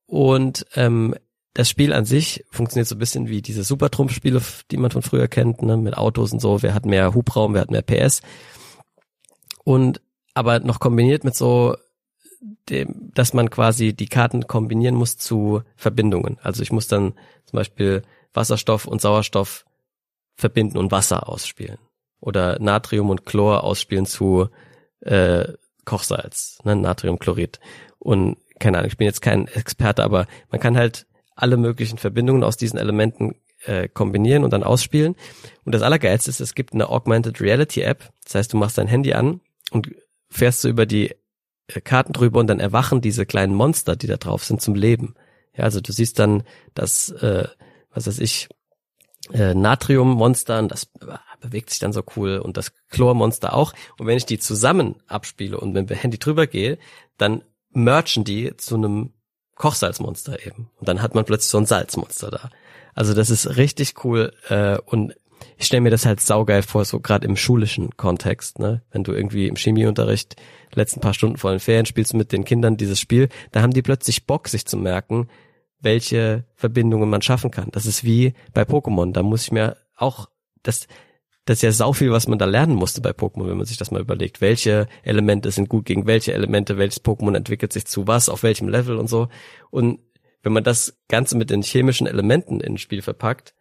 Und 0.08 0.66
ähm, 0.76 1.16
das 1.54 1.70
Spiel 1.70 1.94
an 1.94 2.06
sich 2.06 2.46
funktioniert 2.50 2.88
so 2.88 2.96
ein 2.96 3.00
bisschen 3.00 3.28
wie 3.28 3.42
diese 3.42 3.64
Super-Trumpf-Spiele, 3.64 4.42
die 4.72 4.78
man 4.78 4.92
von 4.92 5.02
früher 5.02 5.28
kennt, 5.28 5.62
ne, 5.62 5.78
mit 5.78 5.98
Autos 5.98 6.32
und 6.32 6.40
so. 6.40 6.62
Wer 6.62 6.74
hat 6.74 6.86
mehr 6.86 7.14
Hubraum, 7.14 7.54
wer 7.54 7.62
hat 7.62 7.72
mehr 7.72 7.82
PS. 7.82 8.22
Und 9.64 10.02
aber 10.34 10.60
noch 10.60 10.80
kombiniert 10.80 11.24
mit 11.24 11.36
so 11.36 11.76
dem, 12.70 13.12
dass 13.14 13.34
man 13.34 13.50
quasi 13.50 13.94
die 13.94 14.08
Karten 14.08 14.48
kombinieren 14.48 14.96
muss 14.96 15.18
zu 15.18 15.62
Verbindungen. 15.76 16.38
Also 16.42 16.64
ich 16.64 16.72
muss 16.72 16.88
dann 16.88 17.14
zum 17.46 17.58
Beispiel 17.58 18.04
Wasserstoff 18.34 18.86
und 18.86 19.02
Sauerstoff 19.02 19.66
verbinden 20.36 20.78
und 20.78 20.92
Wasser 20.92 21.30
ausspielen. 21.30 21.78
Oder 22.20 22.60
Natrium 22.60 23.10
und 23.10 23.26
Chlor 23.26 23.64
ausspielen 23.64 24.06
zu 24.06 24.50
äh, 25.02 25.54
Kochsalz, 25.86 26.60
ne, 26.64 26.76
Natriumchlorid. 26.76 27.60
Und 28.00 28.38
keine 28.60 28.78
Ahnung, 28.78 28.90
ich 28.90 28.98
bin 28.98 29.06
jetzt 29.06 29.22
kein 29.22 29.48
Experte, 29.48 30.04
aber 30.04 30.28
man 30.50 30.62
kann 30.62 30.78
halt 30.78 31.08
alle 31.36 31.58
möglichen 31.58 31.98
Verbindungen 31.98 32.44
aus 32.44 32.58
diesen 32.58 32.78
Elementen 32.78 33.36
äh, 33.66 33.88
kombinieren 33.88 34.44
und 34.44 34.54
dann 34.54 34.64
ausspielen. 34.64 35.16
Und 35.66 35.74
das 35.74 35.82
Allergeilste 35.82 36.30
ist, 36.30 36.40
es 36.40 36.56
gibt 36.56 36.74
eine 36.74 36.90
Augmented 36.90 37.42
Reality 37.42 37.82
App. 37.82 38.10
Das 38.24 38.36
heißt, 38.36 38.54
du 38.54 38.58
machst 38.58 38.78
dein 38.78 38.88
Handy 38.88 39.14
an 39.14 39.42
und 39.72 39.90
fährst 40.32 40.64
du 40.64 40.70
über 40.70 40.86
die 40.86 41.16
äh, 41.68 41.82
Karten 41.82 42.14
drüber 42.14 42.40
und 42.40 42.48
dann 42.48 42.60
erwachen 42.60 43.02
diese 43.02 43.26
kleinen 43.26 43.54
Monster, 43.54 43.96
die 43.96 44.08
da 44.08 44.18
drauf 44.18 44.44
sind, 44.44 44.62
zum 44.62 44.76
Leben. 44.76 45.16
Ja, 45.56 45.66
also 45.66 45.82
du 45.82 45.92
siehst 45.92 46.18
dann 46.18 46.44
das, 46.74 47.10
äh, 47.10 47.48
was 47.94 48.08
weiß 48.08 48.20
ich, 48.20 48.50
äh, 49.34 49.54
Natriummonster 49.54 50.60
und 50.60 50.72
das 50.72 50.88
bewegt 51.40 51.70
sich 51.70 51.80
dann 51.80 51.94
so 51.94 52.04
cool 52.16 52.38
und 52.38 52.58
das 52.58 52.72
Chlormonster 52.90 53.54
auch. 53.54 53.74
Und 53.98 54.08
wenn 54.08 54.18
ich 54.18 54.26
die 54.26 54.40
zusammen 54.40 54.96
abspiele 55.08 55.60
und 55.60 55.74
mit 55.74 55.90
dem 55.90 55.98
Handy 55.98 56.18
drüber 56.18 56.48
gehe, 56.48 56.78
dann 57.18 57.44
merchen 57.70 58.24
die 58.24 58.56
zu 58.58 58.76
einem 58.76 59.14
Kochsalzmonster 59.56 60.46
eben. 60.46 60.70
Und 60.80 60.88
dann 60.88 61.02
hat 61.02 61.16
man 61.16 61.26
plötzlich 61.26 61.50
so 61.50 61.58
ein 61.58 61.66
Salzmonster 61.66 62.32
da. 62.32 62.50
Also 62.94 63.14
das 63.14 63.30
ist 63.30 63.58
richtig 63.58 64.04
cool 64.04 64.34
äh, 64.50 64.78
und 64.86 65.16
ich 65.58 65.66
stelle 65.66 65.82
mir 65.82 65.90
das 65.90 66.06
halt 66.06 66.20
saugeil 66.20 66.64
vor, 66.64 66.86
so 66.86 67.00
gerade 67.00 67.28
im 67.28 67.36
schulischen 67.36 67.96
Kontext, 67.98 68.60
ne? 68.60 68.82
Wenn 68.92 69.04
du 69.04 69.14
irgendwie 69.14 69.48
im 69.48 69.56
Chemieunterricht 69.56 70.36
letzten 70.74 71.02
paar 71.02 71.14
Stunden 71.14 71.38
vor 71.38 71.52
den 71.52 71.60
Ferien 71.60 71.86
spielst 71.86 72.14
mit 72.14 72.32
den 72.32 72.46
Kindern 72.46 72.78
dieses 72.78 73.00
Spiel, 73.00 73.30
da 73.52 73.62
haben 73.62 73.74
die 73.74 73.82
plötzlich 73.82 74.26
Bock, 74.26 74.48
sich 74.48 74.66
zu 74.66 74.78
merken, 74.78 75.28
welche 75.80 76.46
Verbindungen 76.56 77.10
man 77.10 77.22
schaffen 77.22 77.52
kann. 77.52 77.70
Das 77.72 77.86
ist 77.86 78.04
wie 78.04 78.34
bei 78.54 78.64
Pokémon. 78.64 79.12
Da 79.12 79.24
muss 79.24 79.44
ich 79.44 79.52
mir 79.52 79.78
auch, 79.96 80.30
das, 80.64 80.88
das 81.46 81.58
ist 81.58 81.64
ja 81.64 81.72
sau 81.72 81.94
viel, 81.94 82.12
was 82.12 82.28
man 82.28 82.40
da 82.40 82.46
lernen 82.46 82.76
musste 82.76 83.02
bei 83.02 83.12
Pokémon, 83.12 83.48
wenn 83.48 83.58
man 83.58 83.66
sich 83.66 83.78
das 83.78 83.92
mal 83.92 84.02
überlegt. 84.02 84.42
Welche 84.42 84.88
Elemente 85.04 85.52
sind 85.52 85.70
gut 85.70 85.86
gegen 85.86 86.06
welche 86.06 86.34
Elemente, 86.34 86.78
welches 86.78 87.04
Pokémon 87.04 87.36
entwickelt 87.36 87.74
sich 87.74 87.86
zu 87.86 88.08
was, 88.08 88.30
auf 88.30 88.44
welchem 88.44 88.70
Level 88.70 88.98
und 88.98 89.10
so. 89.10 89.28
Und 89.72 90.00
wenn 90.44 90.54
man 90.54 90.64
das 90.64 90.98
Ganze 91.08 91.38
mit 91.38 91.50
den 91.50 91.62
chemischen 91.62 92.08
Elementen 92.08 92.62
ins 92.62 92.82
Spiel 92.82 93.02
verpackt, 93.02 93.56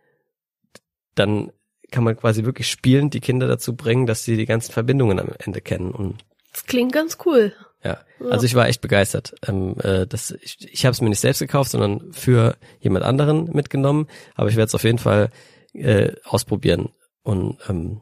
dann 1.15 1.53
kann 1.91 2.05
man 2.05 2.17
quasi 2.17 2.45
wirklich 2.45 2.71
spielen, 2.71 3.11
die 3.11 3.21
Kinder 3.21 3.49
dazu 3.49 3.75
bringen, 3.75 4.07
dass 4.07 4.25
sie 4.25 4.37
die 4.37 4.47
ganzen 4.47 4.73
Verbindungen 4.73 5.19
am 5.19 5.29
Ende 5.39 5.61
kennen. 5.61 5.91
Und 5.91 6.25
das 6.53 6.67
klingt 6.67 6.93
ganz 6.93 7.19
cool. 7.25 7.53
Ja, 7.83 7.99
also 8.29 8.45
ich 8.45 8.55
war 8.55 8.69
echt 8.69 8.83
begeistert. 8.83 9.35
Ähm, 9.47 9.77
äh, 9.83 10.07
das, 10.07 10.33
ich 10.43 10.59
ich 10.71 10.85
habe 10.85 10.93
es 10.93 11.01
mir 11.01 11.09
nicht 11.09 11.21
selbst 11.21 11.39
gekauft, 11.39 11.71
sondern 11.71 12.13
für 12.13 12.57
jemand 12.81 13.05
anderen 13.05 13.51
mitgenommen. 13.53 14.07
Aber 14.35 14.49
ich 14.49 14.57
werde 14.57 14.67
es 14.67 14.75
auf 14.75 14.85
jeden 14.85 14.99
Fall 14.99 15.31
äh, 15.73 16.13
ausprobieren. 16.25 16.91
Und 17.23 17.59
ähm, 17.69 18.01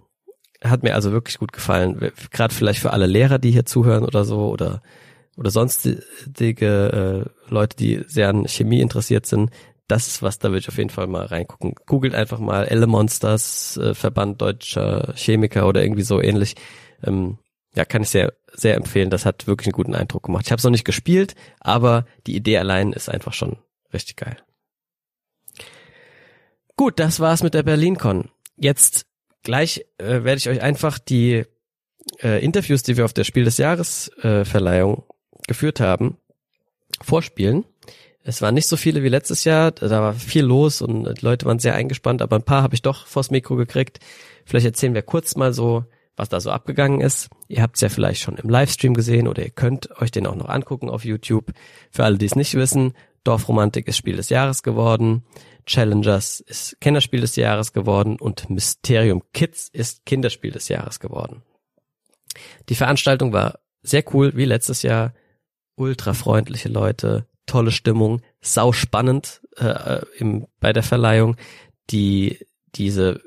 hat 0.62 0.82
mir 0.82 0.94
also 0.94 1.12
wirklich 1.12 1.39
gut 1.39 1.52
gefallen. 1.52 2.10
Gerade 2.32 2.55
vielleicht 2.55 2.81
für 2.81 2.93
alle 2.93 3.06
Lehrer, 3.06 3.39
die 3.39 3.52
hier 3.52 3.66
zuhören 3.66 4.05
oder 4.05 4.24
so, 4.24 4.48
oder 4.48 4.82
oder 5.39 5.51
sonstige 5.52 7.28
äh, 7.48 7.52
Leute, 7.52 7.77
die 7.77 8.02
sehr 8.09 8.28
an 8.28 8.48
Chemie 8.48 8.81
interessiert 8.81 9.24
sind, 9.24 9.51
das 9.89 10.06
ist 10.06 10.23
was, 10.23 10.39
da 10.39 10.48
würde 10.48 10.60
ich 10.60 10.69
auf 10.69 10.77
jeden 10.77 10.90
Fall 10.90 11.06
mal 11.06 11.24
reingucken. 11.24 11.74
Googelt 11.86 12.15
einfach 12.15 12.39
mal 12.39 12.66
Elle 12.66 12.86
Monsters, 12.86 13.78
äh, 13.78 13.94
Verband 13.94 14.40
Deutscher 14.40 15.15
Chemiker 15.16 15.66
oder 15.66 15.82
irgendwie 15.82 16.02
so 16.02 16.20
ähnlich. 16.20 16.55
Ähm, 17.02 17.39
ja, 17.74 17.85
kann 17.85 18.02
ich 18.02 18.10
sehr, 18.10 18.35
sehr 18.52 18.77
empfehlen. 18.77 19.10
Das 19.10 19.24
hat 19.24 19.47
wirklich 19.47 19.66
einen 19.66 19.73
guten 19.73 19.94
Eindruck 19.94 20.24
gemacht. 20.24 20.44
Ich 20.47 20.52
habe 20.52 20.59
es 20.59 20.65
noch 20.65 20.70
nicht 20.70 20.85
gespielt, 20.85 21.35
aber 21.60 22.06
die 22.27 22.36
Idee 22.36 22.59
allein 22.59 22.93
ist 22.93 23.09
einfach 23.09 23.32
schon 23.32 23.56
richtig 23.93 24.16
geil. 24.16 24.36
Gut, 26.77 27.01
das 27.01 27.19
war's 27.19 27.43
mit 27.43 27.55
der 27.55 27.62
BerlinCon. 27.62 28.31
Jetzt 28.56 29.06
gleich 29.43 29.86
äh, 29.98 30.24
werde 30.24 30.36
ich 30.36 30.48
euch 30.48 30.60
einfach 30.60 30.98
die 30.98 31.44
äh, 32.23 32.44
Interviews, 32.44 32.82
die 32.82 32.97
wir 32.97 33.05
auf 33.05 33.12
der 33.12 33.24
Spiel 33.24 33.44
des 33.44 33.59
Jahres 33.59 34.10
äh, 34.23 34.44
Verleihung 34.44 35.05
geführt 35.47 35.81
haben, 35.81 36.19
vorspielen. 37.01 37.65
Es 38.28 38.42
waren 38.42 38.55
nicht 38.55 38.66
so 38.66 38.76
viele 38.76 39.02
wie 39.02 39.09
letztes 39.09 39.44
Jahr, 39.44 39.70
da 39.70 39.88
war 39.88 40.12
viel 40.12 40.44
los 40.44 40.82
und 40.82 41.05
die 41.05 41.24
Leute 41.24 41.46
waren 41.46 41.59
sehr 41.59 41.74
eingespannt, 41.74 42.20
aber 42.20 42.36
ein 42.36 42.42
paar 42.42 42.62
habe 42.62 42.74
ich 42.74 42.82
doch 42.82 43.06
vors 43.06 43.30
Mikro 43.30 43.56
gekriegt. 43.56 44.00
Vielleicht 44.44 44.66
erzählen 44.66 44.92
wir 44.92 45.00
kurz 45.00 45.34
mal 45.34 45.55
so, 45.55 45.86
was 46.14 46.28
da 46.28 46.38
so 46.38 46.50
abgegangen 46.50 47.00
ist. 47.00 47.30
Ihr 47.46 47.62
habt 47.62 47.76
es 47.76 47.80
ja 47.80 47.88
vielleicht 47.88 48.20
schon 48.20 48.36
im 48.36 48.50
Livestream 48.50 48.92
gesehen 48.92 49.28
oder 49.28 49.42
ihr 49.42 49.50
könnt 49.50 49.98
euch 50.02 50.10
den 50.10 50.26
auch 50.26 50.34
noch 50.34 50.50
angucken 50.50 50.90
auf 50.90 51.06
YouTube. 51.06 51.52
Für 51.90 52.05
alle, 52.05 52.18
die 52.18 52.26
es 52.26 52.36
nicht 52.36 52.52
wissen, 52.52 52.92
Dorfromantik 53.24 53.88
ist 53.88 53.96
Spiel 53.96 54.16
des 54.16 54.28
Jahres 54.28 54.62
geworden, 54.62 55.24
Challengers 55.64 56.40
ist 56.40 56.76
Kennerspiel 56.82 57.22
des 57.22 57.34
Jahres 57.36 57.72
geworden 57.72 58.18
und 58.20 58.50
Mysterium 58.50 59.22
Kids 59.32 59.70
ist 59.72 60.05
Kinderspiel 60.05 60.50
des 60.50 60.68
Jahres 60.68 61.00
geworden. 61.00 61.44
Die 62.68 62.74
Veranstaltung 62.74 63.32
war 63.32 63.60
sehr 63.80 64.05
cool, 64.12 64.36
wie 64.36 64.44
letztes 64.44 64.82
Jahr. 64.82 65.14
Ultra 65.76 66.12
freundliche 66.12 66.68
Leute, 66.68 67.26
tolle 67.48 67.72
Stimmung, 67.72 68.22
sau 68.40 68.72
spannend 68.72 69.40
äh, 69.56 70.00
im, 70.18 70.46
bei 70.60 70.72
der 70.72 70.84
Verleihung. 70.84 71.36
Die 71.90 72.38
diese 72.74 73.22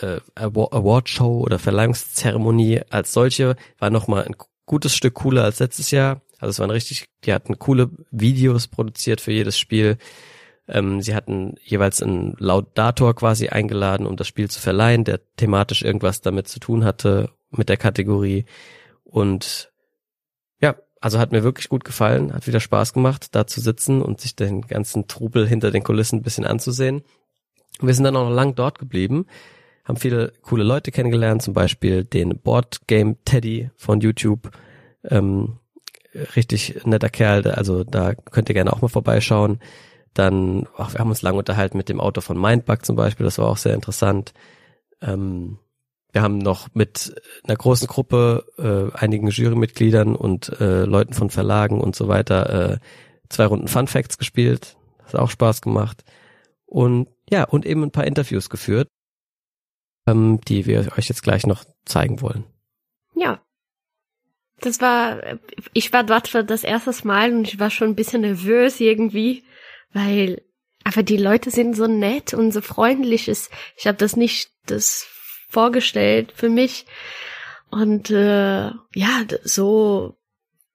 äh, 0.00 0.20
Award 0.34 1.08
Show 1.08 1.40
oder 1.40 1.58
Verleihungszeremonie 1.58 2.80
als 2.90 3.12
solche 3.12 3.56
war 3.78 3.90
nochmal 3.90 4.24
ein 4.24 4.36
gutes 4.64 4.94
Stück 4.94 5.14
cooler 5.14 5.44
als 5.44 5.58
letztes 5.58 5.90
Jahr. 5.90 6.22
Also 6.38 6.50
es 6.50 6.58
waren 6.58 6.70
richtig, 6.70 7.06
die 7.24 7.32
hatten 7.32 7.58
coole 7.58 7.90
Videos 8.10 8.68
produziert 8.68 9.20
für 9.20 9.32
jedes 9.32 9.58
Spiel. 9.58 9.96
Ähm, 10.68 11.00
sie 11.00 11.14
hatten 11.14 11.54
jeweils 11.62 12.02
einen 12.02 12.34
Laudator 12.38 13.14
quasi 13.14 13.48
eingeladen, 13.48 14.06
um 14.06 14.16
das 14.16 14.26
Spiel 14.28 14.50
zu 14.50 14.60
verleihen, 14.60 15.04
der 15.04 15.20
thematisch 15.36 15.82
irgendwas 15.82 16.20
damit 16.20 16.48
zu 16.48 16.58
tun 16.58 16.84
hatte 16.84 17.30
mit 17.50 17.68
der 17.68 17.76
Kategorie. 17.76 18.44
Und 19.04 19.72
also 21.06 21.20
hat 21.20 21.30
mir 21.30 21.44
wirklich 21.44 21.68
gut 21.68 21.84
gefallen, 21.84 22.32
hat 22.32 22.48
wieder 22.48 22.58
Spaß 22.58 22.92
gemacht, 22.92 23.28
da 23.36 23.46
zu 23.46 23.60
sitzen 23.60 24.02
und 24.02 24.20
sich 24.20 24.34
den 24.34 24.62
ganzen 24.62 25.06
Trubel 25.06 25.46
hinter 25.46 25.70
den 25.70 25.84
Kulissen 25.84 26.18
ein 26.18 26.22
bisschen 26.22 26.44
anzusehen. 26.44 27.04
Wir 27.80 27.94
sind 27.94 28.02
dann 28.02 28.16
auch 28.16 28.28
noch 28.28 28.34
lang 28.34 28.56
dort 28.56 28.80
geblieben, 28.80 29.26
haben 29.84 29.98
viele 29.98 30.32
coole 30.42 30.64
Leute 30.64 30.90
kennengelernt, 30.90 31.42
zum 31.42 31.54
Beispiel 31.54 32.02
den 32.02 32.40
Board 32.40 32.88
Game 32.88 33.22
Teddy 33.24 33.70
von 33.76 34.00
YouTube. 34.00 34.50
Ähm, 35.04 35.60
richtig 36.34 36.84
netter 36.86 37.08
Kerl, 37.08 37.46
also 37.52 37.84
da 37.84 38.14
könnt 38.14 38.48
ihr 38.48 38.54
gerne 38.56 38.72
auch 38.72 38.82
mal 38.82 38.88
vorbeischauen. 38.88 39.60
Dann, 40.12 40.66
ach, 40.76 40.92
wir 40.92 40.98
haben 40.98 41.10
uns 41.10 41.22
lange 41.22 41.38
unterhalten 41.38 41.76
mit 41.76 41.88
dem 41.88 42.00
Autor 42.00 42.22
von 42.22 42.40
Mindbug 42.40 42.84
zum 42.84 42.96
Beispiel, 42.96 43.22
das 43.22 43.38
war 43.38 43.46
auch 43.46 43.58
sehr 43.58 43.74
interessant. 43.74 44.34
Ähm, 45.00 45.58
wir 46.16 46.22
haben 46.22 46.38
noch 46.38 46.68
mit 46.72 47.14
einer 47.44 47.58
großen 47.58 47.86
Gruppe, 47.86 48.46
äh, 48.56 48.96
einigen 48.98 49.28
Jurymitgliedern 49.28 50.16
und 50.16 50.48
äh, 50.60 50.86
Leuten 50.86 51.12
von 51.12 51.28
Verlagen 51.28 51.78
und 51.78 51.94
so 51.94 52.08
weiter 52.08 52.70
äh, 52.70 52.78
zwei 53.28 53.44
Runden 53.44 53.68
Fun 53.68 53.86
Facts 53.86 54.16
gespielt. 54.16 54.78
Hat 55.04 55.16
auch 55.16 55.28
Spaß 55.28 55.60
gemacht. 55.60 56.04
Und 56.64 57.08
ja, 57.28 57.44
und 57.44 57.66
eben 57.66 57.82
ein 57.82 57.90
paar 57.90 58.06
Interviews 58.06 58.48
geführt, 58.48 58.88
ähm, 60.06 60.40
die 60.48 60.64
wir 60.64 60.90
euch 60.96 61.06
jetzt 61.10 61.22
gleich 61.22 61.46
noch 61.46 61.66
zeigen 61.84 62.22
wollen. 62.22 62.44
Ja. 63.14 63.42
Das 64.62 64.80
war, 64.80 65.20
ich 65.74 65.92
war 65.92 66.02
dort 66.02 66.28
für 66.28 66.44
das 66.44 66.64
erste 66.64 67.06
Mal 67.06 67.30
und 67.30 67.46
ich 67.46 67.60
war 67.60 67.68
schon 67.68 67.88
ein 67.88 67.94
bisschen 67.94 68.22
nervös 68.22 68.80
irgendwie, 68.80 69.44
weil, 69.92 70.40
aber 70.82 71.02
die 71.02 71.18
Leute 71.18 71.50
sind 71.50 71.76
so 71.76 71.86
nett 71.86 72.32
und 72.32 72.52
so 72.52 72.62
freundlich. 72.62 73.28
Ich 73.28 73.86
habe 73.86 73.98
das 73.98 74.16
nicht, 74.16 74.50
das 74.64 75.12
vorgestellt 75.48 76.32
für 76.34 76.48
mich. 76.48 76.86
Und 77.70 78.10
äh, 78.10 78.66
ja, 78.94 79.24
so, 79.42 80.16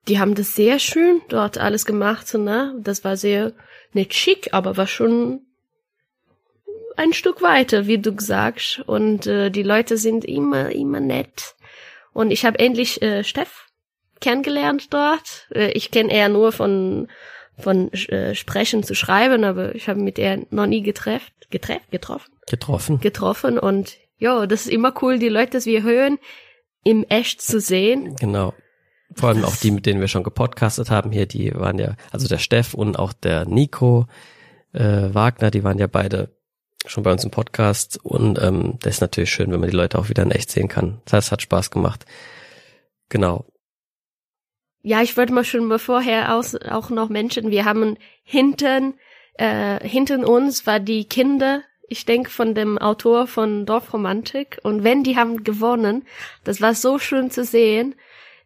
die 0.07 0.19
haben 0.19 0.35
das 0.35 0.55
sehr 0.55 0.79
schön 0.79 1.21
dort 1.29 1.57
alles 1.57 1.85
gemacht, 1.85 2.33
ne? 2.33 2.75
Das 2.81 3.03
war 3.03 3.17
sehr 3.17 3.53
nicht 3.93 4.13
schick, 4.13 4.53
aber 4.53 4.77
war 4.77 4.87
schon 4.87 5.41
ein 6.97 7.13
Stück 7.13 7.41
weiter, 7.41 7.87
wie 7.87 7.97
du 7.97 8.13
sagst. 8.17 8.81
Und 8.85 9.27
äh, 9.27 9.49
die 9.49 9.63
Leute 9.63 9.97
sind 9.97 10.25
immer, 10.25 10.71
immer 10.71 10.99
nett. 10.99 11.55
Und 12.13 12.31
ich 12.31 12.45
habe 12.45 12.59
endlich 12.59 13.01
äh, 13.01 13.23
Steff 13.23 13.67
kennengelernt 14.19 14.93
dort. 14.93 15.47
Äh, 15.53 15.71
ich 15.71 15.91
kenne 15.91 16.13
eher 16.13 16.29
nur 16.29 16.51
von 16.51 17.07
von 17.57 17.91
äh, 17.93 18.33
Sprechen 18.33 18.83
zu 18.83 18.95
schreiben, 18.95 19.43
aber 19.43 19.75
ich 19.75 19.87
habe 19.87 19.99
mit 19.99 20.17
er 20.17 20.39
noch 20.49 20.65
nie 20.65 20.81
getrefft, 20.81 21.31
getreff, 21.51 21.81
getroffen. 21.91 22.31
Getroffen. 22.47 22.99
Getroffen 22.99 23.59
und 23.59 23.97
ja, 24.21 24.45
das 24.45 24.61
ist 24.61 24.71
immer 24.71 24.93
cool, 25.01 25.17
die 25.17 25.29
Leute, 25.29 25.59
die 25.59 25.65
wir 25.65 25.83
hören, 25.83 26.19
im 26.83 27.03
echt 27.09 27.41
zu 27.41 27.59
sehen. 27.59 28.15
Genau. 28.17 28.53
Vor 29.15 29.29
allem 29.29 29.43
auch 29.43 29.55
die, 29.55 29.71
mit 29.71 29.87
denen 29.87 29.99
wir 29.99 30.07
schon 30.07 30.23
gepodcastet 30.23 30.91
haben 30.91 31.11
hier, 31.11 31.25
die 31.25 31.53
waren 31.55 31.79
ja, 31.79 31.95
also 32.11 32.27
der 32.27 32.37
Steff 32.37 32.75
und 32.75 32.97
auch 32.97 33.13
der 33.13 33.45
Nico 33.45 34.05
äh, 34.73 35.09
Wagner, 35.13 35.49
die 35.49 35.63
waren 35.63 35.79
ja 35.79 35.87
beide 35.87 36.29
schon 36.85 37.03
bei 37.03 37.11
uns 37.11 37.23
im 37.23 37.31
Podcast 37.31 37.99
und 38.03 38.39
ähm, 38.41 38.77
das 38.81 38.95
ist 38.95 39.01
natürlich 39.01 39.31
schön, 39.31 39.51
wenn 39.51 39.59
man 39.59 39.69
die 39.69 39.75
Leute 39.75 39.97
auch 39.97 40.09
wieder 40.09 40.23
in 40.23 40.31
echt 40.31 40.51
sehen 40.51 40.67
kann. 40.67 41.01
Das 41.05 41.31
hat 41.31 41.41
Spaß 41.41 41.71
gemacht. 41.71 42.05
Genau. 43.09 43.45
Ja, 44.83 45.01
ich 45.01 45.17
wollte 45.17 45.33
mal 45.33 45.43
schon 45.43 45.65
mal 45.65 45.79
vorher 45.79 46.35
aus, 46.35 46.55
auch 46.55 46.91
noch 46.91 47.09
mentionen, 47.09 47.51
wir 47.51 47.65
haben 47.65 47.97
hinten, 48.23 48.93
äh, 49.33 49.85
hinten 49.85 50.23
uns 50.23 50.67
war 50.67 50.79
die 50.79 51.05
Kinder 51.05 51.63
ich 51.91 52.05
denke, 52.05 52.29
von 52.29 52.55
dem 52.55 52.77
Autor 52.77 53.27
von 53.27 53.65
Dorfromantik. 53.65 54.59
Und 54.63 54.83
wenn 54.83 55.03
die 55.03 55.17
haben 55.17 55.43
gewonnen, 55.43 56.03
das 56.43 56.61
war 56.61 56.73
so 56.73 56.99
schön 56.99 57.29
zu 57.29 57.43
sehen. 57.43 57.95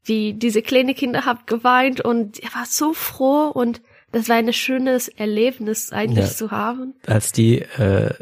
Die, 0.07 0.33
diese 0.33 0.61
kleine 0.61 0.93
Kinder 0.93 1.25
haben 1.25 1.39
geweint 1.45 2.01
und 2.01 2.39
er 2.39 2.53
war 2.53 2.65
so 2.65 2.93
froh 2.93 3.47
und 3.47 3.81
das 4.11 4.29
war 4.29 4.35
ein 4.37 4.53
schönes 4.53 5.07
Erlebnis 5.07 5.91
eigentlich 5.91 6.27
ja. 6.27 6.31
zu 6.31 6.51
haben. 6.51 6.93
Als 7.05 7.31
die 7.31 7.61
äh, 7.61 8.13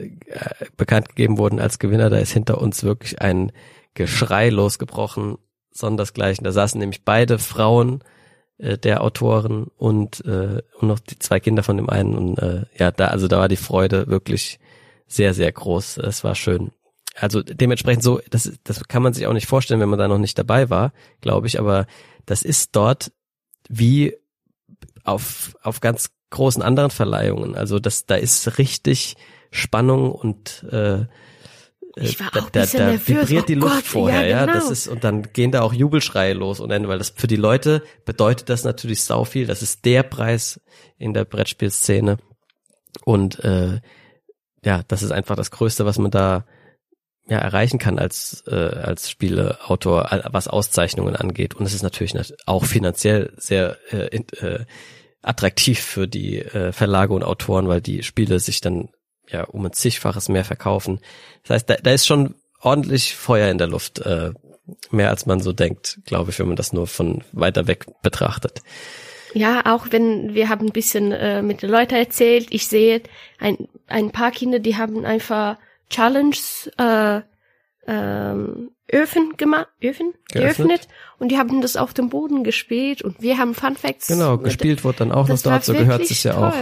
bekannt 0.78 1.10
gegeben 1.10 1.38
wurden 1.38 1.60
als 1.60 1.80
Gewinner, 1.80 2.10
da 2.10 2.18
ist 2.18 2.32
hinter 2.32 2.60
uns 2.60 2.84
wirklich 2.84 3.22
ein 3.22 3.52
Geschrei 3.94 4.50
losgebrochen, 4.50 5.38
sondersgleichen. 5.72 6.44
Da 6.44 6.52
saßen 6.52 6.80
nämlich 6.80 7.04
beide 7.04 7.38
Frauen 7.38 8.04
äh, 8.58 8.78
der 8.78 9.04
Autoren 9.04 9.68
und, 9.78 10.26
äh, 10.26 10.62
und 10.80 10.88
noch 10.88 11.00
die 11.00 11.20
zwei 11.20 11.40
Kinder 11.40 11.64
von 11.64 11.78
dem 11.78 11.90
einen. 11.90 12.16
Und 12.16 12.40
äh, 12.40 12.66
ja, 12.78 12.91
da, 12.91 13.08
also 13.08 13.28
da 13.28 13.40
war 13.40 13.50
die 13.50 13.56
Freude 13.56 14.08
wirklich 14.08 14.60
sehr, 15.15 15.34
sehr 15.34 15.52
groß. 15.52 15.98
Es 15.98 16.23
war 16.23 16.35
schön. 16.35 16.72
Also 17.15 17.44
dementsprechend 17.44 18.03
so, 18.03 18.22
das, 18.30 18.52
das 18.64 18.88
kann 18.88 19.03
man 19.03 19.14
sich 19.14 19.27
auch 19.27 19.34
nicht 19.34 19.48
vorstellen, 19.48 19.80
wenn 19.80 19.90
man 19.90 19.99
da 19.99 20.07
noch 20.07 20.18
nicht 20.18 20.38
dabei 20.38 20.69
war, 20.69 20.94
glaube 21.22 21.48
ich, 21.48 21.60
aber 21.60 21.85
das 22.26 22.41
ist 22.41 22.76
dort 22.76 23.11
wie 23.69 24.15
auf, 25.03 25.56
auf 25.61 25.80
ganz 25.80 26.10
großen 26.31 26.64
anderen 26.64 26.90
Verleihungen. 26.90 27.56
Also 27.56 27.80
das, 27.80 28.06
da 28.06 28.15
ist 28.15 28.57
richtig 28.57 29.15
Spannung 29.52 30.11
und 30.11 30.65
äh, 30.72 31.06
ich 31.95 32.19
war 32.19 32.31
da, 32.31 32.40
auch 32.40 32.49
da, 32.49 32.65
da 32.65 33.07
vibriert 33.07 33.44
oh 33.44 33.45
die 33.45 33.53
Luft 33.53 33.76
Gott, 33.76 33.84
vorher, 33.84 34.22
ja, 34.22 34.27
ja, 34.27 34.45
genau. 34.45 34.57
das 34.57 34.72
ist 34.72 34.88
und 34.88 35.03
dann 35.03 35.22
gehen 35.31 35.52
da 35.52 35.61
auch 35.61 35.73
Jubelschreie 35.73 36.34
los 36.34 36.60
und 36.60 36.69
dann, 36.69 36.88
weil 36.88 36.98
das 36.98 37.14
für 37.15 37.27
die 37.27 37.35
Leute 37.35 37.84
bedeutet 38.06 38.49
das 38.49 38.64
natürlich 38.64 39.03
sau 39.03 39.26
viel. 39.26 39.45
Das 39.45 39.61
ist 39.61 39.85
der 39.85 40.02
Preis 40.02 40.60
in 40.98 41.14
der 41.14 41.26
Brettspielszene 41.26 42.18
und 43.06 43.40
äh, 43.44 43.80
ja, 44.64 44.84
das 44.88 45.03
ist 45.03 45.11
einfach 45.11 45.35
das 45.35 45.52
Größte, 45.52 45.85
was 45.85 45.98
man 45.98 46.11
da 46.11 46.45
ja 47.27 47.38
erreichen 47.38 47.80
kann 47.80 47.99
als 47.99 48.44
äh, 48.48 48.56
als 48.56 49.10
Spieleautor, 49.10 50.10
was 50.31 50.48
Auszeichnungen 50.48 51.15
angeht. 51.15 51.56
Und 51.56 51.65
es 51.65 51.73
ist 51.73 51.84
natürlich 51.84 52.14
auch 52.45 52.65
finanziell 52.65 53.34
sehr 53.38 53.77
äh, 53.91 54.18
äh, 54.18 54.65
attraktiv 55.22 55.80
für 55.80 56.07
die 56.07 56.40
äh, 56.40 56.72
Verlage 56.72 57.14
und 57.14 57.23
Autoren, 57.23 57.68
weil 57.68 57.81
die 57.81 58.03
Spiele 58.03 58.40
sich 58.40 58.61
dann 58.61 58.90
ja 59.30 59.45
um 59.45 59.65
ein 59.65 59.72
zigfaches 59.73 60.27
mehr 60.27 60.44
verkaufen. 60.44 60.99
Das 61.44 61.56
heißt, 61.56 61.69
da, 61.69 61.76
da 61.76 61.91
ist 61.91 62.06
schon 62.06 62.35
ordentlich 62.60 63.15
Feuer 63.15 63.49
in 63.49 63.57
der 63.57 63.68
Luft, 63.68 63.99
äh, 63.99 64.31
mehr 64.91 65.10
als 65.10 65.26
man 65.26 65.41
so 65.41 65.53
denkt, 65.53 65.99
glaube 66.06 66.31
ich, 66.31 66.40
wenn 66.40 66.48
man 66.48 66.56
das 66.56 66.73
nur 66.73 66.88
von 66.88 67.23
weiter 67.31 67.68
weg 67.68 67.88
betrachtet. 68.02 68.61
Ja, 69.34 69.73
auch 69.73 69.88
wenn 69.89 70.34
wir 70.34 70.49
haben 70.49 70.68
ein 70.68 70.72
bisschen 70.72 71.11
äh, 71.11 71.41
mit 71.41 71.61
den 71.61 71.69
Leuten 71.69 71.95
erzählt, 71.95 72.47
ich 72.51 72.68
sehe 72.68 73.01
ein, 73.39 73.68
ein 73.88 74.11
paar 74.11 74.31
Kinder, 74.31 74.60
die 74.60 74.77
haben 74.77 75.05
einfach 75.05 75.57
Challenges 75.89 76.69
äh, 76.77 77.22
ähm, 77.88 78.72
Öfen 78.91 79.35
gemacht, 79.38 79.68
Öfen 79.81 80.14
Geöffnet. 80.31 80.57
geöffnet 80.57 80.88
und 81.19 81.31
die 81.31 81.38
haben 81.38 81.61
das 81.61 81.77
auf 81.77 81.93
dem 81.93 82.10
Boden 82.10 82.43
gespielt 82.43 83.01
und 83.01 83.22
wir 83.22 83.38
haben 83.38 83.55
Fun 83.55 83.76
Facts. 83.76 84.07
Genau, 84.07 84.38
gespielt 84.38 84.84
wurde 84.84 84.99
dann 84.99 85.11
auch 85.11 85.27
noch 85.27 85.35
das 85.35 85.43
dort, 85.43 85.64
so 85.64 85.73
gehört 85.73 86.01
es 86.01 86.23
ja 86.23 86.38
auch. 86.38 86.53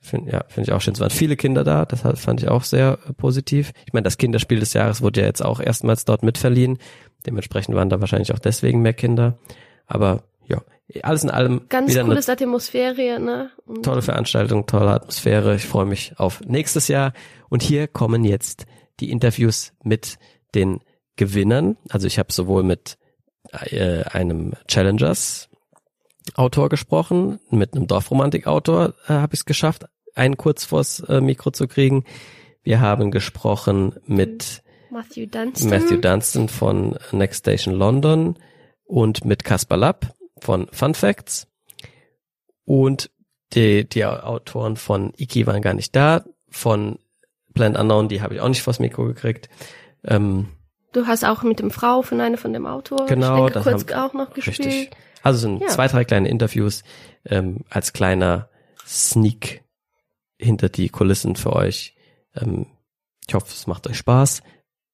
Find, 0.00 0.30
ja, 0.30 0.44
finde 0.48 0.70
ich 0.70 0.72
auch 0.72 0.80
schön. 0.80 0.94
Es 0.94 1.00
waren 1.00 1.10
viele 1.10 1.36
Kinder 1.36 1.64
da, 1.64 1.84
das 1.84 2.02
fand 2.20 2.40
ich 2.40 2.48
auch 2.48 2.62
sehr 2.62 2.98
äh, 3.08 3.12
positiv. 3.14 3.72
Ich 3.84 3.92
meine, 3.92 4.04
das 4.04 4.16
Kinderspiel 4.16 4.60
des 4.60 4.72
Jahres 4.72 5.02
wurde 5.02 5.20
ja 5.20 5.26
jetzt 5.26 5.44
auch 5.44 5.60
erstmals 5.60 6.04
dort 6.04 6.22
mitverliehen. 6.22 6.78
Dementsprechend 7.26 7.74
waren 7.74 7.88
da 7.88 8.00
wahrscheinlich 8.00 8.32
auch 8.32 8.38
deswegen 8.38 8.80
mehr 8.80 8.94
Kinder. 8.94 9.38
Aber 9.86 10.22
ja, 10.46 10.62
alles 11.02 11.22
in 11.22 11.30
allem 11.30 11.68
Ganz 11.68 11.90
wieder 11.90 12.04
cooles 12.04 12.28
Atmosphäre, 12.28 13.20
ne? 13.20 13.50
eine 13.68 13.82
tolle 13.82 14.02
Veranstaltung, 14.02 14.66
tolle 14.66 14.90
Atmosphäre. 14.90 15.54
Ich 15.54 15.66
freue 15.66 15.86
mich 15.86 16.18
auf 16.18 16.40
nächstes 16.46 16.88
Jahr. 16.88 17.12
Und 17.48 17.62
hier 17.62 17.88
kommen 17.88 18.24
jetzt 18.24 18.66
die 19.00 19.10
Interviews 19.10 19.72
mit 19.82 20.18
den 20.54 20.80
Gewinnern. 21.16 21.76
Also 21.90 22.06
ich 22.06 22.18
habe 22.18 22.32
sowohl 22.32 22.62
mit 22.62 22.96
äh, 23.52 24.02
einem 24.04 24.54
Challengers 24.66 25.48
Autor 26.34 26.68
gesprochen, 26.68 27.40
mit 27.50 27.74
einem 27.74 27.86
Dorfromantik-Autor 27.86 28.94
äh, 29.06 29.12
habe 29.12 29.34
ich 29.34 29.40
es 29.40 29.46
geschafft, 29.46 29.86
einen 30.14 30.36
kurz 30.36 30.64
vors 30.64 31.00
äh, 31.00 31.20
Mikro 31.20 31.50
zu 31.50 31.68
kriegen. 31.68 32.04
Wir 32.62 32.80
haben 32.80 33.10
gesprochen 33.10 33.94
mit 34.06 34.62
Matthew 34.90 35.26
Dunstan. 35.26 35.70
Matthew 35.70 35.96
Dunstan 35.96 36.48
von 36.48 36.98
Next 37.12 37.40
Station 37.40 37.74
London 37.74 38.38
und 38.84 39.24
mit 39.24 39.44
Caspar 39.44 39.78
Lapp 39.78 40.14
von 40.40 40.68
Fun 40.72 40.94
Facts. 40.94 41.46
Und 42.64 43.10
die, 43.54 43.88
die 43.88 44.04
Autoren 44.04 44.76
von 44.76 45.12
Iki 45.16 45.46
waren 45.46 45.62
gar 45.62 45.74
nicht 45.74 45.94
da. 45.96 46.24
Von 46.50 46.98
Plant 47.54 47.76
Unknown, 47.78 48.08
die 48.08 48.20
habe 48.22 48.34
ich 48.34 48.40
auch 48.40 48.48
nicht 48.48 48.62
vors 48.62 48.78
Mikro 48.78 49.04
gekriegt. 49.04 49.48
Ähm, 50.04 50.48
Du 50.92 51.06
hast 51.06 51.22
auch 51.24 51.42
mit 51.42 51.58
dem 51.58 51.70
Frau 51.70 52.00
von 52.02 52.18
einer 52.20 52.38
von 52.38 52.52
dem 52.54 52.66
Autor 52.66 53.06
Genau, 53.06 53.48
das 53.50 53.64
kurz 53.64 53.92
haben- 53.92 54.00
auch 54.08 54.14
noch 54.14 54.32
gespielt. 54.32 54.58
Richtig. 54.66 54.90
Also 55.22 55.38
sind 55.40 55.60
Ja. 55.60 55.68
zwei, 55.68 55.86
drei 55.86 56.04
kleine 56.04 56.28
Interviews 56.28 56.82
ähm, 57.26 57.64
als 57.68 57.92
kleiner 57.92 58.48
Sneak 58.86 59.62
hinter 60.38 60.68
die 60.70 60.88
Kulissen 60.88 61.36
für 61.36 61.52
euch. 61.52 61.94
Ähm, 62.34 62.66
ich 63.26 63.34
hoffe, 63.34 63.48
es 63.48 63.66
macht 63.66 63.86
euch 63.86 63.98
Spaß. 63.98 64.42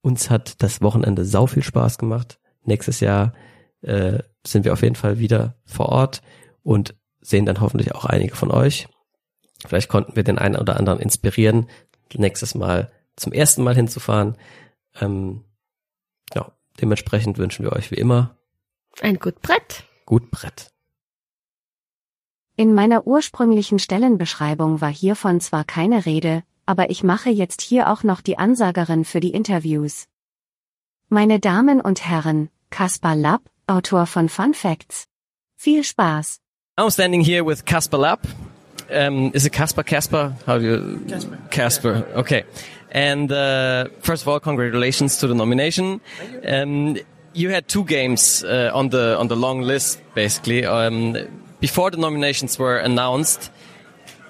Uns 0.03 0.31
hat 0.31 0.62
das 0.62 0.81
Wochenende 0.83 1.25
sau 1.25 1.47
viel 1.47 1.62
Spaß 1.62 1.99
gemacht. 1.99 2.41
Nächstes 2.65 2.99
Jahr 3.01 3.33
äh, 3.83 4.19
sind 4.47 4.65
wir 4.65 4.73
auf 4.73 4.83
jeden 4.83 4.97
Fall 4.97 5.19
wieder 5.19 5.57
vor 5.65 5.89
Ort 5.91 6.23
und 6.62 6.95
sehen 7.21 7.47
dann 7.47 7.61
hoffentlich 7.61 7.95
auch 7.95 8.05
einige 8.05 8.37
von 8.37 8.51
euch. 8.51 8.89
Vielleicht 9.66 9.89
konnten 9.89 10.16
wir 10.16 10.25
den 10.25 10.39
einen 10.39 10.57
oder 10.57 10.77
anderen 10.77 11.01
inspirieren, 11.01 11.69
nächstes 12.12 12.55
Mal 12.55 12.93
zum 13.16 13.33
ersten 13.33 13.62
Mal 13.62 13.75
hinzufahren. 13.75 14.37
Ähm, 15.01 15.45
ja, 16.35 16.53
dementsprechend 16.81 17.39
wünschen 17.39 17.65
wir 17.65 17.73
euch 17.73 17.91
wie 17.91 17.97
immer 17.97 18.37
Ein 19.01 19.19
gut 19.19 19.41
Brett. 19.43 19.85
gut 20.07 20.31
Brett. 20.31 20.71
In 22.57 22.73
meiner 22.75 23.07
ursprünglichen 23.07 23.79
Stellenbeschreibung 23.81 24.81
war 24.81 24.91
hiervon 24.91 25.41
zwar 25.41 25.65
keine 25.65 26.07
Rede, 26.07 26.45
aber 26.66 26.91
ich 26.91 27.03
mache 27.03 27.31
jetzt 27.31 27.61
hier 27.62 27.91
auch 27.91 28.05
noch 28.05 28.21
die 28.21 28.39
Ansagerin 28.39 29.05
für 29.05 29.21
die 29.21 29.33
Interviews. 29.33 30.07
Meine 31.09 31.41
Damen 31.41 31.81
und 31.81 32.07
Herren, 32.07 32.51
Kaspar 32.71 33.16
Lapp, 33.16 33.51
Autor 33.69 34.07
von 34.07 34.28
Fun 34.28 34.55
Facts. 34.55 35.07
Viel 35.57 35.82
Spaß! 35.82 36.39
I'm 36.77 36.91
standing 36.91 37.20
here 37.20 37.45
with 37.45 37.65
Casper 37.65 37.99
Lapp. 37.99 38.27
Um, 38.91 39.31
is 39.35 39.47
it 39.47 39.53
Casper? 39.53 39.82
Casper? 39.82 40.35
How 40.47 40.59
do 40.59 40.65
you? 40.65 41.05
Casper. 41.09 41.39
Casper. 41.51 42.07
Okay. 42.15 42.45
And 42.91 43.31
uh, 43.32 43.89
first 44.01 44.23
of 44.23 44.28
all, 44.28 44.41
congratulations 44.41 45.16
to 45.19 45.27
the 45.27 45.35
nomination. 45.35 46.01
Um, 46.47 46.97
you 47.32 47.51
had 47.51 47.69
two 47.69 47.85
games 47.85 48.45
uh, 48.45 48.70
on 48.74 48.91
the 48.91 49.16
on 49.19 49.28
the 49.28 49.36
long 49.36 49.62
list, 49.62 50.01
basically. 50.15 50.65
Um, 50.65 51.16
before 51.61 51.91
the 51.91 51.97
nominations 51.97 52.59
were 52.59 52.77
announced, 52.78 53.51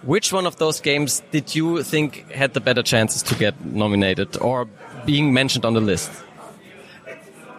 which 0.02 0.32
one 0.32 0.46
of 0.46 0.56
those 0.56 0.80
games 0.80 1.22
did 1.30 1.54
you 1.54 1.82
think 1.82 2.30
had 2.30 2.54
the 2.54 2.60
better 2.60 2.82
chances 2.82 3.22
to 3.24 3.34
get 3.34 3.64
nominated 3.64 4.36
or 4.36 4.68
being 5.04 5.32
mentioned 5.32 5.64
on 5.64 5.74
the 5.74 5.80
list? 5.80 6.10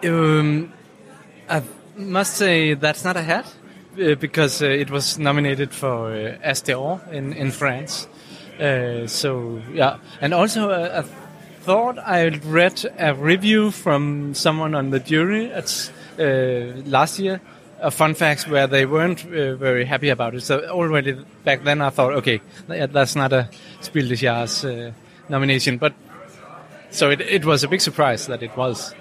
Um, 0.04 0.72
I 1.50 1.62
must 1.96 2.36
say 2.36 2.74
that's 2.74 3.04
not 3.04 3.18
a 3.18 3.22
hat 3.22 3.46
uh, 4.02 4.16
because 4.16 4.62
uh, 4.62 4.66
it 4.66 4.90
was 4.90 5.18
nominated 5.18 5.74
for 5.74 6.12
uh, 6.12 7.00
in 7.12 7.34
in 7.34 7.52
France. 7.52 8.08
Uh, 8.60 9.08
so 9.08 9.62
yeah, 9.74 9.98
and 10.22 10.34
also 10.34 10.70
uh, 10.70 11.04
I 11.04 11.64
thought 11.64 11.98
I 12.00 12.28
read 12.46 12.86
a 12.98 13.14
review 13.14 13.72
from 13.72 14.34
someone 14.34 14.76
on 14.76 14.90
the 14.92 15.00
jury 15.00 15.52
at 15.52 15.92
last 16.86 17.20
year. 17.20 17.40
of 17.82 17.94
fun 17.94 18.16
facts 18.16 18.48
where 18.48 18.68
they 18.68 18.86
weren't 18.86 19.20
very 19.60 19.86
happy 19.86 20.10
about 20.10 20.34
it. 20.34 20.42
So 20.42 20.64
already 20.70 21.14
back 21.44 21.64
then 21.66 21.82
I 21.82 21.92
thought, 21.92 22.14
okay, 22.14 22.40
that's 22.68 23.16
not 23.16 23.34
a 23.34 23.50
Spiel 23.82 24.08
des 24.08 24.16
Jahres 24.16 24.94
nomination. 25.28 25.78
But 25.78 25.94
so 26.90 27.12
it, 27.12 27.22
it 27.22 27.44
was 27.44 27.64
a 27.64 27.68
big 27.68 27.82
surprise 27.82 28.28
that 28.28 28.42
it 28.42 28.56
was. 28.58 28.96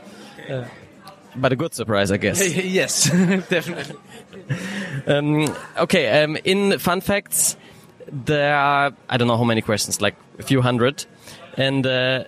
But 1.36 1.52
a 1.52 1.56
good 1.56 1.74
surprise, 1.74 2.12
I 2.12 2.16
guess. 2.16 2.54
yes, 2.54 3.10
definitely. 3.48 3.96
Um, 5.06 5.54
okay, 5.78 6.22
um, 6.22 6.36
in 6.44 6.78
fun 6.78 7.00
facts, 7.00 7.56
there 8.10 8.54
are, 8.54 8.92
I 9.08 9.16
don't 9.16 9.28
know 9.28 9.36
how 9.36 9.44
many 9.44 9.62
questions, 9.62 10.00
like 10.00 10.16
a 10.38 10.42
few 10.42 10.60
hundred. 10.60 11.04
And 11.56 11.86
uh, 11.86 12.24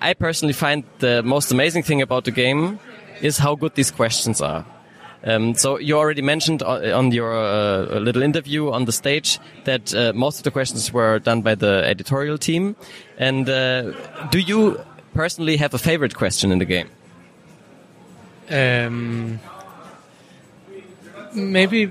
I 0.00 0.14
personally 0.14 0.54
find 0.54 0.84
the 0.98 1.22
most 1.22 1.52
amazing 1.52 1.82
thing 1.82 2.02
about 2.02 2.24
the 2.24 2.30
game 2.30 2.78
is 3.20 3.38
how 3.38 3.54
good 3.54 3.74
these 3.74 3.90
questions 3.90 4.40
are. 4.40 4.64
Um, 5.24 5.54
so 5.54 5.78
you 5.78 5.98
already 5.98 6.22
mentioned 6.22 6.62
on 6.62 7.10
your 7.10 7.36
uh, 7.36 7.98
little 7.98 8.22
interview 8.22 8.70
on 8.70 8.84
the 8.84 8.92
stage 8.92 9.40
that 9.64 9.92
uh, 9.92 10.12
most 10.14 10.38
of 10.38 10.44
the 10.44 10.50
questions 10.52 10.92
were 10.92 11.18
done 11.18 11.42
by 11.42 11.56
the 11.56 11.82
editorial 11.84 12.38
team. 12.38 12.76
And 13.18 13.48
uh, 13.48 13.92
do 14.30 14.38
you 14.38 14.80
personally 15.14 15.56
have 15.56 15.74
a 15.74 15.78
favorite 15.78 16.14
question 16.14 16.52
in 16.52 16.58
the 16.58 16.64
game? 16.64 16.88
Um, 18.50 19.40
maybe 21.34 21.90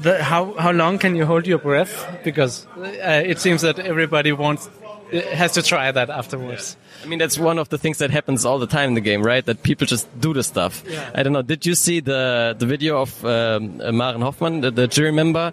the, 0.00 0.22
how 0.22 0.54
how 0.54 0.72
long 0.72 0.98
can 0.98 1.16
you 1.16 1.26
hold 1.26 1.46
your 1.46 1.58
breath? 1.58 2.20
Because 2.24 2.66
uh, 2.76 3.22
it 3.24 3.38
seems 3.38 3.62
that 3.62 3.78
everybody 3.78 4.32
wants 4.32 4.68
has 5.12 5.52
to 5.52 5.62
try 5.62 5.90
that 5.90 6.10
afterwards. 6.10 6.76
I 7.02 7.06
mean, 7.06 7.18
that's 7.18 7.38
one 7.38 7.58
of 7.58 7.68
the 7.68 7.78
things 7.78 7.98
that 7.98 8.10
happens 8.10 8.44
all 8.44 8.58
the 8.58 8.66
time 8.66 8.90
in 8.90 8.94
the 8.94 9.00
game, 9.00 9.22
right? 9.22 9.44
That 9.44 9.62
people 9.62 9.86
just 9.86 10.08
do 10.20 10.32
the 10.32 10.42
stuff. 10.42 10.84
Yeah. 10.86 11.10
I 11.14 11.22
don't 11.22 11.32
know. 11.32 11.42
Did 11.42 11.66
you 11.66 11.74
see 11.74 12.00
the 12.00 12.54
the 12.58 12.66
video 12.66 13.00
of 13.00 13.24
um, 13.24 13.80
uh, 13.80 13.92
Maren 13.92 14.20
Hoffman, 14.20 14.60
the, 14.60 14.70
the 14.70 14.86
jury 14.86 15.12
member, 15.12 15.52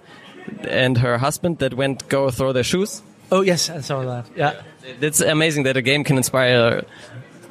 and 0.61 0.97
her 0.97 1.17
husband 1.17 1.59
that 1.59 1.73
went 1.73 2.07
go 2.07 2.29
throw 2.29 2.53
their 2.53 2.63
shoes? 2.63 3.01
Oh 3.31 3.41
yes, 3.41 3.69
I 3.69 3.81
saw 3.81 4.03
that. 4.03 4.25
Yeah. 4.35 4.61
It's 5.01 5.19
amazing 5.19 5.63
that 5.63 5.75
a 5.75 5.81
game 5.81 6.03
can 6.05 6.15
inspire 6.15 6.85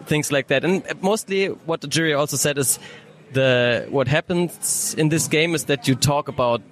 things 0.07 0.33
like 0.33 0.49
that. 0.49 0.65
And 0.65 0.85
mostly, 1.03 1.47
what 1.47 1.81
the 1.81 1.89
jury 1.89 2.15
also 2.15 2.37
said 2.37 2.59
is 2.59 2.79
the 3.33 3.87
what 3.91 4.09
happens 4.09 4.95
in 4.97 5.09
this 5.09 5.29
game 5.29 5.55
is 5.55 5.65
that 5.65 5.89
you 5.89 5.95
talk 5.95 6.29
about 6.29 6.63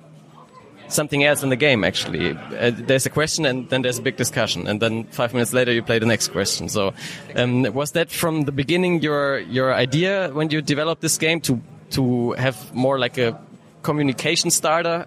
something 0.89 1.25
else 1.25 1.43
in 1.43 1.49
the 1.49 1.57
game. 1.57 1.85
Actually, 1.85 2.31
uh, 2.31 2.71
there's 2.75 3.07
a 3.07 3.11
question 3.11 3.47
and 3.47 3.69
then 3.71 3.83
there's 3.83 3.99
a 3.99 4.03
big 4.03 4.17
discussion, 4.17 4.67
and 4.67 4.81
then 4.81 5.05
five 5.05 5.33
minutes 5.33 5.53
later 5.53 5.73
you 5.73 5.83
play 5.83 5.99
the 5.99 6.07
next 6.07 6.29
question. 6.29 6.69
So, 6.69 6.95
um, 7.37 7.63
was 7.75 7.93
that 7.93 8.11
from 8.11 8.43
the 8.43 8.53
beginning 8.53 9.03
your 9.03 9.39
your 9.41 9.75
idea 9.75 10.31
when 10.33 10.51
you 10.51 10.63
developed 10.63 11.03
this 11.03 11.19
game 11.19 11.41
to 11.43 11.61
to 11.91 12.33
have 12.33 12.75
more 12.75 12.99
like 12.99 13.19
a 13.19 13.39
communication 13.83 14.51
starter? 14.51 15.07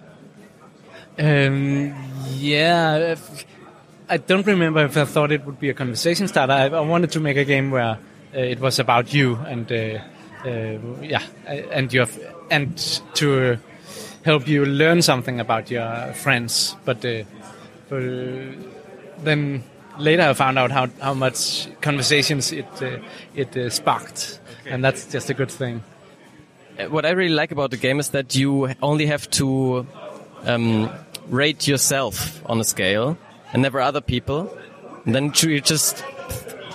Um, 1.20 1.96
yeah, 2.36 3.16
I 4.10 4.18
don't 4.18 4.46
remember 4.46 4.86
if 4.86 4.96
I 4.96 5.06
thought 5.06 5.32
it 5.32 5.44
would 5.46 5.60
be 5.60 5.70
a 5.70 5.74
conversation 5.74 6.28
starter. 6.28 6.54
I, 6.54 6.68
I 6.68 6.82
wanted 6.82 7.12
to 7.12 7.20
make 7.20 7.38
a 7.38 7.46
game 7.46 7.72
where 7.72 7.98
it 8.40 8.60
was 8.60 8.80
about 8.80 9.14
you 9.14 9.36
and 9.36 9.72
uh, 9.72 10.00
uh, 10.46 10.78
yeah, 11.02 11.24
and 11.46 11.92
your 11.92 12.04
f- 12.04 12.20
and 12.50 12.78
to 13.16 13.58
help 14.24 14.48
you 14.48 14.66
learn 14.66 15.02
something 15.02 15.40
about 15.40 15.72
your 15.72 16.14
friends. 16.14 16.76
But, 16.86 17.04
uh, 17.06 17.24
but 17.90 18.04
uh, 18.04 18.54
then 19.24 19.64
later 19.98 20.24
I 20.24 20.34
found 20.34 20.60
out 20.60 20.72
how 20.72 20.88
how 21.02 21.14
much 21.14 21.68
conversations 21.82 22.52
it 22.52 22.68
uh, 22.82 23.00
it 23.36 23.56
uh, 23.58 23.70
sparked, 23.70 24.40
and 24.66 24.84
that's 24.84 25.06
just 25.12 25.30
a 25.30 25.34
good 25.34 25.52
thing. 25.52 25.84
Uh, 26.78 26.86
what 26.86 27.06
I 27.06 27.12
really 27.12 27.34
like 27.34 27.52
about 27.52 27.72
the 27.72 27.78
game 27.78 28.00
is 28.00 28.10
that 28.10 28.36
you 28.36 28.70
only 28.82 29.08
have 29.08 29.30
to 29.32 29.88
um, 30.44 30.90
rate 31.30 31.68
yourself 31.68 32.42
on 32.46 32.60
a 32.60 32.64
scale 32.64 33.18
and 33.54 33.62
never 33.62 33.82
other 33.82 34.02
people. 34.02 34.56
And 35.06 35.16
then 35.16 35.32
you 35.42 35.62
just 35.62 36.04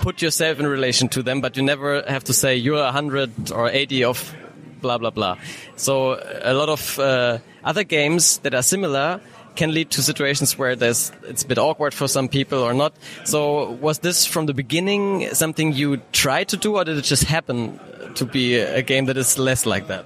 put 0.03 0.20
yourself 0.20 0.59
in 0.61 0.66
relation 0.66 1.09
to 1.09 1.23
them, 1.23 1.41
but 1.41 1.57
you 1.57 1.62
never 1.62 2.03
have 2.07 2.24
to 2.24 2.33
say 2.33 2.57
you're 2.57 2.83
100 2.83 3.53
or 3.53 3.70
80 3.70 4.05
of 4.05 4.35
blah, 4.83 4.99
blah, 4.99 5.11
blah. 5.11 5.39
So 5.77 6.20
a 6.43 6.53
lot 6.53 6.69
of 6.69 6.99
uh, 6.99 7.39
other 7.65 7.85
games 7.85 8.39
that 8.39 8.53
are 8.53 8.62
similar 8.62 9.20
can 9.55 9.73
lead 9.73 9.91
to 9.91 10.03
situations 10.03 10.59
where 10.59 10.74
there's 10.74 11.12
it's 11.24 11.45
a 11.45 11.47
bit 11.47 11.59
awkward 11.59 11.95
for 11.95 12.09
some 12.09 12.29
people 12.29 12.59
or 12.59 12.74
not. 12.74 12.95
So 13.24 13.70
was 13.73 14.01
this 14.01 14.27
from 14.27 14.47
the 14.47 14.55
beginning 14.55 15.29
something 15.35 15.73
you 15.73 15.99
tried 16.12 16.49
to 16.49 16.57
do 16.57 16.77
or 16.77 16.85
did 16.85 16.99
it 16.99 17.05
just 17.05 17.24
happen 17.24 17.79
to 18.16 18.24
be 18.24 18.57
a 18.57 18.83
game 18.83 19.07
that 19.07 19.16
is 19.16 19.39
less 19.39 19.66
like 19.66 19.87
that? 19.87 20.05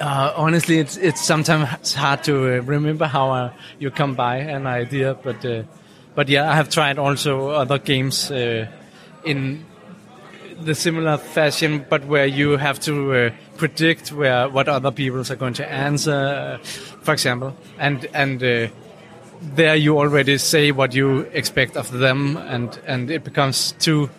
Uh, 0.00 0.32
honestly, 0.36 0.78
it's 0.78 0.96
it's 0.96 1.24
sometimes 1.24 1.94
hard 1.94 2.22
to 2.24 2.34
uh, 2.36 2.62
remember 2.62 3.06
how 3.06 3.30
uh, 3.30 3.52
you 3.78 3.90
come 3.90 4.14
by 4.14 4.36
an 4.36 4.66
idea, 4.66 5.14
but 5.14 5.44
uh, 5.44 5.62
but 6.14 6.28
yeah, 6.28 6.50
I 6.50 6.56
have 6.56 6.68
tried 6.68 6.98
also 6.98 7.50
other 7.50 7.78
games 7.78 8.30
uh, 8.30 8.66
in 9.24 9.64
the 10.60 10.74
similar 10.74 11.16
fashion, 11.18 11.84
but 11.88 12.04
where 12.06 12.26
you 12.26 12.56
have 12.56 12.78
to 12.80 13.12
uh, 13.12 13.30
predict 13.56 14.12
where 14.12 14.48
what 14.48 14.68
other 14.68 14.90
people 14.90 15.20
are 15.20 15.36
going 15.36 15.54
to 15.54 15.70
answer, 15.70 16.58
for 17.02 17.12
example, 17.12 17.56
and 17.78 18.06
and 18.14 18.42
uh, 18.42 18.68
there 19.42 19.74
you 19.74 19.98
already 19.98 20.38
say 20.38 20.70
what 20.72 20.94
you 20.94 21.20
expect 21.32 21.76
of 21.76 21.90
them, 21.90 22.36
and 22.36 22.78
and 22.86 23.10
it 23.10 23.24
becomes 23.24 23.72
too 23.72 24.10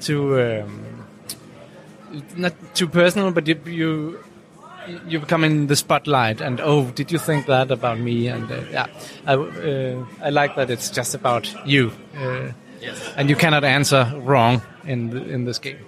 too 0.00 0.40
um, 0.40 1.06
not 2.36 2.54
too 2.74 2.88
personal, 2.88 3.30
but 3.30 3.46
you, 3.46 3.60
you 3.66 4.24
you 5.06 5.18
become 5.18 5.44
in 5.44 5.66
the 5.66 5.76
spotlight 5.76 6.42
and 6.42 6.60
oh 6.60 6.84
did 6.90 7.10
you 7.10 7.18
think 7.18 7.46
that 7.46 7.70
about 7.70 7.98
me? 7.98 8.28
And 8.28 8.50
uh, 8.50 8.60
yeah 8.70 8.86
I, 9.26 9.34
uh, 9.34 10.04
I 10.22 10.30
like 10.30 10.56
that 10.56 10.70
it's 10.70 10.90
just 10.90 11.14
about 11.14 11.52
you. 11.66 11.92
Uh, 12.16 12.52
yes. 12.84 13.14
and 13.16 13.28
you 13.28 13.36
cannot 13.36 13.64
answer 13.64 14.12
wrong 14.16 14.62
in 14.84 15.10
the, 15.10 15.24
in 15.28 15.44
this 15.44 15.58
game. 15.58 15.78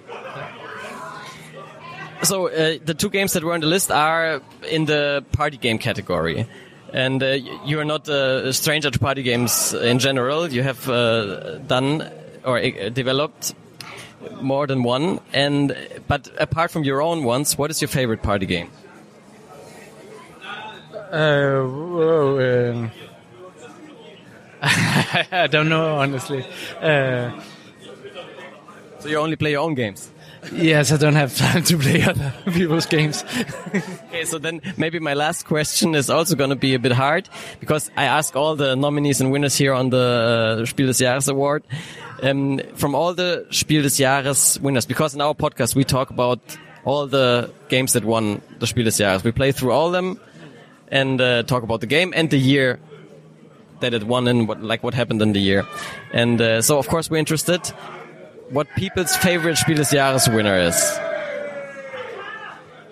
So 2.23 2.47
uh, 2.47 2.77
the 2.83 2.93
two 2.93 3.09
games 3.09 3.33
that 3.33 3.43
were 3.43 3.53
on 3.53 3.61
the 3.61 3.67
list 3.67 3.91
are 3.91 4.41
in 4.69 4.85
the 4.85 5.23
party 5.31 5.57
game 5.57 5.77
category. 5.77 6.47
And 6.91 7.21
uh, 7.21 7.37
you 7.65 7.79
are 7.79 7.85
not 7.85 8.07
a 8.07 8.51
stranger 8.53 8.89
to 8.89 8.99
party 8.99 9.21
games 9.21 9.73
in 9.73 9.99
general. 9.99 10.51
You 10.51 10.63
have 10.63 10.89
uh, 10.89 11.57
done 11.59 12.09
or 12.43 12.59
developed 12.89 13.53
more 14.41 14.65
than 14.65 14.83
one. 14.83 15.19
And 15.33 15.75
but 16.07 16.29
apart 16.39 16.71
from 16.71 16.83
your 16.83 17.01
own 17.01 17.23
ones 17.23 17.57
what 17.57 17.69
is 17.69 17.81
your 17.81 17.89
favorite 17.89 18.23
party 18.23 18.45
game? 18.45 18.71
Uh, 21.11 21.63
whoa, 21.63 22.71
um, 22.73 22.91
I 24.61 25.47
don't 25.49 25.69
know, 25.69 25.97
honestly. 25.97 26.45
Uh, 26.81 27.39
so 28.99 29.09
you 29.09 29.17
only 29.17 29.35
play 29.35 29.51
your 29.51 29.61
own 29.61 29.75
games? 29.75 30.09
Yes, 30.51 30.91
I 30.91 30.97
don't 30.97 31.15
have 31.15 31.35
time 31.35 31.63
to 31.63 31.77
play 31.77 32.01
other 32.03 32.33
people's 32.51 32.85
games. 32.85 33.23
okay, 34.07 34.25
so 34.25 34.37
then 34.39 34.61
maybe 34.77 34.99
my 34.99 35.13
last 35.13 35.45
question 35.45 35.95
is 35.95 36.09
also 36.09 36.35
going 36.35 36.49
to 36.49 36.55
be 36.55 36.73
a 36.73 36.79
bit 36.79 36.91
hard 36.91 37.29
because 37.59 37.91
I 37.97 38.05
ask 38.05 38.35
all 38.35 38.55
the 38.55 38.75
nominees 38.75 39.21
and 39.21 39.31
winners 39.31 39.55
here 39.55 39.73
on 39.73 39.89
the 39.89 40.59
uh, 40.61 40.65
Spiel 40.65 40.87
des 40.87 41.03
Jahres 41.03 41.29
award 41.29 41.63
um, 42.23 42.59
from 42.75 42.95
all 42.95 43.13
the 43.13 43.45
Spiel 43.51 43.81
des 43.81 43.89
Jahres 43.89 44.59
winners 44.61 44.85
because 44.85 45.13
in 45.15 45.21
our 45.21 45.33
podcast 45.33 45.75
we 45.75 45.83
talk 45.83 46.09
about 46.09 46.39
all 46.85 47.07
the 47.07 47.51
games 47.69 47.93
that 47.93 48.05
won 48.05 48.41
the 48.59 48.67
Spiel 48.67 48.85
des 48.85 48.91
Jahres. 48.91 49.23
We 49.23 49.31
play 49.31 49.51
through 49.51 49.71
all 49.71 49.87
of 49.87 49.93
them 49.93 50.19
and 50.89 51.19
uh, 51.19 51.43
talk 51.43 51.63
about 51.63 51.81
the 51.81 51.87
game 51.87 52.13
and 52.15 52.29
the 52.29 52.37
year 52.37 52.79
that 53.79 53.93
it 53.93 54.03
won 54.03 54.27
and 54.27 54.47
what 54.47 54.61
like 54.61 54.83
what 54.83 54.93
happened 54.93 55.21
in 55.21 55.33
the 55.33 55.39
year. 55.39 55.65
And 56.11 56.41
uh, 56.41 56.61
so 56.61 56.77
of 56.77 56.87
course 56.87 57.09
we're 57.09 57.17
interested 57.17 57.61
what 58.49 58.67
people's 58.75 59.15
favorite 59.17 59.57
Spiel 59.57 59.77
des 59.77 59.83
Jahres 59.83 60.33
winner 60.33 60.57
is. 60.57 60.75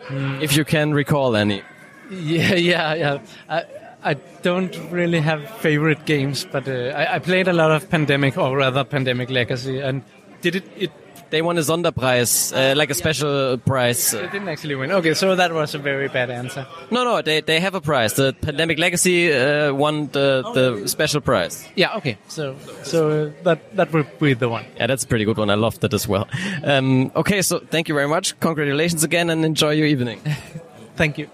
Mm. 0.08 0.42
If 0.42 0.56
you 0.56 0.66
can 0.66 0.94
recall 0.94 1.36
any. 1.36 1.62
Yeah, 2.12 2.54
yeah, 2.54 2.94
yeah. 2.94 3.18
I, 3.50 3.64
I 4.04 4.14
don't 4.44 4.78
really 4.92 5.20
have 5.22 5.50
favorite 5.62 6.06
games, 6.06 6.46
but 6.46 6.68
uh, 6.68 6.94
I, 6.96 7.16
I 7.16 7.20
played 7.20 7.48
a 7.48 7.54
lot 7.54 7.72
of 7.72 7.90
Pandemic 7.90 8.38
or 8.38 8.56
rather 8.56 8.84
Pandemic 8.84 9.32
Legacy, 9.32 9.80
and 9.80 10.04
did 10.42 10.56
it? 10.56 10.66
It 10.78 10.92
they 11.30 11.42
won 11.42 11.58
a 11.58 11.62
Sonderpreis, 11.62 12.54
uh, 12.56 12.76
like 12.76 12.90
a 12.90 12.94
special 12.94 13.58
prize. 13.58 14.12
They 14.12 14.22
didn't 14.28 14.50
actually 14.50 14.76
win. 14.76 14.92
Okay, 14.92 15.14
so 15.14 15.36
that 15.36 15.54
was 15.54 15.76
a 15.76 15.80
very 15.80 16.08
bad 16.08 16.30
answer. 16.30 16.66
No, 16.92 17.04
no, 17.04 17.22
they, 17.22 17.42
they 17.42 17.60
have 17.60 17.76
a 17.76 17.82
prize. 17.82 18.14
The 18.14 18.34
Pandemic 18.42 18.80
Legacy 18.80 19.34
uh, 19.34 19.74
won 19.74 20.08
the, 20.08 20.44
the 20.54 20.88
special 20.88 21.22
prize. 21.22 21.68
Yeah, 21.76 21.96
okay. 21.98 22.18
So 22.28 22.56
so 22.84 23.10
uh, 23.10 23.44
that 23.44 23.76
that 23.76 23.92
would 23.94 24.20
be 24.20 24.34
the 24.34 24.50
one. 24.50 24.66
Yeah, 24.78 24.88
that's 24.88 25.04
a 25.04 25.08
pretty 25.08 25.26
good 25.26 25.38
one. 25.38 25.50
I 25.50 25.56
loved 25.56 25.82
that 25.82 25.94
as 25.94 26.08
well. 26.08 26.28
Um, 26.64 27.12
okay, 27.16 27.42
so 27.42 27.60
thank 27.60 27.90
you 27.90 27.96
very 27.96 28.08
much. 28.08 28.40
Congratulations 28.40 29.04
again 29.04 29.30
and 29.30 29.46
enjoy 29.46 29.72
your 29.72 29.88
evening. 29.88 30.22
thank 30.96 31.18
you. 31.18 31.28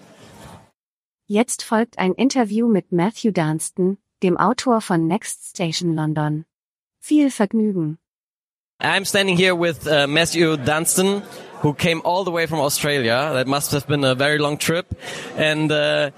Jetzt 1.28 1.64
folgt 1.64 1.98
ein 1.98 2.14
Interview 2.14 2.68
mit 2.68 2.92
Matthew 2.92 3.32
Dunstan, 3.32 3.98
dem 4.22 4.38
Autor 4.38 4.82
von 4.82 5.08
Next 5.08 5.46
Station 5.50 5.96
London. 5.96 6.46
Viel 7.00 7.32
Vergnügen. 7.32 8.01
I'm 8.82 9.06
standing 9.06 9.38
here 9.38 9.54
with 9.54 9.88
uh, 9.88 10.08
Matthew 10.08 10.58
Dunstan, 10.58 11.22
who 11.60 11.74
came 11.74 12.02
all 12.04 12.24
the 12.24 12.32
way 12.32 12.48
from 12.48 12.60
Australia. 12.60 13.32
That 13.34 13.48
must 13.48 13.72
have 13.72 13.88
been 13.88 14.04
a 14.04 14.16
very 14.16 14.40
long 14.40 14.58
trip, 14.58 14.88
and 15.38 15.72
uh, 15.72 16.10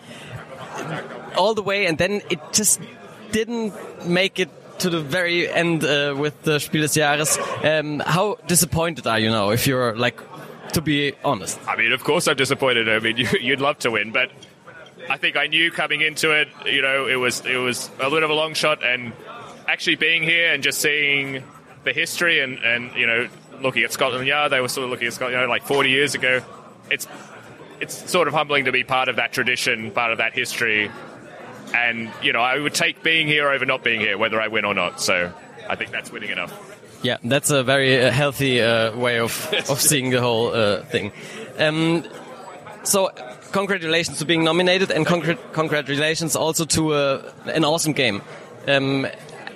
all 1.36 1.54
the 1.54 1.62
way, 1.62 1.86
and 1.88 1.98
then 1.98 2.22
it 2.30 2.40
just 2.54 2.80
didn't 3.32 3.74
make 4.08 4.40
it 4.40 4.50
to 4.80 4.90
the 4.90 5.02
very 5.02 5.50
end 5.50 5.84
uh, 5.84 6.16
with 6.18 6.42
the 6.44 6.60
Spiel 6.60 6.84
des 6.84 7.00
Jahres. 7.00 7.38
Um, 7.64 8.00
how 8.00 8.38
disappointed 8.48 9.08
are 9.08 9.20
you 9.20 9.30
now, 9.30 9.50
if 9.50 9.68
you're 9.68 9.96
like, 9.98 10.22
to 10.72 10.82
be 10.82 11.14
honest? 11.26 11.60
I 11.68 11.76
mean, 11.76 11.92
of 11.92 12.04
course 12.06 12.28
I'm 12.28 12.38
disappointed. 12.38 12.88
I 12.88 13.00
mean, 13.00 13.18
you, 13.24 13.28
you'd 13.42 13.62
love 13.62 13.80
to 13.80 13.92
win, 13.92 14.12
but 14.12 14.32
I 15.10 15.18
think 15.18 15.36
I 15.36 15.48
knew 15.48 15.70
coming 15.70 16.00
into 16.00 16.32
it, 16.32 16.48
you 16.66 16.82
know, 16.82 17.08
it 17.08 17.16
was 17.16 17.46
it 17.46 17.58
was 17.58 17.90
a 18.00 18.10
bit 18.10 18.24
of 18.24 18.30
a 18.30 18.34
long 18.34 18.54
shot, 18.54 18.86
and 18.86 19.12
actually 19.68 19.96
being 19.96 20.24
here 20.24 20.54
and 20.54 20.64
just 20.64 20.80
seeing 20.80 21.44
the 21.84 21.94
history 21.94 22.40
and, 22.40 22.58
and 22.60 22.96
you 22.96 23.08
know 23.08 23.28
looking 23.62 23.84
at 23.84 23.92
Scotland 23.92 24.28
Yard, 24.28 24.52
they 24.52 24.60
were 24.60 24.68
sort 24.68 24.86
of 24.86 24.92
looking 24.92 25.08
at 25.08 25.14
Scotland 25.14 25.36
Yard 25.38 25.50
like 25.50 25.64
40 25.64 25.90
years 25.90 26.16
ago. 26.16 26.42
It's 26.90 27.08
it's 27.80 28.10
sort 28.10 28.28
of 28.28 28.34
humbling 28.34 28.66
to 28.66 28.72
be 28.72 28.84
part 28.84 29.10
of 29.10 29.18
that 29.18 29.34
tradition, 29.34 29.92
part 29.92 30.12
of 30.12 30.20
that 30.20 30.34
history, 30.34 30.92
and 31.74 32.12
you 32.22 32.34
know 32.34 32.42
I 32.42 32.60
would 32.60 32.74
take 32.74 33.04
being 33.04 33.28
here 33.28 33.50
over 33.50 33.66
not 33.66 33.84
being 33.84 34.00
here, 34.00 34.18
whether 34.18 34.40
I 34.40 34.48
win 34.48 34.66
or 34.66 34.74
not. 34.74 35.02
So 35.02 35.32
I 35.70 35.76
think 35.76 35.92
that's 35.92 36.12
winning 36.12 36.30
enough. 36.30 36.52
Yeah, 37.02 37.18
that's 37.24 37.50
a 37.50 37.64
very 37.64 38.02
uh, 38.02 38.12
healthy 38.12 38.62
uh, 38.62 38.96
way 38.96 39.20
of 39.20 39.54
of 39.70 39.82
seeing 39.82 40.10
the 40.10 40.22
whole 40.22 40.54
uh, 40.54 40.84
thing. 40.84 41.12
Um, 41.58 42.06
so 42.84 43.12
congratulations 43.52 44.20
to 44.20 44.26
being 44.26 44.44
nominated, 44.44 44.92
and 44.92 45.06
congr 45.06 45.38
congratulations 45.54 46.36
also 46.36 46.66
to 46.66 46.94
uh, 46.94 47.32
an 47.46 47.66
awesome 47.66 47.94
game. 47.94 48.22
Um, 48.68 49.08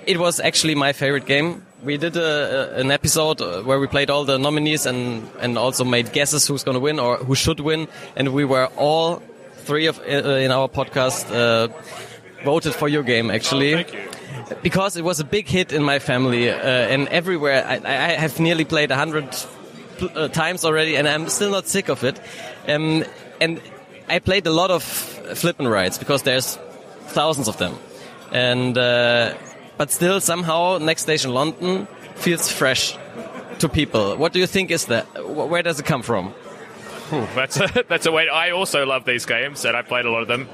it 0.06 0.18
was 0.18 0.40
actually 0.40 0.74
my 0.74 0.92
favorite 0.92 1.26
game 1.26 1.62
we 1.82 1.96
did 1.96 2.16
a, 2.16 2.76
a, 2.76 2.80
an 2.80 2.90
episode 2.90 3.40
uh, 3.40 3.62
where 3.62 3.78
we 3.78 3.86
played 3.86 4.10
all 4.10 4.24
the 4.24 4.38
nominees 4.38 4.86
and 4.86 5.28
and 5.40 5.56
also 5.56 5.84
made 5.84 6.12
guesses 6.12 6.46
who's 6.46 6.64
going 6.64 6.74
to 6.74 6.80
win 6.80 6.98
or 6.98 7.16
who 7.18 7.34
should 7.34 7.60
win, 7.60 7.88
and 8.16 8.28
we 8.30 8.44
were 8.44 8.66
all 8.76 9.22
three 9.56 9.86
of 9.86 9.98
uh, 10.00 10.02
in 10.02 10.50
our 10.50 10.68
podcast 10.68 11.30
uh, 11.30 11.68
voted 12.44 12.74
for 12.74 12.88
your 12.88 13.02
game 13.02 13.30
actually. 13.30 13.74
Oh, 13.74 13.78
you. 13.78 14.08
Because 14.62 14.96
it 14.96 15.04
was 15.04 15.20
a 15.20 15.24
big 15.24 15.46
hit 15.46 15.72
in 15.72 15.82
my 15.82 15.98
family 15.98 16.48
uh, 16.48 16.54
and 16.54 17.06
everywhere. 17.08 17.64
I, 17.66 17.80
I, 17.84 18.12
have 18.12 18.40
nearly 18.40 18.64
played 18.64 18.90
a 18.90 18.96
hundred 18.96 19.28
uh, 20.00 20.28
times 20.28 20.64
already, 20.64 20.96
and 20.96 21.06
I'm 21.06 21.28
still 21.28 21.50
not 21.50 21.66
sick 21.66 21.90
of 21.90 22.02
it. 22.02 22.18
Um, 22.66 23.04
and 23.40 23.60
I 24.08 24.20
played 24.20 24.46
a 24.46 24.50
lot 24.50 24.70
of 24.70 24.82
flip 24.82 25.58
and 25.58 25.70
rides 25.70 25.98
because 25.98 26.22
there's 26.22 26.56
thousands 27.08 27.48
of 27.48 27.58
them, 27.58 27.74
and 28.32 28.78
uh, 28.78 29.34
but 29.78 29.90
still 29.90 30.20
somehow 30.20 30.78
Next 30.78 31.02
Station 31.02 31.32
London 31.32 31.86
feels 32.16 32.50
fresh 32.50 32.98
to 33.60 33.68
people. 33.68 34.16
What 34.16 34.32
do 34.32 34.40
you 34.40 34.46
think 34.46 34.70
is 34.70 34.86
that? 34.86 35.04
Where 35.26 35.62
does 35.62 35.80
it 35.80 35.86
come 35.86 36.02
from? 36.02 36.34
Ooh, 37.12 37.26
that's 37.34 37.58
a, 37.58 37.84
that's 37.88 38.04
a 38.06 38.12
way. 38.12 38.28
I 38.28 38.50
also 38.50 38.84
love 38.84 39.04
these 39.04 39.24
games, 39.24 39.64
and 39.64 39.76
I 39.76 39.82
played 39.82 40.04
a 40.04 40.10
lot 40.10 40.22
of 40.22 40.28
them. 40.28 40.48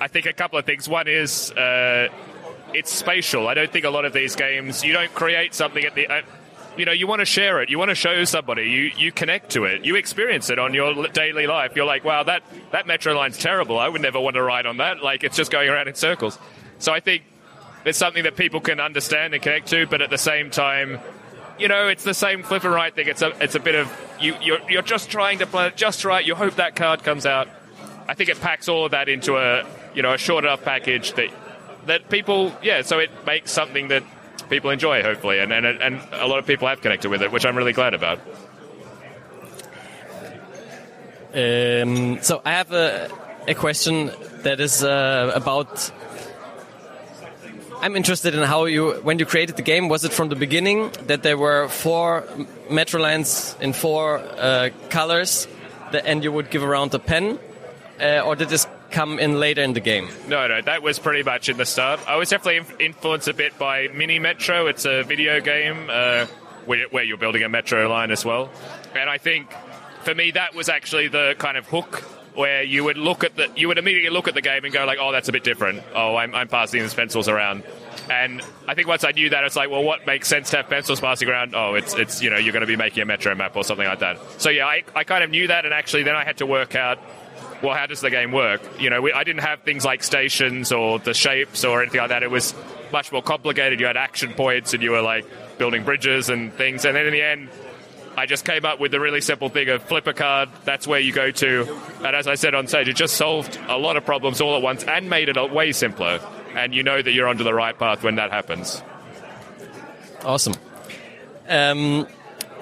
I 0.00 0.08
think 0.08 0.26
a 0.26 0.32
couple 0.32 0.58
of 0.58 0.64
things. 0.64 0.88
One 0.88 1.08
is 1.08 1.50
uh, 1.52 2.08
it's 2.72 2.92
spatial. 2.92 3.48
I 3.48 3.54
don't 3.54 3.70
think 3.70 3.84
a 3.84 3.90
lot 3.90 4.04
of 4.04 4.12
these 4.12 4.36
games 4.36 4.84
you 4.84 4.92
don't 4.92 5.12
create 5.12 5.54
something 5.54 5.84
at 5.84 5.94
the. 5.94 6.06
Uh, 6.06 6.22
you 6.76 6.84
know, 6.84 6.92
you 6.92 7.06
want 7.06 7.20
to 7.20 7.24
share 7.24 7.62
it. 7.62 7.70
You 7.70 7.78
want 7.78 7.88
to 7.88 7.94
show 7.94 8.24
somebody. 8.24 8.64
You 8.64 8.90
you 8.96 9.10
connect 9.10 9.50
to 9.52 9.64
it. 9.64 9.84
You 9.84 9.96
experience 9.96 10.50
it 10.50 10.58
on 10.58 10.74
your 10.74 11.08
daily 11.08 11.46
life. 11.46 11.74
You're 11.74 11.86
like, 11.86 12.04
wow, 12.04 12.22
that 12.22 12.42
that 12.72 12.86
metro 12.86 13.14
line's 13.14 13.38
terrible. 13.38 13.78
I 13.78 13.88
would 13.88 14.02
never 14.02 14.20
want 14.20 14.34
to 14.34 14.42
ride 14.42 14.66
on 14.66 14.76
that. 14.76 15.02
Like 15.02 15.24
it's 15.24 15.36
just 15.36 15.50
going 15.50 15.68
around 15.70 15.88
in 15.88 15.94
circles. 15.94 16.38
So 16.78 16.92
I 16.92 17.00
think 17.00 17.22
it's 17.86 17.98
something 17.98 18.24
that 18.24 18.36
people 18.36 18.60
can 18.60 18.80
understand 18.80 19.34
and 19.34 19.42
connect 19.42 19.68
to, 19.68 19.86
but 19.86 20.02
at 20.02 20.10
the 20.10 20.18
same 20.18 20.50
time, 20.50 21.00
you 21.58 21.68
know, 21.68 21.88
it's 21.88 22.04
the 22.04 22.14
same 22.14 22.42
flip 22.42 22.64
and 22.64 22.74
right 22.74 22.94
thing. 22.94 23.08
It's 23.08 23.22
a 23.22 23.32
it's 23.42 23.54
a 23.54 23.60
bit 23.60 23.74
of 23.74 23.90
you 24.20 24.34
you're, 24.42 24.70
you're 24.70 24.82
just 24.82 25.10
trying 25.10 25.38
to 25.38 25.46
play 25.46 25.68
it 25.68 25.76
just 25.76 26.04
right. 26.04 26.24
You 26.24 26.34
hope 26.34 26.56
that 26.56 26.76
card 26.76 27.02
comes 27.02 27.26
out. 27.26 27.48
I 28.08 28.14
think 28.14 28.28
it 28.28 28.40
packs 28.40 28.68
all 28.68 28.84
of 28.84 28.90
that 28.90 29.08
into 29.08 29.36
a 29.36 29.64
you 29.94 30.02
know 30.02 30.12
a 30.12 30.18
short 30.18 30.44
enough 30.44 30.62
package 30.64 31.12
that 31.14 31.30
that 31.86 32.08
people 32.10 32.52
yeah. 32.62 32.82
So 32.82 32.98
it 32.98 33.10
makes 33.24 33.50
something 33.50 33.88
that 33.88 34.02
people 34.50 34.70
enjoy 34.70 35.02
hopefully, 35.02 35.38
and 35.38 35.52
and 35.52 35.66
and 35.66 36.00
a 36.12 36.26
lot 36.26 36.38
of 36.38 36.46
people 36.46 36.68
have 36.68 36.80
connected 36.80 37.08
with 37.10 37.22
it, 37.22 37.32
which 37.32 37.46
I'm 37.46 37.56
really 37.56 37.72
glad 37.72 37.94
about. 37.94 38.20
Um, 41.34 42.22
so 42.22 42.40
I 42.44 42.52
have 42.52 42.72
a 42.72 43.10
a 43.46 43.54
question 43.54 44.10
that 44.42 44.60
is 44.60 44.82
uh, 44.82 45.32
about 45.34 45.90
I'm 47.86 47.94
interested 47.94 48.34
in 48.34 48.42
how 48.42 48.64
you, 48.64 48.94
when 49.04 49.20
you 49.20 49.26
created 49.26 49.54
the 49.54 49.62
game, 49.62 49.88
was 49.88 50.04
it 50.04 50.12
from 50.12 50.28
the 50.28 50.34
beginning 50.34 50.90
that 51.06 51.22
there 51.22 51.38
were 51.38 51.68
four 51.68 52.24
metro 52.68 53.00
lines 53.00 53.56
in 53.60 53.74
four 53.74 54.18
uh, 54.18 54.70
colors, 54.90 55.46
that, 55.92 56.04
and 56.04 56.24
you 56.24 56.32
would 56.32 56.50
give 56.50 56.64
around 56.64 56.92
a 56.94 56.98
pen, 56.98 57.38
uh, 58.00 58.22
or 58.22 58.34
did 58.34 58.48
this 58.48 58.66
come 58.90 59.20
in 59.20 59.38
later 59.38 59.62
in 59.62 59.72
the 59.72 59.78
game? 59.78 60.08
No, 60.26 60.48
no, 60.48 60.60
that 60.62 60.82
was 60.82 60.98
pretty 60.98 61.22
much 61.22 61.48
in 61.48 61.58
the 61.58 61.64
start. 61.64 62.00
I 62.08 62.16
was 62.16 62.28
definitely 62.28 62.56
inf- 62.56 62.80
influenced 62.80 63.28
a 63.28 63.34
bit 63.34 63.56
by 63.56 63.86
Mini 63.94 64.18
Metro. 64.18 64.66
It's 64.66 64.84
a 64.84 65.04
video 65.04 65.40
game 65.40 65.88
uh, 65.88 66.26
where, 66.64 66.88
where 66.88 67.04
you're 67.04 67.18
building 67.18 67.44
a 67.44 67.48
metro 67.48 67.88
line 67.88 68.10
as 68.10 68.24
well. 68.24 68.50
And 68.96 69.08
I 69.08 69.18
think 69.18 69.46
for 70.02 70.12
me, 70.12 70.32
that 70.32 70.56
was 70.56 70.68
actually 70.68 71.06
the 71.06 71.36
kind 71.38 71.56
of 71.56 71.68
hook 71.68 72.02
where 72.36 72.62
you 72.62 72.84
would 72.84 72.98
look 72.98 73.24
at 73.24 73.36
the, 73.36 73.48
you 73.56 73.68
would 73.68 73.78
immediately 73.78 74.10
look 74.10 74.28
at 74.28 74.34
the 74.34 74.40
game 74.40 74.64
and 74.64 74.72
go 74.72 74.84
like, 74.84 74.98
oh, 75.00 75.12
that's 75.12 75.28
a 75.28 75.32
bit 75.32 75.42
different. 75.42 75.82
Oh, 75.94 76.16
I'm, 76.16 76.34
I'm 76.34 76.48
passing 76.48 76.82
these 76.82 76.94
pencils 76.94 77.28
around. 77.28 77.64
And 78.10 78.42
I 78.68 78.74
think 78.74 78.86
once 78.86 79.04
I 79.04 79.10
knew 79.10 79.30
that, 79.30 79.42
it's 79.44 79.56
like, 79.56 79.70
well, 79.70 79.82
what 79.82 80.06
makes 80.06 80.28
sense 80.28 80.50
to 80.50 80.58
have 80.58 80.68
pencils 80.68 81.00
passing 81.00 81.28
around? 81.28 81.54
Oh, 81.54 81.74
it's, 81.74 81.94
it's 81.94 82.22
you 82.22 82.30
know, 82.30 82.36
you're 82.36 82.52
going 82.52 82.60
to 82.60 82.66
be 82.66 82.76
making 82.76 83.02
a 83.02 83.06
metro 83.06 83.34
map 83.34 83.56
or 83.56 83.64
something 83.64 83.86
like 83.86 84.00
that. 84.00 84.18
So 84.38 84.50
yeah, 84.50 84.66
I, 84.66 84.84
I 84.94 85.04
kind 85.04 85.24
of 85.24 85.30
knew 85.30 85.48
that, 85.48 85.64
and 85.64 85.74
actually 85.74 86.04
then 86.04 86.14
I 86.14 86.24
had 86.24 86.38
to 86.38 86.46
work 86.46 86.74
out 86.74 86.98
well, 87.62 87.74
how 87.74 87.86
does 87.86 88.00
the 88.00 88.10
game 88.10 88.32
work? 88.32 88.60
You 88.78 88.90
know, 88.90 89.00
we, 89.00 89.12
I 89.12 89.24
didn't 89.24 89.42
have 89.42 89.62
things 89.62 89.84
like 89.84 90.02
stations 90.02 90.72
or 90.72 90.98
the 90.98 91.14
shapes 91.14 91.64
or 91.64 91.82
anything 91.82 92.00
like 92.00 92.10
that. 92.10 92.22
It 92.22 92.30
was 92.30 92.54
much 92.92 93.12
more 93.12 93.22
complicated. 93.22 93.80
You 93.80 93.86
had 93.86 93.96
action 93.96 94.34
points 94.34 94.74
and 94.74 94.82
you 94.82 94.90
were 94.90 95.00
like 95.00 95.26
building 95.58 95.84
bridges 95.84 96.28
and 96.28 96.52
things. 96.52 96.84
And 96.84 96.94
then 96.94 97.06
in 97.06 97.12
the 97.12 97.22
end, 97.22 97.48
I 98.16 98.24
just 98.26 98.44
came 98.46 98.64
up 98.64 98.80
with 98.80 98.92
the 98.92 99.00
really 99.00 99.20
simple 99.20 99.50
thing 99.50 99.68
of 99.68 99.82
flip 99.82 100.06
a 100.06 100.14
card. 100.14 100.48
That's 100.64 100.86
where 100.86 101.00
you 101.00 101.12
go 101.12 101.30
to. 101.30 101.80
And 102.02 102.16
as 102.16 102.26
I 102.26 102.34
said 102.34 102.54
on 102.54 102.66
stage, 102.66 102.88
it 102.88 102.96
just 102.96 103.16
solved 103.16 103.58
a 103.68 103.76
lot 103.76 103.96
of 103.96 104.06
problems 104.06 104.40
all 104.40 104.56
at 104.56 104.62
once 104.62 104.84
and 104.84 105.10
made 105.10 105.28
it 105.28 105.52
way 105.52 105.72
simpler. 105.72 106.20
And 106.54 106.74
you 106.74 106.82
know 106.82 107.02
that 107.02 107.12
you're 107.12 107.28
onto 107.28 107.44
the 107.44 107.52
right 107.52 107.78
path 107.78 108.02
when 108.02 108.14
that 108.14 108.30
happens. 108.32 108.82
Awesome. 110.24 110.54
Um, 111.46 112.06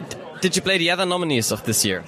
d- 0.08 0.16
did 0.40 0.56
you 0.56 0.62
play 0.62 0.78
the 0.78 0.90
other 0.90 1.06
nominees 1.06 1.52
of 1.52 1.64
this 1.64 1.84
year? 1.84 2.04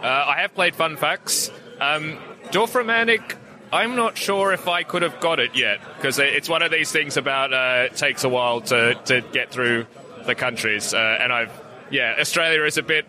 Uh, 0.00 0.06
I 0.06 0.40
have 0.42 0.54
played 0.54 0.76
Fun 0.76 0.96
Facts. 0.96 1.50
Um, 1.80 2.18
Dorfromantic, 2.50 3.36
I'm 3.72 3.96
not 3.96 4.16
sure 4.16 4.52
if 4.52 4.68
I 4.68 4.84
could 4.84 5.02
have 5.02 5.20
got 5.20 5.40
it 5.40 5.56
yet 5.56 5.80
because 5.96 6.18
it's 6.18 6.48
one 6.48 6.62
of 6.62 6.70
these 6.70 6.90
things 6.92 7.16
about 7.16 7.52
uh, 7.52 7.88
it 7.90 7.96
takes 7.96 8.24
a 8.24 8.28
while 8.28 8.60
to, 8.62 8.94
to 9.06 9.20
get 9.20 9.50
through 9.50 9.86
the 10.24 10.34
countries. 10.34 10.94
Uh, 10.94 11.18
and 11.20 11.32
I've, 11.32 11.52
yeah, 11.90 12.16
Australia 12.18 12.64
is 12.64 12.78
a 12.78 12.82
bit. 12.82 13.06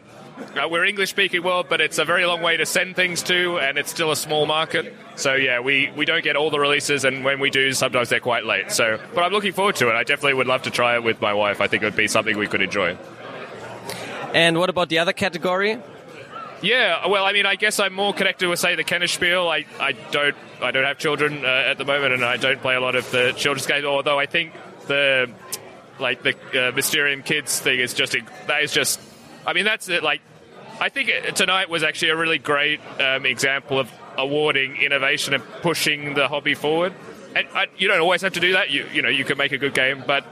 Uh, 0.56 0.70
we're 0.70 0.86
English 0.86 1.10
speaking 1.10 1.44
world, 1.44 1.68
but 1.70 1.82
it's 1.82 1.98
a 1.98 2.06
very 2.06 2.26
long 2.26 2.42
way 2.42 2.56
to 2.56 2.66
send 2.66 2.96
things 2.96 3.22
to, 3.24 3.60
and 3.60 3.78
it's 3.78 3.92
still 3.92 4.12
a 4.12 4.16
small 4.16 4.46
market. 4.46 4.94
So 5.16 5.34
yeah, 5.34 5.60
we, 5.60 5.92
we 5.98 6.06
don't 6.06 6.24
get 6.24 6.38
all 6.38 6.50
the 6.50 6.60
releases, 6.60 7.04
and 7.04 7.26
when 7.26 7.42
we 7.42 7.50
do, 7.50 7.74
sometimes 7.74 8.08
they're 8.08 8.22
quite 8.22 8.46
late. 8.46 8.72
So, 8.72 9.00
but 9.14 9.24
I'm 9.24 9.34
looking 9.34 9.52
forward 9.52 9.76
to 9.78 9.90
it. 9.90 9.96
I 9.96 10.04
definitely 10.04 10.36
would 10.36 10.48
love 10.48 10.62
to 10.64 10.72
try 10.72 10.96
it 10.96 11.04
with 11.04 11.20
my 11.20 11.34
wife. 11.34 11.60
I 11.60 11.68
think 11.68 11.84
it 11.84 11.88
would 11.88 11.98
be 11.98 12.08
something 12.08 12.38
we 12.38 12.48
could 12.48 12.62
enjoy. 12.62 12.98
And 14.34 14.58
what 14.58 14.70
about 14.70 14.88
the 14.88 15.00
other 15.00 15.12
category? 15.12 15.78
Yeah, 16.62 17.08
well, 17.08 17.26
I 17.26 17.32
mean, 17.32 17.46
I 17.46 17.56
guess 17.56 17.80
I'm 17.80 17.94
more 17.94 18.14
connected 18.14 18.50
with, 18.50 18.60
say, 18.60 18.76
the 18.76 18.84
Kennerspiel. 18.84 19.50
I, 19.50 19.66
I 19.84 19.94
don't 20.12 20.36
I 20.62 20.72
don't 20.72 20.84
have 20.84 20.98
children 20.98 21.46
uh, 21.46 21.48
at 21.48 21.78
the 21.78 21.86
moment, 21.86 22.14
and 22.14 22.24
I 22.24 22.38
don't 22.38 22.62
play 22.62 22.76
a 22.76 22.82
lot 22.82 22.96
of 22.96 23.10
the 23.12 23.34
children's 23.36 23.66
games. 23.66 23.86
Although 23.86 24.20
I 24.20 24.26
think 24.26 24.54
the 24.88 25.30
like 26.00 26.24
the 26.24 26.70
uh, 26.70 26.72
Mysterium 26.72 27.24
Kids 27.24 27.60
thing 27.60 27.80
is 27.80 27.94
just 27.94 28.16
that 28.48 28.64
is 28.64 28.74
just. 28.74 29.00
I 29.46 29.54
mean, 29.54 29.66
that's 29.66 29.90
it. 29.90 30.04
Like, 30.04 30.22
I 30.80 30.90
think 30.90 31.10
tonight 31.36 31.70
was 31.70 31.82
actually 31.84 32.10
a 32.10 32.16
really 32.16 32.38
great 32.38 32.80
um, 33.00 33.26
example 33.26 33.80
of 33.80 33.92
awarding 34.18 34.76
innovation 34.76 35.34
and 35.34 35.44
pushing 35.62 36.14
the 36.14 36.28
hobby 36.28 36.54
forward. 36.54 36.94
And 37.36 37.48
I, 37.54 37.68
you 37.78 37.88
don't 37.88 38.02
always 38.02 38.22
have 38.22 38.34
to 38.34 38.40
do 38.40 38.54
that. 38.54 38.70
You 38.70 38.86
you 38.94 39.02
know 39.02 39.10
you 39.10 39.24
can 39.24 39.38
make 39.38 39.52
a 39.52 39.58
good 39.58 39.74
game, 39.74 40.04
but 40.06 40.26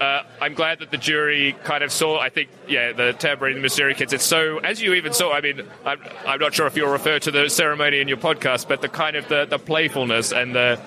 uh, 0.00 0.22
I'm 0.40 0.54
glad 0.54 0.78
that 0.78 0.90
the 0.90 0.96
jury 0.96 1.54
kind 1.64 1.84
of 1.84 1.92
saw. 1.92 2.18
I 2.18 2.30
think, 2.30 2.48
yeah, 2.66 2.92
the 2.92 3.12
Tambourine 3.12 3.60
Mystery 3.60 3.94
Kids. 3.94 4.14
It's 4.14 4.24
so, 4.24 4.58
as 4.58 4.80
you 4.80 4.94
even 4.94 5.12
saw. 5.12 5.32
I 5.32 5.42
mean, 5.42 5.62
I'm, 5.84 6.00
I'm 6.26 6.40
not 6.40 6.54
sure 6.54 6.66
if 6.66 6.74
you'll 6.74 6.90
refer 6.90 7.18
to 7.18 7.30
the 7.30 7.50
ceremony 7.50 8.00
in 8.00 8.08
your 8.08 8.16
podcast, 8.16 8.66
but 8.66 8.80
the 8.80 8.88
kind 8.88 9.14
of 9.16 9.28
the, 9.28 9.44
the 9.44 9.58
playfulness 9.58 10.32
and 10.32 10.54
the 10.54 10.80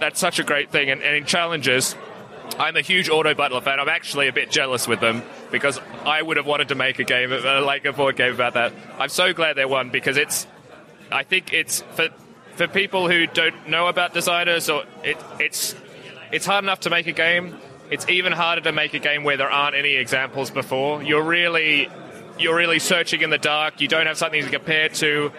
that's 0.00 0.18
such 0.18 0.38
a 0.38 0.44
great 0.44 0.70
thing. 0.70 0.90
And, 0.90 1.02
and 1.02 1.16
in 1.16 1.24
challenges, 1.26 1.94
I'm 2.58 2.76
a 2.76 2.80
huge 2.80 3.08
Auto 3.08 3.34
Butler 3.34 3.60
fan. 3.60 3.80
I'm 3.80 3.88
actually 3.88 4.28
a 4.28 4.32
bit 4.32 4.50
jealous 4.50 4.88
with 4.88 5.00
them 5.00 5.22
because 5.50 5.80
I 6.04 6.22
would 6.22 6.36
have 6.36 6.46
wanted 6.46 6.68
to 6.68 6.74
make 6.74 6.98
a 6.98 7.04
game, 7.04 7.32
uh, 7.32 7.62
like 7.64 7.84
a 7.84 7.92
board 7.92 8.16
game 8.16 8.34
about 8.34 8.54
that. 8.54 8.72
I'm 8.98 9.08
so 9.08 9.32
glad 9.32 9.56
they 9.56 9.64
won 9.64 9.90
because 9.90 10.16
it's. 10.16 10.46
I 11.10 11.22
think 11.22 11.52
it's 11.52 11.82
for 11.92 12.08
for 12.56 12.66
people 12.66 13.08
who 13.08 13.26
don't 13.26 13.68
know 13.68 13.86
about 13.86 14.12
designers 14.12 14.68
or 14.68 14.84
it, 15.02 15.16
it's 15.38 15.74
it's 16.32 16.44
hard 16.44 16.64
enough 16.64 16.80
to 16.80 16.90
make 16.90 17.06
a 17.06 17.12
game 17.12 17.56
it's 17.90 18.08
even 18.08 18.32
harder 18.32 18.60
to 18.62 18.72
make 18.72 18.94
a 18.94 18.98
game 18.98 19.24
where 19.24 19.36
there 19.36 19.50
aren't 19.50 19.74
any 19.74 19.94
examples 19.94 20.50
before. 20.50 21.02
You're 21.02 21.22
really 21.22 21.88
you're 22.38 22.54
really 22.54 22.78
searching 22.78 23.22
in 23.22 23.30
the 23.30 23.38
dark. 23.38 23.80
You 23.80 23.88
don't 23.88 24.06
have 24.06 24.18
something 24.18 24.42
to 24.42 24.50
compare 24.50 24.88
to, 24.90 25.32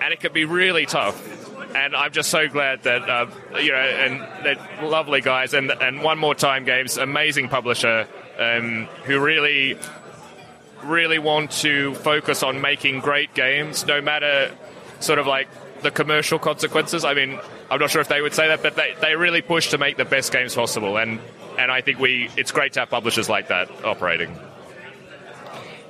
and 0.00 0.12
it 0.12 0.20
can 0.20 0.32
be 0.32 0.44
really 0.44 0.86
tough. 0.86 1.39
And 1.74 1.94
I'm 1.94 2.12
just 2.12 2.30
so 2.30 2.48
glad 2.48 2.82
that 2.82 3.08
uh, 3.08 3.26
you 3.58 3.72
know, 3.72 3.78
and 3.78 4.20
that 4.44 4.84
lovely 4.84 5.20
guys, 5.20 5.54
and 5.54 5.70
and 5.70 6.02
one 6.02 6.18
more 6.18 6.34
time 6.34 6.64
games, 6.64 6.96
amazing 6.96 7.48
publisher, 7.48 8.06
um, 8.38 8.86
who 9.04 9.20
really, 9.20 9.78
really 10.82 11.18
want 11.18 11.50
to 11.52 11.94
focus 11.96 12.42
on 12.42 12.60
making 12.60 13.00
great 13.00 13.34
games, 13.34 13.86
no 13.86 14.00
matter 14.00 14.50
sort 15.00 15.18
of 15.18 15.26
like 15.26 15.48
the 15.82 15.90
commercial 15.90 16.38
consequences. 16.38 17.04
I 17.04 17.14
mean, 17.14 17.38
I'm 17.70 17.78
not 17.78 17.90
sure 17.90 18.00
if 18.00 18.08
they 18.08 18.20
would 18.20 18.34
say 18.34 18.48
that, 18.48 18.62
but 18.62 18.76
they, 18.76 18.94
they 19.00 19.16
really 19.16 19.42
push 19.42 19.70
to 19.70 19.78
make 19.78 19.96
the 19.96 20.04
best 20.04 20.32
games 20.32 20.54
possible. 20.54 20.96
And 20.96 21.20
and 21.58 21.70
I 21.70 21.80
think 21.80 21.98
we 21.98 22.30
it's 22.36 22.52
great 22.52 22.72
to 22.74 22.80
have 22.80 22.90
publishers 22.90 23.28
like 23.28 23.48
that 23.48 23.70
operating. 23.84 24.36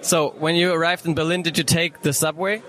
So, 0.03 0.31
when 0.39 0.55
you 0.55 0.73
arrived 0.73 1.07
in 1.07 1.15
Berlin, 1.15 1.43
did 1.43 1.59
you 1.59 1.65
take 1.65 2.01
the 2.01 2.13
subway? 2.13 2.63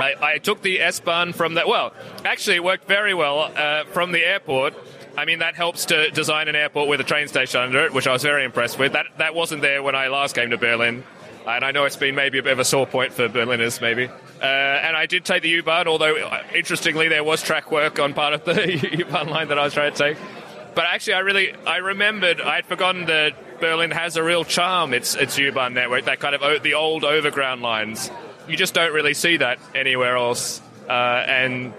I, 0.00 0.34
I 0.34 0.38
took 0.38 0.62
the 0.62 0.80
S-Bahn 0.80 1.32
from 1.32 1.54
that. 1.54 1.68
Well, 1.68 1.92
actually, 2.24 2.56
it 2.56 2.64
worked 2.64 2.86
very 2.86 3.14
well 3.14 3.40
uh, 3.40 3.84
from 3.84 4.12
the 4.12 4.24
airport. 4.24 4.74
I 5.16 5.24
mean, 5.24 5.40
that 5.40 5.54
helps 5.54 5.86
to 5.86 6.10
design 6.10 6.48
an 6.48 6.56
airport 6.56 6.88
with 6.88 7.00
a 7.00 7.04
train 7.04 7.28
station 7.28 7.60
under 7.60 7.84
it, 7.84 7.92
which 7.92 8.06
I 8.06 8.12
was 8.12 8.22
very 8.22 8.44
impressed 8.44 8.78
with. 8.78 8.92
That 8.92 9.06
that 9.18 9.34
wasn't 9.34 9.62
there 9.62 9.82
when 9.82 9.94
I 9.94 10.08
last 10.08 10.34
came 10.34 10.50
to 10.50 10.58
Berlin, 10.58 11.04
and 11.46 11.64
I 11.64 11.72
know 11.72 11.84
it's 11.84 11.96
been 11.96 12.14
maybe 12.14 12.38
a 12.38 12.42
bit 12.42 12.52
of 12.52 12.58
a 12.58 12.64
sore 12.64 12.86
point 12.86 13.12
for 13.12 13.28
Berliners, 13.28 13.80
maybe. 13.80 14.06
Uh, 14.06 14.44
and 14.44 14.96
I 14.96 15.06
did 15.06 15.24
take 15.24 15.42
the 15.42 15.48
U-Bahn, 15.48 15.88
although 15.88 16.16
uh, 16.16 16.42
interestingly, 16.54 17.08
there 17.08 17.24
was 17.24 17.42
track 17.42 17.70
work 17.70 17.98
on 17.98 18.14
part 18.14 18.34
of 18.34 18.44
the 18.44 18.78
U-Bahn 18.98 19.28
line 19.28 19.48
that 19.48 19.58
I 19.58 19.64
was 19.64 19.74
trying 19.74 19.92
to 19.92 19.98
take. 19.98 20.16
But 20.74 20.84
actually, 20.86 21.14
I 21.14 21.18
really 21.20 21.54
I 21.66 21.78
remembered 21.78 22.40
I'd 22.40 22.66
forgotten 22.66 23.06
that 23.06 23.60
Berlin 23.60 23.90
has 23.90 24.16
a 24.16 24.22
real 24.22 24.44
charm. 24.44 24.94
It's 24.94 25.14
its 25.14 25.36
U-Bahn 25.36 25.74
network, 25.74 26.04
that 26.04 26.20
kind 26.20 26.34
of 26.34 26.62
the 26.62 26.74
old 26.74 27.04
overground 27.04 27.62
lines. 27.62 28.10
You 28.50 28.56
just 28.56 28.74
don't 28.74 28.92
really 28.92 29.14
see 29.14 29.36
that 29.36 29.58
anywhere 29.74 30.16
else. 30.16 30.60
Uh, 30.88 30.92
and 30.92 31.72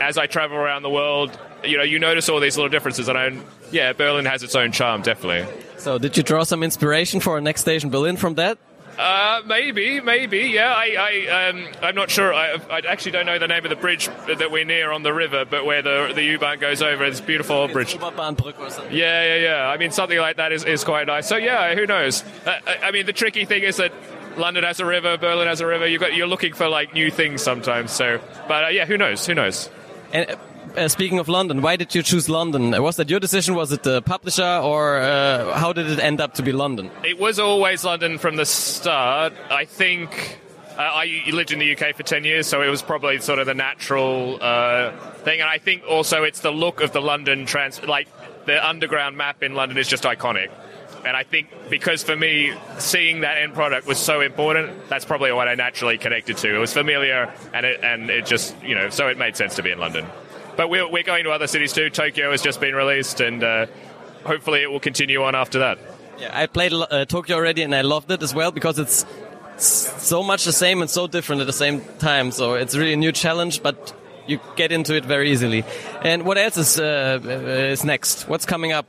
as 0.00 0.16
I 0.16 0.26
travel 0.26 0.56
around 0.56 0.82
the 0.82 0.90
world, 0.90 1.38
you 1.62 1.76
know, 1.76 1.82
you 1.82 1.98
notice 1.98 2.28
all 2.28 2.40
these 2.40 2.56
little 2.56 2.70
differences. 2.70 3.08
And 3.08 3.18
I, 3.18 3.36
yeah, 3.70 3.92
Berlin 3.92 4.24
has 4.24 4.42
its 4.42 4.54
own 4.54 4.72
charm, 4.72 5.02
definitely. 5.02 5.46
So, 5.76 5.98
did 5.98 6.16
you 6.16 6.22
draw 6.22 6.44
some 6.44 6.62
inspiration 6.62 7.20
for 7.20 7.34
our 7.34 7.40
next 7.40 7.60
station, 7.60 7.90
Berlin, 7.90 8.16
from 8.16 8.34
that? 8.36 8.58
Uh, 8.98 9.42
maybe, 9.46 10.00
maybe, 10.00 10.38
yeah. 10.38 10.74
I, 10.74 11.26
I, 11.28 11.48
um, 11.48 11.68
I'm 11.82 11.94
not 11.94 12.10
sure. 12.10 12.34
I, 12.34 12.54
I 12.68 12.80
actually 12.88 13.12
don't 13.12 13.26
know 13.26 13.38
the 13.38 13.46
name 13.46 13.64
of 13.64 13.70
the 13.70 13.76
bridge 13.76 14.08
that 14.26 14.50
we're 14.50 14.64
near 14.64 14.90
on 14.90 15.04
the 15.04 15.14
river, 15.14 15.44
but 15.44 15.64
where 15.64 15.82
the 15.82 16.10
the 16.12 16.22
U-Bahn 16.24 16.58
goes 16.58 16.82
over, 16.82 17.04
it's 17.04 17.20
a 17.20 17.22
beautiful 17.22 17.54
old 17.54 17.72
bridge. 17.72 17.94
Yeah, 17.94 18.90
yeah, 18.90 19.36
yeah. 19.36 19.68
I 19.68 19.76
mean, 19.76 19.92
something 19.92 20.18
like 20.18 20.38
that 20.38 20.50
is, 20.50 20.64
is 20.64 20.82
quite 20.82 21.06
nice. 21.06 21.28
So 21.28 21.36
yeah, 21.36 21.76
who 21.76 21.86
knows? 21.86 22.24
Uh, 22.44 22.58
I 22.82 22.90
mean, 22.90 23.06
the 23.06 23.12
tricky 23.12 23.44
thing 23.44 23.62
is 23.62 23.76
that 23.76 23.92
London 24.36 24.64
has 24.64 24.80
a 24.80 24.86
river, 24.86 25.16
Berlin 25.16 25.48
has 25.48 25.60
a 25.60 25.66
river. 25.66 25.86
You 25.86 25.98
got 25.98 26.14
you're 26.14 26.26
looking 26.26 26.52
for 26.52 26.68
like 26.68 26.94
new 26.94 27.10
things 27.10 27.42
sometimes. 27.42 27.92
So, 27.92 28.20
but 28.46 28.64
uh, 28.64 28.68
yeah, 28.68 28.84
who 28.84 28.96
knows? 28.96 29.26
Who 29.26 29.34
knows? 29.34 29.70
And 30.12 30.36
uh, 30.76 30.88
speaking 30.88 31.18
of 31.18 31.28
London, 31.28 31.62
why 31.62 31.76
did 31.76 31.94
you 31.94 32.02
choose 32.02 32.28
London? 32.28 32.80
Was 32.82 32.96
that 32.96 33.10
your 33.10 33.20
decision? 33.20 33.54
Was 33.54 33.72
it 33.72 33.82
the 33.82 34.02
publisher, 34.02 34.60
or 34.62 34.98
uh, 34.98 35.58
how 35.58 35.72
did 35.72 35.90
it 35.90 35.98
end 35.98 36.20
up 36.20 36.34
to 36.34 36.42
be 36.42 36.52
London? 36.52 36.90
It 37.04 37.18
was 37.18 37.38
always 37.38 37.84
London 37.84 38.18
from 38.18 38.36
the 38.36 38.46
start. 38.46 39.32
I 39.50 39.64
think 39.64 40.38
uh, 40.78 40.82
I 40.82 41.24
lived 41.32 41.50
in 41.50 41.58
the 41.58 41.76
UK 41.76 41.96
for 41.96 42.04
10 42.04 42.24
years, 42.24 42.46
so 42.46 42.62
it 42.62 42.68
was 42.68 42.82
probably 42.82 43.18
sort 43.20 43.40
of 43.40 43.46
the 43.46 43.54
natural 43.54 44.38
uh, 44.40 44.92
thing. 45.24 45.40
And 45.40 45.48
I 45.48 45.58
think 45.58 45.82
also 45.88 46.22
it's 46.22 46.40
the 46.40 46.52
look 46.52 46.80
of 46.80 46.92
the 46.92 47.02
London 47.02 47.46
trans, 47.46 47.82
like 47.82 48.06
the 48.46 48.64
underground 48.66 49.16
map 49.16 49.42
in 49.42 49.54
London 49.54 49.76
is 49.76 49.88
just 49.88 50.04
iconic. 50.04 50.50
And 51.04 51.16
I 51.16 51.22
think 51.22 51.48
because 51.70 52.02
for 52.02 52.16
me, 52.16 52.52
seeing 52.78 53.20
that 53.20 53.38
end 53.38 53.54
product 53.54 53.86
was 53.86 53.98
so 53.98 54.20
important, 54.20 54.88
that's 54.88 55.04
probably 55.04 55.32
what 55.32 55.48
I 55.48 55.54
naturally 55.54 55.98
connected 55.98 56.36
to. 56.38 56.54
It 56.54 56.58
was 56.58 56.72
familiar, 56.72 57.32
and 57.54 57.64
it 57.64 57.82
and 57.82 58.10
it 58.10 58.26
just 58.26 58.54
you 58.62 58.74
know, 58.74 58.90
so 58.90 59.08
it 59.08 59.18
made 59.18 59.36
sense 59.36 59.56
to 59.56 59.62
be 59.62 59.70
in 59.70 59.78
London. 59.78 60.06
But 60.56 60.70
we're, 60.70 60.90
we're 60.90 61.04
going 61.04 61.22
to 61.24 61.30
other 61.30 61.46
cities 61.46 61.72
too. 61.72 61.88
Tokyo 61.88 62.32
has 62.32 62.42
just 62.42 62.60
been 62.60 62.74
released, 62.74 63.20
and 63.20 63.44
uh, 63.44 63.66
hopefully 64.24 64.62
it 64.62 64.70
will 64.70 64.80
continue 64.80 65.22
on 65.22 65.34
after 65.36 65.60
that. 65.60 65.78
Yeah, 66.18 66.30
I 66.32 66.46
played 66.46 66.72
uh, 66.72 67.04
Tokyo 67.04 67.36
already, 67.36 67.62
and 67.62 67.72
I 67.74 67.82
loved 67.82 68.10
it 68.10 68.22
as 68.24 68.34
well 68.34 68.50
because 68.50 68.78
it's 68.78 69.06
so 69.56 70.22
much 70.22 70.44
the 70.44 70.52
same 70.52 70.80
and 70.80 70.90
so 70.90 71.06
different 71.06 71.40
at 71.40 71.46
the 71.46 71.52
same 71.52 71.80
time. 71.98 72.32
So 72.32 72.54
it's 72.54 72.76
really 72.76 72.92
a 72.92 72.96
new 72.96 73.12
challenge, 73.12 73.62
but 73.62 73.94
you 74.26 74.40
get 74.56 74.72
into 74.72 74.94
it 74.94 75.04
very 75.04 75.30
easily. 75.30 75.64
And 76.02 76.24
what 76.24 76.38
else 76.38 76.56
is 76.56 76.80
uh, 76.80 77.20
is 77.24 77.84
next? 77.84 78.28
What's 78.28 78.44
coming 78.44 78.72
up? 78.72 78.86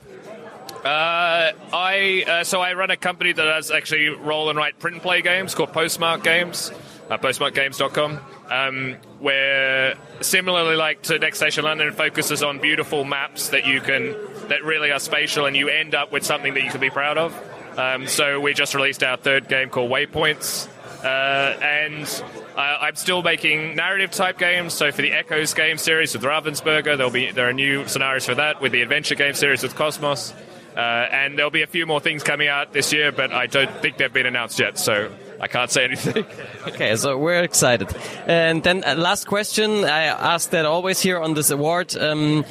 Uh, 0.83 1.51
I 1.73 2.23
uh, 2.27 2.43
so 2.43 2.61
I 2.61 2.73
run 2.73 2.89
a 2.89 2.97
company 2.97 3.33
that 3.33 3.43
does 3.43 3.69
actually 3.69 4.09
roll 4.09 4.49
and 4.49 4.57
write 4.57 4.79
print 4.79 4.95
and 4.95 5.03
play 5.03 5.21
games 5.21 5.53
called 5.53 5.73
Postmark 5.73 6.23
Games. 6.23 6.71
at 7.09 7.21
postmarkgames.com, 7.21 8.19
um, 8.49 8.95
where 9.19 9.95
similarly 10.21 10.75
like 10.75 11.01
to 11.03 11.17
Next 11.17 11.37
Station 11.37 11.63
London, 11.65 11.91
focuses 11.91 12.43
on 12.43 12.59
beautiful 12.59 13.03
maps 13.03 13.49
that 13.49 13.65
you 13.65 13.81
can 13.81 14.15
that 14.47 14.63
really 14.63 14.91
are 14.91 14.99
spatial, 14.99 15.45
and 15.45 15.55
you 15.55 15.69
end 15.69 15.95
up 15.95 16.11
with 16.11 16.23
something 16.23 16.53
that 16.53 16.63
you 16.63 16.69
can 16.69 16.79
be 16.79 16.89
proud 16.89 17.17
of. 17.17 17.35
Um, 17.77 18.07
so 18.07 18.39
we 18.39 18.53
just 18.53 18.75
released 18.75 19.03
our 19.03 19.17
third 19.17 19.47
game 19.47 19.69
called 19.69 19.91
Waypoints. 19.91 20.67
Uh, 21.03 21.57
and 21.61 22.23
uh, 22.57 22.77
I'm 22.81 22.95
still 22.95 23.23
making 23.23 23.75
narrative 23.75 24.11
type 24.11 24.37
games. 24.37 24.73
So 24.73 24.91
for 24.91 25.01
the 25.01 25.13
Echoes 25.13 25.53
game 25.53 25.77
series 25.77 26.13
with 26.13 26.23
Ravensburger, 26.23 26.97
there'll 26.97 27.09
be 27.09 27.31
there 27.31 27.47
are 27.47 27.53
new 27.53 27.87
scenarios 27.87 28.25
for 28.25 28.35
that. 28.35 28.61
With 28.61 28.73
the 28.73 28.81
adventure 28.81 29.15
game 29.15 29.33
series 29.33 29.63
with 29.63 29.75
Cosmos, 29.75 30.33
uh, 30.33 30.35
and 30.79 31.37
there'll 31.37 31.51
be 31.51 31.61
a 31.61 31.67
few 31.67 31.85
more 31.85 31.99
things 31.99 32.23
coming 32.23 32.47
out 32.47 32.73
this 32.73 32.93
year, 32.93 33.11
but 33.11 33.31
I 33.31 33.47
don't 33.47 33.71
think 33.81 33.97
they've 33.97 34.13
been 34.13 34.25
announced 34.25 34.59
yet. 34.59 34.77
So 34.77 35.11
I 35.39 35.47
can't 35.47 35.71
say 35.71 35.83
anything. 35.89 36.25
Okay, 36.67 36.95
so 36.95 37.17
we're 37.17 37.43
excited. 37.43 37.95
And 38.27 38.63
then 38.63 38.83
uh, 38.83 38.95
last 38.95 39.25
question, 39.27 39.85
I 39.85 40.03
ask 40.03 40.51
that 40.51 40.65
always 40.65 40.99
here 41.01 41.19
on 41.19 41.33
this 41.33 41.49
award. 41.49 41.95
Um, 41.97 42.45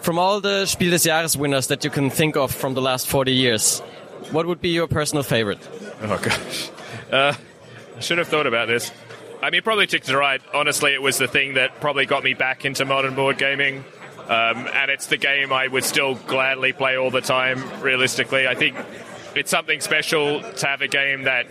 from 0.00 0.18
all 0.18 0.40
the 0.40 0.66
Spiel 0.66 0.90
des 0.90 1.08
Jahres 1.08 1.36
winners 1.36 1.68
that 1.68 1.82
you 1.82 1.90
can 1.90 2.10
think 2.10 2.36
of 2.36 2.52
from 2.54 2.74
the 2.74 2.82
last 2.82 3.06
40 3.06 3.32
years, 3.32 3.80
what 4.30 4.46
would 4.46 4.60
be 4.60 4.68
your 4.68 4.86
personal 4.86 5.22
favorite? 5.22 5.66
Oh 6.02 6.18
gosh, 6.18 6.70
uh, 7.10 7.32
I 7.96 8.00
should 8.00 8.18
have 8.18 8.28
thought 8.28 8.46
about 8.46 8.68
this. 8.68 8.92
I 9.42 9.50
mean, 9.50 9.62
probably 9.62 9.86
Ticket 9.86 10.08
to 10.08 10.16
Ride. 10.16 10.42
Honestly, 10.52 10.94
it 10.94 11.02
was 11.02 11.18
the 11.18 11.28
thing 11.28 11.54
that 11.54 11.80
probably 11.80 12.06
got 12.06 12.24
me 12.24 12.34
back 12.34 12.64
into 12.64 12.84
modern 12.84 13.14
board 13.14 13.38
gaming. 13.38 13.84
Um, 14.24 14.68
and 14.72 14.90
it's 14.90 15.06
the 15.06 15.18
game 15.18 15.52
I 15.52 15.68
would 15.68 15.84
still 15.84 16.14
gladly 16.14 16.72
play 16.72 16.96
all 16.96 17.10
the 17.10 17.20
time, 17.20 17.82
realistically. 17.82 18.46
I 18.46 18.54
think 18.54 18.76
it's 19.34 19.50
something 19.50 19.80
special 19.80 20.40
to 20.40 20.66
have 20.66 20.80
a 20.80 20.88
game 20.88 21.24
that 21.24 21.46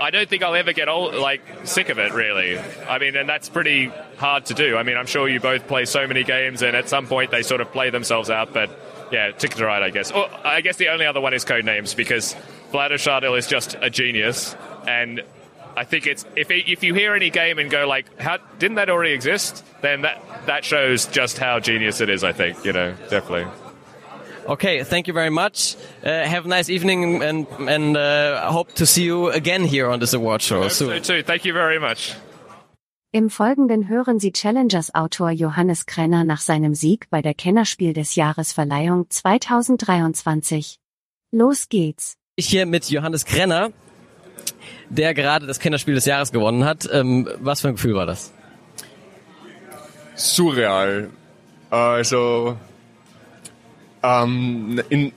I 0.00 0.10
don't 0.10 0.28
think 0.28 0.42
I'll 0.42 0.54
ever 0.54 0.72
get 0.72 0.88
old, 0.88 1.14
like 1.14 1.40
sick 1.64 1.88
of 1.88 1.98
it. 1.98 2.12
Really, 2.12 2.58
I 2.88 2.98
mean, 2.98 3.16
and 3.16 3.28
that's 3.28 3.48
pretty 3.48 3.86
hard 4.16 4.46
to 4.46 4.54
do. 4.54 4.76
I 4.76 4.82
mean, 4.82 4.96
I'm 4.96 5.06
sure 5.06 5.28
you 5.28 5.40
both 5.40 5.66
play 5.66 5.86
so 5.86 6.06
many 6.06 6.24
games, 6.24 6.62
and 6.62 6.76
at 6.76 6.88
some 6.88 7.06
point 7.06 7.30
they 7.30 7.42
sort 7.42 7.60
of 7.60 7.72
play 7.72 7.90
themselves 7.90 8.30
out. 8.30 8.52
But 8.52 8.70
yeah, 9.10 9.30
Ticket 9.32 9.58
to 9.58 9.66
Ride, 9.66 9.82
I 9.82 9.90
guess. 9.90 10.12
Or 10.12 10.28
I 10.44 10.60
guess 10.60 10.76
the 10.76 10.88
only 10.88 11.06
other 11.06 11.20
one 11.20 11.34
is 11.34 11.44
Codenames 11.44 11.96
because 11.96 12.36
Vlado 12.72 12.94
Shardil 12.94 13.36
is 13.38 13.46
just 13.46 13.76
a 13.80 13.90
genius, 13.90 14.54
and 14.86 15.22
I 15.80 15.84
think 15.84 16.06
it's 16.06 16.24
if 16.36 16.50
if 16.50 16.82
you 16.82 16.94
hear 16.94 17.14
any 17.14 17.30
game 17.30 17.58
and 17.62 17.70
go 17.70 17.86
like, 17.94 18.06
"How 18.20 18.38
didn't 18.58 18.76
that 18.76 18.88
already 18.90 19.12
exist?" 19.14 19.64
Then 19.82 20.02
that 20.02 20.18
that 20.46 20.64
shows 20.64 21.06
just 21.06 21.38
how 21.38 21.60
genius 21.60 22.00
it 22.00 22.08
is. 22.08 22.22
I 22.24 22.32
think 22.32 22.64
you 22.64 22.72
know 22.72 22.94
definitely. 23.10 23.46
Okay, 24.48 24.82
thank 24.82 25.06
you 25.08 25.14
very 25.14 25.30
much. 25.30 25.76
Uh, 26.02 26.24
have 26.24 26.46
a 26.46 26.48
nice 26.48 26.70
evening, 26.70 27.22
and 27.22 27.46
and 27.68 27.96
uh, 27.96 28.50
hope 28.50 28.72
to 28.74 28.86
see 28.86 29.04
you 29.04 29.30
again 29.30 29.64
here 29.64 29.86
on 29.92 30.00
this 30.00 30.14
award 30.14 30.40
show 30.42 30.68
So 30.68 30.86
soon. 30.90 31.02
too. 31.02 31.22
Thank 31.22 31.44
you 31.44 31.52
very 31.54 31.78
much. 31.78 32.14
Im 33.12 33.30
Folgenden 33.30 33.88
hören 33.88 34.18
Sie 34.20 34.32
Challengers 34.32 34.94
Autor 34.94 35.30
Johannes 35.30 35.86
Krenner 35.86 36.24
nach 36.24 36.40
seinem 36.42 36.74
Sieg 36.74 37.06
bei 37.10 37.22
der 37.22 37.32
Kennerspiel 37.34 37.92
des 37.94 38.16
Jahres 38.16 38.52
Verleihung 38.52 39.06
2023. 39.08 40.78
Los 41.32 41.68
geht's. 41.68 42.16
Ich 42.36 42.48
hier 42.48 42.66
mit 42.66 42.90
Johannes 42.90 43.24
Krenner, 43.24 43.70
der 44.90 45.14
gerade 45.14 45.46
das 45.46 45.58
Kennerspiel 45.58 45.94
des 45.94 46.04
Jahres 46.04 46.32
gewonnen 46.32 46.64
hat. 46.64 46.88
Ähm, 46.92 47.28
was 47.40 47.60
für 47.60 47.68
ein 47.68 47.74
Gefühl 47.74 47.94
war 47.94 48.06
das? 48.06 48.32
surreal. 50.18 51.10
Also 51.70 52.56
ähm, 54.02 54.82
in 54.88 55.12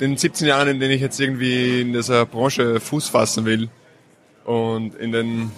den 0.00 0.16
17 0.16 0.46
Jahren, 0.46 0.68
in 0.68 0.80
denen 0.80 0.92
ich 0.92 1.00
jetzt 1.00 1.20
irgendwie 1.20 1.82
in 1.82 1.92
dieser 1.92 2.26
Branche 2.26 2.80
Fuß 2.80 3.08
fassen 3.08 3.44
will 3.44 3.68
und 4.44 4.94
in 4.94 5.12
den 5.12 5.50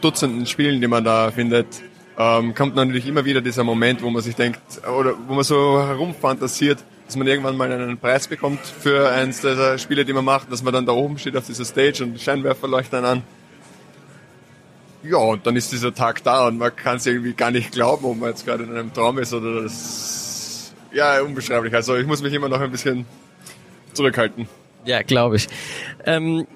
Dutzenden 0.00 0.46
Spielen, 0.46 0.80
die 0.80 0.88
man 0.88 1.04
da 1.04 1.30
findet, 1.30 1.66
ähm, 2.18 2.54
kommt 2.54 2.74
natürlich 2.74 3.06
immer 3.06 3.24
wieder 3.24 3.40
dieser 3.40 3.64
Moment, 3.64 4.02
wo 4.02 4.10
man 4.10 4.22
sich 4.22 4.34
denkt, 4.34 4.60
oder 4.98 5.14
wo 5.28 5.34
man 5.34 5.44
so 5.44 5.78
herumfantasiert, 5.78 6.84
dass 7.10 7.16
man 7.16 7.26
irgendwann 7.26 7.56
mal 7.56 7.72
einen 7.72 7.98
Preis 7.98 8.28
bekommt 8.28 8.60
für 8.64 9.10
eins 9.10 9.40
dieser 9.40 9.78
Spiele, 9.78 10.04
die 10.04 10.12
man 10.12 10.24
macht, 10.24 10.52
dass 10.52 10.62
man 10.62 10.72
dann 10.72 10.86
da 10.86 10.92
oben 10.92 11.18
steht 11.18 11.36
auf 11.36 11.44
dieser 11.44 11.64
Stage 11.64 12.04
und 12.04 12.20
Scheinwerfer 12.20 12.68
leuchten 12.68 13.04
an. 13.04 13.24
Ja, 15.02 15.16
und 15.16 15.44
dann 15.44 15.56
ist 15.56 15.72
dieser 15.72 15.92
Tag 15.92 16.22
da 16.22 16.46
und 16.46 16.58
man 16.58 16.76
kann 16.76 16.98
es 16.98 17.06
irgendwie 17.06 17.32
gar 17.32 17.50
nicht 17.50 17.72
glauben, 17.72 18.04
ob 18.04 18.16
man 18.16 18.28
jetzt 18.28 18.46
gerade 18.46 18.62
in 18.62 18.70
einem 18.70 18.94
Traum 18.94 19.18
ist 19.18 19.34
oder 19.34 19.62
das. 19.62 20.72
Ja, 20.92 21.20
unbeschreiblich. 21.20 21.74
Also 21.74 21.96
ich 21.96 22.06
muss 22.06 22.22
mich 22.22 22.32
immer 22.32 22.48
noch 22.48 22.60
ein 22.60 22.70
bisschen 22.70 23.06
zurückhalten. 23.92 24.46
Ja, 24.84 25.02
glaube 25.02 25.34
ich. 25.34 25.48
Ähm, 26.06 26.46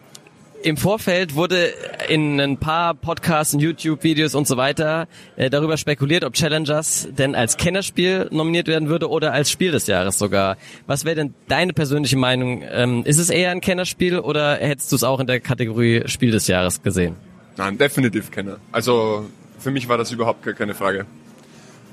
Im 0.65 0.79
Vorfeld 0.79 1.35
wurde 1.35 1.75
in 2.09 2.41
ein 2.41 2.57
paar 2.57 2.95
Podcasts 2.95 3.53
und 3.53 3.61
YouTube-Videos 3.61 4.35
und 4.35 4.49
so 4.49 4.57
weiter 4.57 5.09
äh, 5.37 5.51
darüber 5.51 5.77
spekuliert, 5.77 6.25
ob 6.25 6.33
Challengers 6.33 7.07
denn 7.11 7.35
als 7.35 7.59
Kennerspiel 7.59 8.29
nominiert 8.31 8.67
werden 8.67 8.89
würde 8.89 9.11
oder 9.11 9.35
als 9.35 9.51
Spiel 9.51 9.73
des 9.73 9.87
Jahres 9.89 10.19
sogar. 10.19 10.57
Was 10.87 11.05
wäre 11.05 11.17
denn 11.17 11.35
deine 11.49 11.75
persönliche 11.75 12.17
Meinung? 12.17 12.63
Ähm, 12.67 13.03
ist 13.05 13.19
es 13.19 13.29
eher 13.29 13.51
ein 13.51 13.61
Kennerspiel 13.61 14.19
oder 14.19 14.57
hättest 14.57 14.91
du 14.91 14.97
es 14.97 15.05
auch 15.05 15.21
in 15.21 15.27
der 15.27 15.39
Kategorie 15.39 16.05
Spiel 16.07 16.31
des 16.31 16.47
Jahres 16.47 16.83
gesehen? 16.83 17.17
Nein, 17.59 17.77
definitiv 17.77 18.31
Kenner. 18.31 18.57
Also 18.73 19.27
für 19.59 19.71
mich 19.71 19.87
war 19.91 19.99
das 19.99 20.13
überhaupt 20.13 20.45
gar 20.45 20.55
keine 20.55 20.73
Frage. 20.73 21.05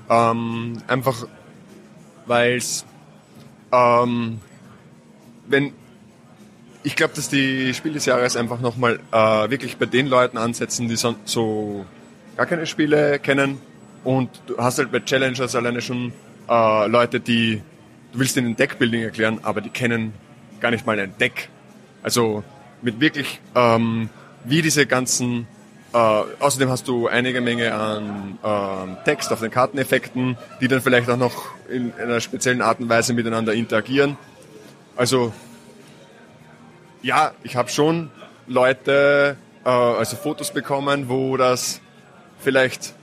Ähm, 0.10 0.78
einfach 0.88 1.28
weil 2.26 2.56
es, 2.56 2.86
ähm, 3.74 4.40
wenn, 5.46 5.74
ich 6.84 6.96
glaube, 6.96 7.14
dass 7.16 7.30
die 7.30 7.74
Spiel 7.74 7.94
des 7.94 8.06
Jahres 8.06 8.36
einfach 8.36 8.60
nochmal 8.60 9.00
äh, 9.12 9.50
wirklich 9.50 9.78
bei 9.78 9.86
den 9.86 10.08
Leuten 10.08 10.38
ansetzen, 10.38 10.88
die 10.88 10.96
so, 10.96 11.86
gar 12.38 12.46
keine 12.46 12.66
Spiele 12.66 13.20
kennen 13.20 13.60
und 14.04 14.30
du 14.48 14.58
hast 14.58 14.80
halt 14.80 14.92
bei 14.92 15.00
Challengers 15.00 15.56
alleine 15.56 15.82
schon 15.82 16.14
äh, 16.50 16.88
Leute, 16.88 17.20
die, 17.20 17.62
du 18.14 18.20
willst 18.20 18.36
ihnen 18.38 18.56
Deckbuilding 18.56 19.04
erklären, 19.04 19.40
aber 19.44 19.62
die 19.62 19.70
kennen 19.70 20.14
gar 20.60 20.72
nicht 20.72 20.86
mal 20.86 21.00
ein 21.00 21.14
Deck. 21.20 21.50
Also 22.02 22.44
mit 22.82 23.00
wirklich, 23.00 23.40
ähm, 23.56 24.10
wie 24.44 24.62
diese 24.62 24.88
ganzen 24.88 25.48
äh, 25.94 25.98
außerdem 25.98 26.70
hast 26.70 26.88
du 26.88 27.08
einige 27.08 27.42
Menge 27.42 27.74
an 27.74 28.40
ähm, 28.44 28.98
Text 29.04 29.32
auf 29.34 29.42
den 29.42 29.52
Karteneffekten, 29.52 30.38
die 30.62 30.70
dann 30.70 30.82
vielleicht 30.82 31.10
auch 31.10 31.18
noch 31.18 31.48
in 31.70 31.94
einer 31.94 32.22
speziellen 32.22 32.62
Art 32.62 32.80
und 32.80 32.88
Weise 32.88 33.14
miteinander 33.14 33.54
interagieren. 33.54 34.18
Also 34.96 35.34
ja, 37.02 37.34
ich 37.44 37.56
habe 37.56 37.70
schon 37.70 38.12
Leute, 38.48 39.38
äh, 39.66 39.70
also 39.70 40.16
Fotos 40.16 40.52
bekommen, 40.52 41.10
wo 41.10 41.38
das 41.38 41.82
vielleicht 42.40 42.94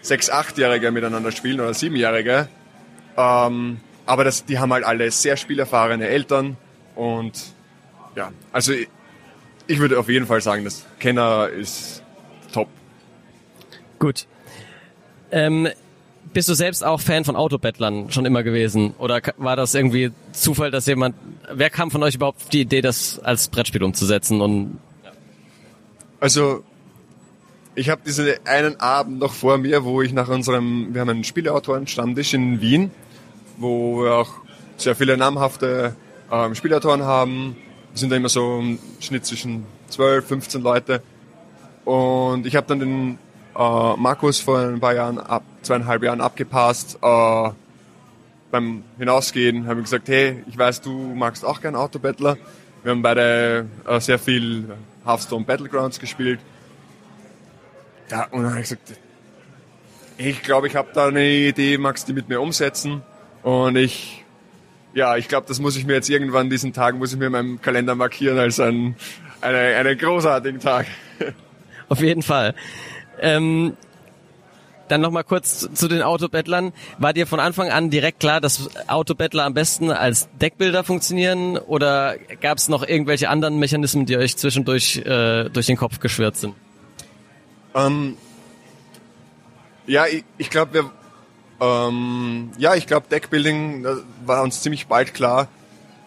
sechs, 0.00 0.30
achtjährige 0.30 0.90
miteinander 0.90 1.32
spielen 1.32 1.60
oder 1.60 1.74
siebenjährige. 1.74 2.48
Ähm, 3.16 3.80
aber 4.04 4.24
das, 4.24 4.44
die 4.44 4.58
haben 4.58 4.72
halt 4.72 4.84
alle 4.84 5.10
sehr 5.10 5.36
spielerfahrene 5.36 6.06
Eltern 6.06 6.56
und 6.94 7.54
ja, 8.14 8.32
also 8.52 8.72
ich, 8.72 8.88
ich 9.66 9.78
würde 9.78 9.98
auf 9.98 10.08
jeden 10.08 10.26
Fall 10.26 10.40
sagen, 10.40 10.64
dass 10.64 10.86
Kenner 11.00 11.48
ist 11.48 12.02
top. 12.52 12.68
Gut. 13.98 14.26
Ähm, 15.30 15.68
bist 16.32 16.48
du 16.48 16.54
selbst 16.54 16.84
auch 16.84 17.00
Fan 17.00 17.24
von 17.24 17.36
Autobettlern 17.36 18.10
schon 18.10 18.26
immer 18.26 18.42
gewesen? 18.42 18.94
Oder 18.98 19.20
war 19.36 19.56
das 19.56 19.74
irgendwie 19.74 20.12
Zufall, 20.32 20.70
dass 20.70 20.86
jemand, 20.86 21.14
wer 21.52 21.70
kam 21.70 21.90
von 21.90 22.02
euch 22.02 22.14
überhaupt 22.14 22.42
auf 22.42 22.48
die 22.48 22.62
Idee, 22.62 22.80
das 22.82 23.18
als 23.18 23.48
Brettspiel 23.48 23.82
umzusetzen? 23.82 24.40
Und 24.40 24.78
Also 26.20 26.62
ich 27.74 27.88
habe 27.90 28.00
diesen 28.04 28.28
einen 28.44 28.80
Abend 28.80 29.18
noch 29.18 29.32
vor 29.32 29.58
mir, 29.58 29.84
wo 29.84 30.02
ich 30.02 30.12
nach 30.12 30.28
unserem, 30.28 30.94
wir 30.94 31.02
haben 31.02 31.10
einen 31.10 31.24
Spieleautoren-Stammtisch 31.24 32.34
in 32.34 32.60
Wien, 32.60 32.90
wo 33.58 34.02
wir 34.02 34.14
auch 34.14 34.30
sehr 34.76 34.96
viele 34.96 35.16
namhafte 35.16 35.94
ähm, 36.30 36.54
Spielautoren 36.54 37.02
haben. 37.02 37.56
Wir 37.92 37.98
sind 37.98 38.10
da 38.10 38.16
immer 38.16 38.28
so 38.28 38.58
im 38.58 38.78
Schnitt 39.00 39.26
zwischen 39.26 39.64
12, 39.88 40.26
15 40.26 40.62
Leute. 40.62 41.02
Und 41.84 42.46
ich 42.46 42.56
habe 42.56 42.66
dann 42.66 42.80
den 42.80 43.18
Markus 43.58 44.40
vor 44.40 44.58
ein 44.60 44.80
paar 44.80 44.94
Jahren, 44.94 45.18
ab, 45.18 45.42
zweieinhalb 45.62 46.02
Jahren 46.02 46.20
abgepasst. 46.20 46.98
Äh, 47.00 47.50
beim 48.50 48.84
Hinausgehen 48.98 49.66
habe 49.66 49.80
ich 49.80 49.84
gesagt, 49.84 50.08
hey, 50.08 50.44
ich 50.48 50.56
weiß, 50.56 50.82
du 50.82 50.90
magst 51.14 51.44
auch 51.44 51.60
gern 51.60 51.74
Autobattler. 51.74 52.36
Wir 52.82 52.92
haben 52.92 53.02
beide 53.02 53.66
äh, 53.86 54.00
sehr 54.00 54.18
viel 54.18 54.76
Hearthstone 55.04 55.44
Battlegrounds 55.44 55.98
gespielt. 55.98 56.40
Ja, 58.10 58.26
und 58.30 58.42
dann 58.42 58.50
habe 58.50 58.60
ich 58.60 58.68
gesagt, 58.68 58.94
ich 60.18 60.42
glaube, 60.42 60.68
ich 60.68 60.76
habe 60.76 60.88
da 60.94 61.08
eine 61.08 61.26
Idee, 61.26 61.78
magst 61.78 62.06
du 62.06 62.12
die 62.12 62.16
mit 62.16 62.28
mir 62.28 62.40
umsetzen? 62.40 63.02
Und 63.42 63.76
ich, 63.76 64.24
ja, 64.94 65.16
ich 65.16 65.28
glaube, 65.28 65.46
das 65.48 65.60
muss 65.60 65.76
ich 65.76 65.86
mir 65.86 65.94
jetzt 65.94 66.08
irgendwann 66.08 66.48
diesen 66.48 66.72
Tag, 66.72 66.94
muss 66.96 67.12
ich 67.12 67.18
mir 67.18 67.26
in 67.26 67.32
meinem 67.32 67.60
Kalender 67.60 67.94
markieren 67.94 68.38
als 68.38 68.60
ein, 68.60 68.96
eine, 69.40 69.58
einen 69.58 69.98
großartigen 69.98 70.60
Tag. 70.60 70.86
auf 71.88 72.00
jeden 72.00 72.22
Fall. 72.22 72.54
Ähm, 73.20 73.76
dann 74.88 75.00
nochmal 75.00 75.24
kurz 75.24 75.68
zu- 75.74 75.88
den 75.88 76.02
Autobettlern. 76.02 76.72
War 76.98 77.12
dir 77.12 77.26
von 77.26 77.40
Anfang 77.40 77.70
an 77.70 77.90
direkt 77.90 78.20
klar, 78.20 78.40
dass 78.40 78.70
Autobettler 78.86 79.44
am 79.44 79.52
besten 79.54 79.90
als 79.90 80.28
Deckbilder 80.40 80.84
funktionieren? 80.84 81.58
Oder 81.58 82.16
gab 82.40 82.58
es 82.58 82.68
noch 82.68 82.86
irgendwelche 82.86 83.28
anderen 83.28 83.58
Mechanismen, 83.58 84.06
die 84.06 84.16
euch 84.16 84.36
zwischendurch 84.36 84.98
äh, 84.98 85.48
durch 85.50 85.66
den 85.66 85.76
Kopf 85.76 85.98
geschwirrt 85.98 86.36
sind? 86.36 86.54
Ähm, 87.74 88.16
ja, 89.88 90.06
ich, 90.06 90.24
ich 90.38 90.50
glaube, 90.50 90.88
ähm, 91.60 92.50
ja, 92.58 92.74
ich 92.76 92.86
glaube, 92.86 93.06
Deckbuilding 93.10 93.86
war 94.24 94.42
uns 94.42 94.62
ziemlich 94.62 94.86
bald 94.86 95.14
klar, 95.14 95.48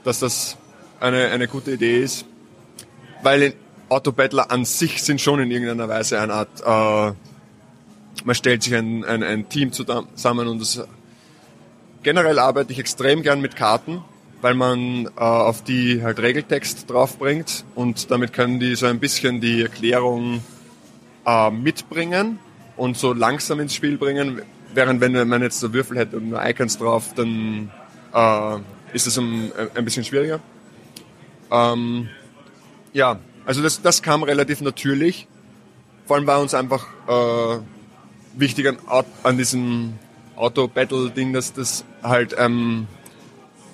dass 0.05 0.19
das 0.19 0.57
eine, 1.01 1.27
eine 1.31 1.47
gute 1.49 1.71
Idee 1.71 1.99
ist, 2.01 2.25
weil 3.23 3.53
Autobattler 3.89 4.51
an 4.51 4.65
sich 4.65 5.03
sind 5.03 5.19
schon 5.19 5.39
in 5.39 5.51
irgendeiner 5.51 5.89
Weise 5.89 6.19
eine 6.19 6.33
Art, 6.33 6.61
äh, 6.61 7.13
man 8.23 8.35
stellt 8.35 8.63
sich 8.63 8.75
ein, 8.75 9.03
ein, 9.03 9.23
ein 9.23 9.49
Team 9.49 9.71
zusammen 9.71 10.47
und 10.47 10.59
das, 10.59 10.81
generell 12.03 12.39
arbeite 12.39 12.71
ich 12.71 12.79
extrem 12.79 13.21
gern 13.21 13.41
mit 13.41 13.55
Karten, 13.55 14.03
weil 14.41 14.53
man 14.53 15.05
äh, 15.05 15.09
auf 15.19 15.63
die 15.63 16.03
halt 16.03 16.19
Regeltext 16.19 16.89
draufbringt 16.89 17.65
und 17.75 18.11
damit 18.11 18.33
können 18.33 18.59
die 18.59 18.75
so 18.75 18.85
ein 18.85 18.99
bisschen 18.99 19.41
die 19.41 19.63
Erklärung 19.63 20.43
äh, 21.25 21.49
mitbringen 21.49 22.39
und 22.77 22.97
so 22.97 23.13
langsam 23.13 23.59
ins 23.59 23.73
Spiel 23.73 23.97
bringen, 23.97 24.41
während 24.73 25.01
wenn 25.01 25.27
man 25.27 25.41
jetzt 25.41 25.59
so 25.59 25.73
Würfel 25.73 25.97
hätte 25.97 26.17
und 26.17 26.29
nur 26.29 26.45
Icons 26.45 26.77
drauf, 26.77 27.13
dann 27.15 27.71
äh, 28.13 28.57
ist 28.93 29.07
es 29.07 29.17
ein, 29.17 29.51
ein 29.75 29.85
bisschen 29.85 30.03
schwieriger. 30.03 30.39
Ähm, 31.51 32.09
ja, 32.93 33.19
also 33.49 33.63
das, 33.63 33.81
das 33.81 34.03
kam 34.03 34.21
relativ 34.21 34.61
natürlich. 34.61 35.27
Vor 36.05 36.17
allem 36.17 36.27
war 36.27 36.39
uns 36.39 36.53
einfach 36.53 36.85
äh, 37.07 37.59
wichtig 38.39 38.67
an, 38.67 38.77
an 39.23 39.37
diesem 39.39 39.97
Auto-Battle-Ding, 40.35 41.33
dass 41.33 41.51
das 41.53 41.83
halt, 42.03 42.35
ähm, 42.37 42.85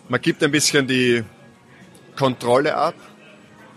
man 0.07 0.21
gibt 0.21 0.41
ein 0.43 0.51
bisschen 0.51 0.87
die 0.87 1.25
Kontrolle 2.15 2.73
ab 2.73 2.95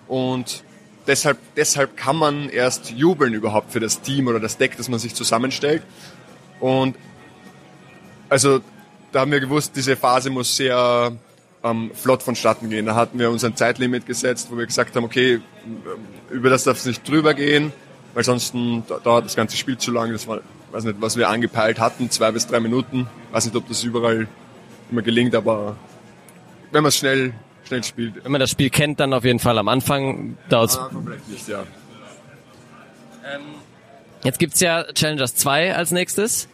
und 0.07 0.63
deshalb, 1.09 1.37
deshalb 1.57 1.97
kann 1.97 2.15
man 2.15 2.49
erst 2.49 2.93
jubeln 2.93 3.35
überhaupt 3.35 3.73
für 3.73 3.81
das 3.81 4.01
Team 4.01 4.29
oder 4.29 4.39
das 4.39 4.57
Deck, 4.57 4.77
das 4.77 4.89
man 4.89 5.01
sich 5.01 5.17
zusammenstellt. 5.17 5.83
Und 6.61 6.95
also 8.29 8.61
da 9.11 9.23
haben 9.23 9.33
wir 9.33 9.41
gewusst, 9.41 9.73
diese 9.75 9.97
Phase 9.97 10.31
muss 10.31 10.55
sehr 10.55 11.11
ähm, 11.71 11.91
flott 11.95 12.23
vonstatten 12.23 12.71
gehen. 12.71 12.87
Da 12.87 12.95
hatten 12.95 13.19
wir 13.19 13.31
uns 13.31 13.45
ein 13.45 13.57
Zeitlimit 13.57 14.07
gesetzt, 14.07 14.49
wo 14.51 14.57
wir 14.57 14.67
gesagt 14.67 14.95
haben, 14.97 15.05
okay, 15.05 15.41
über 16.31 16.51
das 16.51 16.65
darf 16.65 16.79
es 16.79 16.87
nicht 16.87 17.09
drüber 17.09 17.35
gehen, 17.35 17.73
weil 18.15 18.25
sonst 18.25 18.55
dauert 19.05 19.25
das 19.25 19.37
ganze 19.37 19.57
Spiel 19.57 19.79
zu 19.79 19.91
lang. 19.91 20.13
Das 20.13 20.27
war, 20.27 20.41
weiß 20.73 20.85
nicht, 20.85 21.01
was 21.01 21.17
wir 21.17 21.29
angepeilt 21.29 21.81
hatten, 21.81 22.11
zwei 22.11 22.31
bis 22.31 22.47
drei 22.47 22.61
Minuten. 22.61 23.07
Weiß 23.33 23.45
nicht, 23.47 23.57
ob 23.57 23.69
das 23.69 23.83
überall 23.83 24.29
immer 24.91 25.03
gelingt, 25.03 25.35
aber 25.35 25.77
wenn 26.73 26.83
man 26.83 26.89
es 26.89 26.97
schnell, 26.97 27.35
schnell 27.67 27.85
spielt. 27.85 28.25
Wenn 28.25 28.33
man 28.33 28.41
das 28.41 28.51
Spiel 28.51 28.71
kennt, 28.71 29.01
dann 29.01 29.13
auf 29.13 29.25
jeden 29.25 29.39
Fall 29.39 29.59
am 29.59 29.69
Anfang 29.69 30.37
dauert 30.49 30.71
es. 30.71 30.81
vielleicht 31.05 31.29
nicht, 31.29 31.49
ja. 31.49 31.65
Ähm, 33.25 33.43
jetzt 34.25 34.39
gibt's 34.39 34.61
ja 34.61 34.85
Challengers 34.95 35.35
2 35.35 35.75
als 35.75 35.91
nächstes. 35.91 36.49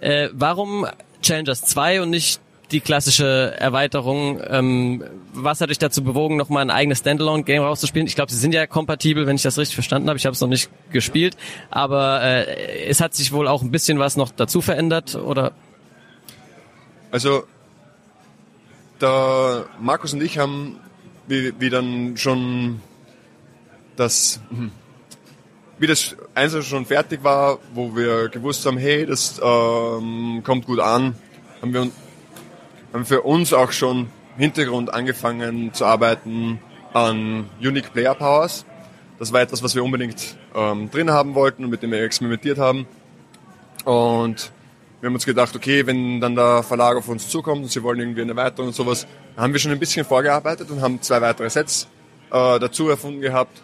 Äh, 0.00 0.28
warum 0.32 0.86
Challengers 1.22 1.62
2 1.62 2.02
und 2.02 2.10
nicht 2.10 2.40
die 2.72 2.80
klassische 2.80 3.54
Erweiterung. 3.58 4.40
Ähm, 4.46 5.04
was 5.32 5.60
hat 5.60 5.70
dich 5.70 5.78
dazu 5.78 6.02
bewogen, 6.02 6.36
nochmal 6.36 6.62
ein 6.62 6.70
eigenes 6.70 6.98
Standalone-Game 6.98 7.62
rauszuspielen? 7.62 8.06
Ich 8.06 8.14
glaube, 8.14 8.30
sie 8.30 8.38
sind 8.38 8.52
ja 8.52 8.66
kompatibel, 8.66 9.26
wenn 9.26 9.36
ich 9.36 9.42
das 9.42 9.58
richtig 9.58 9.74
verstanden 9.74 10.08
habe. 10.08 10.16
Ich 10.18 10.26
habe 10.26 10.34
es 10.34 10.40
noch 10.40 10.48
nicht 10.48 10.70
gespielt, 10.90 11.36
aber 11.70 12.22
äh, 12.22 12.86
es 12.86 13.00
hat 13.00 13.14
sich 13.14 13.32
wohl 13.32 13.48
auch 13.48 13.62
ein 13.62 13.70
bisschen 13.70 13.98
was 13.98 14.16
noch 14.16 14.30
dazu 14.30 14.60
verändert, 14.60 15.14
oder? 15.14 15.52
Also, 17.10 17.44
der 19.00 19.66
Markus 19.80 20.12
und 20.12 20.22
ich 20.22 20.38
haben, 20.38 20.76
wie, 21.26 21.52
wie 21.58 21.70
dann 21.70 22.16
schon 22.16 22.80
das, 23.96 24.40
wie 25.78 25.86
das 25.86 26.16
Einzelne 26.34 26.62
schon 26.62 26.86
fertig 26.86 27.24
war, 27.24 27.58
wo 27.74 27.96
wir 27.96 28.28
gewusst 28.28 28.64
haben, 28.66 28.78
hey, 28.78 29.06
das 29.06 29.40
ähm, 29.42 30.42
kommt 30.44 30.66
gut 30.66 30.80
an, 30.80 31.14
haben 31.60 31.72
wir 31.74 31.90
haben 32.92 33.04
für 33.04 33.22
uns 33.22 33.52
auch 33.52 33.72
schon 33.72 34.08
im 34.36 34.42
Hintergrund 34.42 34.92
angefangen 34.92 35.72
zu 35.74 35.84
arbeiten 35.84 36.60
an 36.92 37.48
Unique 37.60 37.92
Player 37.92 38.14
Powers. 38.14 38.64
Das 39.18 39.32
war 39.32 39.40
etwas, 39.42 39.62
was 39.62 39.74
wir 39.74 39.84
unbedingt 39.84 40.36
ähm, 40.54 40.90
drin 40.90 41.10
haben 41.10 41.34
wollten 41.34 41.64
und 41.64 41.70
mit 41.70 41.82
dem 41.82 41.90
wir 41.90 42.02
experimentiert 42.02 42.58
haben. 42.58 42.86
Und 43.84 44.50
wir 45.00 45.06
haben 45.06 45.14
uns 45.14 45.26
gedacht, 45.26 45.54
okay, 45.54 45.86
wenn 45.86 46.20
dann 46.20 46.34
der 46.34 46.62
Verlag 46.62 46.96
auf 46.96 47.08
uns 47.08 47.28
zukommt 47.28 47.62
und 47.62 47.70
sie 47.70 47.82
wollen 47.82 48.00
irgendwie 48.00 48.22
eine 48.22 48.32
Erweiterung 48.32 48.68
und 48.68 48.74
sowas, 48.74 49.06
haben 49.36 49.52
wir 49.52 49.60
schon 49.60 49.72
ein 49.72 49.78
bisschen 49.78 50.04
vorgearbeitet 50.04 50.70
und 50.70 50.80
haben 50.80 51.00
zwei 51.00 51.20
weitere 51.20 51.48
Sets 51.48 51.86
äh, 52.30 52.58
dazu 52.58 52.88
erfunden 52.88 53.20
gehabt. 53.20 53.60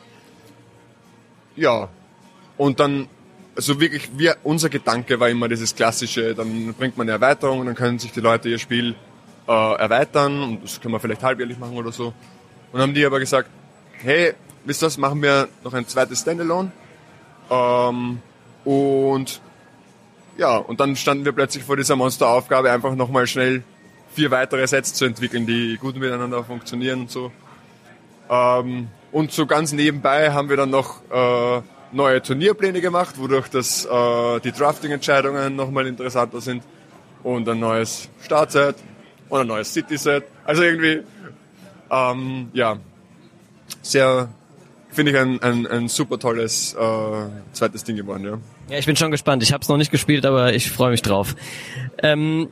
Ja, 1.57 1.89
und 2.57 2.81
dann, 2.81 3.09
also 3.55 3.81
wirklich, 3.81 4.11
wir, 4.17 4.37
unser 4.43 4.69
Gedanke 4.69 5.19
war 5.21 5.29
immer 5.29 5.49
dieses 5.49 5.75
klassische, 5.75 6.35
dann 6.35 6.75
bringt 6.75 6.97
man 6.97 7.07
eine 7.07 7.13
Erweiterung 7.13 7.61
und 7.61 7.67
dann 7.67 7.75
können 7.75 7.99
sich 7.99 8.13
die 8.13 8.21
Leute 8.21 8.49
ihr 8.49 8.59
Spiel 8.59 8.95
äh, 9.49 9.53
erweitern 9.53 10.43
und 10.43 10.65
das 10.65 10.81
können 10.81 10.95
wir 10.95 11.01
vielleicht 11.01 11.23
halbjährlich 11.23 11.59
machen 11.59 11.77
oder 11.77 11.93
so. 11.93 12.13
Und 12.73 12.81
haben 12.81 12.95
die 12.95 13.05
aber 13.05 13.21
gesagt, 13.21 13.49
hey, 14.03 14.35
wisst 14.65 14.83
ihr 14.83 14.87
was, 14.87 14.99
machen 14.99 15.23
wir 15.23 15.49
noch 15.65 15.75
ein 15.75 15.87
zweites 15.87 16.21
Standalone. 16.21 16.71
Ähm, 17.51 18.21
und 18.65 19.41
ja, 20.37 20.57
und 20.57 20.81
dann 20.81 20.97
standen 20.97 21.25
wir 21.25 21.33
plötzlich 21.33 21.65
vor 21.65 21.77
dieser 21.77 21.97
Monsteraufgabe, 21.97 22.71
einfach 22.71 22.95
nochmal 22.95 23.27
schnell 23.27 23.63
vier 24.13 24.31
weitere 24.31 24.67
Sets 24.67 24.95
zu 24.95 25.05
entwickeln, 25.05 25.47
die 25.47 25.79
gut 25.81 25.97
miteinander 25.97 26.43
funktionieren 26.45 27.03
und 27.03 27.11
so. 27.11 27.33
Ähm, 28.29 28.89
und 29.13 29.33
so 29.33 29.47
ganz 29.47 29.73
nebenbei 29.73 30.33
haben 30.33 30.49
wir 30.49 30.57
dann 30.57 30.71
noch 30.71 31.01
äh, 31.11 31.63
neue 31.93 32.21
Turnierpläne 32.21 32.81
gemacht, 32.81 33.19
wodurch 33.19 33.49
das, 33.49 33.87
äh, 33.87 34.41
die 34.41 34.53
Drafting-Entscheidungen 34.53 35.57
nochmal 35.57 35.87
interessanter 35.87 36.41
sind 36.41 36.63
und 37.23 37.49
ein 37.49 37.61
neues 37.61 38.09
Startset 38.23 38.77
und 39.29 39.41
ein 39.41 39.47
neues 39.47 39.73
City-Set. 39.73 40.25
Also 40.45 40.63
irgendwie, 40.63 41.03
ähm, 41.91 42.51
ja, 42.53 42.79
sehr, 43.83 44.29
finde 44.91 45.13
ich 45.13 45.19
ein, 45.19 45.43
ein, 45.43 45.67
ein 45.67 45.89
super 45.89 46.19
tolles 46.19 46.75
äh, 46.75 47.27
zweites 47.53 47.85
Ding 47.85 47.97
geworden, 47.97 48.25
ja. 48.25 48.39
Ja, 48.69 48.79
ich 48.79 48.87
bin 48.87 48.97
schon 48.97 49.11
gespannt. 49.11 49.43
Ich 49.43 49.53
habe 49.53 49.63
es 49.63 49.69
noch 49.69 49.77
nicht 49.77 49.93
gespielt, 49.93 50.27
aber 50.27 50.53
ich 50.53 50.71
freue 50.71 50.91
mich 50.91 51.03
drauf. 51.03 51.37
Ähm, 52.03 52.49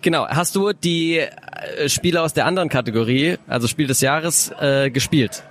genau, 0.00 0.26
hast 0.26 0.56
du 0.56 0.72
die 0.72 1.18
äh, 1.18 1.88
Spiele 1.88 2.22
aus 2.22 2.34
der 2.34 2.46
anderen 2.46 2.68
Kategorie, 2.68 3.38
also 3.46 3.68
Spiel 3.68 3.86
des 3.86 4.00
Jahres, 4.00 4.52
äh, 4.60 4.90
gespielt? 4.90 5.44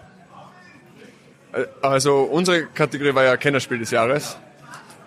Äh, 1.54 1.66
also 1.82 2.24
unsere 2.24 2.66
Kategorie 2.66 3.16
war 3.16 3.24
ja 3.24 3.38
Kennerspiel 3.38 3.80
des 3.80 3.92
Jahres. 3.92 4.38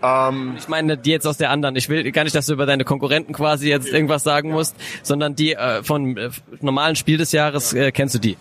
Ähm, 0.03 0.55
ich 0.59 0.69
meine 0.69 0.97
die 0.97 1.11
jetzt 1.11 1.27
aus 1.27 1.37
der 1.37 1.51
anderen. 1.51 1.77
Ich 1.77 1.89
will 1.89 2.11
gar 2.13 2.25
nicht, 2.25 2.35
dass 2.35 2.47
du 2.47 2.53
über 2.53 2.67
deine 2.67 2.85
Konkurrenten 2.85 3.33
quasi 3.33 3.69
jetzt 3.69 3.89
irgendwas 3.89 4.23
sagen 4.23 4.51
musst, 4.51 4.77
sondern 5.03 5.35
die 5.35 5.55
äh, 5.55 5.83
von 5.83 6.17
äh, 6.17 6.31
normalen 6.61 6.97
Spiel 6.97 7.19
des 7.19 7.33
Jahres 7.33 7.73
äh, 7.73 7.93
kennst 7.93 8.15
du 8.15 8.19
die? 8.19 8.37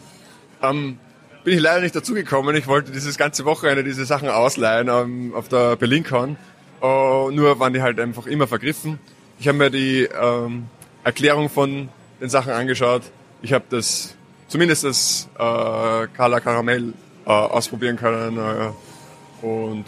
Ähm, 0.61 0.97
bin 1.43 1.53
ich 1.55 1.61
leider 1.61 1.81
nicht 1.81 1.95
dazugekommen. 1.95 2.55
Ich 2.55 2.67
wollte 2.67 2.91
dieses 2.91 3.17
ganze 3.17 3.45
Wochenende 3.45 3.83
diese 3.83 4.05
Sachen 4.05 4.29
ausleihen 4.29 4.87
ähm, 4.89 5.33
auf 5.35 5.49
der 5.49 5.75
BerlinCon. 5.75 6.37
Uh, 6.81 7.29
nur 7.31 7.59
waren 7.59 7.73
die 7.73 7.81
halt 7.81 7.99
einfach 7.99 8.25
immer 8.25 8.47
vergriffen. 8.47 8.99
Ich 9.37 9.49
habe 9.49 9.57
mir 9.57 9.69
die 9.69 10.03
ähm, 10.03 10.67
Erklärung 11.03 11.49
von 11.49 11.89
den 12.21 12.29
Sachen 12.29 12.53
angeschaut. 12.53 13.03
Ich 13.41 13.51
habe 13.51 13.65
das, 13.69 14.15
zumindest 14.47 14.85
das 14.85 15.29
äh, 15.35 16.07
Carla 16.15 16.39
Caramel 16.39 16.93
äh, 17.25 17.29
ausprobieren 17.29 17.97
können. 17.97 18.37
Äh, 18.37 19.45
und 19.45 19.85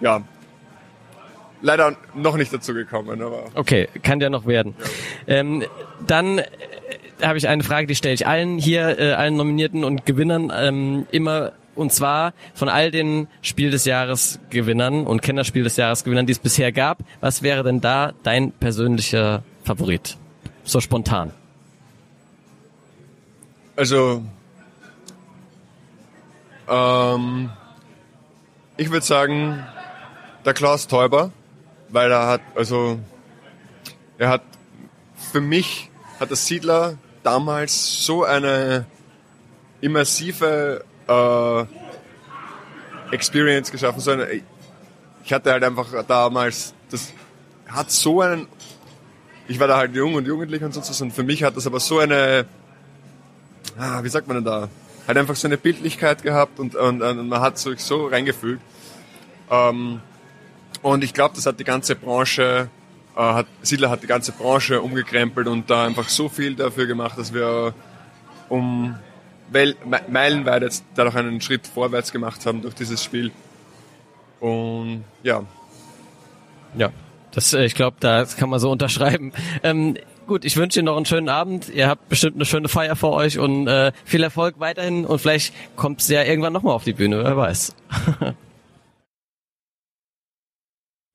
ja, 0.00 0.22
leider 1.62 1.96
noch 2.14 2.36
nicht 2.36 2.52
dazu 2.52 2.74
gekommen. 2.74 3.20
Aber 3.22 3.44
okay, 3.54 3.88
kann 4.02 4.20
ja 4.20 4.30
noch 4.30 4.46
werden. 4.46 4.74
Ja. 5.26 5.36
Ähm, 5.36 5.64
dann 6.06 6.38
äh, 6.38 6.44
habe 7.22 7.38
ich 7.38 7.48
eine 7.48 7.62
Frage, 7.62 7.86
die 7.86 7.94
stelle 7.94 8.14
ich 8.14 8.26
allen 8.26 8.58
hier, 8.58 8.98
äh, 8.98 9.12
allen 9.12 9.36
Nominierten 9.36 9.84
und 9.84 10.06
Gewinnern 10.06 10.52
ähm, 10.54 11.06
immer 11.10 11.52
und 11.74 11.92
zwar 11.92 12.34
von 12.54 12.68
all 12.68 12.90
den 12.90 13.28
Spiel 13.40 13.70
des 13.70 13.84
Jahres 13.84 14.40
Gewinnern 14.50 15.06
und 15.06 15.22
Kennerspiel 15.22 15.62
des 15.62 15.76
Jahres 15.76 16.02
Gewinnern, 16.02 16.26
die 16.26 16.32
es 16.32 16.40
bisher 16.40 16.72
gab. 16.72 16.98
Was 17.20 17.42
wäre 17.42 17.62
denn 17.62 17.80
da 17.80 18.12
dein 18.24 18.50
persönlicher 18.52 19.44
Favorit? 19.64 20.16
So 20.64 20.80
spontan. 20.80 21.32
Also 23.76 24.24
ähm, 26.68 27.50
ich 28.76 28.90
würde 28.90 29.06
sagen, 29.06 29.64
der 30.44 30.54
Klaus 30.54 30.88
Teuber 30.88 31.30
weil 31.90 32.10
er 32.10 32.26
hat, 32.26 32.40
also 32.54 32.98
er 34.18 34.28
hat 34.30 34.42
für 35.32 35.40
mich 35.40 35.90
hat 36.20 36.30
der 36.30 36.36
Siedler 36.36 36.98
damals 37.22 38.04
so 38.04 38.24
eine 38.24 38.86
immersive 39.80 40.84
äh, 41.06 41.64
Experience 43.14 43.70
geschaffen. 43.70 44.00
So 44.00 44.12
eine, 44.12 44.42
ich 45.24 45.32
hatte 45.32 45.52
halt 45.52 45.64
einfach 45.64 45.86
damals, 46.06 46.74
das 46.90 47.12
hat 47.68 47.90
so 47.90 48.20
einen, 48.20 48.46
ich 49.46 49.60
war 49.60 49.68
da 49.68 49.76
halt 49.76 49.94
jung 49.94 50.14
und 50.14 50.26
jugendlich 50.26 50.62
und 50.62 50.72
so, 50.72 51.04
und 51.04 51.12
für 51.12 51.22
mich 51.22 51.42
hat 51.42 51.56
das 51.56 51.66
aber 51.66 51.80
so 51.80 51.98
eine, 51.98 52.46
ah, 53.78 54.02
wie 54.02 54.08
sagt 54.08 54.26
man 54.26 54.36
denn 54.36 54.44
da, 54.44 54.68
hat 55.06 55.16
einfach 55.16 55.36
so 55.36 55.48
eine 55.48 55.56
Bildlichkeit 55.56 56.22
gehabt 56.22 56.58
und, 56.58 56.74
und, 56.74 57.02
und 57.02 57.28
man 57.28 57.40
hat 57.40 57.58
sich 57.58 57.80
so 57.80 58.06
reingefühlt. 58.06 58.60
Ähm, 59.50 60.00
und 60.82 61.04
ich 61.04 61.14
glaube, 61.14 61.34
das 61.34 61.46
hat 61.46 61.58
die 61.60 61.64
ganze 61.64 61.94
Branche, 61.94 62.68
äh, 63.16 63.20
hat, 63.20 63.46
Siedler 63.62 63.90
hat 63.90 64.02
die 64.02 64.06
ganze 64.06 64.32
Branche 64.32 64.80
umgekrempelt 64.80 65.46
und 65.46 65.68
da 65.70 65.84
einfach 65.84 66.08
so 66.08 66.28
viel 66.28 66.54
dafür 66.54 66.86
gemacht, 66.86 67.18
dass 67.18 67.32
wir 67.32 67.74
um 68.48 68.96
Wel 69.50 69.76
meilenweit 70.08 70.62
jetzt 70.62 70.84
dadurch 70.94 71.16
einen 71.16 71.40
Schritt 71.40 71.66
vorwärts 71.66 72.12
gemacht 72.12 72.44
haben 72.44 72.60
durch 72.60 72.74
dieses 72.74 73.02
Spiel. 73.02 73.32
Und 74.40 75.04
ja. 75.22 75.42
Ja, 76.76 76.90
das, 77.32 77.54
äh, 77.54 77.64
ich 77.64 77.74
glaube, 77.74 77.96
das 78.00 78.36
kann 78.36 78.50
man 78.50 78.60
so 78.60 78.70
unterschreiben. 78.70 79.32
Ähm, 79.62 79.96
gut, 80.26 80.44
ich 80.44 80.56
wünsche 80.58 80.80
Ihnen 80.80 80.86
noch 80.86 80.96
einen 80.96 81.06
schönen 81.06 81.30
Abend. 81.30 81.70
Ihr 81.70 81.88
habt 81.88 82.10
bestimmt 82.10 82.36
eine 82.36 82.44
schöne 82.44 82.68
Feier 82.68 82.94
vor 82.94 83.14
euch 83.14 83.38
und 83.38 83.66
äh, 83.68 83.92
viel 84.04 84.22
Erfolg 84.22 84.56
weiterhin 84.58 85.06
und 85.06 85.18
vielleicht 85.18 85.54
kommt 85.76 86.00
es 86.02 86.08
ja 86.08 86.22
irgendwann 86.22 86.52
nochmal 86.52 86.74
auf 86.74 86.84
die 86.84 86.92
Bühne, 86.92 87.24
wer 87.24 87.36
weiß. 87.36 87.74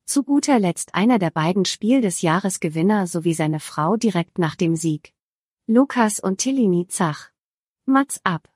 Zu 0.05 0.23
guter 0.23 0.59
Letzt 0.59 0.95
einer 0.95 1.17
der 1.17 1.31
beiden 1.31 1.63
Spiel 1.63 2.01
des 2.01 2.21
Jahres 2.21 2.59
Gewinner 2.59 3.07
sowie 3.07 3.33
seine 3.33 3.61
Frau 3.61 3.95
direkt 3.95 4.37
nach 4.37 4.55
dem 4.55 4.75
Sieg. 4.75 5.13
Lukas 5.65 6.19
und 6.19 6.39
Tillini 6.39 6.87
Zach. 6.87 7.29
Mats 7.85 8.19
ab. 8.25 8.49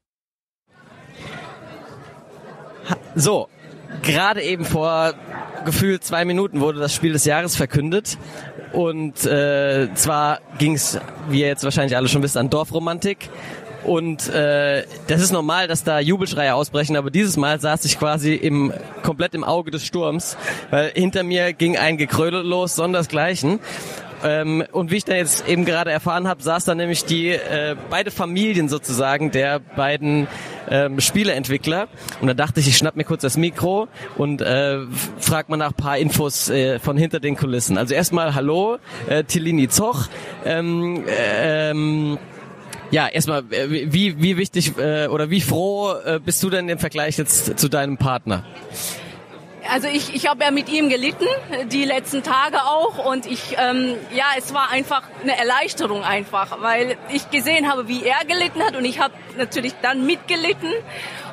So, 3.16 3.48
gerade 4.04 4.42
eben 4.44 4.66
vor 4.66 5.14
gefühlt 5.64 6.04
zwei 6.04 6.26
Minuten 6.26 6.60
wurde 6.60 6.80
das 6.80 6.94
Spiel 6.94 7.14
des 7.14 7.24
Jahres 7.24 7.56
verkündet. 7.56 8.18
Und 8.74 9.26
äh, 9.26 9.94
zwar 9.96 10.42
ging 10.58 10.74
es, 10.74 11.00
wie 11.30 11.42
ihr 11.42 11.48
jetzt 11.48 11.64
wahrscheinlich 11.64 11.96
alle 11.96 12.10
schon 12.10 12.24
wisst, 12.24 12.36
an 12.36 12.50
Dorfromantik. 12.50 13.30
Und 13.84 14.30
äh, 14.30 14.84
das 15.08 15.22
ist 15.22 15.32
normal, 15.32 15.68
dass 15.68 15.84
da 15.84 16.00
Jubelschreie 16.00 16.54
ausbrechen, 16.54 16.98
aber 16.98 17.12
dieses 17.12 17.38
Mal 17.38 17.60
saß 17.60 17.86
ich 17.86 18.00
quasi 18.00 18.34
im 18.34 18.74
komplett 19.04 19.34
im 19.36 19.44
Auge 19.44 19.72
des 19.72 19.86
Sturms, 19.86 20.38
weil 20.72 20.92
hinter 20.94 21.24
mir 21.24 21.54
ging 21.54 21.78
ein 21.78 21.98
Gekrödel 21.98 22.42
los, 22.42 22.76
sondersgleichen. 22.76 23.60
Ähm, 24.24 24.64
und 24.72 24.92
wie 24.92 24.98
ich 24.98 25.06
dann 25.06 25.18
jetzt 25.18 25.48
eben 25.48 25.66
gerade 25.66 25.92
erfahren 25.92 26.28
habe, 26.28 26.42
saß 26.42 26.66
da 26.66 26.76
nämlich 26.76 27.06
die 27.06 27.30
äh, 27.30 27.76
beide 27.90 28.12
Familien 28.12 28.68
sozusagen 28.68 29.32
der 29.32 29.60
beiden 29.60 30.28
ähm, 30.70 31.00
Spieleentwickler. 31.00 31.88
Und 32.20 32.28
da 32.28 32.34
dachte 32.34 32.60
ich, 32.60 32.68
ich 32.68 32.78
schnapp 32.78 32.96
mir 32.96 33.04
kurz 33.04 33.22
das 33.22 33.38
Mikro 33.38 33.88
und 34.18 34.42
äh, 34.42 34.80
frag 35.20 35.50
mal 35.50 35.58
nach 35.58 35.76
paar 35.76 35.98
Infos 35.98 36.50
äh, 36.50 36.80
von 36.80 36.98
hinter 36.98 37.20
den 37.20 37.36
Kulissen. 37.36 37.78
Also 37.78 37.94
erstmal 37.94 38.34
Hallo, 38.34 38.78
äh, 39.08 39.24
Tilini 39.24 39.68
Zoch. 39.70 40.08
Ähm, 40.46 41.04
äh, 41.08 41.70
ähm, 41.70 42.18
ja, 42.92 43.08
erstmal, 43.08 43.44
äh, 43.52 43.92
wie, 43.92 44.22
wie 44.22 44.38
wichtig 44.38 44.78
äh, 44.78 45.08
oder 45.08 45.30
wie 45.30 45.42
froh 45.42 45.94
äh, 45.94 46.20
bist 46.20 46.42
du 46.44 46.50
denn 46.50 46.70
im 46.70 46.80
Vergleich 46.80 47.18
jetzt 47.18 47.60
zu 47.60 47.70
deinem 47.70 47.98
Partner? 47.98 48.44
Also 49.70 49.88
ich, 49.88 50.14
ich 50.14 50.28
habe 50.28 50.46
ja 50.46 50.52
mit 50.52 50.70
ihm 50.70 50.90
gelitten, 50.90 51.26
die 51.72 51.84
letzten 51.84 52.24
Tage 52.24 52.64
auch. 52.64 53.06
Und 53.06 53.26
ich, 53.26 53.56
ähm, 53.58 53.96
ja, 54.16 54.26
es 54.38 54.54
war 54.54 54.72
einfach 54.72 55.04
eine 55.22 55.38
Erleichterung 55.38 56.04
einfach, 56.04 56.62
weil 56.62 56.98
ich 57.12 57.30
gesehen 57.30 57.70
habe, 57.70 57.88
wie 57.88 58.04
er 58.04 58.26
gelitten 58.26 58.64
hat 58.64 58.76
und 58.76 58.86
ich 58.86 59.00
habe 59.00 59.14
natürlich 59.38 59.74
dann 59.82 60.06
mitgelitten. 60.06 60.72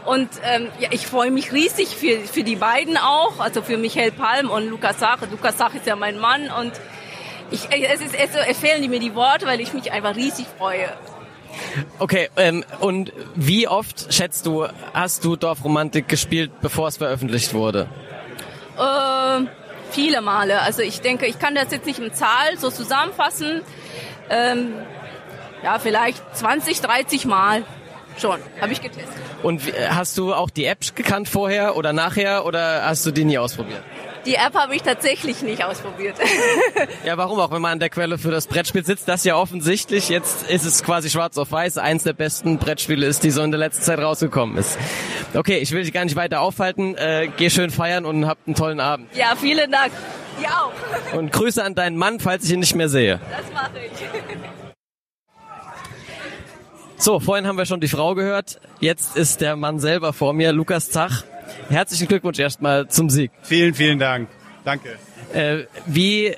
Und 0.05 0.29
ähm, 0.45 0.69
ja, 0.81 0.89
ich 0.91 1.07
freue 1.07 1.31
mich 1.31 1.53
riesig 1.53 1.89
für, 1.97 2.19
für 2.21 2.43
die 2.43 2.57
beiden 2.57 2.97
auch, 2.97 3.39
also 3.39 3.63
für 3.63 3.79
Michael 3.79 4.13
Palm 4.13 4.51
und 4.51 4.69
Lukas 4.69 4.99
Sach. 5.01 5.19
Lukas 5.31 5.57
Sach 5.57 5.75
ist 5.75 5.87
ja 5.87 5.97
mein 5.97 6.19
Mann 6.19 6.51
und 6.51 6.73
ich, 7.51 7.69
es, 7.71 8.01
ist, 8.01 8.15
es, 8.15 8.31
es 8.49 8.59
fehlen 8.59 8.89
mir 8.91 9.01
die 9.01 9.15
Worte, 9.15 9.47
weil 9.47 9.61
ich 9.61 9.73
mich 9.73 9.93
einfach 9.93 10.17
riesig 10.17 10.47
freue. 10.59 10.89
Okay, 11.99 12.29
ähm, 12.37 12.65
und 12.81 13.13
wie 13.35 13.69
oft, 13.69 14.13
schätzt 14.13 14.47
du, 14.47 14.67
hast 14.93 15.25
du 15.25 15.37
Dorfromantik 15.37 16.09
gespielt, 16.09 16.51
bevor 16.61 16.89
es 16.89 16.97
veröffentlicht 16.97 17.55
wurde? 17.55 17.89
Äh, 18.79 19.47
viele 19.91 20.21
Male. 20.21 20.61
Also 20.61 20.83
ich 20.83 21.01
denke, 21.01 21.27
ich 21.27 21.39
kann 21.39 21.55
das 21.55 21.71
jetzt 21.71 21.87
nicht 21.87 21.99
in 21.99 22.13
Zahl 22.13 22.59
so 22.59 22.71
zusammenfassen. 22.71 23.63
Ähm, 24.31 24.75
ja, 25.63 25.79
vielleicht 25.79 26.23
20, 26.37 26.81
30 26.81 27.27
Mal 27.27 27.65
schon, 28.19 28.39
habe 28.61 28.73
ich 28.73 28.81
getestet. 28.81 29.15
Und 29.43 29.63
hast 29.89 30.17
du 30.19 30.33
auch 30.35 30.51
die 30.51 30.65
App 30.65 30.79
gekannt 30.95 31.29
vorher 31.29 31.77
oder 31.77 31.93
nachher 31.93 32.47
oder 32.47 32.85
hast 32.85 33.05
du 33.07 33.11
die 33.11 33.25
nie 33.25 33.39
ausprobiert? 33.39 33.83
Die 34.27 34.35
App 34.37 34.55
habe 34.55 34.75
ich 34.75 34.83
tatsächlich 34.83 35.43
nicht 35.43 35.63
ausprobiert. 35.63 36.17
ja, 37.05 37.17
warum 37.17 37.39
auch, 37.41 37.51
wenn 37.51 37.61
man 37.61 37.73
an 37.73 37.79
der 37.79 37.91
Quelle 37.91 38.17
für 38.17 38.31
das 38.31 38.47
Brettspiel 38.47 38.85
sitzt, 38.85 39.07
das 39.09 39.25
ja 39.25 39.37
offensichtlich, 39.37 40.09
jetzt 40.09 40.49
ist 40.49 40.65
es 40.65 40.83
quasi 40.83 41.11
schwarz 41.11 41.37
auf 41.37 41.53
weiß, 41.53 41.79
eins 41.79 42.05
der 42.05 42.15
besten 42.15 42.59
Brettspiele 42.59 43.07
ist, 43.07 43.23
die 43.23 43.31
so 43.31 43.43
in 43.43 43.51
der 43.51 43.61
letzten 43.61 43.83
Zeit 43.83 43.99
rausgekommen 43.99 44.57
ist. 44.57 44.79
Okay, 45.35 45.59
ich 45.59 45.73
will 45.73 45.83
dich 45.83 45.93
gar 45.93 46.05
nicht 46.05 46.17
weiter 46.17 46.41
aufhalten, 46.41 46.97
äh, 46.97 47.29
geh 47.37 47.51
schön 47.51 47.71
feiern 47.71 48.07
und 48.07 48.27
habt 48.27 48.47
einen 48.47 48.55
tollen 48.55 48.81
Abend. 48.81 49.15
Ja, 49.15 49.35
vielen 49.37 49.71
Dank. 49.71 49.93
Dir 50.41 50.49
auch. 50.49 51.17
Und 51.17 51.31
Grüße 51.31 51.63
an 51.63 51.75
deinen 51.75 51.97
Mann, 51.97 52.19
falls 52.19 52.45
ich 52.45 52.53
ihn 52.53 52.61
nicht 52.61 52.75
mehr 52.75 52.89
sehe. 52.89 53.21
Das 53.31 53.53
mache 53.53 53.79
ich. 53.85 53.93
So, 56.97 57.21
vorhin 57.21 57.47
haben 57.47 57.59
wir 57.59 57.67
schon 57.67 57.81
die 57.81 57.89
Frau 57.89 58.15
gehört. 58.15 58.61
Jetzt 58.81 59.17
ist 59.17 59.41
der 59.43 59.57
Mann 59.57 59.79
selber 59.79 60.13
vor 60.13 60.33
mir, 60.33 60.53
Lukas 60.53 60.91
Zach. 60.91 61.25
Herzlichen 61.69 62.09
Glückwunsch 62.09 62.39
erstmal 62.39 62.89
zum 62.89 63.11
Sieg. 63.11 63.31
Vielen, 63.43 63.75
vielen 63.75 63.99
Dank. 63.99 64.29
Danke. 64.65 64.97
Äh, 65.33 65.65
wie 65.87 66.35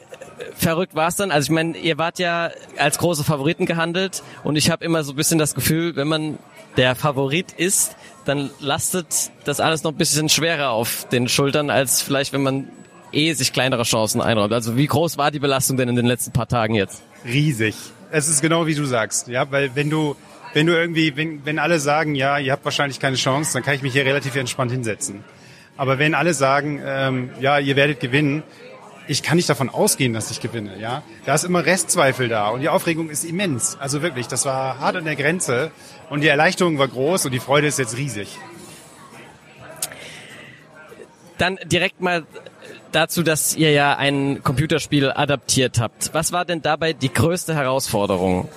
verrückt 0.57 0.95
war 0.95 1.09
es 1.09 1.17
dann? 1.17 1.31
Also 1.31 1.47
ich 1.47 1.51
meine, 1.51 1.77
ihr 1.77 1.99
wart 1.99 2.19
ja 2.19 2.51
als 2.79 2.99
große 2.99 3.25
Favoriten 3.25 3.67
gehandelt 3.67 4.23
und 4.45 4.57
ich 4.57 4.71
habe 4.71 4.85
immer 4.85 5.05
so 5.05 5.13
ein 5.13 5.17
bisschen 5.17 5.39
das 5.39 5.55
Gefühl, 5.55 5.97
wenn 5.97 6.09
man 6.09 6.39
der 6.77 6.95
Favorit 6.95 7.53
ist, 7.53 7.97
dann 8.25 8.51
lastet 8.61 9.31
das 9.45 9.61
alles 9.61 9.83
noch 9.83 9.93
ein 9.93 9.97
bisschen 9.97 10.29
schwerer 10.29 10.71
auf 10.71 11.07
den 11.09 11.29
Schultern, 11.29 11.71
als 11.71 12.03
vielleicht, 12.03 12.33
wenn 12.33 12.43
man 12.43 12.69
eh 13.13 13.33
sich 13.33 13.53
kleinere 13.53 13.85
Chancen 13.85 14.21
einräumt. 14.21 14.53
Also 14.53 14.77
wie 14.77 14.87
groß 14.87 15.17
war 15.17 15.31
die 15.31 15.39
Belastung 15.39 15.77
denn 15.77 15.89
in 15.89 15.97
den 15.97 16.07
letzten 16.07 16.33
paar 16.33 16.49
Tagen 16.49 16.75
jetzt? 16.75 17.03
Riesig. 17.25 17.75
Es 18.11 18.29
ist 18.29 18.43
genau 18.43 18.67
wie 18.67 18.75
du 18.75 18.85
sagst, 18.85 19.29
ja, 19.29 19.51
weil 19.51 19.75
wenn 19.75 19.91
du 19.91 20.17
wenn 20.57 20.67
du 20.67 20.73
irgendwie, 20.73 21.15
wenn, 21.19 21.45
wenn 21.45 21.59
alle 21.59 21.79
sagen, 21.79 22.15
ja, 22.15 22.39
ihr 22.39 22.51
habt 22.51 22.65
wahrscheinlich 22.65 22.99
keine 22.99 23.17
Chance, 23.17 23.53
dann 23.53 23.63
kann 23.63 23.75
ich 23.75 23.83
mich 23.83 23.93
hier 23.93 24.07
relativ 24.07 24.35
entspannt 24.37 24.73
hinsetzen. 24.73 25.23
Aber 25.77 25.99
wenn 25.99 26.15
alle 26.15 26.33
sagen, 26.33 26.81
ähm, 26.83 27.29
ja, 27.41 27.59
ihr 27.59 27.77
werdet 27.77 28.01
gewinnen, 28.01 28.43
ich 29.07 29.23
kann 29.23 29.37
nicht 29.37 29.51
davon 29.51 29.69
ausgehen, 29.69 30.15
dass 30.15 30.31
ich 30.31 30.41
gewinne, 30.41 30.79
ja. 30.81 31.03
Da 31.27 31.35
ist 31.35 31.45
immer 31.45 31.67
Restzweifel 31.67 32.29
da 32.29 32.49
und 32.49 32.63
die 32.63 32.71
Aufregung 32.71 33.11
ist 33.11 33.23
immens. 33.25 33.77
Also 33.79 34.01
wirklich, 34.01 34.29
das 34.29 34.47
war 34.47 34.81
hart 34.81 34.97
an 34.97 35.05
der 35.05 35.15
Grenze 35.15 35.73
und 36.09 36.23
die 36.23 36.29
Erleichterung 36.29 36.79
war 36.79 36.89
groß 36.89 37.27
und 37.27 37.33
die 37.33 37.39
Freude 37.39 37.67
ist 37.67 37.79
jetzt 37.79 37.99
riesig. 37.99 38.39
Dann 41.37 41.59
direkt 41.67 42.01
mal 42.01 42.25
dazu, 42.93 43.23
dass 43.23 43.55
ihr 43.55 43.73
ja 43.73 43.95
ein 43.95 44.43
Computerspiel 44.43 45.13
adaptiert 45.13 45.81
habt. 45.81 46.15
Was 46.15 46.33
war 46.33 46.47
denn 46.47 46.63
dabei 46.63 46.95
die 46.95 47.13
größte 47.13 47.55
Herausforderung? 47.55 48.49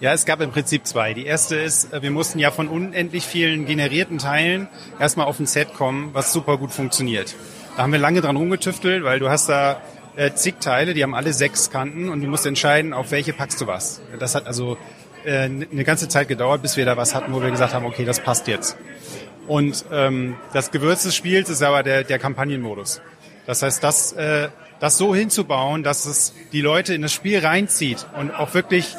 Ja, 0.00 0.12
es 0.12 0.26
gab 0.26 0.40
im 0.40 0.50
Prinzip 0.50 0.86
zwei. 0.86 1.14
Die 1.14 1.24
erste 1.24 1.54
ist, 1.56 1.92
äh, 1.92 2.02
wir 2.02 2.10
mussten 2.10 2.38
ja 2.40 2.50
von 2.50 2.68
unendlich 2.68 3.24
vielen 3.24 3.64
generierten 3.64 4.18
Teilen 4.18 4.68
erstmal 4.98 5.26
auf 5.26 5.38
ein 5.38 5.46
Set 5.46 5.72
kommen, 5.74 6.10
was 6.12 6.32
super 6.32 6.58
gut 6.58 6.72
funktioniert. 6.72 7.34
Da 7.76 7.84
haben 7.84 7.92
wir 7.92 8.00
lange 8.00 8.20
dran 8.20 8.36
rumgetüftelt, 8.36 9.04
weil 9.04 9.20
du 9.20 9.28
hast 9.28 9.48
da 9.48 9.80
äh, 10.16 10.32
zig 10.32 10.56
Teile, 10.60 10.94
die 10.94 11.02
haben 11.02 11.14
alle 11.14 11.32
sechs 11.32 11.70
Kanten 11.70 12.08
und 12.08 12.22
du 12.22 12.28
musst 12.28 12.44
entscheiden, 12.44 12.92
auf 12.92 13.12
welche 13.12 13.32
packst 13.32 13.60
du 13.60 13.66
was. 13.68 14.00
Das 14.18 14.34
hat 14.34 14.48
also 14.48 14.76
äh, 15.24 15.44
eine 15.44 15.84
ganze 15.84 16.08
Zeit 16.08 16.26
gedauert, 16.26 16.62
bis 16.62 16.76
wir 16.76 16.84
da 16.84 16.96
was 16.96 17.14
hatten, 17.14 17.32
wo 17.32 17.40
wir 17.40 17.50
gesagt 17.50 17.72
haben, 17.72 17.86
okay, 17.86 18.04
das 18.04 18.20
passt 18.20 18.48
jetzt. 18.48 18.76
Und 19.46 19.84
ähm, 19.92 20.36
das 20.52 20.72
Gewürz 20.72 21.04
des 21.04 21.14
Spiels 21.14 21.48
ist 21.48 21.62
aber 21.62 21.84
der, 21.84 22.02
der 22.02 22.18
Kampagnenmodus. 22.18 23.00
Das 23.46 23.62
heißt, 23.62 23.82
das, 23.84 24.12
äh, 24.12 24.48
das 24.80 24.98
so 24.98 25.14
hinzubauen, 25.14 25.82
dass 25.82 26.04
es 26.06 26.34
die 26.52 26.62
Leute 26.62 26.94
in 26.94 27.02
das 27.02 27.12
Spiel 27.12 27.38
reinzieht 27.38 28.06
und 28.18 28.34
auch 28.34 28.54
wirklich 28.54 28.96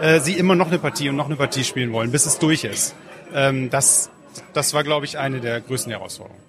äh, 0.00 0.20
sie 0.20 0.34
immer 0.34 0.54
noch 0.54 0.68
eine 0.68 0.78
Partie 0.78 1.08
und 1.08 1.16
noch 1.16 1.26
eine 1.26 1.36
Partie 1.36 1.64
spielen 1.64 1.92
wollen, 1.92 2.10
bis 2.10 2.26
es 2.26 2.38
durch 2.38 2.64
ist. 2.64 2.94
Ähm, 3.34 3.70
das, 3.70 4.10
das 4.52 4.74
war, 4.74 4.84
glaube 4.84 5.06
ich, 5.06 5.18
eine 5.18 5.40
der 5.40 5.60
größten 5.60 5.90
Herausforderungen. 5.90 6.42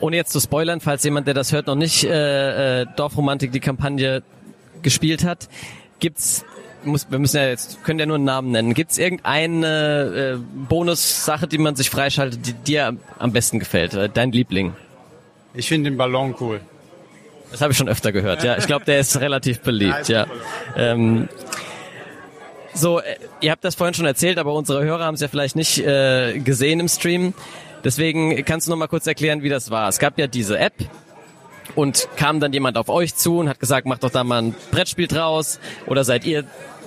Ohne 0.00 0.16
jetzt 0.16 0.32
zu 0.32 0.40
spoilern, 0.40 0.80
falls 0.80 1.04
jemand, 1.04 1.26
der 1.26 1.34
das 1.34 1.52
hört, 1.52 1.66
noch 1.66 1.76
nicht 1.76 2.04
äh, 2.04 2.82
äh, 2.82 2.86
Dorfromantik 2.96 3.52
die 3.52 3.60
Kampagne 3.60 4.22
gespielt 4.82 5.24
hat, 5.24 5.48
gibt's 6.00 6.44
muss, 6.86 7.10
wir 7.10 7.18
müssen 7.18 7.36
ja 7.36 7.48
jetzt, 7.48 7.82
können 7.84 7.98
ja 7.98 8.06
nur 8.06 8.16
einen 8.16 8.24
Namen 8.24 8.50
nennen. 8.50 8.74
Gibt 8.74 8.92
es 8.92 8.98
irgendeine 8.98 10.36
äh, 10.36 10.66
Bonussache, 10.68 11.46
die 11.46 11.58
man 11.58 11.76
sich 11.76 11.90
freischaltet, 11.90 12.46
die 12.46 12.52
dir 12.52 12.96
am 13.18 13.32
besten 13.32 13.58
gefällt? 13.58 13.94
Äh, 13.94 14.08
dein 14.12 14.32
Liebling? 14.32 14.74
Ich 15.54 15.68
finde 15.68 15.90
den 15.90 15.96
Ballon 15.96 16.34
cool. 16.40 16.60
Das 17.50 17.60
habe 17.60 17.72
ich 17.72 17.78
schon 17.78 17.88
öfter 17.88 18.10
gehört, 18.10 18.42
ja. 18.42 18.58
Ich 18.58 18.66
glaube, 18.66 18.84
der 18.84 18.98
ist 18.98 19.20
relativ 19.20 19.60
beliebt, 19.60 20.08
ja. 20.08 20.26
Ähm, 20.76 21.28
so, 22.74 23.00
äh, 23.00 23.16
ihr 23.40 23.50
habt 23.50 23.64
das 23.64 23.74
vorhin 23.74 23.94
schon 23.94 24.06
erzählt, 24.06 24.38
aber 24.38 24.52
unsere 24.52 24.84
Hörer 24.84 25.04
haben 25.04 25.14
es 25.14 25.20
ja 25.20 25.28
vielleicht 25.28 25.56
nicht 25.56 25.78
äh, 25.78 26.38
gesehen 26.38 26.80
im 26.80 26.88
Stream. 26.88 27.34
Deswegen 27.84 28.44
kannst 28.44 28.66
du 28.66 28.70
noch 28.70 28.78
mal 28.78 28.88
kurz 28.88 29.06
erklären, 29.06 29.42
wie 29.42 29.48
das 29.48 29.70
war. 29.70 29.88
Es 29.88 29.98
gab 29.98 30.18
ja 30.18 30.26
diese 30.26 30.58
App 30.58 30.74
und 31.74 32.08
kam 32.16 32.40
dann 32.40 32.52
jemand 32.52 32.76
auf 32.76 32.88
euch 32.88 33.14
zu 33.14 33.38
und 33.38 33.48
hat 33.48 33.60
gesagt, 33.60 33.86
macht 33.86 34.02
doch 34.02 34.10
da 34.10 34.24
mal 34.24 34.42
ein 34.42 34.54
Brettspiel 34.70 35.06
draus. 35.06 35.60
Oder 35.86 36.04
seid 36.04 36.24
ihr 36.24 36.44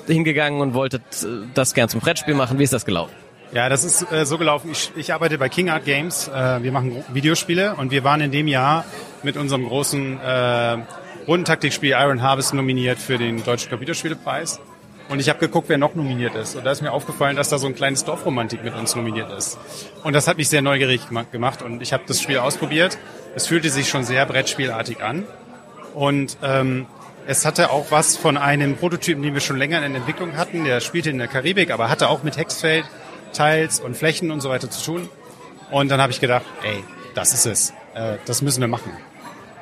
hingegangen 0.08 0.62
und 0.62 0.74
wolltet 0.74 1.02
äh, 1.24 1.48
das 1.54 1.74
gern 1.74 1.90
zum 1.90 2.00
Brettspiel 2.02 2.34
machen? 2.34 2.60
Wie 2.60 2.64
ist 2.64 2.74
das 2.74 2.86
gelaufen? 2.86 3.14
Ja, 3.54 3.70
das 3.70 3.84
ist 3.84 4.12
äh, 4.12 4.26
so 4.26 4.38
gelaufen. 4.38 4.72
Ich, 4.72 4.92
ich 4.96 5.14
arbeite 5.14 5.38
bei 5.38 5.50
King 5.50 5.70
Art 5.70 5.86
Games. 5.86 6.28
Äh, 6.28 6.64
wir 6.64 6.72
machen 6.72 7.04
Videospiele 7.14 7.76
und 7.76 7.92
wir 7.92 8.04
waren 8.04 8.22
in 8.22 8.32
dem 8.32 8.48
Jahr 8.48 8.84
mit 9.24 9.38
unserem 9.38 9.68
großen 9.68 10.20
äh, 10.20 10.78
Rundentaktikspiel 11.28 11.92
Iron 11.92 12.22
Harvest 12.22 12.54
nominiert 12.54 13.00
für 13.00 13.18
den 13.18 13.44
Deutschen 13.44 13.70
Computerspielepreis. 13.70 14.60
Und 15.10 15.20
ich 15.20 15.30
habe 15.30 15.40
geguckt, 15.40 15.70
wer 15.70 15.78
noch 15.78 15.96
nominiert 15.96 16.36
ist. 16.36 16.56
Und 16.56 16.66
da 16.66 16.72
ist 16.72 16.82
mir 16.82 16.92
aufgefallen, 16.92 17.38
dass 17.38 17.50
da 17.50 17.58
so 17.58 17.68
ein 17.68 17.76
kleines 17.76 18.04
Dorfromantik 18.04 18.64
mit 18.64 18.76
uns 18.76 18.96
nominiert 18.96 19.32
ist. 19.32 19.58
Und 20.04 20.14
das 20.14 20.28
hat 20.28 20.38
mich 20.38 20.50
sehr 20.50 20.62
neugierig 20.62 21.02
gemacht. 21.32 21.62
Und 21.62 21.82
ich 21.82 21.94
habe 21.94 22.04
das 22.08 22.22
Spiel 22.22 22.40
ausprobiert. 22.40 22.98
Es 23.36 23.48
fühlte 23.48 23.70
sich 23.70 23.88
schon 23.88 24.04
sehr 24.04 24.26
Brettspielartig 24.26 25.02
an. 25.02 25.26
Und 25.94 26.38
ähm, 26.44 26.88
es 27.26 27.46
hatte 27.46 27.72
auch 27.72 27.88
was 27.90 28.18
von 28.18 28.38
einem 28.38 28.76
Prototypen, 28.76 29.24
den 29.24 29.34
wir 29.34 29.42
schon 29.42 29.58
länger 29.58 29.86
in 29.86 29.96
Entwicklung 29.96 30.36
hatten. 30.36 30.66
Der 30.66 30.82
spielte 30.82 31.10
in 31.10 31.18
der 31.18 31.28
Karibik, 31.28 31.72
aber 31.72 31.90
hatte 31.90 32.10
auch 32.10 32.24
mit 32.24 32.38
Hexfeld, 32.38 32.86
Teils 33.34 33.80
und 33.80 33.96
Flächen 33.96 34.32
und 34.32 34.42
so 34.42 34.50
weiter 34.50 34.70
zu 34.70 34.84
tun. 34.84 35.10
Und 35.72 35.90
dann 35.90 36.02
habe 36.02 36.12
ich 36.12 36.20
gedacht, 36.20 36.46
ey, 36.64 36.84
das 37.16 37.34
ist 37.34 37.46
es. 37.46 37.74
Äh, 37.94 38.18
das 38.26 38.42
müssen 38.42 38.62
wir 38.62 38.68
machen. 38.68 38.92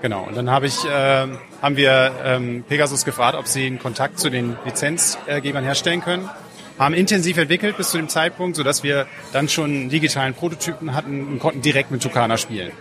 Genau. 0.02 0.24
Und 0.24 0.36
dann 0.36 0.50
habe 0.50 0.68
ich, 0.68 0.86
äh, 0.86 1.28
haben 1.62 1.78
wir 1.78 2.12
ähm, 2.24 2.64
Pegasus 2.68 3.06
gefragt, 3.06 3.38
ob 3.38 3.48
sie 3.48 3.66
einen 3.66 3.80
Kontakt 3.80 4.20
zu 4.20 4.30
den 4.30 4.58
Lizenzgebern 4.66 5.64
herstellen 5.64 6.02
können. 6.02 6.30
Haben 6.78 6.94
intensiv 6.94 7.38
entwickelt 7.38 7.78
bis 7.78 7.92
zu 7.92 7.98
dem 7.98 8.10
Zeitpunkt, 8.10 8.58
sodass 8.58 8.84
wir 8.84 9.08
dann 9.32 9.48
schon 9.48 9.72
einen 9.72 9.90
digitalen 9.90 10.34
Prototypen 10.34 10.94
hatten 10.94 11.26
und 11.26 11.40
konnten 11.40 11.62
direkt 11.62 11.90
mit 11.92 12.04
Tucana 12.04 12.38
spielen. 12.38 12.72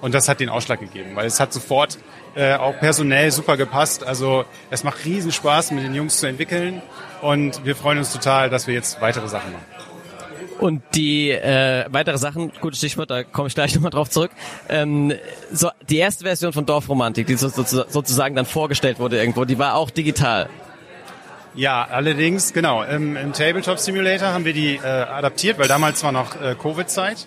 Und 0.00 0.14
das 0.14 0.28
hat 0.28 0.40
den 0.40 0.48
Ausschlag 0.48 0.80
gegeben, 0.80 1.10
weil 1.14 1.26
es 1.26 1.40
hat 1.40 1.52
sofort 1.52 1.98
äh, 2.34 2.54
auch 2.54 2.78
personell 2.78 3.30
super 3.30 3.56
gepasst. 3.56 4.04
Also 4.04 4.44
es 4.70 4.84
macht 4.84 5.04
riesen 5.04 5.32
Spaß, 5.32 5.72
mit 5.72 5.84
den 5.84 5.94
Jungs 5.94 6.18
zu 6.18 6.26
entwickeln 6.26 6.80
und 7.20 7.64
wir 7.64 7.76
freuen 7.76 7.98
uns 7.98 8.12
total, 8.12 8.48
dass 8.48 8.66
wir 8.66 8.74
jetzt 8.74 9.00
weitere 9.00 9.28
Sachen 9.28 9.52
machen. 9.52 9.69
Und 10.60 10.82
die 10.94 11.30
äh, 11.30 11.86
weitere 11.88 12.18
Sachen, 12.18 12.52
gutes 12.60 12.80
Stichwort, 12.80 13.10
da 13.10 13.24
komme 13.24 13.48
ich 13.48 13.54
gleich 13.54 13.74
nochmal 13.76 13.90
drauf 13.90 14.10
zurück. 14.10 14.30
Ähm, 14.68 15.14
so, 15.50 15.70
die 15.88 15.96
erste 15.96 16.24
Version 16.24 16.52
von 16.52 16.66
Dorfromantik, 16.66 17.26
die 17.26 17.36
so, 17.36 17.48
so, 17.48 17.64
sozusagen 17.64 18.36
dann 18.36 18.44
vorgestellt 18.44 18.98
wurde 18.98 19.18
irgendwo, 19.18 19.46
die 19.46 19.58
war 19.58 19.74
auch 19.74 19.88
digital. 19.88 20.50
Ja, 21.54 21.88
allerdings, 21.90 22.52
genau. 22.52 22.82
Im, 22.82 23.16
im 23.16 23.32
Tabletop 23.32 23.78
Simulator 23.78 24.28
haben 24.28 24.44
wir 24.44 24.52
die 24.52 24.76
äh, 24.76 24.86
adaptiert, 24.86 25.58
weil 25.58 25.66
damals 25.66 26.04
war 26.04 26.12
noch 26.12 26.40
äh, 26.40 26.54
Covid-Zeit. 26.54 27.26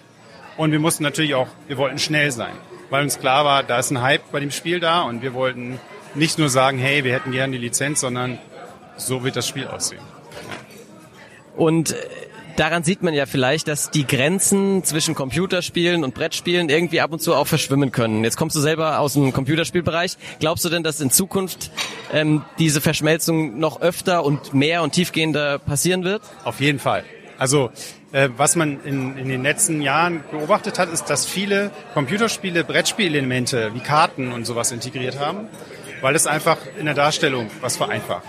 Und 0.55 0.71
wir 0.71 0.79
mussten 0.79 1.01
natürlich 1.01 1.33
auch, 1.33 1.47
wir 1.67 1.77
wollten 1.77 1.97
schnell 1.97 2.29
sein, 2.29 2.53
weil 2.91 3.01
uns 3.01 3.19
klar 3.19 3.43
war, 3.45 3.63
da 3.63 3.79
ist 3.79 3.89
ein 3.89 4.03
Hype 4.03 4.31
bei 4.31 4.41
dem 4.41 4.51
Spiel 4.51 4.79
da 4.79 5.01
und 5.01 5.23
wir 5.23 5.33
wollten 5.33 5.79
nicht 6.13 6.37
nur 6.37 6.49
sagen, 6.49 6.77
hey, 6.77 7.03
wir 7.03 7.13
hätten 7.13 7.31
gerne 7.31 7.53
die 7.53 7.57
Lizenz, 7.57 8.01
sondern 8.01 8.37
so 8.95 9.23
wird 9.23 9.35
das 9.35 9.47
Spiel 9.47 9.65
aussehen. 9.65 10.03
Und 11.55 11.95
daran 12.55 12.83
sieht 12.83 13.03
man 13.03 13.13
ja 13.13 13.25
vielleicht, 13.25 13.67
dass 13.67 13.89
die 13.89 14.05
Grenzen 14.05 14.83
zwischen 14.83 15.15
Computerspielen 15.15 16.03
und 16.03 16.13
Brettspielen 16.13 16.69
irgendwie 16.69 17.01
ab 17.01 17.11
und 17.11 17.21
zu 17.21 17.35
auch 17.35 17.47
verschwimmen 17.47 17.91
können. 17.91 18.23
Jetzt 18.23 18.37
kommst 18.37 18.55
du 18.55 18.59
selber 18.59 18.99
aus 18.99 19.13
dem 19.13 19.33
Computerspielbereich. 19.33 20.17
Glaubst 20.39 20.65
du 20.65 20.69
denn, 20.69 20.83
dass 20.83 21.01
in 21.01 21.11
Zukunft 21.11 21.71
ähm, 22.11 22.43
diese 22.59 22.81
Verschmelzung 22.81 23.59
noch 23.59 23.81
öfter 23.81 24.23
und 24.23 24.53
mehr 24.53 24.83
und 24.83 24.91
tiefgehender 24.91 25.59
passieren 25.59 26.03
wird? 26.03 26.21
Auf 26.43 26.59
jeden 26.59 26.79
Fall. 26.79 27.03
Also 27.37 27.71
äh, 28.11 28.29
was 28.37 28.55
man 28.55 28.79
in, 28.83 29.17
in 29.17 29.27
den 29.27 29.43
letzten 29.43 29.81
Jahren 29.81 30.23
beobachtet 30.31 30.79
hat, 30.79 30.89
ist, 30.91 31.09
dass 31.09 31.25
viele 31.25 31.71
Computerspiele 31.93 32.63
Brettspielelemente 32.63 33.73
wie 33.73 33.79
Karten 33.79 34.31
und 34.31 34.45
sowas 34.45 34.71
integriert 34.71 35.19
haben, 35.19 35.47
weil 36.01 36.15
es 36.15 36.27
einfach 36.27 36.57
in 36.79 36.85
der 36.85 36.93
Darstellung 36.93 37.49
was 37.61 37.77
vereinfacht. 37.77 38.27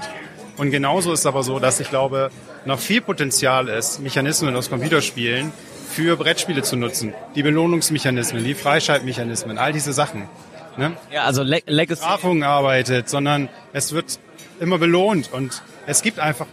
Und 0.56 0.70
genauso 0.70 1.12
ist 1.12 1.20
es 1.20 1.26
aber 1.26 1.42
so, 1.42 1.58
dass 1.58 1.80
ich 1.80 1.90
glaube, 1.90 2.30
noch 2.64 2.78
viel 2.78 3.00
Potenzial 3.00 3.68
ist, 3.68 4.00
Mechanismen 4.00 4.54
aus 4.56 4.70
Computerspielen 4.70 5.52
für 5.88 6.16
Brettspiele 6.16 6.62
zu 6.62 6.76
nutzen. 6.76 7.12
Die 7.34 7.42
Belohnungsmechanismen, 7.42 8.44
die 8.44 8.54
Freischaltmechanismen, 8.54 9.58
all 9.58 9.72
diese 9.72 9.92
Sachen. 9.92 10.28
Ne? 10.76 10.96
Ja, 11.12 11.24
also 11.24 11.42
Le 11.42 11.62
Legacy. 11.66 12.02
Strafung 12.02 12.42
arbeitet, 12.42 13.08
sondern 13.08 13.48
es 13.72 13.92
wird 13.92 14.18
immer 14.60 14.78
belohnt 14.78 15.32
und 15.32 15.62
es 15.86 16.02
gibt 16.02 16.18
einfach, 16.18 16.46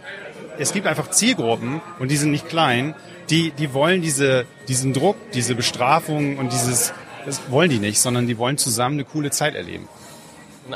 es 0.58 0.72
gibt 0.72 0.86
einfach 0.86 1.10
Zielgruppen 1.10 1.80
und 1.98 2.10
die 2.10 2.16
sind 2.16 2.30
nicht 2.30 2.48
klein, 2.48 2.94
die, 3.30 3.50
die 3.50 3.72
wollen 3.72 4.02
diese, 4.02 4.46
diesen 4.68 4.92
Druck, 4.92 5.16
diese 5.32 5.54
Bestrafung 5.54 6.38
und 6.38 6.52
dieses, 6.52 6.92
das 7.24 7.40
wollen 7.50 7.70
die 7.70 7.78
nicht, 7.78 8.00
sondern 8.00 8.26
die 8.26 8.38
wollen 8.38 8.58
zusammen 8.58 8.96
eine 8.96 9.04
coole 9.04 9.30
Zeit 9.30 9.54
erleben. 9.54 9.88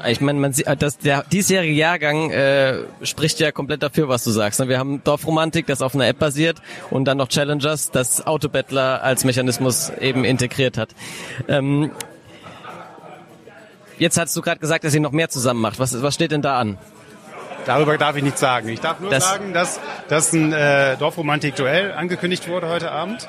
Ich 0.09 0.21
meine, 0.21 0.41
man 0.41 0.53
sieht, 0.53 0.67
dass 0.81 0.99
der 0.99 1.23
diesjährige 1.23 1.73
Jahrgang 1.73 2.31
äh, 2.31 2.79
spricht 3.03 3.39
ja 3.39 3.53
komplett 3.53 3.83
dafür, 3.83 4.09
was 4.09 4.25
du 4.25 4.31
sagst. 4.31 4.59
Ne? 4.59 4.69
Wir 4.69 4.79
haben 4.79 5.03
Dorfromantik, 5.05 5.67
das 5.67 5.81
auf 5.81 5.95
einer 5.95 6.09
App 6.09 6.19
basiert, 6.19 6.61
und 6.91 7.05
dann 7.05 7.19
noch 7.19 7.29
Challengers, 7.29 7.93
das 7.93 8.27
Autobattler 8.27 9.03
als 9.03 9.25
Mechanismus 9.25 9.91
eben 10.01 10.25
integriert 10.25 10.77
hat. 10.77 10.91
Ähm, 11.47 11.93
jetzt 13.99 14.19
hast 14.19 14.37
du 14.37 14.43
gerade 14.43 14.59
gesagt, 14.59 14.85
dass 14.85 14.95
ihr 14.95 15.01
noch 15.01 15.13
mehr 15.13 15.29
zusammen 15.29 15.61
macht. 15.61 15.79
Was, 15.79 16.03
was 16.03 16.15
steht 16.15 16.33
denn 16.33 16.43
da 16.43 16.59
an? 16.59 16.79
Darüber 17.65 17.97
darf 17.97 18.17
ich 18.17 18.23
nichts 18.23 18.41
sagen. 18.41 18.69
Ich 18.69 18.81
darf 18.81 19.01
nur 19.01 19.11
das 19.11 19.25
sagen, 19.25 19.53
dass, 19.53 19.81
dass 20.09 20.33
ein 20.33 20.53
äh, 20.53 20.97
Dorfromantik-Duell 20.97 21.93
angekündigt 21.93 22.49
wurde 22.49 22.69
heute 22.69 22.91
Abend, 22.91 23.29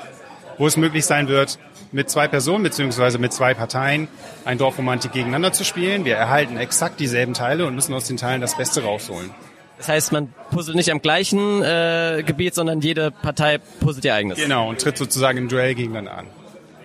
wo 0.58 0.66
es 0.66 0.76
möglich 0.76 1.06
sein 1.06 1.28
wird, 1.28 1.58
mit 1.92 2.10
zwei 2.10 2.28
Personen 2.28 2.62
beziehungsweise 2.62 3.18
mit 3.18 3.32
zwei 3.32 3.54
Parteien 3.54 4.08
ein 4.44 4.58
Dorfromantik 4.58 5.12
gegeneinander 5.12 5.52
zu 5.52 5.64
spielen. 5.64 6.04
Wir 6.04 6.16
erhalten 6.16 6.56
exakt 6.56 7.00
dieselben 7.00 7.34
Teile 7.34 7.66
und 7.66 7.74
müssen 7.74 7.94
aus 7.94 8.06
den 8.06 8.16
Teilen 8.16 8.40
das 8.40 8.56
Beste 8.56 8.82
rausholen. 8.82 9.30
Das 9.78 9.88
heißt, 9.88 10.12
man 10.12 10.32
puzzelt 10.50 10.76
nicht 10.76 10.90
am 10.90 11.00
gleichen 11.00 11.62
äh, 11.62 12.24
Gebiet, 12.26 12.54
sondern 12.54 12.80
jede 12.80 13.12
Partei 13.12 13.58
puzzelt 13.58 14.04
ihr 14.04 14.14
eigenes. 14.14 14.38
Genau, 14.38 14.68
und 14.68 14.80
tritt 14.80 14.98
sozusagen 14.98 15.38
im 15.38 15.48
Duell 15.48 15.74
gegeneinander 15.74 16.18
an. 16.18 16.26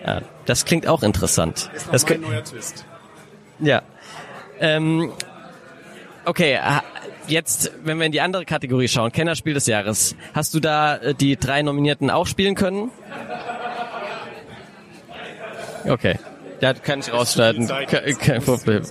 Ja, 0.06 0.22
das 0.44 0.64
klingt 0.64 0.86
auch 0.86 1.02
interessant. 1.02 1.70
Ist 1.74 1.88
das 1.90 2.04
ein 2.04 2.20
neuer 2.20 2.44
Twist. 2.44 2.84
Ja. 3.58 3.82
Ähm, 4.60 5.12
okay, 6.24 6.58
jetzt, 7.26 7.72
wenn 7.82 7.98
wir 7.98 8.06
in 8.06 8.12
die 8.12 8.20
andere 8.20 8.44
Kategorie 8.44 8.86
schauen, 8.86 9.10
Kennerspiel 9.10 9.54
des 9.54 9.66
Jahres, 9.66 10.14
hast 10.32 10.54
du 10.54 10.60
da 10.60 10.96
äh, 10.96 11.14
die 11.14 11.36
drei 11.36 11.62
Nominierten 11.62 12.10
auch 12.10 12.26
spielen 12.26 12.54
können? 12.54 12.90
Okay. 15.86 16.18
Ja, 16.60 16.72
kann 16.72 17.00
ich 17.00 17.12
rausschneiden. 17.12 17.68
Kein, 17.68 18.18
kein 18.18 18.42
Problem. 18.42 18.82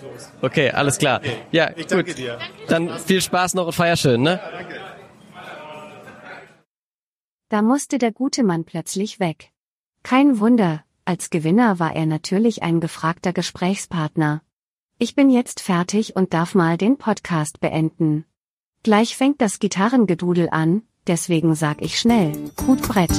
Okay, 0.42 0.70
alles 0.70 0.98
klar. 0.98 1.22
Ja, 1.52 1.72
ich 1.76 1.88
danke 1.88 2.12
gut. 2.12 2.18
dir. 2.18 2.38
Dann 2.68 3.00
viel 3.00 3.22
Spaß 3.22 3.56
noch 3.56 3.68
und 3.68 3.74
feier 3.74 3.96
schön, 3.96 4.22
ne? 4.22 4.40
Danke. 4.52 4.80
Da 7.50 7.62
musste 7.62 7.98
der 7.98 8.12
gute 8.12 8.44
Mann 8.44 8.64
plötzlich 8.64 9.20
weg. 9.20 9.52
Kein 10.02 10.40
Wunder, 10.40 10.84
als 11.06 11.30
Gewinner 11.30 11.80
war 11.80 11.96
er 11.96 12.06
natürlich 12.06 12.64
ein 12.64 12.80
gefragter 12.80 13.32
Gesprächspartner. 13.32 14.42
Ich 15.00 15.16
bin 15.16 15.30
jetzt 15.30 15.60
fertig 15.60 16.16
und 16.16 16.34
darf 16.34 16.56
mal 16.56 16.78
den 16.78 16.98
Podcast 16.98 17.60
beenden. 17.60 18.26
Gleich 18.84 19.16
fängt 19.16 19.42
das 19.42 19.60
Gitarrengedudel 19.60 20.50
an, 20.50 20.84
deswegen 21.08 21.56
sag 21.56 21.82
ich 21.82 22.00
schnell, 22.00 22.52
gut 22.58 22.82
Brett. 22.82 23.12